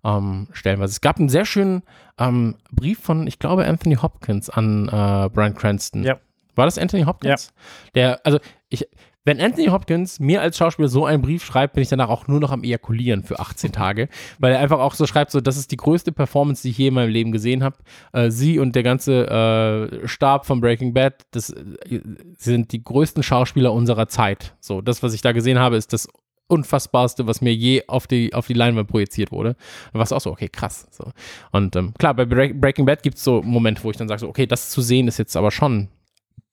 [0.04, 0.92] Ähm, stellenweise.
[0.92, 1.82] Es gab einen sehr schönen
[2.18, 6.02] ähm, Brief von, ich glaube, Anthony Hopkins an äh, Brian Cranston.
[6.02, 6.18] Ja.
[6.54, 7.52] War das Anthony Hopkins?
[7.94, 8.38] Der, also
[8.70, 8.88] ich,
[9.26, 12.38] wenn Anthony Hopkins mir als Schauspieler so einen Brief schreibt, bin ich danach auch nur
[12.38, 14.08] noch am Ejakulieren für 18 Tage,
[14.38, 16.86] weil er einfach auch so schreibt, so, das ist die größte Performance, die ich je
[16.86, 17.76] in meinem Leben gesehen habe.
[18.12, 22.00] Äh, sie und der ganze äh, Stab von Breaking Bad, das äh,
[22.38, 24.54] sind die größten Schauspieler unserer Zeit.
[24.60, 26.08] So, das, was ich da gesehen habe, ist das
[26.46, 29.56] unfassbarste, was mir je auf die, auf die Leinwand projiziert wurde.
[29.92, 30.86] Da war es auch so, okay, krass.
[30.92, 31.10] So.
[31.50, 34.20] Und ähm, klar, bei Break Breaking Bad gibt es so Momente, wo ich dann sage,
[34.20, 35.88] so, okay, das zu sehen ist jetzt aber schon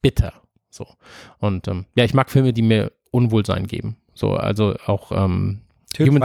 [0.02, 0.34] bitter.
[0.74, 0.88] So.
[1.40, 3.96] Und ähm, ja, ich mag Filme, die mir Unwohlsein geben.
[4.16, 5.60] So, also auch ähm,
[6.00, 6.24] Human-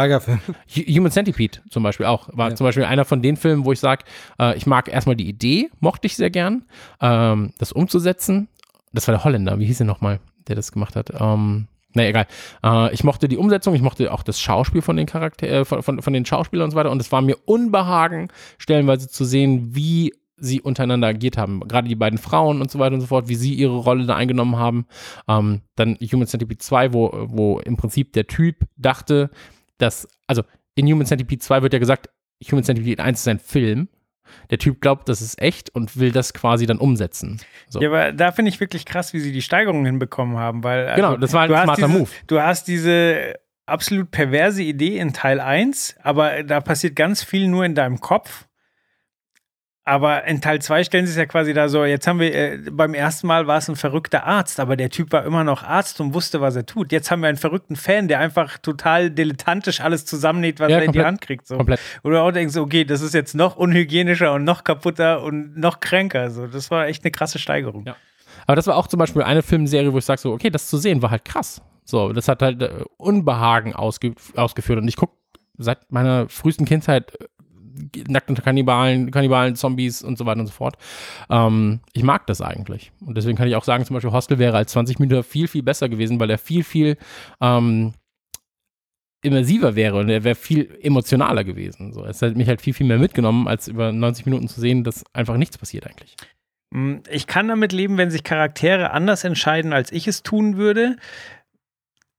[0.75, 2.31] Human Centipede zum Beispiel auch.
[2.33, 2.55] War Ja.
[2.57, 4.05] zum Beispiel einer von den Filmen, wo ich sage,
[4.39, 6.65] äh, ich mag erstmal die Idee, mochte ich sehr gern,
[7.03, 8.49] ähm, das umzusetzen.
[8.95, 11.11] Das war der Holländer, wie hieß er nochmal, der das gemacht hat?
[11.21, 12.27] Ähm, na egal.
[12.65, 15.83] Äh, ich mochte die Umsetzung, ich mochte auch das Schauspiel von den Charakter äh, von,
[15.83, 16.91] von, von den Schauspielern und so weiter.
[16.91, 21.61] Und es war mir Unbehagen, stellenweise zu sehen, wie sie untereinander agiert haben.
[21.67, 24.17] Gerade die beiden Frauen und so weiter und so fort, wie sie ihre Rolle da
[24.17, 24.87] eingenommen haben.
[25.29, 29.31] Ähm, dann Human Centipede 2, wo, wo im Prinzip der Typ dachte,
[29.79, 30.43] dass, also
[30.75, 32.09] in Human Centipede 2 wird ja gesagt,
[32.51, 33.89] Human Centipede 1 ist ein Film.
[34.51, 37.41] Der Typ glaubt, das ist echt und will das quasi dann umsetzen.
[37.69, 37.81] So.
[37.81, 40.97] Ja, aber da finde ich wirklich krass, wie sie die Steigerung hinbekommen haben, weil also,
[40.97, 42.11] Genau, das war ein smarter diese, Move.
[42.27, 43.35] Du hast diese
[43.67, 48.48] absolut perverse Idee in Teil 1, aber da passiert ganz viel nur in deinem Kopf.
[49.89, 52.59] Aber in Teil 2 stellen sie es ja quasi da so, jetzt haben wir, äh,
[52.71, 55.99] beim ersten Mal war es ein verrückter Arzt, aber der Typ war immer noch Arzt
[56.03, 56.93] und wusste, was er tut.
[56.93, 60.83] Jetzt haben wir einen verrückten Fan, der einfach total dilettantisch alles zusammennäht, was Ja, er
[60.85, 61.07] in die komplett.
[61.07, 61.47] Hand kriegt.
[61.47, 61.57] So.
[61.57, 61.81] Komplett.
[62.03, 66.31] Oder auch denkst, okay, das ist jetzt noch unhygienischer und noch kaputter und noch kränker.
[66.31, 67.87] So, das war echt eine krasse Steigerung.
[67.87, 67.97] Ja.
[68.47, 70.77] Aber das war auch zum Beispiel eine Filmserie, wo ich sage so, okay, das zu
[70.77, 71.63] sehen war halt krass.
[71.85, 74.81] So, das hat halt äh, Unbehagen ausge ausgeführt.
[74.81, 75.15] Und ich gucke
[75.57, 77.13] seit meiner frühesten Kindheit
[77.79, 80.77] äh, nackte Kannibalen, Kannibalen, Zombies und so weiter und so fort.
[81.31, 82.93] Ähm, ich mag das eigentlich.
[83.05, 85.63] Und deswegen kann ich auch sagen, zum Beispiel Hostel wäre als 20 Minuten viel, viel
[85.63, 86.97] besser gewesen, weil er viel, viel
[87.41, 87.93] ähm,
[89.23, 91.93] immersiver wäre und er wäre viel emotionaler gewesen.
[91.93, 94.85] So, es hat mich halt viel, viel mehr mitgenommen, als über 90 Minuten zu sehen,
[94.85, 96.15] dass einfach nichts passiert eigentlich.
[96.71, 100.97] Mm, Ich kann damit leben, wenn sich Charaktere anders entscheiden, als ich es tun würde.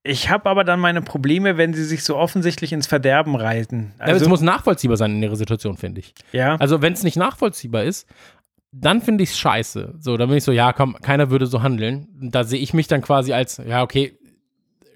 [0.02, 3.92] Ich habe aber dann meine Probleme, wenn sie sich so offensichtlich ins Verderben reiten.
[3.98, 6.14] Also, Also, es muss nachvollziehbar sein in ihrer Situation, finde ich.
[6.32, 6.56] ja.
[6.56, 8.06] Also, wenn es nicht nachvollziehbar ist,
[8.72, 9.96] dann finde ich es scheiße.
[9.98, 12.06] So, dann bin ich so, ja, komm, keiner würde so handeln.
[12.30, 14.16] Da sehe ich mich dann quasi als, ja, okay,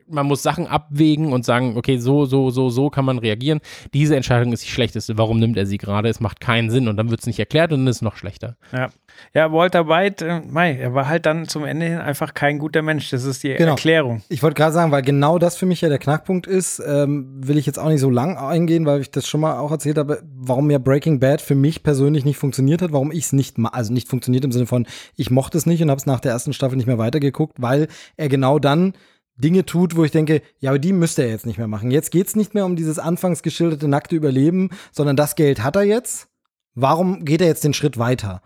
[0.09, 3.60] man muss Sachen abwägen und sagen, okay, so, so, so, so kann man reagieren.
[3.93, 5.16] Diese Entscheidung ist die schlechteste.
[5.18, 6.09] Warum nimmt er sie gerade?
[6.09, 8.16] Es macht keinen Sinn und dann wird es nicht erklärt und dann ist es noch
[8.16, 8.56] schlechter.
[8.72, 8.89] Ja.
[9.32, 12.82] ja, Walter White, äh, mei, er war halt dann zum Ende hin einfach kein guter
[12.82, 13.10] Mensch.
[13.10, 13.72] Das ist die Genau.
[13.72, 14.22] Erklärung.
[14.28, 17.56] Ich wollte gerade sagen, weil genau das für mich ja der Knackpunkt ist, ähm, will
[17.59, 20.22] ich jetzt auch nicht so lang eingehen, weil ich das schon mal auch erzählt habe,
[20.36, 23.70] warum ja Breaking Bad für mich persönlich nicht funktioniert hat, warum ich es nicht, ma-
[23.70, 24.86] also nicht funktioniert im Sinne von,
[25.16, 27.89] ich mochte es nicht und habe es nach der ersten Staffel nicht mehr weitergeguckt, weil
[28.16, 28.93] er genau dann
[29.36, 31.90] Dinge tut, wo ich denke, ja, aber die müsste er jetzt nicht mehr machen.
[31.90, 35.82] Jetzt geht's nicht mehr um dieses anfangs geschilderte nackte Überleben, sondern das Geld hat er
[35.82, 36.28] jetzt.
[36.74, 38.43] Warum geht er jetzt den Schritt weiter?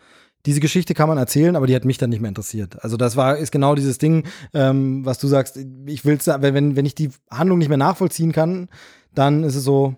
[0.47, 2.83] Diese Geschichte kann man erzählen, aber die hat mich dann nicht mehr interessiert.
[2.83, 4.25] Also das war ist genau dieses Ding,
[4.55, 5.59] ähm, was du sagst.
[5.87, 8.69] Ich will's, wenn wenn ich die Handlung nicht mehr nachvollziehen kann,
[9.15, 9.97] dann ist es so,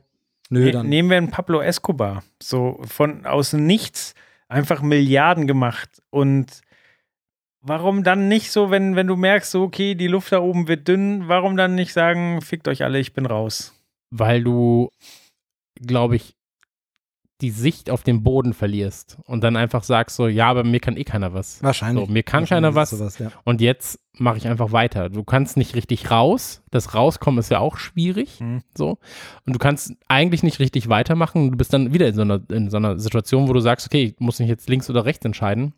[0.49, 0.89] nö, Ne- dann.
[0.89, 2.23] Nehmen wir einen Pablo Escobar.
[2.43, 4.15] So von aus nichts
[4.49, 6.03] einfach Milliarden gemacht.
[6.11, 6.63] Und
[7.63, 10.89] warum dann nicht so, wenn, wenn du merkst, so, okay, die Luft da oben wird
[10.89, 13.75] dünn, warum dann nicht sagen, fickt euch alle, ich bin raus?
[14.11, 14.91] Weil du,
[15.81, 16.35] glaube ich,
[17.41, 20.97] die Sicht auf den Boden verlierst und dann einfach sagst so, ja, aber mir kann
[20.97, 21.63] eh keiner was.
[21.63, 22.07] Wahrscheinlich.
[22.07, 23.33] So, mir kann Wahrscheinlich keiner was sowas, ja.
[23.45, 25.09] und jetzt mache ich einfach weiter.
[25.09, 26.63] Du kannst nicht richtig raus.
[26.71, 28.41] Das Rauskommen ist ja auch schwierig.
[28.41, 28.63] Mhm.
[28.77, 28.99] So.
[29.47, 31.53] Und du kannst eigentlich nicht richtig weitermachen.
[31.53, 34.05] Du bist dann wieder in so einer, in so einer Situation, wo du sagst, okay,
[34.05, 35.73] ich muss mich jetzt links oder rechts entscheiden.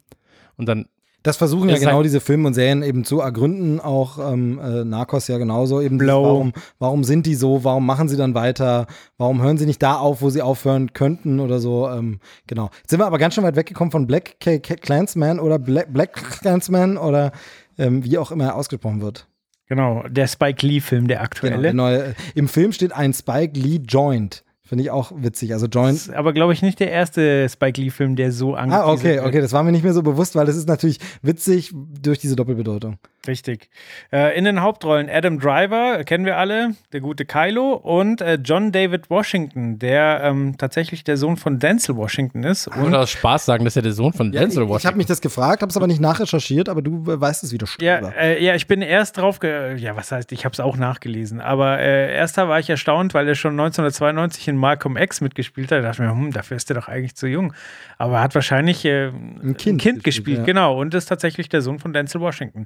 [0.57, 0.87] Und dann
[1.23, 4.85] Das versuchen ja genau halt- diese Filme und Serien eben zu ergründen, auch ähm, äh,
[4.85, 5.99] Narcos ja genauso eben.
[5.99, 6.25] Blow.
[6.25, 7.63] Warum, warum sind die so?
[7.63, 8.87] Warum machen sie dann weiter?
[9.19, 11.89] Warum hören sie nicht da auf, wo sie aufhören könnten oder so?
[11.89, 12.71] Ähm, genau.
[12.81, 15.93] Jetzt sind wir aber ganz schön weit weggekommen von Black K K Clansman oder Black,
[15.93, 17.31] Black Clansman oder
[17.79, 19.29] ähm, wie auch immer er ausgesprochen wird.
[19.69, 21.63] Genau, der Spike Lee-Film, der Genau, aktuelle.
[21.63, 24.45] der neue, Im Film steht ein Spike Lee Joint.
[24.73, 25.53] Finde ich auch witzig.
[25.53, 28.89] Also Joint Das ist aber, glaube ich, nicht der erste Spike Lee-Film, der so angeteasert
[28.89, 31.75] Ah, okay, okay, das war mir nicht mehr so bewusst, weil das ist natürlich witzig
[31.75, 32.97] durch diese Doppelbedeutung.
[33.27, 33.69] Richtig.
[34.11, 38.73] Äh, in den Hauptrollen Adam Driver, kennen wir alle, der gute Kylo, und äh, John
[38.73, 42.67] David Washington, der ähm, tatsächlich der Sohn von Denzel Washington ist.
[42.67, 44.61] Ich würde aus Spaß sagen, das ist ja der Sohn von Ja, Denzel ich ich
[44.61, 44.97] habe Washington.
[44.99, 47.99] mich das gefragt, habe es aber nicht nachrecherchiert, aber du äh, weißt es wieder Ja,
[48.19, 51.41] äh, ja, ich bin erst drauf, ge ja, was heißt, ich habe es auch nachgelesen,
[51.41, 55.79] aber äh, erster war ich erstaunt, weil er schon 1992 in Malcolm X mitgespielt hat.
[55.79, 57.53] Da dachte ich mir, hm, dafür ist er doch eigentlich zu jung.
[57.99, 60.45] Aber er hat wahrscheinlich äh, ein Kind gespielt, gespielt, ja.
[60.45, 62.65] genau, und ist tatsächlich der Sohn von Denzel Washington.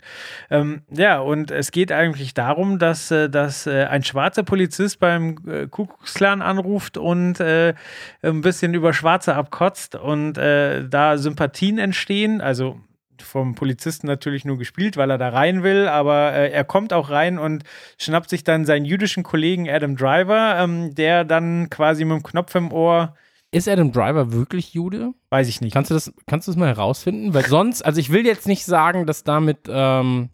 [0.51, 5.39] Ähm, ja, und es geht eigentlich darum, dass, äh, dass äh, ein schwarzer Polizist beim
[5.47, 7.75] äh, Ku Klux Klan anruft und äh,
[8.23, 12.81] ein bisschen über Schwarze abkotzt und äh, da Sympathien entstehen, also
[13.23, 17.11] vom Polizisten natürlich nur gespielt, weil er da rein will, aber äh, er kommt auch
[17.11, 17.65] rein und
[17.99, 22.55] schnappt sich dann seinen jüdischen Kollegen Adam Driver, ähm, der dann quasi mit dem Knopf
[22.55, 23.15] im Ohr,
[23.51, 25.13] Ist Adam Driver wirklich Jude?
[25.31, 25.73] weiß ich nicht.
[25.73, 27.35] Kannst du das, kannst du das mal herausfinden?
[27.35, 30.31] Weil sonst, also ich will jetzt nicht sagen, dass damit, ähm,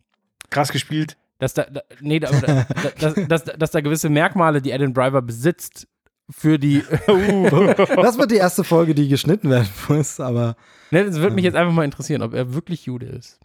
[0.51, 1.17] Krass gespielt.
[1.39, 2.67] dass da, da nee, da, da,
[3.01, 5.87] dass, dass, dass da gewisse Merkmale, die Adam Driver besitzt,
[6.33, 10.57] für die, Das wird die erste Folge, die geschnitten werden muss, aber
[10.91, 13.39] ne, das würde mich jetzt einfach mal interessieren, ob er wirklich Jude ist.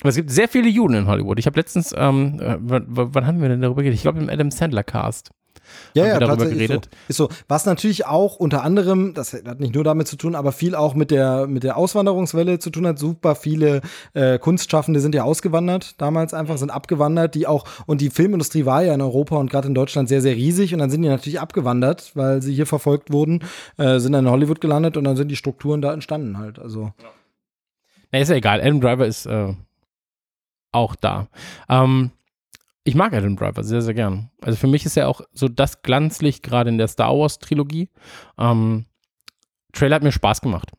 [0.00, 1.38] Aber es gibt sehr viele Juden in Hollywood.
[1.38, 3.96] Ich habe letztens, ähm, äh, wann, wann haben wir denn darüber geredet?
[3.96, 5.30] Ich glaube im Adam Sandler Cast.
[5.94, 6.88] Ja, ja, darüber tatsächlich geredet?
[7.08, 7.26] Ist, so.
[7.26, 7.42] ist so.
[7.48, 10.94] Was natürlich auch unter anderem, das hat nicht nur damit zu tun, aber viel auch
[10.94, 12.98] mit der, mit der Auswanderungswelle zu tun hat.
[12.98, 13.80] Super viele
[14.14, 18.82] äh, Kunstschaffende sind ja ausgewandert, damals einfach, sind abgewandert, die auch, und die Filmindustrie war
[18.82, 21.40] ja in Europa und gerade in Deutschland sehr, sehr riesig und dann sind die natürlich
[21.40, 23.40] abgewandert, weil sie hier verfolgt wurden,
[23.76, 26.58] äh, sind dann in Hollywood gelandet und dann sind die Strukturen da entstanden halt.
[26.58, 26.92] Also.
[28.12, 28.60] Na, ist ja egal.
[28.60, 29.54] Adam Driver ist äh,
[30.72, 31.28] auch da.
[31.68, 32.10] Ähm,
[32.90, 34.30] ich mag Adam Driver sehr, sehr gern.
[34.42, 37.88] Also für mich ist er auch so das Glanzlicht gerade in der Star Wars Trilogie.
[38.36, 38.86] Ähm,
[39.72, 40.72] Trailer hat mir Spaß gemacht.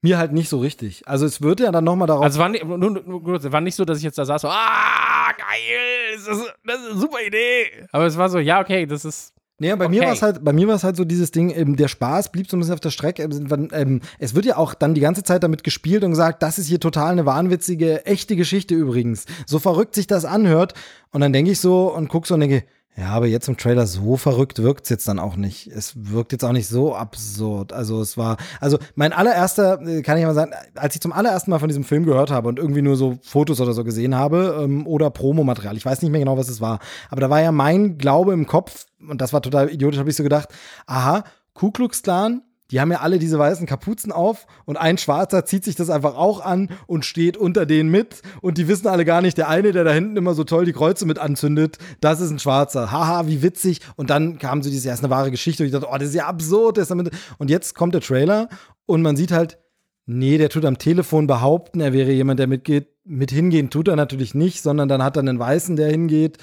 [0.00, 1.06] Mir halt nicht so richtig.
[1.06, 2.24] Also es wird ja dann nochmal darauf.
[2.24, 4.48] Also es war nicht, nur, nur, war nicht so, dass ich jetzt da saß so,
[4.48, 7.86] ah, geil, das ist, das ist eine super Idee.
[7.92, 10.06] Aber es war so, ja, okay, das ist, Nee, bei mir Okay.
[10.06, 12.48] war es halt, bei mir war es halt so dieses Ding, ähm, der Spaß blieb
[12.50, 13.22] so ein bisschen auf der Strecke.
[13.22, 16.58] Ähm, ähm, es wird ja auch dann die ganze Zeit damit gespielt und gesagt, das
[16.58, 19.26] ist hier total eine wahnwitzige, echte Geschichte übrigens.
[19.46, 20.72] So verrückt sich das anhört.
[21.12, 22.64] Und dann denke ich so und guck so und denke,
[22.96, 25.68] ja, aber jetzt im Trailer so verrückt wirkt es jetzt dann auch nicht.
[25.68, 27.72] Es wirkt jetzt auch nicht so absurd.
[27.72, 31.50] Also es war, also mein allererster, äh, kann ich mal sagen, als ich zum allerersten
[31.50, 34.60] Mal von diesem Film gehört habe und irgendwie nur so Fotos oder so gesehen habe
[34.62, 36.80] ähm, oder Promomaterial, ich weiß nicht mehr genau, was es war,
[37.10, 40.16] aber da war ja mein Glaube im Kopf, und das war total idiotisch, habe ich
[40.16, 40.48] so gedacht,
[40.86, 45.44] aha, Ku Klux Klan, die haben ja alle diese weißen Kapuzen auf und ein Schwarzer
[45.44, 49.04] zieht sich das einfach auch an und steht unter denen mit und die wissen alle
[49.04, 52.20] gar nicht, der eine, der da hinten immer so toll die Kreuze mit anzündet, das
[52.20, 52.90] ist ein Schwarzer.
[52.92, 53.80] Haha, wie witzig.
[53.96, 56.08] Und dann kam so dieses, ja, ist eine wahre Geschichte und ich dachte, oh, das
[56.08, 56.78] ist ja absurd.
[56.78, 58.48] Das damit und jetzt kommt der Trailer
[58.86, 59.58] und man sieht halt,
[60.06, 63.96] nee, der tut am Telefon behaupten, er wäre jemand, der mitgeht, mit hingehen tut er
[63.96, 66.38] natürlich nicht, sondern dann hat er einen Weißen, der hingeht.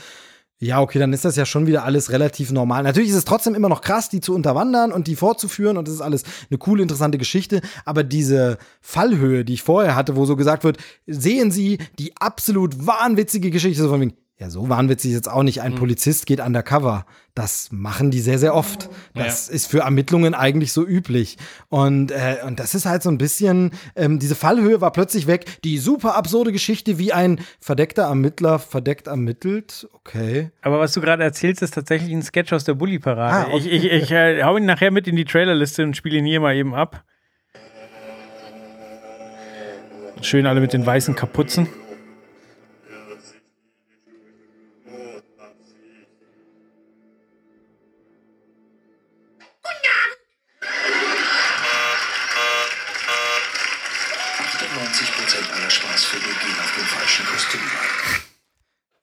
[0.59, 2.81] Ja, okay, dann ist das ja schon wieder alles relativ normal.
[2.81, 5.95] Natürlich ist es trotzdem immer noch krass, die zu unterwandern und die fortzuführen und das
[5.95, 7.61] ist alles eine coole, interessante Geschichte.
[7.85, 12.88] Aber diese Fallhöhe, die ich vorher hatte, wo so gesagt wird, sehen Sie die absolut
[12.88, 15.64] wahnwitzige Geschichte, so von wegen, ja, so wahnwitzig ist jetzt auch nicht.
[15.64, 17.07] Ein Polizist geht undercover.
[17.34, 18.88] Das machen die sehr, sehr oft.
[19.15, 21.38] Das ist für Ermittlungen eigentlich so üblich.
[21.69, 25.45] Und, äh, und das ist halt so ein bisschen, ähm, diese Fallhöhe war plötzlich weg.
[25.64, 29.88] Die super absurde Geschichte, wie ein verdeckter Ermittler verdeckt ermittelt.
[29.93, 30.51] Okay.
[30.61, 33.51] Aber was du gerade erzählst, ist tatsächlich ein Sketch aus der Bully-Parade.
[33.51, 36.26] Ah, ich ich, ich äh, hau ihn nachher mit in die Trailerliste und spiele ihn
[36.26, 37.03] hier mal eben ab.
[40.22, 41.68] Schön alle mit den weißen Kapuzen.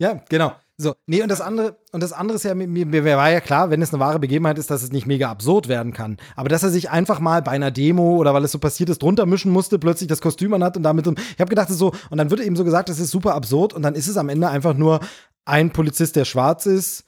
[0.05, 0.53] Ja, genau.
[0.77, 3.71] So, nee, und das andere, und das andere ist ja, mir, mir war ja klar,
[3.71, 6.19] wenn es eine wahre Begebenheit ist, dass es nicht mega absurd werden kann.
[6.37, 9.01] Aber dass er sich einfach mal bei einer Demo oder weil es so passiert ist,
[9.01, 11.93] drunter mischen musste, plötzlich das Kostüm anhat und damit, ich habe gedacht, das ist so,
[12.11, 14.29] und dann wird eben so gesagt, das ist super absurd und dann ist es am
[14.29, 15.01] Ende einfach nur
[15.47, 17.05] ein Polizist, der schwarz ist,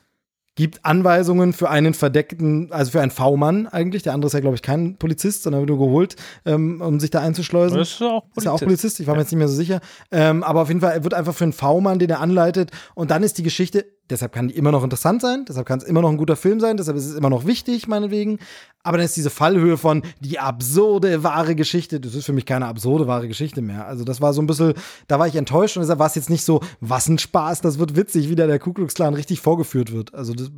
[0.56, 4.02] gibt Anweisungen für einen verdeckten, also für einen V-Mann eigentlich.
[4.02, 7.10] Der andere ist ja, glaube ich, kein Polizist, sondern wird nur geholt, ähm, um sich
[7.10, 7.78] da einzuschleusen.
[7.78, 8.36] Das ist auch Polizist.
[8.36, 9.80] Ist ja auch Polizist, ich war mir jetzt nicht mehr so sicher.
[10.10, 12.70] Ähm, aber auf jeden Fall, er wird einfach für einen V-Mann, den er anleitet.
[12.94, 15.84] Und dann ist die Geschichte, deshalb kann die immer noch interessant sein, deshalb kann es
[15.84, 18.38] immer noch ein guter Film sein, deshalb ist es immer noch wichtig, meinetwegen.
[18.82, 22.66] Aber dann ist diese Fallhöhe von die absurde, wahre Geschichte, das ist für mich keine
[22.66, 23.86] absurde, wahre Geschichte mehr.
[23.86, 24.74] Also das war so ein bisschen,
[25.08, 27.78] da war ich enttäuscht und deshalb war es jetzt nicht so, was ein Spaß, das
[27.78, 30.14] wird witzig, wie da der Ku Klux Klan richtig vorgeführt wird.
[30.14, 30.50] Also das,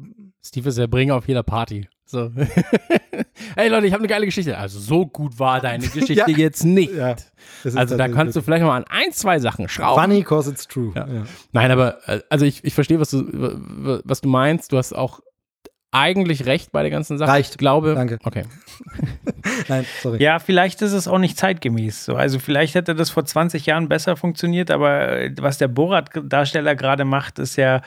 [0.45, 1.89] Steve ist der Bringer auf jeder Party.
[2.10, 2.30] So.
[3.56, 4.56] hey Leute, ich habe eine geile Geschichte.
[4.56, 6.26] Also so gut war deine Geschichte Ja.
[6.26, 6.94] jetzt nicht.
[6.94, 7.16] ja.
[7.74, 10.01] Also da kannst du vielleicht noch mal an ein, zwei Sachen schrauben.
[10.02, 10.93] Funny, cause it's true.
[10.97, 11.06] Ja.
[11.52, 13.24] Nein, aber äh, also ich, ich verstehe, was du,
[14.05, 14.72] was du meinst.
[14.72, 15.20] Du hast auch
[15.90, 17.30] eigentlich recht bei der ganzen Sache.
[17.30, 17.52] Reicht.
[17.52, 17.94] Ich glaube.
[17.94, 18.18] Danke.
[18.24, 18.44] Okay.
[19.68, 20.22] Nein, sorry.
[20.22, 22.06] Ja, vielleicht ist es auch nicht zeitgemäß.
[22.06, 22.14] So.
[22.14, 27.05] Also vielleicht hätte das vor 20 Jahren besser funktioniert, aber äh, was der Borat-Darsteller gerade
[27.05, 27.82] macht, ist ja,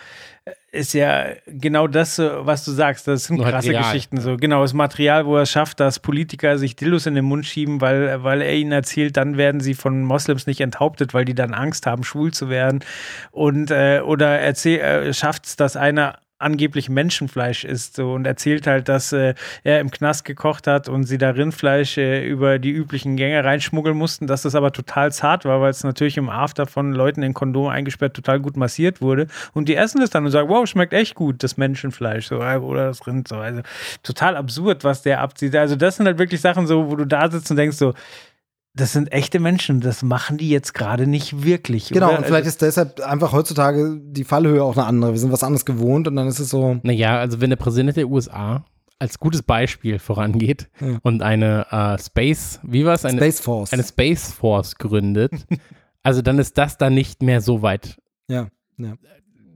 [0.72, 3.07] ist ja genau das, äh, was du sagst.
[3.07, 3.84] Das sind halt krasse real.
[3.84, 4.22] Geschichten.
[4.22, 4.38] So.
[4.38, 7.81] Genau, das Material, wo er es schafft, dass Politiker sich Dillos in den Mund schieben,
[7.81, 11.53] weil, weil er ihnen erzählt, dann werden sie von Moslems nicht enthauptet, weil die dann
[11.53, 12.84] Angst haben, schwul zu werden.
[13.31, 18.68] Und äh, oder erzähl, äh, schafft es, dass einer angeblich Menschenfleisch isst so, und erzählt
[18.68, 22.72] halt, dass äh, er im Knast gekocht hat und sie da Rindfleisch äh, über die
[22.72, 26.66] üblichen Gänge reinschmuggeln mussten, dass das aber total zart war, weil es natürlich im After
[26.66, 30.32] von Leuten in Kondom eingesperrt total gut massiert wurde und die essen das dann und
[30.32, 33.62] sagen, wow, schmeckt echt gut, das Menschenfleisch so, äh, oder das Rind so, also
[34.04, 35.56] total absurd, was der abzieht.
[35.56, 37.94] Also das sind halt wirklich Sachen so, wo du da sitzt und denkst so,
[38.73, 41.89] das sind echte Menschen, das machen die jetzt gerade nicht wirklich.
[41.89, 42.19] Genau, oder?
[42.19, 45.11] und vielleicht ist deshalb einfach heutzutage die Fallhöhe auch eine andere.
[45.11, 46.80] Wir sind was anderes gewohnt und dann ist es so.
[46.84, 48.64] Naja, also wenn der Präsident der USA
[48.98, 50.99] als gutes Beispiel vorangeht Ja.
[51.02, 53.03] und eine äh, Space, wie war es?
[53.03, 53.73] Eine, Space Force.
[53.73, 55.31] eine Space Force gründet,
[56.03, 57.98] also dann ist das dann nicht mehr so weit
[58.30, 58.93] ja, ja.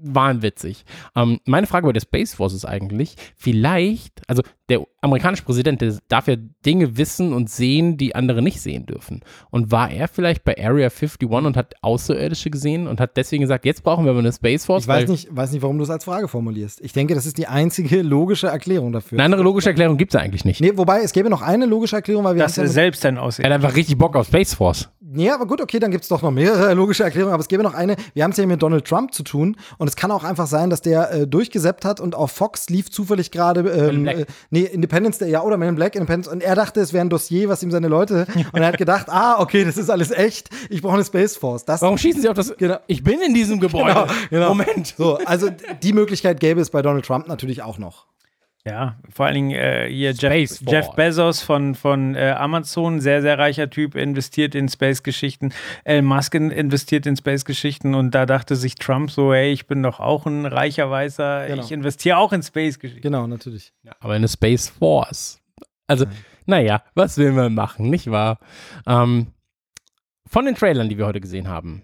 [0.02, 0.84] wahnwitzig.
[1.16, 5.96] Ähm, meine Frage bei der Space Force ist eigentlich, vielleicht, also der amerikanische Präsident, der
[6.08, 6.36] darf ja
[6.66, 9.22] Dinge wissen und sehen, die andere nicht sehen dürfen.
[9.52, 13.66] Und war er vielleicht bei Area 51 und hat Außerirdische gesehen und hat deswegen gesagt,
[13.66, 14.84] jetzt brauchen wir aber eine Space Force?
[14.84, 16.82] Ich weiß nicht, weiß nicht, warum du es als Frage formulierst.
[16.82, 19.18] Ich denke, das ist die einzige logische Erklärung dafür.
[19.18, 20.62] Eine andere logische Erklärung gibt es eigentlich nicht.
[20.62, 23.24] Nee, wobei, es gäbe noch eine logische Erklärung, weil wir dass er selbst dann Er
[23.24, 23.46] aussieht.
[23.46, 24.90] hat einfach richtig Bock auf Space Force.
[25.18, 27.64] Ja, aber gut, okay, dann gibt es doch noch mehrere logische Erklärungen, aber es gäbe
[27.64, 27.96] noch eine.
[28.14, 30.70] Wir haben es ja mit Donald Trump zu tun und es kann auch einfach sein,
[30.70, 34.26] dass der äh, durchgesäppt hat und auf Fox lief zufällig gerade ähm, äh,
[34.56, 37.10] nee, Independence Day, ja, oder Man in Black Independence und er dachte, es wäre ein
[37.10, 40.50] Dossier, was ihm seine Leute und er hat gedacht, ah, okay, das ist alles echt,
[40.70, 41.66] ich brauche eine Space Force.
[41.66, 42.56] Das, Warum schießen Sie auf das?
[42.58, 42.78] Genau.
[42.88, 43.94] Ich bin in diesem Gebäude.
[43.94, 44.50] Genau, genau.
[44.50, 44.96] Moment.
[44.98, 45.50] So, also
[45.84, 48.06] die Möglichkeit gäbe es bei Donald Trump natürlich auch noch.
[48.68, 50.60] Ja, vor allen Dingen äh, hier Jeff.
[50.68, 55.54] Jeff Bezos von, von äh, Amazon, sehr, sehr reicher Typ, investiert in Space-Geschichten.
[55.84, 59.84] Elon Musk in- investiert in Space-Geschichten und da dachte sich Trump so, hey, ich bin
[59.84, 61.64] doch auch ein reicher Weißer, Genau.
[61.64, 63.04] ich investiere auch in Space-Geschichten.
[63.04, 63.72] Genau, natürlich.
[64.00, 65.40] Aber eine Space Force.
[65.86, 66.06] Also,
[66.48, 68.40] naja, was will man machen, nicht wahr?
[68.88, 69.28] Ähm,
[70.26, 71.84] von den Trailern, die wir heute gesehen haben,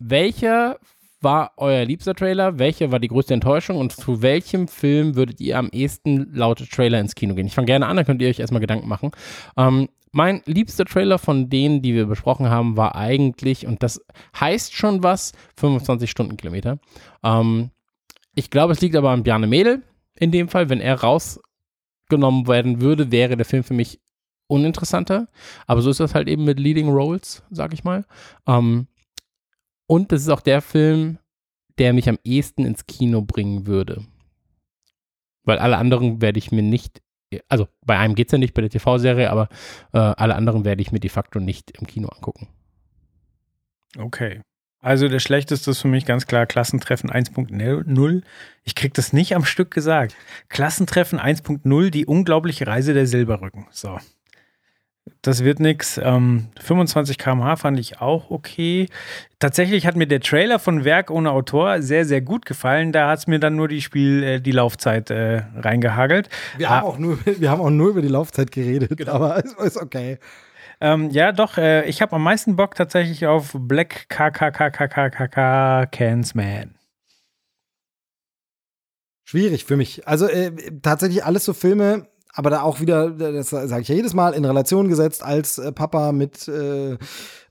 [0.00, 0.80] welcher
[1.24, 2.58] war euer liebster Trailer?
[2.58, 3.78] Welcher war die größte Enttäuschung?
[3.78, 7.46] Und zu welchem Film würdet ihr am ehesten laut Trailer ins Kino gehen?
[7.46, 9.10] Ich fange gerne an, dann könnt ihr euch erstmal Gedanken machen.
[9.56, 14.00] Ähm, mein liebster Trailer von denen, die wir besprochen haben, war eigentlich, und das
[14.38, 16.78] heißt schon was, 25 Stundenkilometer.
[17.24, 17.70] Ähm,
[18.36, 19.82] ich glaube, es liegt aber an Bjarne Mädel
[20.14, 20.68] in dem Fall.
[20.68, 24.00] Wenn er rausgenommen werden würde, wäre der Film für mich
[24.46, 25.26] uninteressanter.
[25.66, 28.04] Aber so ist das halt eben mit Leading Roles, sag ich mal.
[28.46, 28.86] Ähm,
[29.86, 31.18] Und das ist auch der Film,
[31.78, 34.04] der mich am ehesten ins Kino bringen würde.
[35.44, 37.02] Weil alle anderen werde ich mir nicht,
[37.48, 39.48] also bei einem geht es ja nicht, bei der TV-Serie, aber
[39.92, 42.48] äh, alle anderen werde ich mir de facto nicht im Kino angucken.
[43.98, 44.40] Okay.
[44.80, 48.22] Also der schlechteste ist für mich ganz klar Klassentreffen 1.0.
[48.64, 50.14] Ich krieg das nicht am Stück gesagt.
[50.50, 53.66] Klassentreffen 1.0, die unglaubliche Reise der Silberrücken.
[53.70, 53.98] So.
[55.20, 55.98] Das wird nix.
[56.02, 58.88] Ähm, 25 km/h fand ich auch okay.
[59.38, 62.92] Tatsächlich hat mir der Trailer von Werk ohne Autor sehr, sehr gut gefallen.
[62.92, 66.28] Da hat es mir dann nur die Spiel, äh, die Laufzeit äh, reingehagelt.
[66.56, 69.52] Wir, Ah, haben auch nur, wir haben auch nur über die Laufzeit geredet, aber es
[69.52, 70.18] ist okay.
[70.80, 76.74] Ähm, ja, doch, äh, ich habe am meisten Bock tatsächlich auf Black KKKKKKK Cans Man.
[79.26, 80.06] Schwierig für mich.
[80.06, 80.52] Also äh,
[80.82, 84.44] tatsächlich alles so Filme, aber da auch wieder, das sage ich ja jedes Mal, in
[84.44, 86.96] Relation gesetzt als äh, Papa mit äh, äh,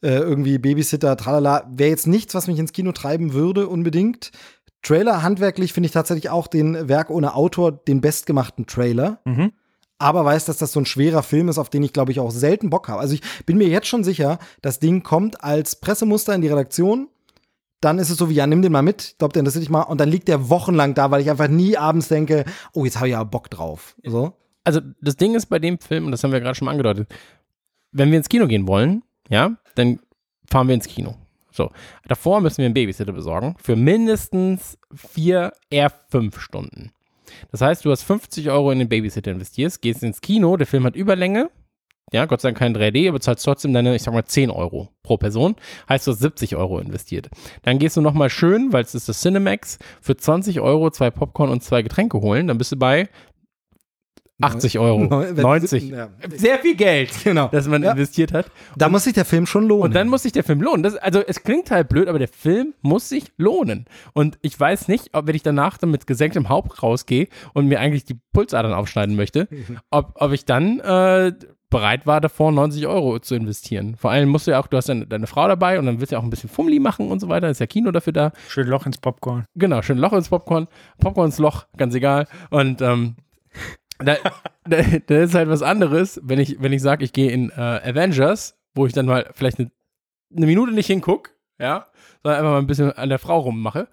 [0.01, 4.31] irgendwie Babysitter, tralala, wäre jetzt nichts, was mich ins Kino treiben würde unbedingt.
[4.81, 9.19] Trailer handwerklich finde ich tatsächlich auch den Werk ohne Autor den bestgemachten Trailer.
[9.25, 9.53] Mhm.
[9.99, 12.31] aber weiß, dass das so ein schwerer Film ist, auf den ich, glaube ich, auch
[12.31, 12.99] selten Bock habe.
[12.99, 17.07] Also ich bin mir jetzt schon sicher, das Ding kommt als Pressemuster in die Redaktion.
[17.79, 19.69] Dann ist es so wie, ja, nimm den mal mit, ich glaube, der interessiert dich
[19.69, 19.83] mal.
[19.83, 22.43] Und dann liegt der wochenlang da, weil ich einfach nie abends denke,
[22.73, 23.95] oh, jetzt habe ich ja Bock drauf.
[24.03, 24.33] So.
[24.63, 27.07] Also das Ding ist bei dem Film, und das haben wir gerade schon mal angedeutet,
[27.91, 29.99] wenn wir ins Kino gehen wollen, ja, dann
[30.49, 31.15] fahren wir ins Kino.
[31.51, 31.69] So,
[32.07, 36.91] davor müssen wir einen Babysitter besorgen für mindestens vier, eher fünf Stunden.
[37.51, 40.83] Das heißt, du hast 50 Euro in den Babysitter investierst, gehst ins Kino, der Film
[40.85, 41.49] hat Überlänge,
[42.13, 44.89] ja, Gott sei Dank kein 3D, aber zahlst trotzdem deine, ich sag mal, 10 Euro
[45.01, 45.55] pro Person.
[45.89, 47.29] Heißt, du hast 70 Euro investiert.
[47.63, 51.49] Dann gehst du nochmal schön, weil es ist das Cinemax, für 20 Euro zwei Popcorn
[51.49, 52.47] und zwei Getränke holen.
[52.47, 53.09] Dann bist du bei
[54.41, 55.89] 80 Euro, Neu- 90.
[55.89, 56.09] Ja.
[56.35, 57.47] Sehr viel Geld, Genau.
[57.51, 57.91] das man Ja.
[57.91, 58.47] investiert hat.
[58.75, 59.83] Da muss sich der Film schon lohnen.
[59.83, 60.83] Und dann muss sich der Film lohnen.
[60.83, 63.85] Das, also es klingt halt blöd, aber der Film muss sich lohnen.
[64.13, 67.79] Und ich weiß nicht, ob wenn ich danach dann mit gesenktem Haupt rausgehe und mir
[67.79, 69.47] eigentlich die Pulsadern aufschneiden möchte,
[69.91, 71.31] ob, ob ich dann äh,
[71.69, 73.95] bereit war, davor 90 Euro zu investieren.
[73.97, 76.11] Vor allem musst du ja auch, du hast deine, deine Frau dabei und dann willst
[76.11, 77.49] du ja auch ein bisschen Fummeli machen und so weiter.
[77.49, 78.31] Ist ja Kino dafür da.
[78.49, 79.45] Schön Loch ins Popcorn.
[79.55, 80.67] Genau, schön Loch ins Popcorn,
[80.99, 82.27] Popcorn ins Loch, ganz egal.
[82.51, 83.15] Und ähm,
[83.99, 84.17] da,
[84.65, 87.53] da, da ist halt was anderes, wenn ich, wenn ich sage, ich gehe in äh,
[87.53, 89.71] Avengers, wo ich dann mal vielleicht eine,
[90.35, 91.87] eine Minute nicht hinguck, ja,
[92.23, 93.87] sondern einfach mal ein bisschen an der Frau rummache.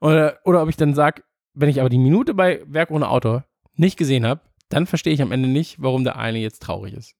[0.00, 1.22] Oder, oder ob ich dann sage,
[1.54, 5.22] wenn ich aber die Minute bei Werk ohne Autor nicht gesehen habe, dann verstehe ich
[5.22, 7.14] am Ende nicht, warum der eine jetzt traurig ist.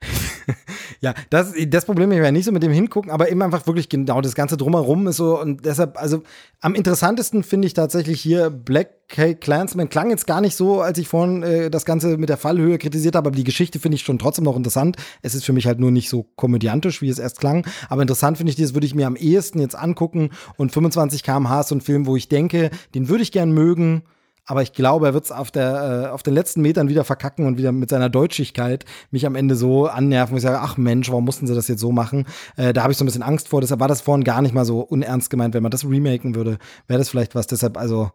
[1.02, 3.88] Ja, das, das Problem ist ja nicht so mit dem Hingucken, aber eben einfach wirklich
[3.88, 6.22] genau das Ganze drumherum ist so und deshalb, also
[6.60, 10.98] am interessantesten finde ich tatsächlich hier Black K Clansman klang jetzt gar nicht so, als
[10.98, 14.02] ich vorhin äh, das Ganze mit der Fallhöhe kritisiert habe, aber die Geschichte finde ich
[14.02, 14.96] schon trotzdem noch interessant.
[15.22, 18.36] Es ist für mich halt nur nicht so komödiantisch, wie es erst klang, aber interessant
[18.36, 21.76] finde ich, das würde ich mir am ehesten jetzt angucken und 25 km/h ist so
[21.76, 24.02] ein Film, wo ich denke, den würde ich gern mögen.
[24.50, 27.46] Aber ich glaube, er wird es auf, der, äh, auf den letzten Metern wieder verkacken
[27.46, 31.08] und wieder mit seiner Deutschigkeit mich am Ende so annerven, wo ich sage, ach Mensch,
[31.08, 32.26] warum mussten sie das jetzt so machen?
[32.56, 33.60] Äh, da habe ich so ein bisschen Angst vor.
[33.60, 35.54] Deshalb war das vorhin gar nicht mal so unernst gemeint.
[35.54, 36.58] Wenn man das remaken würde,
[36.88, 37.46] wäre das vielleicht was.
[37.46, 38.10] Deshalb, also,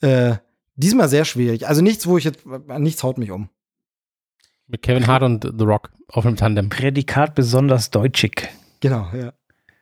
[0.00, 0.36] äh,
[0.74, 1.68] diesmal sehr schwierig.
[1.68, 2.46] Also nichts, wo ich jetzt,
[2.78, 3.50] nichts haut mich um.
[4.66, 6.70] Mit Kevin Hart und The Rock auf einem Tandem.
[6.70, 8.48] Prädikat besonders deutschig.
[8.80, 9.34] Genau, ja.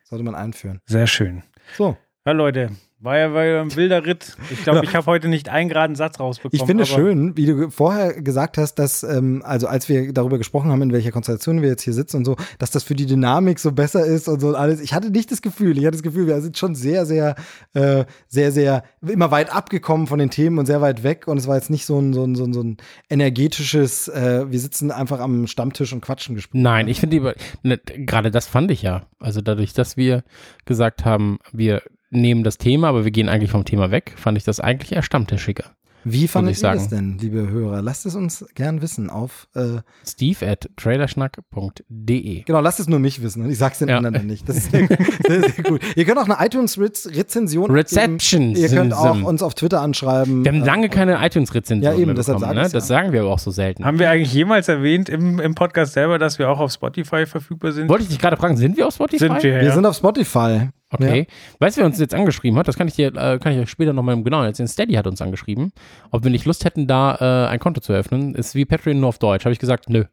[0.03, 0.81] Sollte man einführen.
[0.85, 1.43] Sehr schön.
[1.77, 1.95] So.
[2.25, 2.71] Ja, Leute,
[3.03, 4.35] war ja, war ja ein wilder Ritt.
[4.49, 6.59] Ich glaube, ich habe heute nicht einen geraden Satz rausbekommen.
[6.59, 10.37] Ich finde aber schön, wie du vorher gesagt hast, dass, ähm, also als wir darüber
[10.37, 13.05] gesprochen haben, in welcher Konstellation wir jetzt hier sitzen und so, dass das für die
[13.05, 14.79] Dynamik so besser ist und so und alles.
[14.81, 17.35] Ich hatte nicht das Gefühl, ich hatte das Gefühl, wir sind schon sehr, sehr,
[17.73, 21.47] äh, sehr, sehr, immer weit abgekommen von den Themen und sehr weit weg und es
[21.47, 22.77] war jetzt nicht so ein, so ein, so ein, so ein
[23.09, 26.61] energetisches, äh, wir sitzen einfach am Stammtisch und quatschen Gespräch.
[26.61, 29.03] Nein, ich finde, die- ne, gerade das fand ich ja.
[29.19, 30.23] Also dadurch, dass wir
[30.65, 31.81] gesagt haben, wir
[32.13, 35.03] nehmen das Thema, aber wir gehen eigentlich vom Thema weg, fand ich das eigentlich eher
[35.03, 35.65] stammtischiger.
[36.05, 36.79] Wie fandet ich ihr sagen.
[36.79, 37.81] das denn, liebe Hörer?
[37.81, 42.43] Lasst es uns gern wissen auf, äh, Steve at trailerschnack.de.
[42.43, 43.97] genau, lasst es nur mich wissen und ich sag's den Ja.
[43.97, 44.47] anderen dann nicht.
[44.49, 44.87] Das ist sehr,
[45.27, 45.81] sehr, sehr gut.
[45.95, 48.55] Ihr könnt auch eine iTunes-Rezension Reception.
[48.55, 50.43] Ihr könnt auch uns auf Twitter anschreiben.
[50.43, 52.55] Wir haben Äh, lange keine iTunes-Rezension Ja, eben, mehr deshalb bekommen.
[52.57, 52.63] Ne?
[52.63, 52.95] ich's Das ja.
[52.97, 53.85] sagen wir aber auch so selten.
[53.85, 57.71] Haben wir eigentlich jemals erwähnt im, im Podcast selber, dass wir auch auf Spotify verfügbar
[57.71, 57.87] sind?
[57.89, 59.19] Wollte ich dich gerade fragen, sind wir auf Spotify?
[59.19, 59.73] Sind wir, Wir ja.
[59.73, 60.69] sind auf Spotify.
[60.93, 61.27] Okay.
[61.59, 62.67] Weißt du, wer uns jetzt angeschrieben hat?
[62.67, 64.67] Das kann ich dir, äh, kann ich euch später nochmal im Genauen erzählen.
[64.67, 65.71] Steady hat uns angeschrieben,
[66.11, 67.15] ob wir nicht Lust hätten, da
[67.45, 68.35] äh, ein Konto zu eröffnen.
[68.35, 69.45] Ist wie Patreon nur auf Deutsch.
[69.45, 70.05] Habe ich gesagt, nö.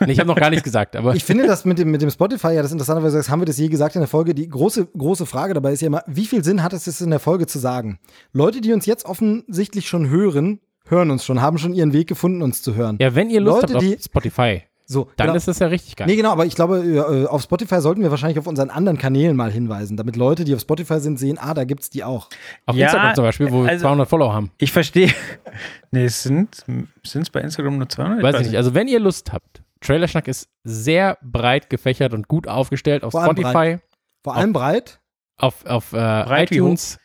[0.00, 2.08] Nee, ich habe noch gar nichts gesagt, aber Ich finde das mit dem, mit dem
[2.10, 4.32] Spotify ja das Interessante, weil du sagst, haben wir das je gesagt in der Folge?
[4.32, 7.10] Die große, große Frage dabei ist ja immer, wie viel Sinn hat es jetzt in
[7.10, 7.98] der Folge zu sagen?
[8.32, 12.42] Leute, die uns jetzt offensichtlich schon hören, hören uns schon, haben schon ihren Weg gefunden,
[12.42, 12.96] uns zu hören.
[13.00, 15.36] ja, wenn ihr Lust Leute, habt die- auf Spotify, So, Dann genau.
[15.36, 16.06] ist das ja richtig geil.
[16.06, 19.36] Nee, genau, aber ich glaube, äh, auf Spotify sollten wir wahrscheinlich auf unseren anderen Kanälen
[19.36, 22.28] mal hinweisen, damit Leute, die auf Spotify sind, sehen, ah, da gibt's die auch.
[22.66, 24.50] Auf Ja, Instagram zum Beispiel, wo wir also- 200 Follower haben.
[24.58, 25.10] Ich verstehe.
[25.90, 26.64] Nee, es sind
[27.02, 28.22] es bei Instagram nur 200?
[28.22, 28.56] Weiß ich nicht.
[28.56, 33.22] Also, wenn ihr Lust habt, Trailerschnack ist sehr breit gefächert und gut aufgestellt auf Vor
[33.22, 33.78] allem Spotify,
[34.22, 35.00] Vor allem breit.
[35.38, 36.98] auf, auf äh, Breit wie iTunes,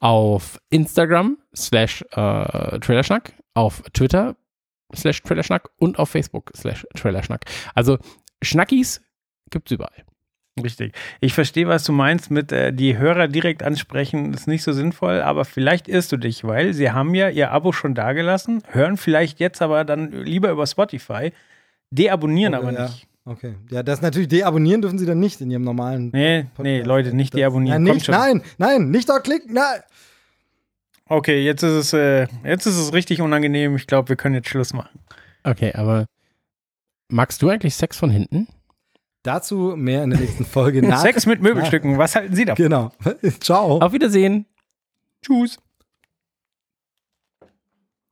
[0.00, 4.34] auf Instagram slash äh, Trailerschnack, auf Twitter
[4.94, 7.44] slash Trailerschnack und auf Facebook slash Trailerschnack.
[7.74, 7.98] Also
[8.42, 9.00] Schnackis
[9.50, 10.04] gibt's überall.
[10.62, 10.92] Richtig.
[11.20, 15.22] Ich verstehe, was du meinst mit äh, die Hörer direkt ansprechen, ist nicht so sinnvoll,
[15.22, 19.40] aber vielleicht irrst du dich, weil sie haben ja ihr Abo schon dagelassen, hören vielleicht
[19.40, 21.32] jetzt aber dann lieber über Spotify,
[21.90, 22.82] deabonnieren aber ja.
[22.82, 23.06] nicht.
[23.24, 23.54] Okay.
[23.70, 26.10] Ja, das natürlich deabonnieren dürfen sie dann nicht in ihrem normalen.
[26.12, 27.86] Nee, nee, Leute, nicht deabonnieren.
[27.86, 28.14] Ja, Kommt nicht, schon.
[28.14, 29.80] nein, nein, nicht dort klicken, nein.
[31.08, 33.76] Okay, jetzt ist es, äh, jetzt ist es richtig unangenehm.
[33.76, 34.98] Ich glaube, wir können jetzt Schluss machen.
[35.44, 36.06] Okay, aber
[37.08, 38.48] magst du eigentlich Sex von hinten?
[39.22, 40.82] Dazu mehr in der nächsten Folge.
[40.86, 42.64] Nach Sex mit Möbelstücken, was halten Sie davon?
[42.64, 42.92] Genau.
[43.40, 43.78] Ciao.
[43.80, 44.46] Auf Wiedersehen.
[45.24, 45.58] Tschüss.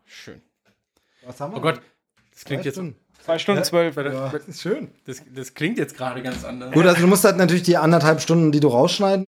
[0.05, 0.41] Schön.
[1.25, 1.59] Was haben wir?
[1.59, 1.81] Oh Gott,
[2.33, 2.75] das klingt jetzt.
[2.75, 2.97] Stunden.
[3.25, 3.97] Zwei Stunden zwölf.
[3.97, 4.89] Ja, das ist schön.
[5.05, 6.73] Das, das klingt jetzt gerade ganz anders.
[6.73, 9.27] Gut, also du musst halt natürlich die anderthalb Stunden, die du rausschneiden,